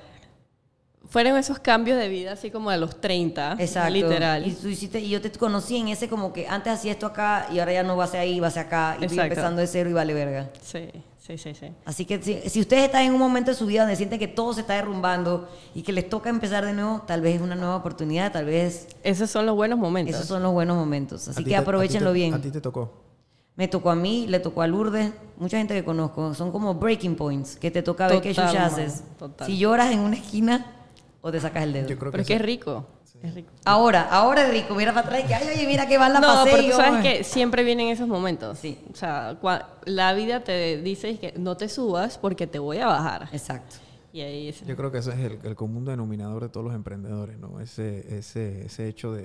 Fueron 1.08 1.36
esos 1.36 1.58
cambios 1.58 1.98
de 1.98 2.08
vida 2.08 2.32
así 2.32 2.50
como 2.50 2.70
a 2.70 2.76
los 2.76 3.00
30. 3.00 3.56
Exacto. 3.58 3.92
Literal. 3.92 4.46
Y, 4.46 4.52
tú 4.52 4.68
hiciste, 4.68 5.00
y 5.00 5.08
yo 5.10 5.20
te 5.20 5.30
conocí 5.32 5.76
en 5.76 5.88
ese 5.88 6.08
como 6.08 6.32
que 6.32 6.46
antes 6.46 6.72
hacía 6.72 6.92
esto 6.92 7.06
acá 7.06 7.48
y 7.52 7.58
ahora 7.58 7.72
ya 7.72 7.82
no 7.82 7.96
va 7.96 8.04
hacia 8.04 8.20
ahí, 8.20 8.38
va 8.38 8.46
hacia 8.46 8.62
acá. 8.62 8.96
Y 9.00 9.04
estoy 9.04 9.18
Exacto. 9.18 9.32
empezando 9.32 9.60
de 9.60 9.66
cero 9.66 9.90
y 9.90 9.92
vale 9.92 10.14
verga. 10.14 10.50
Sí, 10.62 10.88
sí, 11.36 11.38
sí, 11.38 11.54
sí. 11.54 11.72
Así 11.84 12.04
que 12.04 12.22
si, 12.22 12.40
si 12.48 12.60
ustedes 12.60 12.84
están 12.84 13.02
en 13.02 13.12
un 13.12 13.18
momento 13.18 13.50
de 13.50 13.56
su 13.56 13.66
vida 13.66 13.82
donde 13.82 13.96
sienten 13.96 14.18
que 14.18 14.28
todo 14.28 14.52
se 14.54 14.62
está 14.62 14.74
derrumbando 14.74 15.48
y 15.74 15.82
que 15.82 15.92
les 15.92 16.08
toca 16.08 16.30
empezar 16.30 16.64
de 16.64 16.72
nuevo, 16.72 17.02
tal 17.06 17.20
vez 17.20 17.36
es 17.36 17.40
una 17.42 17.54
nueva 17.54 17.76
oportunidad, 17.76 18.32
tal 18.32 18.46
vez 18.46 18.88
Esos 19.02 19.30
son 19.30 19.46
los 19.46 19.54
buenos 19.56 19.78
momentos. 19.78 20.14
esos 20.16 20.26
son 20.26 20.42
los 20.42 20.52
buenos 20.52 20.76
momentos. 20.76 21.28
Así 21.28 21.44
que 21.44 21.50
te- 21.50 21.56
a 21.56 21.58
ti 21.60 21.62
aprovechenlo 21.62 22.10
te- 22.10 22.14
bien. 22.14 22.34
A 22.34 22.40
ti 22.40 22.50
te 22.50 22.60
tocó. 22.60 22.92
Me 23.56 23.68
tocó 23.68 23.90
a 23.90 23.94
mí, 23.94 24.26
le 24.26 24.40
tocó 24.40 24.62
a 24.62 24.66
Lourdes, 24.66 25.12
mucha 25.36 25.58
gente 25.58 25.74
que 25.74 25.84
conozco. 25.84 26.32
Son 26.34 26.50
como 26.50 26.74
breaking 26.74 27.14
points, 27.16 27.56
que 27.56 27.70
te 27.70 27.82
toca 27.82 28.08
ver 28.08 28.20
qué 28.22 28.30
chucha 28.30 28.66
haces. 28.66 29.02
total. 29.18 29.46
Si 29.46 29.58
lloras 29.58 29.90
en 29.92 29.98
una 30.00 30.16
esquina 30.16 30.66
o 31.20 31.30
te 31.30 31.40
sacas 31.40 31.64
el 31.64 31.72
dedo. 31.74 31.88
Yo 31.88 31.98
creo 31.98 32.10
Pero 32.10 32.22
es 32.22 32.26
que 32.26 32.32
que 32.34 32.36
es 32.40 32.42
rico. 32.42 32.86
Es 33.22 33.34
rico. 33.34 33.50
Ahora, 33.64 34.08
ahora 34.10 34.42
es 34.46 34.50
rico, 34.50 34.74
mira 34.74 34.92
para 34.94 35.06
atrás 35.06 35.22
y 35.24 35.26
que, 35.26 35.34
ay, 35.34 35.48
oye, 35.54 35.66
mira 35.66 35.86
que 35.86 35.98
van 35.98 36.12
la 36.14 36.20
No, 36.20 36.26
pasé 36.28 36.50
pero 36.50 36.62
y 36.62 36.66
tú 36.66 36.70
yo, 36.72 36.76
sabes 36.78 37.02
que 37.02 37.22
siempre 37.24 37.64
vienen 37.64 37.88
esos 37.88 38.08
momentos. 38.08 38.58
Sí. 38.58 38.78
O 38.92 38.96
sea, 38.96 39.38
cua- 39.40 39.66
la 39.84 40.12
vida 40.14 40.40
te 40.42 40.80
dice 40.80 41.18
que 41.18 41.34
no 41.36 41.56
te 41.56 41.68
subas 41.68 42.16
porque 42.18 42.46
te 42.46 42.58
voy 42.58 42.78
a 42.78 42.86
bajar. 42.86 43.28
Exacto. 43.32 43.76
Y 44.12 44.22
ahí 44.22 44.48
es- 44.48 44.64
Yo 44.66 44.74
creo 44.76 44.90
que 44.90 44.98
ese 44.98 45.10
es 45.10 45.18
el, 45.18 45.38
el 45.44 45.54
común 45.54 45.84
denominador 45.84 46.42
de 46.42 46.48
todos 46.48 46.64
los 46.64 46.74
emprendedores, 46.74 47.38
¿no? 47.38 47.60
Ese, 47.60 48.16
ese, 48.18 48.64
ese 48.66 48.88
hecho 48.88 49.12
de, 49.12 49.22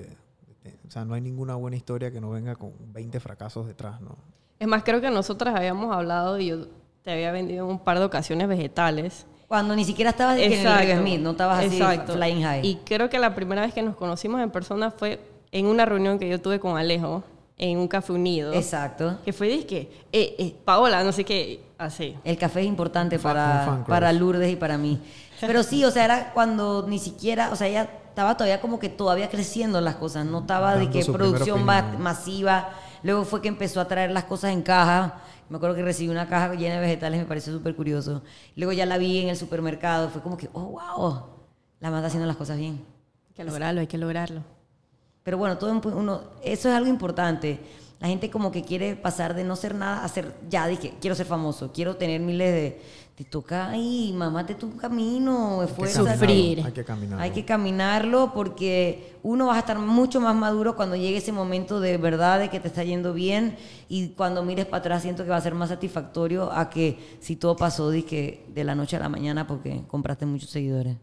de- 0.62 0.78
O 0.86 0.90
sea, 0.90 1.04
no 1.04 1.14
hay 1.14 1.20
ninguna 1.22 1.54
buena 1.54 1.76
historia 1.76 2.10
que 2.10 2.20
no 2.20 2.30
venga 2.30 2.54
con 2.56 2.72
20 2.92 3.18
fracasos 3.20 3.66
detrás, 3.66 4.00
¿no? 4.00 4.16
Es 4.58 4.68
más, 4.68 4.82
creo 4.84 5.00
que 5.00 5.10
nosotras 5.10 5.54
habíamos 5.56 5.94
hablado 5.94 6.38
y 6.38 6.46
yo 6.48 6.66
te 7.02 7.12
había 7.12 7.30
vendido 7.32 7.64
en 7.64 7.70
un 7.72 7.78
par 7.78 7.98
de 7.98 8.04
ocasiones 8.04 8.46
vegetales. 8.48 9.26
Cuando 9.48 9.76
ni 9.76 9.84
siquiera 9.84 10.10
estabas 10.10 10.36
de 10.36 10.48
que 10.48 10.60
en 10.60 10.66
el 10.66 10.98
Smith, 10.98 11.20
no 11.20 11.30
estabas 11.30 11.64
así 11.64 11.76
exacto. 11.76 12.14
flying 12.14 12.42
high. 12.42 12.66
Y 12.66 12.76
creo 12.84 13.08
que 13.08 13.18
la 13.18 13.34
primera 13.34 13.62
vez 13.62 13.72
que 13.72 13.82
nos 13.82 13.94
conocimos 13.96 14.40
en 14.40 14.50
persona 14.50 14.90
fue 14.90 15.20
en 15.52 15.66
una 15.66 15.84
reunión 15.84 16.18
que 16.18 16.28
yo 16.28 16.40
tuve 16.40 16.58
con 16.58 16.76
Alejo 16.76 17.22
en 17.58 17.78
un 17.78 17.88
café 17.88 18.12
unido. 18.12 18.52
Exacto. 18.52 19.18
Que 19.24 19.32
fue, 19.32 19.48
dizque, 19.48 19.90
eh, 20.12 20.34
eh, 20.38 20.54
Paola, 20.64 21.02
no 21.04 21.12
sé 21.12 21.24
qué, 21.24 21.60
así. 21.78 22.16
El 22.24 22.36
café 22.36 22.60
es 22.60 22.66
importante 22.66 23.18
fan- 23.18 23.34
para, 23.34 23.84
para 23.86 24.12
Lourdes 24.12 24.52
y 24.52 24.56
para 24.56 24.76
mí. 24.76 25.00
Pero 25.40 25.62
sí, 25.62 25.84
o 25.84 25.90
sea, 25.90 26.04
era 26.04 26.32
cuando 26.32 26.84
ni 26.88 26.98
siquiera, 26.98 27.50
o 27.52 27.56
sea, 27.56 27.66
ella 27.68 27.88
estaba 28.08 28.36
todavía 28.36 28.60
como 28.60 28.78
que 28.78 28.88
todavía 28.88 29.28
creciendo 29.28 29.80
las 29.80 29.96
cosas, 29.96 30.26
no 30.26 30.40
estaba 30.40 30.72
de 30.74 30.78
Dando 30.84 30.92
que 30.92 31.02
su 31.02 31.12
primera 31.12 31.38
producción 31.38 31.64
masiva. 31.64 32.70
Luego 33.02 33.24
fue 33.24 33.40
que 33.42 33.48
empezó 33.48 33.80
a 33.80 33.86
traer 33.86 34.10
las 34.10 34.24
cosas 34.24 34.52
en 34.52 34.62
caja. 34.62 35.20
Me 35.48 35.56
acuerdo 35.56 35.76
que 35.76 35.82
recibí 35.82 36.08
una 36.08 36.28
caja 36.28 36.54
llena 36.54 36.76
de 36.76 36.80
vegetales, 36.80 37.20
me 37.20 37.26
pareció 37.26 37.52
súper 37.52 37.76
curioso. 37.76 38.22
Luego 38.56 38.72
ya 38.72 38.86
la 38.86 38.98
vi 38.98 39.18
en 39.20 39.28
el 39.28 39.36
supermercado, 39.36 40.08
fue 40.08 40.22
como 40.22 40.36
que, 40.36 40.48
oh, 40.52 40.64
wow, 40.64 41.26
la 41.80 41.88
está 41.88 42.06
haciendo 42.06 42.26
las 42.26 42.36
cosas 42.36 42.58
bien. 42.58 42.84
Hay 43.28 43.34
que 43.34 43.44
lograrlo, 43.44 43.80
hay 43.80 43.86
que 43.86 43.98
lograrlo. 43.98 44.42
Pero 45.22 45.38
bueno, 45.38 45.58
todo 45.58 45.72
uno, 45.72 46.20
eso 46.42 46.68
es 46.68 46.74
algo 46.74 46.88
importante. 46.88 47.60
La 47.98 48.08
gente 48.08 48.30
como 48.30 48.52
que 48.52 48.62
quiere 48.62 48.94
pasar 48.94 49.34
de 49.34 49.42
no 49.44 49.56
ser 49.56 49.74
nada 49.74 50.04
a 50.04 50.08
ser, 50.08 50.34
ya 50.50 50.66
dije, 50.66 50.94
quiero 51.00 51.16
ser 51.16 51.26
famoso, 51.26 51.72
quiero 51.72 51.96
tener 51.96 52.20
miles 52.20 52.52
de... 52.52 53.06
Te 53.16 53.24
toca 53.24 53.70
ahí, 53.70 54.12
mamate 54.14 54.54
tu 54.54 54.76
camino, 54.76 55.62
Hay 55.62 55.66
que 55.66 55.72
esfuérzate. 55.72 56.04
caminarlo, 56.04 56.26
Sufrir. 56.26 56.66
Hay 56.66 56.72
que 56.72 56.84
caminarlo. 56.84 57.22
Hay 57.22 57.30
que 57.30 57.44
caminarlo 57.46 58.32
porque 58.34 59.16
uno 59.22 59.46
va 59.46 59.54
a 59.56 59.58
estar 59.60 59.78
mucho 59.78 60.20
más 60.20 60.36
maduro 60.36 60.76
cuando 60.76 60.96
llegue 60.96 61.16
ese 61.16 61.32
momento 61.32 61.80
de 61.80 61.96
verdad 61.96 62.38
de 62.38 62.50
que 62.50 62.60
te 62.60 62.68
está 62.68 62.84
yendo 62.84 63.14
bien 63.14 63.56
y 63.88 64.08
cuando 64.08 64.42
mires 64.42 64.66
para 64.66 64.80
atrás 64.80 65.00
siento 65.00 65.24
que 65.24 65.30
va 65.30 65.36
a 65.36 65.40
ser 65.40 65.54
más 65.54 65.70
satisfactorio 65.70 66.52
a 66.52 66.68
que 66.68 67.16
si 67.20 67.36
todo 67.36 67.56
pasó 67.56 67.88
de, 67.88 68.04
que 68.04 68.44
de 68.52 68.64
la 68.64 68.74
noche 68.74 68.96
a 68.96 69.00
la 69.00 69.08
mañana 69.08 69.46
porque 69.46 69.82
compraste 69.88 70.26
muchos 70.26 70.50
seguidores. 70.50 70.98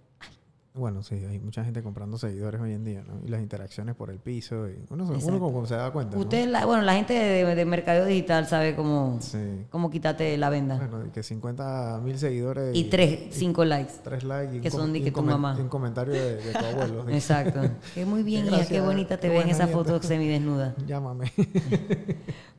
Bueno, 0.76 1.03
sí, 1.03 1.13
hay 1.30 1.38
mucha 1.39 1.63
gente 1.63 1.84
comprando 1.84 2.17
seguidores 2.17 2.59
hoy 2.59 2.74
en 2.74 2.84
día, 2.84 3.03
¿no? 3.07 3.19
Y 3.24 3.28
las 3.30 3.41
interacciones 3.41 3.93
por 3.93 4.09
el 4.09 4.17
piso. 4.17 4.67
Y 4.67 4.84
uno, 4.89 5.05
se- 5.19 5.28
uno 5.28 5.39
como 5.39 5.67
se 5.67 5.76
da 5.76 5.91
cuenta, 5.91 6.15
¿no? 6.15 6.21
Usted, 6.24 6.47
la- 6.47 6.65
bueno, 6.65 6.82
la 6.82 6.95
gente 6.95 7.13
de, 7.13 7.53
de 7.53 7.65
mercadeo 7.65 8.05
digital 8.05 8.47
sabe 8.47 8.76
cómo, 8.76 9.17
Sí. 9.21 9.38
cómo 9.69 9.91
quitarte 9.91 10.36
la 10.36 10.49
venda. 10.49 10.78
Bueno, 10.78 11.11
que 11.13 11.21
50 11.21 11.99
mil 12.03 12.17
seguidores. 12.17 12.76
Y 12.76 12.86
tres, 12.86 13.28
cinco 13.30 13.63
likes. 13.65 13.93
Tres 14.03 14.24
likes 14.24 14.55
y 14.57 14.61
que 14.61 14.71
son 14.71 14.91
de 14.93 15.03
que 15.03 15.11
tu 15.11 15.21
mamá. 15.21 15.55
un 15.59 15.69
comentario 15.69 16.13
de, 16.15 16.38
de 16.38 16.51
tu 16.53 16.65
abuelo. 16.65 17.07
Exacto. 17.09 17.61
Que 17.93 18.03
muy 18.05 18.24
bien, 18.24 18.47
hija, 18.47 18.65
qué 18.65 18.82
bonita 18.82 19.17
te 19.17 19.28
qué 19.28 19.30
ve 19.30 19.36
en 19.41 19.47
buena 19.49 19.51
esa 19.55 19.67
foto 19.67 20.01
semidesnuda. 20.01 20.74
Llámame. 20.88 21.32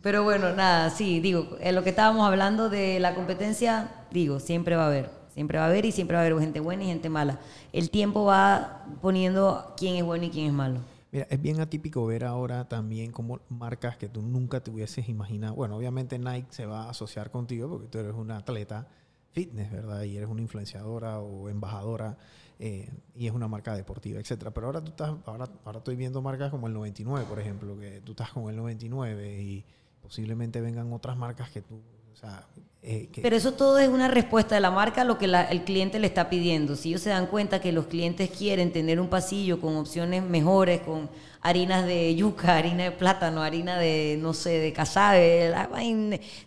Pero 0.02 0.22
bueno, 0.22 0.54
nada, 0.54 0.90
sí, 0.90 1.18
digo, 1.18 1.56
en 1.58 1.74
lo 1.74 1.82
que 1.82 1.90
estábamos 1.90 2.24
hablando 2.28 2.68
de 2.70 3.00
la 3.00 3.16
competencia, 3.16 3.90
digo, 4.12 4.38
siempre 4.38 4.76
va 4.76 4.84
a 4.84 4.86
haber. 4.86 5.23
Siempre 5.34 5.58
va 5.58 5.64
a 5.64 5.68
haber 5.68 5.84
y 5.84 5.92
siempre 5.92 6.16
va 6.16 6.22
a 6.22 6.26
haber 6.26 6.38
gente 6.40 6.60
buena 6.60 6.84
y 6.84 6.86
gente 6.86 7.10
mala. 7.10 7.40
El 7.72 7.90
tiempo 7.90 8.24
va 8.24 8.86
poniendo 9.02 9.74
quién 9.76 9.96
es 9.96 10.04
bueno 10.04 10.24
y 10.24 10.30
quién 10.30 10.46
es 10.46 10.52
malo. 10.52 10.78
Mira, 11.10 11.26
es 11.28 11.40
bien 11.42 11.60
atípico 11.60 12.06
ver 12.06 12.24
ahora 12.24 12.68
también 12.68 13.12
como 13.12 13.40
marcas 13.48 13.96
que 13.96 14.08
tú 14.08 14.22
nunca 14.22 14.60
te 14.60 14.70
hubieses 14.70 15.08
imaginado. 15.08 15.54
Bueno, 15.54 15.76
obviamente 15.76 16.18
Nike 16.18 16.46
se 16.50 16.66
va 16.66 16.84
a 16.84 16.90
asociar 16.90 17.30
contigo 17.30 17.68
porque 17.68 17.88
tú 17.88 17.98
eres 17.98 18.14
una 18.14 18.38
atleta 18.38 18.86
fitness, 19.32 19.70
¿verdad? 19.70 20.02
Y 20.04 20.16
eres 20.16 20.28
una 20.28 20.40
influenciadora 20.40 21.18
o 21.18 21.48
embajadora 21.48 22.16
eh, 22.58 22.88
y 23.16 23.26
es 23.26 23.32
una 23.32 23.48
marca 23.48 23.74
deportiva, 23.74 24.20
etcétera. 24.20 24.52
Pero 24.52 24.68
ahora 24.68 24.82
tú 24.82 24.90
estás, 24.90 25.14
ahora, 25.26 25.48
ahora 25.64 25.78
estoy 25.78 25.96
viendo 25.96 26.22
marcas 26.22 26.50
como 26.50 26.68
el 26.68 26.72
99, 26.72 27.26
por 27.28 27.40
ejemplo, 27.40 27.76
que 27.78 28.00
tú 28.02 28.12
estás 28.12 28.30
con 28.30 28.48
el 28.48 28.56
99 28.56 29.42
y 29.42 29.64
posiblemente 30.00 30.60
vengan 30.60 30.92
otras 30.92 31.16
marcas 31.16 31.50
que 31.50 31.62
tú, 31.62 31.80
o 32.14 32.16
sea, 32.16 32.46
eh, 32.86 33.08
que, 33.12 33.22
Pero 33.22 33.34
eso 33.34 33.52
todo 33.54 33.78
es 33.78 33.88
una 33.88 34.08
respuesta 34.08 34.54
de 34.54 34.60
la 34.60 34.70
marca 34.70 35.00
a 35.02 35.04
lo 35.04 35.16
que 35.18 35.26
la- 35.26 35.44
el 35.44 35.64
cliente 35.64 35.98
le 35.98 36.06
está 36.06 36.28
pidiendo. 36.30 36.76
Si 36.76 36.90
ellos 36.90 37.00
se 37.00 37.10
dan 37.10 37.26
cuenta 37.26 37.60
que 37.60 37.72
los 37.72 37.86
clientes 37.86 38.30
quieren 38.30 38.72
tener 38.72 39.00
un 39.00 39.08
pasillo 39.08 39.58
con 39.60 39.76
opciones 39.76 40.22
mejores, 40.22 40.80
con 40.82 41.08
harinas 41.40 41.86
de 41.86 42.14
yuca, 42.14 42.56
harina 42.58 42.84
de 42.84 42.90
plátano, 42.92 43.42
harina 43.42 43.78
de, 43.78 44.18
no 44.20 44.34
sé, 44.34 44.50
de 44.58 44.72
casabe, 44.72 45.52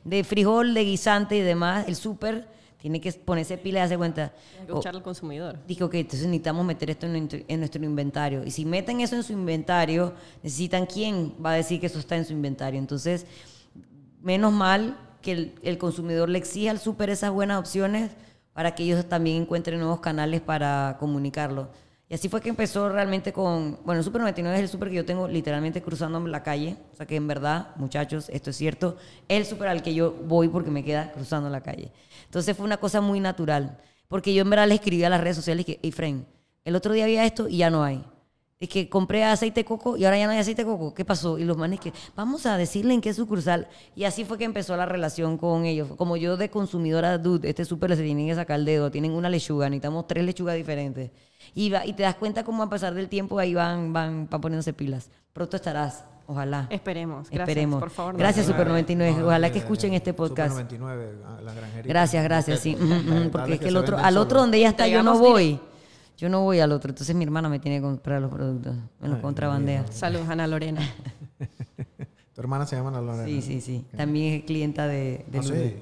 de 0.04 0.24
frijol, 0.24 0.74
de 0.74 0.84
guisante 0.84 1.38
y 1.38 1.42
demás, 1.42 1.88
el 1.88 1.96
súper 1.96 2.48
tiene 2.80 3.02
que 3.02 3.12
ponerse 3.14 3.58
pila 3.58 3.80
y 3.80 3.82
darse 3.82 3.98
cuenta. 3.98 4.32
Hay 4.60 4.66
que 4.68 4.72
Oh, 4.72 4.76
escuchar 4.76 4.96
al 4.96 5.02
consumidor. 5.04 5.58
Dije, 5.68 5.84
ok, 5.84 5.96
entonces 5.96 6.28
necesitamos 6.28 6.64
meter 6.66 6.92
esto 6.92 7.08
en 7.08 7.14
nuestro, 7.14 7.40
en 7.48 7.60
nuestro 7.60 7.84
inventario. 7.84 8.44
Y 8.46 8.52
si 8.52 8.64
meten 8.64 9.02
eso 9.02 9.16
en 9.16 9.24
su 9.24 9.34
inventario, 9.34 10.14
necesitan 10.44 10.86
quién 10.86 11.34
va 11.44 11.52
a 11.54 11.56
decir 11.56 11.80
que 11.80 11.88
eso 11.88 11.98
está 11.98 12.16
en 12.16 12.26
su 12.26 12.34
inventario. 12.34 12.80
Entonces, 12.80 13.26
menos 14.22 14.54
mal 14.54 14.98
que 15.22 15.54
el, 15.62 15.78
consumidor 15.78 16.30
le 16.30 16.38
exija 16.38 16.72
al 16.72 16.80
súper 16.80 17.10
esas 17.10 17.32
buenas 17.32 17.60
opciones 17.60 18.12
para 18.54 18.76
que 18.76 18.84
ellos 18.84 19.08
también 19.08 19.44
encuentren 19.44 19.80
nuevos 19.80 20.00
canales 20.00 20.42
para 20.42 20.98
comunicarlo. 21.00 21.70
Y 22.10 22.14
así 22.14 22.30
fue 22.30 22.40
que 22.40 22.50
empezó 22.50 22.88
realmente 22.90 23.34
con, 23.34 23.80
bueno, 23.84 24.00
el 24.00 24.04
Super 24.06 24.22
99 24.22 24.58
es 24.58 24.64
el 24.64 24.70
súper 24.70 24.90
que 24.90 24.96
yo 24.96 25.06
tengo 25.06 25.28
literalmente 25.28 25.82
cruzándome 25.82 26.30
la 26.30 26.42
calle. 26.42 26.78
O 26.94 26.96
sea 26.96 27.06
que 27.06 27.18
en 27.18 27.28
verdad, 27.28 27.76
muchachos, 27.76 28.30
esto 28.30 28.52
es 28.52 28.56
cierto, 28.56 28.98
el 29.28 29.46
súper 29.46 29.68
al 29.68 29.84
que 29.84 29.94
yo 29.94 30.14
voy 30.26 30.48
porque 30.48 30.72
me 30.72 30.86
queda 30.86 31.12
cruzando 31.12 31.50
la 31.50 31.62
calle. 31.62 31.92
Entonces 32.26 32.56
fue 32.56 32.66
una 32.66 32.78
cosa 32.78 33.02
muy 33.02 33.20
natural. 33.20 33.78
Porque 34.08 34.34
yo 34.34 34.42
en 34.42 34.50
verdad 34.50 34.68
le 34.68 34.76
escribí 34.76 35.04
a 35.04 35.10
las 35.10 35.20
redes 35.20 35.36
sociales 35.36 35.66
que, 35.66 35.80
hey, 35.82 35.92
Fren, 35.92 36.26
el 36.64 36.76
otro 36.76 36.94
día 36.94 37.04
había 37.04 37.26
esto 37.26 37.50
y 37.50 37.58
ya 37.58 37.70
no 37.70 37.84
hay. 37.84 38.04
Es 38.60 38.70
que 38.70 38.90
compré 38.90 39.24
aceite 39.24 39.60
de 39.60 39.66
coco 39.66 39.98
y 39.98 40.06
ahora 40.06 40.18
ya 40.18 40.26
no 40.26 40.32
hay 40.32 40.40
aceite 40.40 40.64
de 40.64 40.68
coco. 40.68 40.92
¿Qué 40.94 41.06
pasó? 41.06 41.38
Y 41.38 41.44
los 41.44 41.58
manes 41.58 41.80
que, 41.80 41.94
vamos 42.16 42.48
a 42.48 42.58
decirle 42.58 42.96
en 42.96 43.02
qué 43.02 43.14
sucursal. 43.14 43.68
Y 43.96 44.06
así 44.06 44.26
fue 44.26 44.40
que 44.40 44.46
empezó 44.46 44.76
la 44.76 44.88
relación 44.88 45.38
con 45.38 45.66
ellos. 45.66 45.90
Como 45.96 46.18
yo 46.18 46.38
de 46.38 46.50
consumidora, 46.50 47.20
dude, 47.20 47.50
este 47.50 47.66
súper 47.66 47.96
se 47.96 48.02
tienen 48.02 48.26
que 48.28 48.34
sacar 48.34 48.58
el 48.60 48.66
dedo. 48.66 48.90
Tienen 48.90 49.12
una 49.12 49.30
lechuga, 49.30 49.70
necesitamos 49.70 50.08
tres 50.08 50.24
lechugas 50.26 50.56
diferentes. 50.56 51.12
Y, 51.54 51.70
va- 51.70 51.86
y 51.86 51.94
te 51.94 52.02
das 52.02 52.16
cuenta 52.16 52.44
cómo 52.44 52.64
a 52.64 52.70
pasar 52.70 52.96
del 52.96 53.10
tiempo 53.10 53.38
ahí 53.38 53.54
van, 53.54 53.94
van, 53.94 54.28
van 54.28 54.42
poniéndose 54.42 54.74
pilas. 54.74 55.12
Pronto 55.34 55.56
estarás, 55.56 56.04
ojalá. 56.26 56.66
Esperemos. 56.72 57.30
Gracias, 57.30 57.48
Esperemos. 57.48 57.80
por 57.80 57.92
favor. 57.92 58.14
no. 58.16 58.18
Gracias, 58.20 58.48
Super 58.48 58.66
No, 58.66 58.72
99. 58.74 59.18
no, 59.20 59.26
Ojalá 59.28 59.52
que 59.52 59.60
escuchen 59.60 59.94
este 59.94 60.10
Super 60.14 60.30
podcast. 60.30 60.50
99, 60.56 61.10
ah, 61.28 61.40
la 61.44 61.54
granjerita. 61.54 61.88
Gracias, 61.90 62.24
gracias, 62.24 62.60
sí. 62.60 62.76
Porque 63.32 63.54
es 63.54 63.60
que 63.60 63.68
el 63.68 63.78
otro, 63.78 64.00
al 64.00 64.18
otro 64.18 64.40
donde 64.40 64.58
ella 64.58 64.70
está 64.70 64.88
yo 64.88 65.04
no 65.04 65.20
voy. 65.20 65.60
Yo 66.18 66.30
no 66.30 66.42
voy 66.42 66.60
al 66.60 66.72
otro. 66.72 66.90
Entonces 66.90 67.16
mi 67.16 67.24
hermana 67.24 67.48
me 67.48 67.60
tiene 67.60 67.78
que 67.78 67.84
comprar 67.84 68.22
los 68.22 68.32
productos. 68.32 68.76
Me 69.00 69.08
los 69.08 69.18
Ay, 69.18 69.22
contrabandea. 69.22 69.86
Saludos, 69.92 70.28
Ana 70.30 70.48
Lorena. 70.48 70.82
Tu 72.34 72.42
hermana 72.42 72.68
se 72.68 72.76
llama 72.76 72.90
Ana 72.90 73.02
Lorena. 73.02 73.26
Sí, 73.26 73.42
sí, 73.42 73.62
sí. 73.62 73.86
También 73.96 74.36
es 74.36 74.44
clienta 74.44 74.88
de, 74.88 75.26
de 75.28 75.40
Ah, 75.40 75.44
sí. 75.44 75.76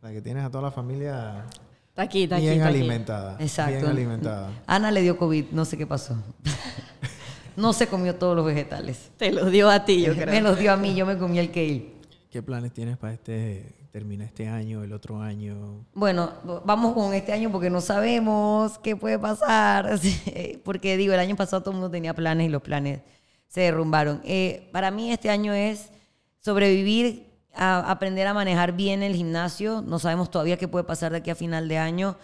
La 0.00 0.10
que 0.12 0.22
tienes 0.22 0.42
a 0.44 0.50
toda 0.50 0.62
la 0.64 0.70
familia. 0.70 1.44
Está 1.90 2.02
aquí, 2.02 2.24
está 2.24 2.36
aquí. 2.36 2.44
bien 2.44 2.56
está 2.56 2.68
aquí. 2.68 2.78
alimentada. 2.78 3.36
Exacto. 3.38 3.76
Bien 3.76 3.86
alimentada. 3.86 4.50
Ana 4.66 4.90
le 4.90 5.02
dio 5.02 5.16
COVID, 5.18 5.46
no 5.52 5.64
sé 5.66 5.76
qué 5.76 5.86
pasó. 5.86 6.16
no 7.56 7.72
se 7.72 7.86
comió 7.88 8.14
todos 8.16 8.34
los 8.36 8.44
vegetales. 8.44 9.10
Te 9.16 9.32
los 9.32 9.50
dio 9.50 9.70
a 9.70 9.84
ti, 9.84 10.02
yo 10.02 10.12
creo. 10.16 10.26
Me 10.26 10.40
los 10.40 10.58
dio 10.58 10.72
a 10.72 10.76
mí, 10.76 10.94
yo 10.94 11.06
me 11.06 11.16
comí 11.18 11.38
el 11.38 11.50
kale. 11.50 11.92
¿Qué 12.30 12.42
planes 12.42 12.72
tienes 12.72 12.96
para 12.96 13.12
este, 13.12 13.74
termina 13.94 14.24
este 14.24 14.48
año, 14.48 14.82
el 14.82 14.92
otro 14.92 15.20
año? 15.20 15.86
Bueno, 15.94 16.32
vamos 16.64 16.94
con 16.94 17.14
este 17.14 17.32
año 17.32 17.52
porque 17.52 17.70
no 17.70 17.80
sabemos 17.80 18.76
qué 18.80 18.96
puede 18.96 19.20
pasar. 19.20 20.00
Porque 20.64 20.96
digo, 20.96 21.14
el 21.14 21.20
año 21.20 21.36
pasado 21.36 21.62
todo 21.62 21.70
el 21.70 21.76
mundo 21.76 21.92
tenía 21.92 22.12
planes 22.12 22.48
y 22.48 22.50
los 22.50 22.60
planes 22.60 23.02
se 23.46 23.60
derrumbaron. 23.60 24.20
Eh, 24.24 24.68
para 24.72 24.90
mí 24.90 25.12
este 25.12 25.30
año 25.30 25.52
es 25.52 25.92
sobrevivir, 26.40 27.30
a 27.54 27.88
aprender 27.88 28.26
a 28.26 28.34
manejar 28.34 28.72
bien 28.72 29.04
el 29.04 29.14
gimnasio. 29.14 29.80
No 29.80 30.00
sabemos 30.00 30.28
todavía 30.28 30.56
qué 30.56 30.66
puede 30.66 30.84
pasar 30.84 31.12
de 31.12 31.18
aquí 31.18 31.30
a 31.30 31.36
final 31.36 31.68
de 31.68 31.78
año. 31.78 32.16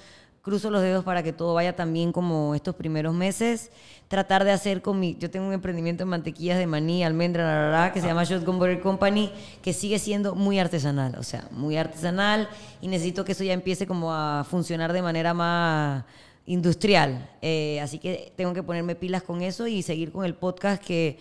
Cruzo 0.42 0.70
los 0.70 0.80
dedos 0.80 1.04
para 1.04 1.22
que 1.22 1.32
todo 1.32 1.54
vaya 1.54 1.76
tan 1.76 1.92
bien 1.92 2.12
como 2.12 2.54
estos 2.54 2.74
primeros 2.74 3.14
meses. 3.14 3.70
Tratar 4.08 4.44
de 4.44 4.52
hacer 4.52 4.80
con 4.80 4.98
mi... 4.98 5.16
Yo 5.16 5.30
tengo 5.30 5.46
un 5.46 5.52
emprendimiento 5.52 6.02
en 6.02 6.08
mantequillas 6.08 6.58
de 6.58 6.66
maní, 6.66 7.04
almendra, 7.04 7.44
la, 7.44 7.70
la, 7.70 7.70
la, 7.70 7.92
que 7.92 8.00
se 8.00 8.06
llama 8.06 8.24
Shotgun 8.24 8.58
Butter 8.58 8.80
Company, 8.80 9.30
que 9.62 9.72
sigue 9.72 9.98
siendo 9.98 10.34
muy 10.34 10.58
artesanal. 10.58 11.14
O 11.18 11.22
sea, 11.22 11.46
muy 11.50 11.76
artesanal. 11.76 12.48
Y 12.80 12.88
necesito 12.88 13.24
que 13.24 13.32
eso 13.32 13.44
ya 13.44 13.52
empiece 13.52 13.86
como 13.86 14.12
a 14.12 14.44
funcionar 14.48 14.92
de 14.92 15.02
manera 15.02 15.34
más 15.34 16.04
industrial. 16.46 17.28
Eh, 17.42 17.78
así 17.82 17.98
que 17.98 18.32
tengo 18.36 18.54
que 18.54 18.62
ponerme 18.62 18.94
pilas 18.94 19.22
con 19.22 19.42
eso 19.42 19.66
y 19.66 19.82
seguir 19.82 20.10
con 20.10 20.24
el 20.24 20.34
podcast 20.34 20.82
que 20.82 21.18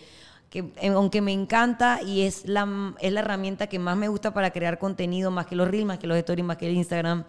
que 0.50 0.72
eh, 0.80 0.88
aunque 0.88 1.20
me 1.20 1.32
encanta 1.32 2.02
y 2.02 2.22
es 2.22 2.46
la, 2.46 2.94
es 3.00 3.12
la 3.12 3.20
herramienta 3.20 3.68
que 3.68 3.78
más 3.78 3.96
me 3.96 4.08
gusta 4.08 4.34
para 4.34 4.50
crear 4.50 4.78
contenido, 4.78 5.30
más 5.30 5.46
que 5.46 5.54
los 5.54 5.68
reels, 5.68 5.86
más 5.86 5.98
que 5.98 6.08
los 6.08 6.18
stories, 6.18 6.44
más 6.44 6.56
que 6.56 6.68
el 6.68 6.76
Instagram, 6.76 7.24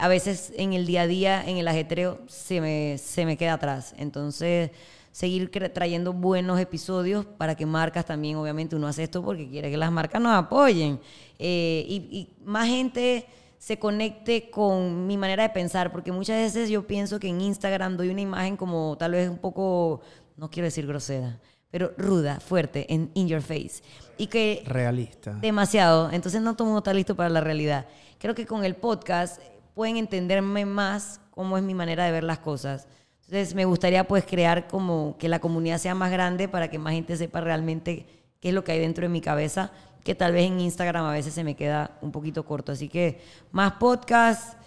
a 0.00 0.08
veces 0.08 0.52
en 0.56 0.72
el 0.72 0.86
día 0.86 1.02
a 1.02 1.06
día, 1.06 1.44
en 1.46 1.58
el 1.58 1.68
ajetreo, 1.68 2.20
se 2.26 2.60
me, 2.60 2.96
se 2.98 3.26
me 3.26 3.36
queda 3.36 3.54
atrás. 3.54 3.94
Entonces, 3.98 4.70
seguir 5.12 5.50
trayendo 5.74 6.12
buenos 6.12 6.58
episodios 6.58 7.26
para 7.26 7.54
que 7.54 7.66
marcas 7.66 8.06
también, 8.06 8.36
obviamente 8.36 8.76
uno 8.76 8.86
hace 8.86 9.02
esto 9.02 9.22
porque 9.22 9.48
quiere 9.48 9.70
que 9.70 9.76
las 9.76 9.92
marcas 9.92 10.22
nos 10.22 10.32
apoyen. 10.32 10.98
Eh, 11.38 11.84
y, 11.86 11.94
y 12.10 12.28
más 12.44 12.66
gente 12.68 13.26
se 13.58 13.78
conecte 13.78 14.48
con 14.50 15.06
mi 15.06 15.18
manera 15.18 15.42
de 15.42 15.50
pensar, 15.50 15.92
porque 15.92 16.12
muchas 16.12 16.38
veces 16.38 16.70
yo 16.70 16.86
pienso 16.86 17.20
que 17.20 17.28
en 17.28 17.42
Instagram 17.42 17.98
doy 17.98 18.08
una 18.08 18.22
imagen 18.22 18.56
como 18.56 18.96
tal 18.98 19.12
vez 19.12 19.28
un 19.28 19.36
poco, 19.36 20.00
no 20.38 20.50
quiero 20.50 20.64
decir 20.64 20.86
grosera, 20.86 21.38
pero 21.70 21.92
ruda, 21.98 22.40
fuerte, 22.40 22.92
en 22.92 23.10
in 23.12 23.28
your 23.28 23.42
face. 23.42 23.82
Y 24.16 24.28
que 24.28 24.62
Realista. 24.66 25.32
demasiado, 25.32 26.10
entonces 26.10 26.40
no 26.40 26.54
todo 26.56 26.64
el 26.64 26.68
mundo 26.68 26.78
está 26.78 26.94
listo 26.94 27.14
para 27.14 27.28
la 27.28 27.42
realidad. 27.42 27.86
Creo 28.18 28.34
que 28.34 28.46
con 28.46 28.64
el 28.64 28.76
podcast 28.76 29.42
pueden 29.80 29.96
entenderme 29.96 30.66
más 30.66 31.22
cómo 31.30 31.56
es 31.56 31.62
mi 31.62 31.72
manera 31.72 32.04
de 32.04 32.12
ver 32.12 32.22
las 32.22 32.38
cosas. 32.38 32.86
Entonces 33.24 33.54
me 33.54 33.64
gustaría 33.64 34.06
pues 34.06 34.26
crear 34.26 34.68
como 34.68 35.16
que 35.18 35.26
la 35.26 35.38
comunidad 35.38 35.78
sea 35.78 35.94
más 35.94 36.12
grande 36.12 36.48
para 36.48 36.68
que 36.68 36.78
más 36.78 36.92
gente 36.92 37.16
sepa 37.16 37.40
realmente 37.40 38.04
qué 38.40 38.48
es 38.50 38.54
lo 38.54 38.62
que 38.62 38.72
hay 38.72 38.78
dentro 38.78 39.04
de 39.04 39.08
mi 39.08 39.22
cabeza, 39.22 39.72
que 40.04 40.14
tal 40.14 40.34
vez 40.34 40.48
en 40.48 40.60
Instagram 40.60 41.06
a 41.06 41.12
veces 41.12 41.32
se 41.32 41.44
me 41.44 41.56
queda 41.56 41.96
un 42.02 42.12
poquito 42.12 42.44
corto. 42.44 42.72
Así 42.72 42.90
que 42.90 43.22
más 43.52 43.72
podcast. 43.80 44.58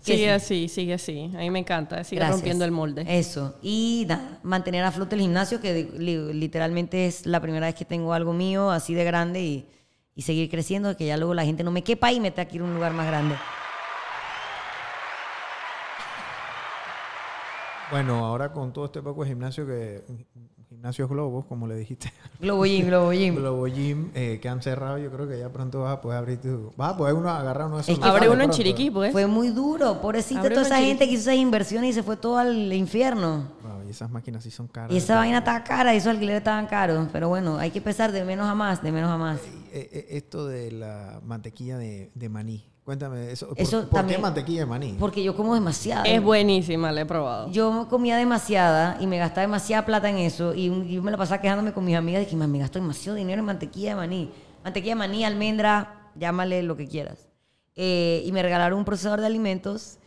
Sigue 0.00 0.18
sí. 0.18 0.28
así, 0.28 0.68
sigue 0.68 0.94
así. 0.94 1.28
A 1.34 1.38
mí 1.38 1.50
me 1.50 1.58
encanta. 1.58 2.04
Sigue 2.04 2.20
Gracias. 2.20 2.36
rompiendo 2.36 2.64
el 2.64 2.70
molde. 2.70 3.04
Eso. 3.08 3.56
Y 3.62 4.04
nada, 4.06 4.38
mantener 4.44 4.84
a 4.84 4.92
flote 4.92 5.16
el 5.16 5.22
gimnasio, 5.22 5.60
que 5.60 5.90
literalmente 5.98 7.08
es 7.08 7.26
la 7.26 7.40
primera 7.40 7.66
vez 7.66 7.74
que 7.74 7.84
tengo 7.84 8.12
algo 8.12 8.32
mío 8.32 8.70
así 8.70 8.94
de 8.94 9.02
grande 9.02 9.42
y, 9.42 9.68
y 10.14 10.22
seguir 10.22 10.48
creciendo, 10.48 10.96
que 10.96 11.04
ya 11.04 11.16
luego 11.16 11.34
la 11.34 11.44
gente 11.44 11.64
no 11.64 11.72
me 11.72 11.82
quepa 11.82 12.12
y 12.12 12.20
me 12.20 12.30
tenga 12.30 12.48
que 12.48 12.54
ir 12.54 12.62
a 12.62 12.64
un 12.66 12.74
lugar 12.74 12.92
más 12.92 13.08
grande. 13.08 13.34
Bueno, 17.90 18.24
ahora 18.26 18.52
con 18.52 18.72
todo 18.72 18.86
este 18.86 19.00
poco 19.02 19.22
de 19.22 19.28
gimnasio 19.28 19.66
que 19.66 20.02
gimnasios 20.68 21.08
globos, 21.08 21.46
como 21.46 21.66
le 21.66 21.76
dijiste, 21.76 22.12
Globo 22.40 22.64
Gym, 22.64 22.86
Globo 22.86 23.12
Gym. 23.12 23.34
Globo 23.36 23.66
Gym 23.66 24.10
eh, 24.14 24.38
que 24.42 24.48
han 24.48 24.60
cerrado, 24.60 24.98
yo 24.98 25.10
creo 25.10 25.28
que 25.28 25.38
ya 25.38 25.48
pronto 25.50 25.82
vas 25.82 25.94
a 25.94 26.00
poder 26.00 26.18
abrir 26.18 26.40
tu, 26.40 26.72
vas 26.76 26.94
a 26.94 26.96
poder 26.96 27.14
uno 27.14 27.30
agarrar 27.30 27.66
uno 27.68 27.76
de 27.76 27.82
esos. 27.82 27.94
Es 27.94 27.98
que 28.00 28.08
Abre 28.08 28.28
uno 28.28 28.42
en. 28.42 28.50
Chiriquí, 28.50 28.90
pues. 28.90 29.12
Fue 29.12 29.26
muy 29.26 29.48
duro, 29.48 30.00
pobrecita 30.00 30.40
Abre 30.40 30.54
toda 30.54 30.66
esa 30.66 30.80
en 30.80 30.86
gente 30.86 31.06
que 31.06 31.12
hizo 31.12 31.30
esas 31.30 31.36
inversiones 31.36 31.90
y 31.90 31.92
se 31.94 32.02
fue 32.02 32.16
todo 32.16 32.38
al 32.38 32.72
infierno. 32.72 33.52
Wow, 33.62 33.86
y 33.86 33.90
esas 33.90 34.10
máquinas 34.10 34.42
sí 34.42 34.50
son 34.50 34.66
caras. 34.68 34.92
Y 34.92 34.96
esa 34.96 35.16
vaina 35.16 35.38
estaba 35.38 35.62
cara, 35.62 35.94
y 35.94 35.98
esos 35.98 36.08
alquileres 36.08 36.40
estaban 36.40 36.66
caros. 36.66 37.08
Pero 37.12 37.28
bueno, 37.28 37.58
hay 37.58 37.70
que 37.70 37.78
empezar 37.78 38.12
de 38.12 38.24
menos 38.24 38.46
a 38.46 38.54
más, 38.54 38.82
de 38.82 38.92
menos 38.92 39.10
a 39.10 39.16
más. 39.16 39.40
Eh, 39.72 39.88
eh, 39.92 40.06
esto 40.10 40.46
de 40.46 40.72
la 40.72 41.20
mantequilla 41.24 41.78
de, 41.78 42.10
de 42.14 42.28
maní. 42.28 42.64
Cuéntame 42.86 43.32
eso. 43.32 43.48
¿Por, 43.48 43.60
Eso 43.60 43.80
por 43.88 43.98
también- 43.98 44.20
qué 44.20 44.22
mantequilla 44.22 44.60
de 44.60 44.66
maní? 44.66 44.96
Porque 44.96 45.20
yo 45.20 45.34
como 45.36 45.54
demasiado. 45.56 46.04
Es 46.04 46.22
buenísima, 46.22 46.92
la 46.92 47.00
he 47.00 47.04
probado. 47.04 47.50
Yo 47.50 47.88
comía 47.90 48.16
demasiada 48.16 48.96
y 49.00 49.08
me 49.08 49.18
gastaba 49.18 49.40
demasiada 49.40 49.84
plata 49.84 50.08
en 50.08 50.18
eso. 50.18 50.54
Y 50.54 50.68
un- 50.68 50.86
yo 50.86 51.02
me 51.02 51.10
la 51.10 51.16
pasaba 51.16 51.42
quejándome 51.42 51.72
con 51.72 51.84
mis 51.84 51.96
amigas 51.96 52.20
de 52.22 52.28
que 52.28 52.36
"Man, 52.36 52.48
me 52.52 52.60
gasto 52.60 52.78
demasiado 52.78 53.16
dinero 53.16 53.40
en 53.40 53.44
mantequilla 53.46 53.90
de 53.90 53.96
maní. 53.96 54.30
Mantequilla 54.62 54.92
de 54.92 54.98
maní, 55.00 55.24
almendra, 55.24 56.10
llámale 56.14 56.62
lo 56.62 56.76
que 56.76 56.86
quieras. 56.86 57.28
Eh, 57.74 58.22
y 58.24 58.30
me 58.30 58.40
regalaron 58.40 58.78
un 58.78 58.84
procesador 58.84 59.20
de 59.20 59.26
alimentos. 59.26 59.98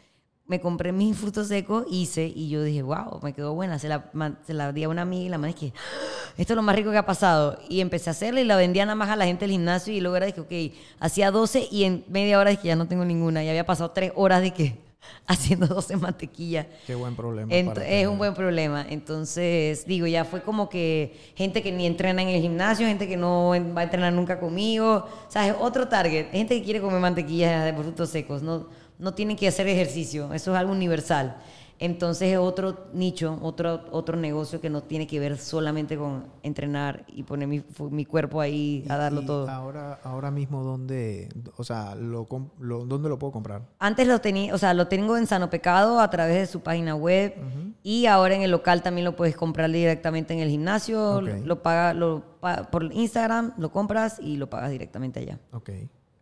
Me 0.50 0.60
compré 0.60 0.92
mis 0.92 1.16
frutos 1.16 1.48
secos, 1.48 1.86
hice 1.90 2.26
y 2.26 2.50
yo 2.50 2.62
dije, 2.64 2.82
wow, 2.82 3.20
me 3.22 3.32
quedó 3.34 3.54
buena. 3.54 3.80
Se 3.80 3.88
la, 3.88 4.10
se 4.46 4.54
la 4.54 4.74
di 4.74 4.84
a 4.84 4.90
una 4.90 5.04
amiga 5.04 5.24
y 5.26 5.30
la 5.30 5.38
madre 5.38 5.52
es 5.52 5.56
que, 5.56 5.74
"Ah, 5.78 6.34
esto 6.38 6.54
es 6.54 6.56
lo 6.58 6.64
más 6.64 6.76
rico 6.76 6.92
que 6.92 6.98
ha 6.98 7.06
pasado. 7.06 7.58
Y 7.70 7.80
empecé 7.82 8.10
a 8.10 8.12
hacerla 8.12 8.42
y 8.42 8.46
la 8.46 8.56
vendía 8.58 8.84
nada 8.86 8.96
más 8.96 9.10
a 9.10 9.16
la 9.16 9.26
gente 9.26 9.46
del 9.46 9.52
gimnasio 9.52 9.94
y 9.94 10.02
luego 10.02 10.18
era 10.18 10.26
de 10.26 10.34
que, 10.34 10.42
ok, 10.42 10.76
hacía 11.00 11.30
12 11.32 11.68
y 11.72 11.84
en 11.86 12.04
media 12.10 12.40
hora 12.40 12.54
que 12.56 12.68
ya 12.68 12.76
no 12.76 12.88
tengo 12.88 13.06
ninguna. 13.06 13.44
Y 13.44 13.50
había 13.50 13.66
pasado 13.66 13.92
tres 13.92 14.12
horas 14.16 14.42
de 14.42 14.52
que 14.52 14.76
haciendo 15.28 15.68
12 15.68 15.96
mantequillas. 15.98 16.66
Qué 16.88 16.96
buen 16.96 17.16
problema. 17.16 17.52
Ent- 17.54 17.68
para 17.68 17.82
es 17.84 17.90
tener. 17.90 18.08
un 18.10 18.18
buen 18.18 18.34
problema. 18.34 18.86
Entonces, 18.90 19.86
digo, 19.86 20.08
ya 20.08 20.26
fue 20.26 20.42
como 20.42 20.68
que 20.68 21.16
gente 21.36 21.62
que 21.62 21.72
ni 21.72 21.86
entrena 21.86 22.22
en 22.24 22.30
el 22.30 22.42
gimnasio, 22.42 22.88
gente 22.88 23.08
que 23.08 23.18
no 23.18 23.50
va 23.76 23.82
a 23.82 23.84
entrenar 23.84 24.14
nunca 24.14 24.40
conmigo. 24.40 25.06
O 25.28 25.32
sea, 25.32 25.48
es 25.48 25.54
otro 25.60 25.88
target. 25.88 26.32
Gente 26.32 26.58
que 26.58 26.64
quiere 26.64 26.82
comer 26.82 27.00
mantequilla 27.00 27.64
de 27.66 27.74
frutos 27.74 28.10
secos. 28.10 28.42
No, 28.42 28.66
no 29.00 29.14
tienen 29.14 29.36
que 29.38 29.48
hacer 29.48 29.68
ejercicio. 29.68 30.34
Eso 30.34 30.52
es 30.52 30.58
algo 30.58 30.72
universal. 30.72 31.38
Entonces 31.82 32.34
es 32.34 32.38
otro 32.38 32.90
nicho, 32.92 33.40
otro, 33.42 33.86
otro 33.92 34.18
negocio 34.18 34.60
que 34.60 34.70
no 34.70 34.84
tiene 34.84 35.08
que 35.08 35.18
ver 35.18 35.38
solamente 35.38 35.98
con 35.98 36.26
entrenar 36.44 37.06
y 37.08 37.24
poner 37.24 37.48
mi, 37.48 38.06
cuerpo 38.06 38.42
ahí 38.42 38.86
a 38.90 38.98
darlo 38.98 39.24
todo. 39.24 39.50
Ahora, 39.50 39.98
ahora 40.04 40.30
mismo, 40.30 40.62
¿dónde, 40.62 41.30
o 41.56 41.64
sea, 41.64 41.96
lo, 41.96 42.28
¿dónde 42.60 43.08
lo 43.08 43.18
puedo 43.18 43.32
comprar? 43.32 43.62
Antes 43.80 44.08
lo 44.08 44.20
tenía, 44.20 44.54
o 44.54 44.58
sea, 44.58 44.74
lo 44.74 44.90
tengo 44.90 45.16
en 45.16 45.26
Sano 45.26 45.50
Pecado 45.50 46.02
a 46.02 46.10
través 46.10 46.36
de 46.36 46.48
su 46.48 46.60
página 46.60 46.96
web 46.96 47.36
y 47.82 48.08
ahora 48.08 48.36
en 48.36 48.42
el 48.42 48.52
local 48.52 48.84
también 48.84 49.06
lo 49.06 49.16
puedes 49.16 49.38
comprar 49.38 49.72
directamente 49.72 50.34
en 50.34 50.42
el 50.42 50.50
gimnasio, 50.50 51.22
lo 51.22 51.64
paga, 51.64 51.94
lo 51.94 52.26
por 52.72 52.92
Instagram, 52.92 53.54
lo 53.58 53.72
compras 53.72 54.20
y 54.22 54.36
lo 54.36 54.50
pagas 54.50 54.72
directamente 54.72 55.22
allá. 55.22 55.40
Ok. 55.54 55.70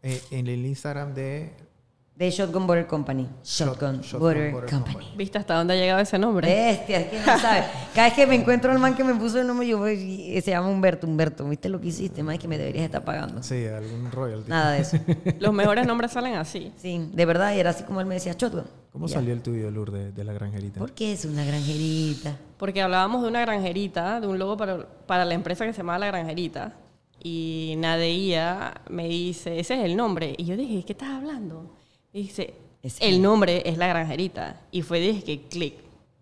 Eh, 0.03 0.21
en 0.29 0.47
el 0.47 0.63
Instagram 0.67 1.15
de 1.15 1.51
De 2.17 2.31
Shotgun 2.31 2.65
Butter 2.65 2.87
Company. 2.87 3.27
Shotgun, 3.43 4.01
Shotgun 4.01 4.19
Butter, 4.19 4.51
Butter 4.51 4.69
Company. 4.71 4.93
Company. 4.95 5.17
¿Viste 5.17 5.37
hasta 5.37 5.53
dónde 5.53 5.75
ha 5.75 5.77
llegado 5.77 5.99
ese 5.99 6.17
nombre? 6.17 6.47
Bestia, 6.51 7.01
es 7.01 7.07
que 7.09 7.19
no 7.19 7.37
sabes. 7.37 7.65
Cada 7.93 8.07
vez 8.07 8.13
que 8.15 8.25
me 8.25 8.33
encuentro 8.33 8.71
el 8.71 8.79
man 8.79 8.95
que 8.95 9.03
me 9.03 9.13
puso 9.13 9.39
el 9.39 9.45
nombre, 9.45 9.67
yo 9.67 9.77
voy 9.77 9.91
y 9.93 10.41
se 10.41 10.49
llama 10.49 10.67
Humberto. 10.67 11.05
Humberto, 11.05 11.47
¿viste 11.47 11.69
lo 11.69 11.79
que 11.79 11.89
hiciste? 11.89 12.23
Más 12.23 12.39
que 12.39 12.47
me 12.47 12.57
deberías 12.57 12.85
estar 12.85 13.05
pagando. 13.05 13.43
Sí, 13.43 13.67
algún 13.67 14.11
royalty. 14.11 14.49
Nada 14.49 14.71
de 14.71 14.79
eso. 14.81 14.97
Los 15.39 15.53
mejores 15.53 15.85
nombres 15.85 16.11
salen 16.11 16.33
así. 16.33 16.73
Sí, 16.77 17.07
de 17.13 17.25
verdad, 17.27 17.53
y 17.55 17.59
era 17.59 17.69
así 17.69 17.83
como 17.83 18.01
él 18.01 18.07
me 18.07 18.15
decía, 18.15 18.33
Shotgun. 18.35 18.63
¿Cómo 18.91 19.05
Ya. 19.07 19.13
salió 19.17 19.31
el 19.31 19.43
tuyo, 19.43 19.69
Lourdes, 19.69 20.15
de 20.15 20.23
la 20.23 20.33
granjerita? 20.33 20.79
¿Por 20.79 20.93
qué 20.93 21.11
es 21.13 21.23
una 21.25 21.45
granjerita? 21.45 22.35
Porque 22.57 22.81
hablábamos 22.81 23.21
de 23.21 23.27
una 23.27 23.41
granjerita, 23.41 24.19
de 24.19 24.25
un 24.25 24.39
logo 24.39 24.57
para, 24.57 24.87
para 25.05 25.23
la 25.23 25.35
empresa 25.35 25.67
que 25.67 25.71
se 25.73 25.77
llama 25.77 25.99
La 25.99 26.07
Granjerita. 26.07 26.73
Y 27.21 27.75
Nadeía 27.77 28.81
me 28.89 29.07
dice, 29.07 29.59
ese 29.59 29.75
es 29.75 29.85
el 29.85 29.95
nombre. 29.95 30.33
Y 30.35 30.45
yo 30.45 30.57
dije, 30.57 30.83
¿qué 30.83 30.93
estás 30.93 31.09
hablando? 31.09 31.76
Y 32.17 32.23
dice, 32.23 32.53
Es 32.81 32.97
el 32.99 33.21
nombre 33.21 33.61
es 33.65 33.77
La 33.77 33.87
Granjerita. 33.87 34.59
Y 34.71 34.81
fue, 34.81 34.99
dije, 34.99 35.23
que 35.23 35.41
clic. 35.47 35.75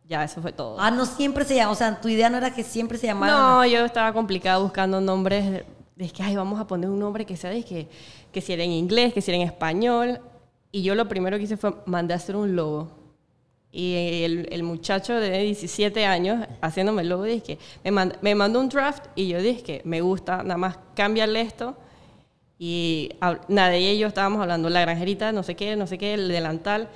Ya, 0.07 0.23
eso 0.23 0.41
fue 0.41 0.51
todo. 0.51 0.77
Ah, 0.79 0.91
no 0.91 1.05
siempre 1.05 1.45
se 1.45 1.55
llama, 1.55 1.71
o 1.71 1.75
sea, 1.75 1.99
tu 2.01 2.09
idea 2.09 2.29
no 2.29 2.37
era 2.37 2.53
que 2.53 2.63
siempre 2.63 2.97
se 2.97 3.07
llamara. 3.07 3.31
No, 3.33 3.65
yo 3.65 3.85
estaba 3.85 4.11
complicada 4.13 4.57
buscando 4.59 4.99
nombres. 5.01 5.63
Es 5.97 6.11
que, 6.11 6.21
ay, 6.21 6.35
vamos 6.35 6.59
a 6.59 6.67
poner 6.67 6.89
un 6.89 6.99
nombre 6.99 7.25
que 7.25 7.37
sea 7.37 7.49
de 7.49 7.63
que, 7.63 7.87
que 8.31 8.41
si 8.41 8.51
era 8.53 8.63
en 8.63 8.71
inglés, 8.71 9.13
que 9.13 9.21
si 9.21 9.31
era 9.31 9.37
en 9.41 9.47
español. 9.47 10.19
Y 10.71 10.83
yo 10.83 10.93
lo 10.95 11.07
primero 11.07 11.37
que 11.37 11.43
hice 11.45 11.55
fue 11.57 11.73
mandé 11.85 12.13
a 12.13 12.17
hacer 12.17 12.35
un 12.35 12.55
logo. 12.55 12.89
Y 13.71 14.23
el, 14.23 14.47
el 14.51 14.63
muchacho 14.63 15.13
de 15.13 15.37
17 15.43 16.05
años 16.05 16.45
haciéndome 16.61 17.01
el 17.01 17.09
logo, 17.09 17.23
dije 17.23 17.57
me, 17.83 17.91
mand- 17.91 18.17
me 18.21 18.35
mandó 18.35 18.59
un 18.59 18.69
draft 18.69 19.05
y 19.15 19.27
yo 19.27 19.41
dije 19.41 19.63
que 19.63 19.81
me 19.85 20.01
gusta, 20.01 20.43
nada 20.43 20.57
más 20.57 20.77
cámbiale 20.93 21.41
esto. 21.41 21.75
Y 22.57 23.11
Nadia 23.49 23.93
y 23.93 23.99
yo 23.99 24.07
estábamos 24.07 24.41
hablando, 24.41 24.69
la 24.69 24.81
granjerita, 24.81 25.31
no 25.31 25.43
sé 25.43 25.55
qué, 25.55 25.75
no 25.75 25.87
sé 25.87 25.97
qué, 25.97 26.13
el 26.13 26.27
delantal. 26.29 26.87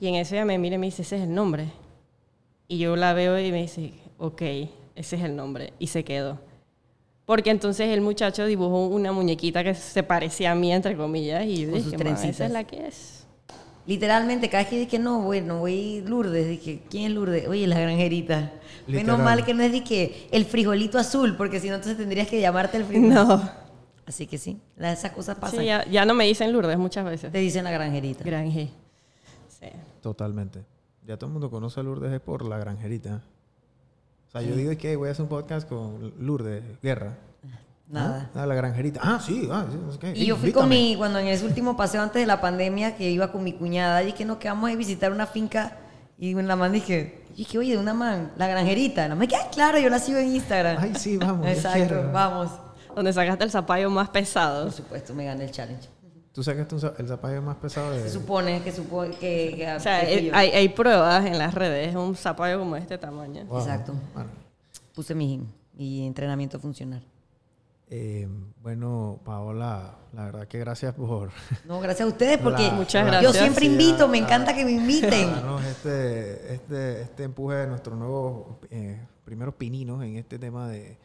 Y 0.00 0.06
en 0.08 0.14
eso 0.16 0.34
ella 0.34 0.44
me 0.44 0.58
mira 0.58 0.76
y 0.76 0.78
me 0.78 0.86
dice, 0.86 1.02
ese 1.02 1.16
es 1.16 1.22
el 1.22 1.34
nombre. 1.34 1.66
Y 2.68 2.78
yo 2.78 2.96
la 2.96 3.12
veo 3.12 3.38
y 3.38 3.50
me 3.52 3.62
dice, 3.62 3.92
ok, 4.18 4.42
ese 4.94 5.16
es 5.16 5.22
el 5.22 5.34
nombre. 5.36 5.72
Y 5.78 5.88
se 5.88 6.04
quedó. 6.04 6.38
Porque 7.26 7.50
entonces 7.50 7.88
el 7.88 8.02
muchacho 8.02 8.44
dibujó 8.46 8.86
una 8.86 9.10
muñequita 9.10 9.64
que 9.64 9.74
se 9.74 10.02
parecía 10.02 10.52
a 10.52 10.54
mí, 10.54 10.72
entre 10.72 10.96
comillas, 10.96 11.44
y 11.46 11.62
yo 11.62 11.70
Con 11.70 11.78
dije, 11.78 11.90
sus 11.96 12.04
"Ma, 12.04 12.10
esa 12.28 12.44
es 12.46 12.50
la 12.52 12.64
que 12.64 12.86
es. 12.86 13.26
Literalmente, 13.86 14.48
cada 14.48 14.62
vez 14.62 14.70
que 14.70 14.78
dije, 14.78 14.98
no, 14.98 15.20
bueno, 15.22 15.58
voy 15.58 16.02
Lourdes, 16.06 16.48
dije, 16.48 16.80
¿quién 16.88 17.04
es 17.04 17.10
Lourdes? 17.10 17.48
Oye, 17.48 17.66
la 17.66 17.78
granjerita. 17.78 18.52
Menos 18.86 19.02
Literal. 19.02 19.22
mal 19.22 19.44
que 19.44 19.54
no 19.54 19.62
es 19.62 19.82
que 19.82 20.28
el 20.30 20.44
frijolito 20.44 20.98
azul, 20.98 21.36
porque 21.36 21.60
si 21.60 21.68
no, 21.68 21.74
entonces 21.76 21.96
tendrías 21.98 22.28
que 22.28 22.40
llamarte 22.40 22.76
el 22.76 22.84
frijolito. 22.86 23.24
No. 23.26 23.63
Así 24.06 24.26
que 24.26 24.36
sí, 24.38 24.60
la- 24.76 24.92
esas 24.92 25.12
cosas 25.12 25.36
pasan. 25.38 25.60
Sí, 25.60 25.66
ya, 25.66 25.84
ya 25.86 26.04
no 26.04 26.14
me 26.14 26.24
dicen 26.24 26.52
Lourdes 26.52 26.76
muchas 26.78 27.04
veces. 27.04 27.32
Te 27.32 27.38
dicen 27.38 27.64
la 27.64 27.70
granjerita. 27.70 28.22
Granje. 28.24 28.70
Sí. 29.48 29.66
Totalmente. 30.02 30.62
Ya 31.06 31.16
todo 31.16 31.26
el 31.28 31.32
mundo 31.32 31.50
conoce 31.50 31.80
a 31.80 31.82
Lourdes 31.82 32.12
es 32.12 32.20
por 32.20 32.44
la 32.44 32.58
granjerita. 32.58 33.22
O 34.28 34.30
sea, 34.30 34.42
yo 34.42 34.54
digo 34.56 34.70
es 34.72 34.78
que 34.78 34.96
voy 34.96 35.08
a 35.08 35.12
hacer 35.12 35.22
un 35.22 35.28
podcast 35.28 35.68
con 35.68 36.12
Lourdes 36.18 36.62
Guerra. 36.82 37.16
Nada. 37.88 38.30
Ah, 38.34 38.46
la 38.46 38.54
granjerita. 38.54 38.98
Ah, 39.02 39.20
sí, 39.24 39.48
ah, 39.52 39.66
qué. 40.00 40.12
Y 40.16 40.26
yo 40.26 40.36
fui 40.36 40.52
con 40.52 40.68
mi, 40.68 40.96
cuando 40.96 41.18
en 41.18 41.28
ese 41.28 41.44
último 41.44 41.76
paseo 41.76 42.02
antes 42.02 42.20
de 42.20 42.26
la 42.26 42.40
pandemia, 42.40 42.96
que 42.96 43.10
iba 43.10 43.30
con 43.30 43.44
mi 43.44 43.52
cuñada, 43.52 44.02
y 44.02 44.12
que 44.12 44.24
no, 44.24 44.38
que 44.38 44.48
vamos 44.48 44.70
a 44.70 44.74
visitar 44.74 45.12
una 45.12 45.26
finca, 45.26 45.76
y 46.18 46.34
la 46.34 46.56
man 46.56 46.72
dije, 46.72 47.22
y 47.34 47.38
dije, 47.38 47.58
oye, 47.58 47.72
de 47.74 47.78
una 47.78 47.92
man, 47.92 48.32
la 48.36 48.48
granjerita. 48.48 49.06
No 49.08 49.16
me 49.16 49.28
queda 49.28 49.48
claro, 49.50 49.78
yo 49.78 49.90
la 49.90 49.98
sigo 49.98 50.18
en 50.18 50.34
Instagram. 50.34 50.78
Ay, 50.80 50.94
sí, 50.94 51.18
vamos. 51.18 51.46
Exacto, 51.46 52.10
vamos. 52.12 52.50
Donde 52.94 53.12
sacaste 53.12 53.44
el 53.44 53.50
zapallo 53.50 53.90
más 53.90 54.08
pesado. 54.10 54.64
Por 54.64 54.72
supuesto, 54.72 55.14
me 55.14 55.24
gané 55.24 55.44
el 55.44 55.50
challenge. 55.50 55.88
Tú 56.32 56.42
sacaste 56.42 56.74
un 56.74 56.92
el 56.98 57.06
zapallo 57.08 57.42
más 57.42 57.56
pesado 57.56 57.90
de... 57.92 58.02
Se 58.02 58.10
supone 58.10 58.60
que 58.62 58.72
supone 58.72 59.10
que, 59.16 59.54
que- 59.56 59.72
O 59.76 59.80
sea, 59.80 60.00
que 60.00 60.14
eh, 60.18 60.24
yo. 60.26 60.34
hay, 60.34 60.50
hay 60.50 60.68
pruebas 60.68 61.24
en 61.26 61.38
las 61.38 61.54
redes. 61.54 61.88
Es 61.90 61.94
un 61.94 62.16
zapallo 62.16 62.58
como 62.58 62.74
de 62.74 62.80
este 62.80 62.98
tamaño. 62.98 63.44
Wow. 63.44 63.58
Exacto. 63.60 63.94
Bueno, 64.14 64.30
puse 64.94 65.14
mi, 65.14 65.40
mi 65.74 66.04
entrenamiento 66.06 66.58
funcional. 66.58 67.04
eh, 67.88 68.26
bueno, 68.60 69.20
Paola, 69.24 69.94
la 70.12 70.24
verdad 70.24 70.48
que 70.48 70.58
gracias 70.58 70.92
por... 70.94 71.30
No, 71.66 71.78
gracias 71.80 72.06
a 72.08 72.10
ustedes 72.10 72.38
porque 72.38 72.62
La- 72.64 72.72
Muchas 72.72 73.06
gracias. 73.06 73.32
yo 73.32 73.38
siempre 73.38 73.66
invito, 73.66 74.08
me 74.08 74.18
a- 74.18 74.22
encanta 74.22 74.54
que 74.56 74.64
me 74.64 74.72
inviten. 74.72 75.30
este, 75.68 76.54
este, 76.54 77.02
este 77.02 77.22
empuje 77.22 77.54
de 77.58 77.66
nuestros 77.68 77.96
nuevos 77.96 78.56
eh, 78.70 78.98
primeros 79.24 79.54
pininos 79.54 80.02
en 80.02 80.16
este 80.16 80.38
tema 80.40 80.68
de, 80.68 80.96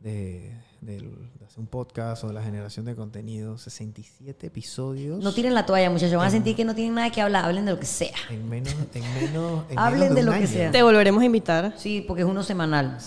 de, 0.00 0.52
del- 0.82 1.30
de 1.38 1.44
hacer 1.46 1.60
un 1.60 1.66
podcast 1.66 2.24
o 2.24 2.28
de 2.28 2.34
la 2.34 2.42
generación 2.42 2.84
de 2.84 2.94
contenido. 2.94 3.56
67 3.56 4.46
episodios. 4.48 5.22
No 5.22 5.32
tiren 5.32 5.54
la 5.54 5.64
toalla, 5.64 5.88
muchachos, 5.90 6.16
van 6.16 6.26
a 6.26 6.30
sentir 6.30 6.54
que 6.56 6.64
no 6.64 6.74
tienen 6.74 6.94
nada 6.94 7.10
que 7.10 7.22
hablar, 7.22 7.44
hablen 7.46 7.64
de 7.64 7.72
lo 7.72 7.78
que 7.80 7.86
sea. 7.86 8.12
En 8.30 8.48
menos, 8.48 8.74
en 8.94 9.14
menos, 9.14 9.64
en 9.70 9.78
Hablen 9.78 10.00
menos 10.00 10.14
de 10.16 10.20
un 10.20 10.26
lo 10.26 10.32
que 10.32 10.46
sea. 10.46 10.70
Te 10.70 10.82
volveremos 10.82 11.22
a 11.22 11.24
invitar. 11.26 11.72
Sí, 11.76 12.04
porque 12.06 12.22
es 12.22 12.28
uno 12.28 12.42
semanal. 12.42 12.98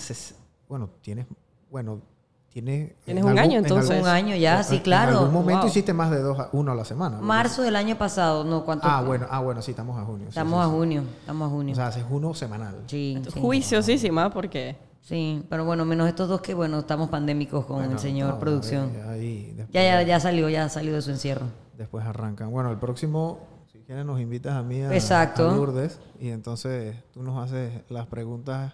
Bueno, 0.68 0.90
tienes, 1.02 1.28
bueno, 1.70 2.02
tienes. 2.50 2.94
Tienes 3.04 3.24
en 3.24 3.30
un 3.30 3.38
año, 3.38 3.60
en 3.60 3.66
entonces. 3.66 4.02
Un 4.02 4.08
año 4.08 4.36
ya, 4.36 4.64
sí, 4.64 4.78
en 4.78 4.82
claro. 4.82 5.20
algún 5.20 5.34
momento 5.34 5.62
Wow. 5.64 5.70
hiciste 5.70 5.94
más 5.94 6.10
de 6.12 6.20
dos, 6.22 6.40
a- 6.40 6.50
uno 6.54 6.72
a 6.72 6.76
la 6.76 6.86
semana. 6.86 7.20
Marzo 7.20 7.62
del 7.62 7.76
año 7.76 7.98
pasado, 7.98 8.44
no, 8.46 8.64
¿cuánto? 8.64 8.88
Ah, 8.88 9.02
bueno, 9.04 9.28
ah, 9.30 9.42
bueno, 9.42 9.62
sí, 9.62 9.72
estamos 9.72 10.00
a 10.00 10.06
junio. 10.06 10.30
Estamos 10.30 10.54
sí, 10.54 10.62
a 10.62 10.66
sí. 10.66 10.72
junio, 10.78 11.04
estamos 11.20 11.48
a 11.48 11.50
junio. 11.50 11.74
O 11.74 11.76
sea, 11.76 11.88
haces 11.88 12.06
uno 12.10 12.34
semanal. 12.34 12.84
sí, 12.88 13.22
sí. 13.34 13.40
Juiciosísima 13.40 14.30
porque... 14.32 14.78
Sí, 15.06 15.44
pero 15.52 15.66
bueno, 15.66 15.86
menos 15.86 16.08
estos 16.08 16.28
dos 16.28 16.42
que, 16.42 16.56
bueno, 16.56 16.80
estamos 16.80 17.10
pandémicos 17.10 17.66
con 17.66 17.78
Bueno, 17.78 17.92
el 17.94 18.00
señor 18.00 18.34
no, 18.34 18.40
producción. 18.40 18.92
ahí- 19.08 19.20
ahí 19.20 19.46
después- 19.56 19.72
Ya, 19.72 19.84
ya, 19.84 20.02
ya 20.02 20.20
salió, 20.20 20.50
ya 20.50 20.68
salió 20.68 20.96
de 20.96 21.02
su 21.04 21.12
encierro. 21.12 21.46
Después 21.78 22.04
arrancan. 22.06 22.50
Bueno, 22.50 22.72
el 22.72 22.78
próximo, 22.78 23.38
si 23.72 23.82
quieres, 23.82 24.04
nos 24.04 24.20
invitas 24.20 24.54
a 24.54 24.64
mí 24.64 24.82
a, 24.82 24.92
Exacto. 24.92 25.48
a 25.52 25.56
Lourdes 25.56 26.00
y 26.20 26.30
entonces 26.30 26.96
tú 27.14 27.22
nos 27.22 27.38
haces 27.44 27.84
las 27.90 28.08
preguntas. 28.08 28.74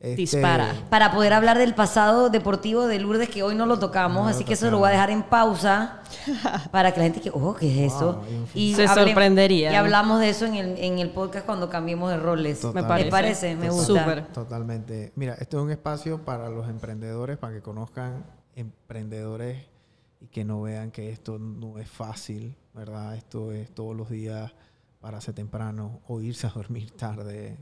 Este, 0.00 0.16
Dispara. 0.16 0.72
Para 0.88 1.12
poder 1.12 1.34
hablar 1.34 1.58
del 1.58 1.74
pasado 1.74 2.30
deportivo 2.30 2.86
de 2.86 2.98
Lourdes, 2.98 3.28
que 3.28 3.42
hoy 3.42 3.54
no 3.54 3.66
lo 3.66 3.78
tocamos, 3.78 4.22
No 4.22 4.30
lo 4.30 4.34
así 4.34 4.44
que 4.44 4.54
eso 4.54 4.70
lo 4.70 4.78
voy 4.78 4.88
a 4.88 4.92
dejar 4.92 5.10
en 5.10 5.22
pausa 5.22 6.00
para 6.70 6.92
que 6.92 7.00
la 7.00 7.04
gente 7.04 7.20
que, 7.20 7.30
oh, 7.30 7.54
¿qué 7.54 7.84
es 7.84 7.92
eso? 7.92 8.14
Wow, 8.14 8.46
Y 8.54 8.74
Se 8.74 8.88
sorprendería. 8.88 9.70
Y 9.70 9.74
hablamos 9.74 10.20
de 10.20 10.30
eso 10.30 10.46
en 10.46 10.54
el, 10.54 10.78
en 10.78 10.98
el 11.00 11.10
podcast 11.10 11.44
cuando 11.44 11.68
cambiemos 11.68 12.10
de 12.10 12.16
roles. 12.16 12.64
Me 12.72 12.82
parece. 12.82 13.04
¿Te 13.04 13.10
parece? 13.10 13.56
Me 13.56 13.68
gusta. 13.68 13.84
Súper. 13.84 14.26
Totalmente. 14.28 15.12
Mira, 15.16 15.34
esto 15.34 15.58
es 15.58 15.64
un 15.64 15.70
espacio 15.70 16.24
para 16.24 16.48
los 16.48 16.66
emprendedores, 16.70 17.36
para 17.36 17.52
que 17.52 17.60
conozcan 17.60 18.24
emprendedores 18.56 19.66
y 20.18 20.28
que 20.28 20.46
no 20.46 20.62
vean 20.62 20.92
que 20.92 21.10
esto 21.10 21.38
no 21.38 21.78
es 21.78 21.90
fácil, 21.90 22.56
¿verdad? 22.72 23.16
Esto 23.16 23.52
es 23.52 23.70
todos 23.74 23.94
los 23.94 24.08
días 24.08 24.50
pararse 24.98 25.34
temprano 25.34 26.00
o 26.08 26.22
irse 26.22 26.46
a 26.46 26.50
dormir 26.50 26.90
tarde. 26.92 27.58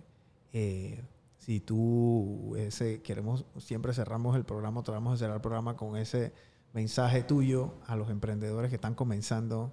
Eh, 0.53 1.03
si 1.49 1.61
tú 1.61 2.55
ese, 2.59 3.01
queremos, 3.01 3.47
siempre 3.57 3.95
cerramos 3.95 4.37
el 4.37 4.45
programa, 4.45 4.83
tratamos 4.83 5.15
de 5.15 5.19
cerrar 5.25 5.37
el 5.37 5.41
programa 5.41 5.79
con 5.79 5.97
ese 5.97 6.31
mensaje 6.75 7.23
tuyo 7.23 7.73
a 7.87 7.97
los 7.97 8.11
emprendedores 8.11 8.69
que 8.69 8.75
están 8.75 8.95
comenzando. 8.95 9.73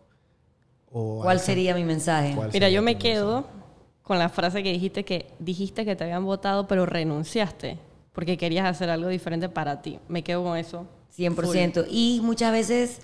O 0.89 1.19
¿Cuál 1.21 1.35
ese- 1.35 1.47
sería 1.47 1.75
mi 1.75 1.83
mensaje? 1.83 2.33
¿Cuál 2.33 2.51
Mira, 2.53 2.69
yo 2.69 2.81
me 2.81 2.93
mensaje? 2.93 3.11
quedo 3.11 3.45
con 4.03 4.17
la 4.19 4.29
frase 4.29 4.63
que 4.63 4.71
dijiste 4.71 5.03
que 5.03 5.27
dijiste 5.39 5.83
que 5.83 5.97
te 5.97 6.05
habían 6.05 6.23
votado, 6.23 6.65
pero 6.65 6.85
renunciaste 6.85 7.77
porque 8.13 8.37
querías 8.37 8.65
hacer 8.67 8.89
algo 8.89 9.09
diferente 9.09 9.49
para 9.49 9.81
ti. 9.81 9.99
Me 10.07 10.23
quedo 10.23 10.45
con 10.45 10.57
eso. 10.57 10.87
100%. 11.13 11.85
Y 11.89 12.21
muchas 12.23 12.53
veces, 12.53 13.01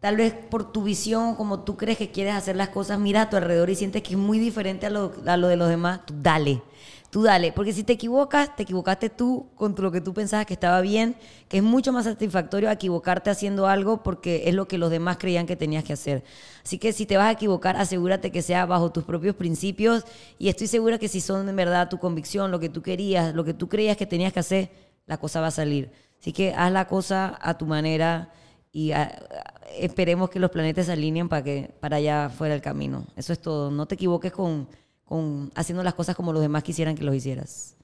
tal 0.00 0.16
vez 0.16 0.32
por 0.32 0.72
tu 0.72 0.82
visión, 0.82 1.34
como 1.34 1.60
tú 1.60 1.76
crees 1.76 1.98
que 1.98 2.10
quieres 2.10 2.32
hacer 2.34 2.56
las 2.56 2.70
cosas, 2.70 2.98
mira 2.98 3.20
a 3.20 3.28
tu 3.28 3.36
alrededor 3.36 3.68
y 3.68 3.74
sientes 3.74 4.02
que 4.02 4.12
es 4.14 4.18
muy 4.18 4.38
diferente 4.38 4.86
a 4.86 4.90
lo, 4.90 5.12
a 5.26 5.36
lo 5.36 5.48
de 5.48 5.56
los 5.56 5.68
demás, 5.68 6.06
tú 6.06 6.14
dale. 6.16 6.62
Tú 7.10 7.22
dale, 7.22 7.52
porque 7.52 7.72
si 7.72 7.84
te 7.84 7.94
equivocas, 7.94 8.54
te 8.54 8.64
equivocaste 8.64 9.08
tú 9.08 9.46
con 9.54 9.74
lo 9.78 9.90
que 9.90 10.02
tú 10.02 10.12
pensabas 10.12 10.44
que 10.44 10.52
estaba 10.52 10.82
bien, 10.82 11.16
que 11.48 11.56
es 11.56 11.62
mucho 11.62 11.90
más 11.90 12.04
satisfactorio 12.04 12.70
equivocarte 12.70 13.30
haciendo 13.30 13.66
algo 13.66 14.02
porque 14.02 14.42
es 14.46 14.54
lo 14.54 14.68
que 14.68 14.76
los 14.76 14.90
demás 14.90 15.16
creían 15.16 15.46
que 15.46 15.56
tenías 15.56 15.84
que 15.84 15.94
hacer. 15.94 16.22
Así 16.62 16.76
que 16.78 16.92
si 16.92 17.06
te 17.06 17.16
vas 17.16 17.28
a 17.28 17.32
equivocar, 17.32 17.76
asegúrate 17.78 18.30
que 18.30 18.42
sea 18.42 18.66
bajo 18.66 18.92
tus 18.92 19.04
propios 19.04 19.34
principios 19.36 20.04
y 20.38 20.48
estoy 20.50 20.66
segura 20.66 20.98
que 20.98 21.08
si 21.08 21.22
son 21.22 21.48
en 21.48 21.56
verdad 21.56 21.88
tu 21.88 21.98
convicción, 21.98 22.50
lo 22.50 22.60
que 22.60 22.68
tú 22.68 22.82
querías, 22.82 23.34
lo 23.34 23.42
que 23.42 23.54
tú 23.54 23.68
creías 23.70 23.96
que 23.96 24.04
tenías 24.06 24.34
que 24.34 24.40
hacer, 24.40 24.70
la 25.06 25.16
cosa 25.16 25.40
va 25.40 25.46
a 25.46 25.50
salir. 25.50 25.90
Así 26.20 26.34
que 26.34 26.52
haz 26.52 26.70
la 26.70 26.86
cosa 26.86 27.38
a 27.40 27.56
tu 27.56 27.64
manera 27.64 28.30
y 28.70 28.92
a- 28.92 29.04
a- 29.04 29.54
esperemos 29.78 30.28
que 30.28 30.40
los 30.40 30.50
planetas 30.50 30.84
se 30.86 30.92
alineen 30.92 31.28
para 31.30 31.42
que 31.42 31.70
para 31.80 31.96
allá 31.96 32.28
fuera 32.28 32.54
el 32.54 32.60
camino. 32.60 33.06
Eso 33.16 33.32
es 33.32 33.40
todo. 33.40 33.70
No 33.70 33.86
te 33.86 33.94
equivoques 33.94 34.32
con, 34.32 34.68
con 35.08 35.50
haciendo 35.54 35.82
las 35.82 35.94
cosas 35.94 36.14
como 36.14 36.32
los 36.32 36.42
demás 36.42 36.62
quisieran 36.62 36.94
que 36.94 37.02
los 37.04 37.14
hicieras. 37.14 37.74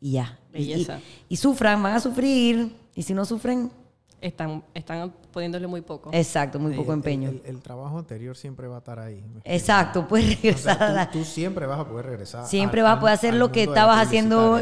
Y 0.00 0.12
ya. 0.12 0.38
Y- 0.54 0.62
y- 0.62 0.68
Belleza. 0.72 0.98
Y, 1.28 1.36
sufran, 1.36 1.82
van 1.82 1.94
a 1.94 2.00
sufrir. 2.00 2.74
Y 2.94 3.02
si 3.02 3.12
no 3.14 3.24
sufren, 3.24 3.70
Están, 4.22 4.62
están 4.74 5.12
poniéndole 5.32 5.66
muy 5.66 5.80
poco. 5.82 6.10
exacto, 6.12 6.58
muy 6.58 6.72
Sí, 6.72 6.78
poco 6.78 6.92
el- 6.92 6.98
empeño. 6.98 7.28
El, 7.30 7.42
el 7.44 7.60
trabajo 7.62 7.98
anterior 7.98 8.36
siempre 8.36 8.66
va 8.68 8.76
a 8.76 8.78
estar 8.78 8.98
ahí. 8.98 9.22
exacto, 9.44 10.06
puedes 10.08 10.36
O 10.38 10.58
sea, 10.58 10.74
regresar 10.74 11.10
tú, 11.10 11.18
tú 11.20 11.24
siempre 11.24 11.66
vas 11.66 11.80
a 11.80 11.88
poder 11.88 12.06
regresar. 12.06 12.46
Siempre 12.46 12.80
al- 12.80 12.84
vas 12.86 12.96
a 12.96 13.00
poder 13.00 13.14
hacer 13.14 13.34
lo 13.34 13.50
que 13.52 13.62
estabas 13.64 13.98
haciendo, 14.06 14.58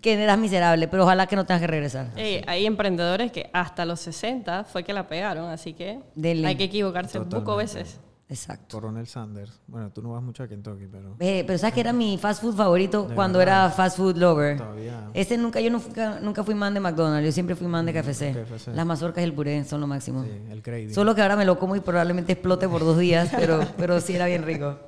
que 0.00 0.12
eras 0.14 0.38
miserable, 0.38 0.88
pero 0.88 1.02
ojalá 1.04 1.26
que 1.26 1.36
no 1.36 1.44
tengas 1.46 1.60
que 1.60 1.66
regresar. 1.68 2.10
Ey, 2.16 2.42
hay 2.46 2.64
emprendedores 2.66 3.30
que 3.32 3.50
hasta 3.52 3.84
los 3.84 4.00
60 4.00 4.64
fue 4.64 4.82
que 4.82 4.92
la 4.92 5.06
pegaron, 5.06 5.50
así 5.50 5.72
que 5.74 6.00
Dele. 6.14 6.46
hay 6.48 6.56
que 6.56 6.64
equivocarse 6.64 7.18
poco 7.20 7.30
Totalmente. 7.40 7.74
veces. 7.78 8.00
Exacto. 8.30 8.76
Coronel 8.76 9.08
Sanders. 9.08 9.60
Bueno, 9.66 9.90
tú 9.90 10.02
no 10.02 10.12
vas 10.12 10.22
mucho 10.22 10.44
a 10.44 10.48
Kentucky, 10.48 10.86
pero. 10.86 11.16
Eh, 11.18 11.42
pero 11.44 11.58
sabes 11.58 11.74
que 11.74 11.80
era 11.80 11.92
mi 11.92 12.16
fast 12.16 12.40
food 12.40 12.54
favorito 12.54 13.08
De 13.08 13.14
cuando 13.16 13.40
verdad. 13.40 13.64
era 13.66 13.70
fast 13.74 13.96
food 13.96 14.16
lover. 14.16 14.56
Todavía. 14.56 15.10
Ese 15.14 15.36
nunca, 15.36 15.60
yo 15.60 15.68
nunca, 15.68 16.20
nunca 16.20 16.44
fui 16.44 16.54
man 16.54 16.72
de 16.72 16.78
McDonald's, 16.78 17.26
yo 17.26 17.32
siempre 17.32 17.56
fui 17.56 17.66
man 17.66 17.84
de 17.86 17.92
KFC. 17.92 18.32
KFC. 18.32 18.68
Las 18.72 18.86
mazorcas 18.86 19.22
y 19.22 19.24
el 19.24 19.34
puré 19.34 19.64
son 19.64 19.80
lo 19.80 19.88
máximo. 19.88 20.22
Sí, 20.22 20.30
el 20.48 20.62
gravy. 20.62 20.94
Solo 20.94 21.12
que 21.16 21.22
ahora 21.22 21.34
me 21.34 21.44
lo 21.44 21.58
como 21.58 21.74
y 21.74 21.80
probablemente 21.80 22.34
explote 22.34 22.68
por 22.68 22.82
dos 22.82 22.98
días, 22.98 23.30
pero, 23.36 23.66
pero 23.76 24.00
sí 24.00 24.14
era 24.14 24.26
bien 24.26 24.44
rico. 24.44 24.78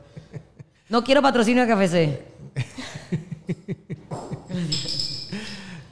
No 0.89 1.03
quiero 1.03 1.21
patrocinio 1.21 1.67
de 1.67 1.75
KFC. 1.75 2.23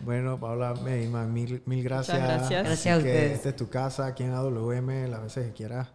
Bueno, 0.02 0.40
Paula 0.40 0.74
Meyman, 0.74 1.32
mil, 1.32 1.62
mil 1.66 1.84
gracias. 1.84 2.18
gracias. 2.18 2.50
Gracias 2.64 2.78
Así 2.78 2.88
a 2.88 2.96
ustedes. 2.96 3.32
Esta 3.32 3.48
es 3.50 3.56
tu 3.56 3.68
casa 3.68 4.06
aquí 4.06 4.22
en 4.24 4.32
AWM, 4.32 5.08
las 5.10 5.22
veces 5.22 5.46
que 5.48 5.52
quieras. 5.52 5.88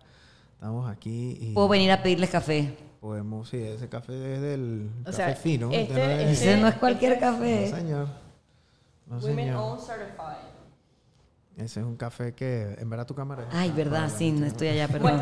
Estamos 0.65 0.89
aquí 0.89 1.37
y 1.39 1.53
Puedo 1.53 1.67
venir 1.67 1.91
a 1.91 2.01
pedirles 2.01 2.31
café. 2.31 2.75
podemos, 2.99 3.47
sí, 3.47 3.57
ese 3.61 3.87
café 3.87 4.33
es 4.33 4.41
del 4.41 4.89
O 5.01 5.05
café 5.05 5.15
sea, 5.15 5.35
fino. 5.35 5.69
este- 5.71 5.93
no 5.93 5.99
es- 5.99 6.09
este- 6.09 6.31
Ese 6.31 6.57
no 6.59 6.67
es 6.67 6.73
cualquier 6.77 7.13
No, 7.13 7.19
café. 7.19 7.69
señor. 7.69 8.07
No, 9.05 9.17
Women 9.17 9.35
señor. 9.35 9.55
Owned 9.57 9.79
Certified. 9.83 10.37
Ese 11.57 11.79
es 11.81 11.85
un 11.85 11.95
café 11.95 12.33
que, 12.33 12.75
en 12.79 12.89
verdad, 12.89 13.05
tu 13.05 13.13
cámara 13.13 13.43
es- 13.43 13.49
Ay, 13.53 13.69
verdad, 13.73 14.09
sí, 14.09 14.31
no 14.31 14.47
estoy 14.47 14.69
allá, 14.69 14.87
perdón. 14.87 15.21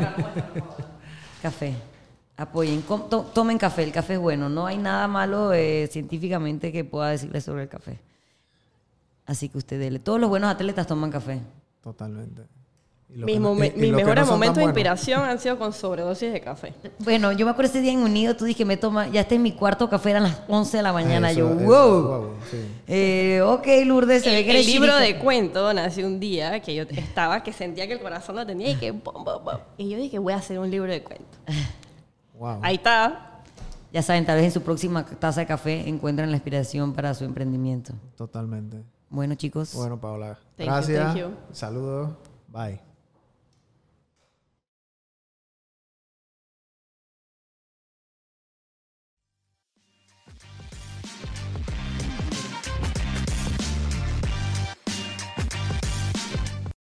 Café. 1.42 1.74
Apoyen, 2.38 2.80
to- 2.80 3.26
tomen 3.34 3.58
café, 3.58 3.82
el 3.82 3.92
café 3.92 4.14
es 4.14 4.20
bueno. 4.20 4.48
No 4.48 4.64
hay 4.64 4.78
nada 4.78 5.06
malo 5.08 5.52
eh, 5.52 5.86
científicamente 5.92 6.72
que 6.72 6.84
pueda 6.86 7.10
decirles 7.10 7.44
sobre 7.44 7.64
el 7.64 7.68
café. 7.68 8.00
Así 9.26 9.50
que 9.50 9.58
usted 9.58 9.78
dele. 9.78 9.98
Todos 9.98 10.18
los 10.18 10.30
buenos 10.30 10.50
atletas 10.50 10.86
toman 10.86 11.10
café. 11.10 11.42
Totalmente. 11.82 12.44
Mis, 13.14 13.38
no- 13.40 13.54
y- 13.64 13.68
y 13.68 13.80
mis 13.80 13.92
mejores 13.92 14.26
no 14.26 14.32
momentos 14.32 14.56
de 14.58 14.64
inspiración 14.64 15.22
han 15.22 15.38
sido 15.38 15.56
con 15.58 15.72
sobredosis 15.72 16.32
de 16.32 16.40
café. 16.40 16.72
Bueno, 16.98 17.30
yo 17.32 17.46
me 17.46 17.52
acuerdo 17.52 17.70
ese 17.70 17.80
día 17.80 17.92
en 17.92 18.00
Unido, 18.00 18.34
tú 18.34 18.44
dijiste, 18.44 18.64
me 18.64 18.76
toma, 18.76 19.06
ya 19.08 19.20
está 19.20 19.36
en 19.36 19.42
mi 19.42 19.52
cuarto 19.52 19.88
café, 19.88 20.10
eran 20.10 20.24
las 20.24 20.40
11 20.48 20.76
de 20.78 20.82
la 20.82 20.92
mañana. 20.92 21.30
Eso, 21.30 21.38
yo, 21.40 21.50
eso, 21.60 21.64
wow. 21.64 22.02
wow, 22.22 22.30
sí. 22.50 22.56
Eh, 22.88 23.40
ok, 23.44 23.66
Lourdes, 23.86 24.22
se 24.24 24.30
ve 24.30 24.38
El, 24.40 24.44
que 24.44 24.50
el 24.50 24.56
eres 24.56 24.66
libro 24.66 24.96
de 24.96 25.18
cuento 25.18 25.72
nació 25.72 26.06
un 26.06 26.18
día 26.18 26.60
que 26.60 26.74
yo 26.74 26.82
estaba, 26.90 27.42
que 27.42 27.52
sentía 27.52 27.86
que 27.86 27.92
el 27.92 28.00
corazón 28.00 28.34
lo 28.36 28.44
tenía 28.44 28.70
y 28.70 28.74
que... 28.76 28.90
bom, 28.90 29.22
bom, 29.24 29.44
bom. 29.44 29.58
Y 29.76 29.90
yo 29.90 29.96
dije, 29.96 30.18
voy 30.18 30.32
a 30.32 30.36
hacer 30.36 30.58
un 30.58 30.70
libro 30.70 30.90
de 30.90 31.02
cuento. 31.02 31.24
Wow. 32.36 32.58
Ahí 32.62 32.74
está. 32.74 33.42
ya 33.92 34.02
saben, 34.02 34.26
tal 34.26 34.36
vez 34.36 34.46
en 34.46 34.50
su 34.50 34.60
próxima 34.60 35.06
taza 35.06 35.38
de 35.42 35.46
café 35.46 35.88
encuentran 35.88 36.30
la 36.32 36.36
inspiración 36.36 36.92
para 36.92 37.14
su 37.14 37.22
emprendimiento. 37.24 37.92
Totalmente. 38.16 38.82
Bueno, 39.08 39.36
chicos. 39.36 39.72
Bueno, 39.72 40.00
Paola. 40.00 40.36
Thank 40.56 40.66
you, 40.66 40.74
gracias. 40.74 41.04
thank 41.06 41.16
you. 41.16 41.28
Saludos. 41.52 42.10
Bye. 42.48 42.93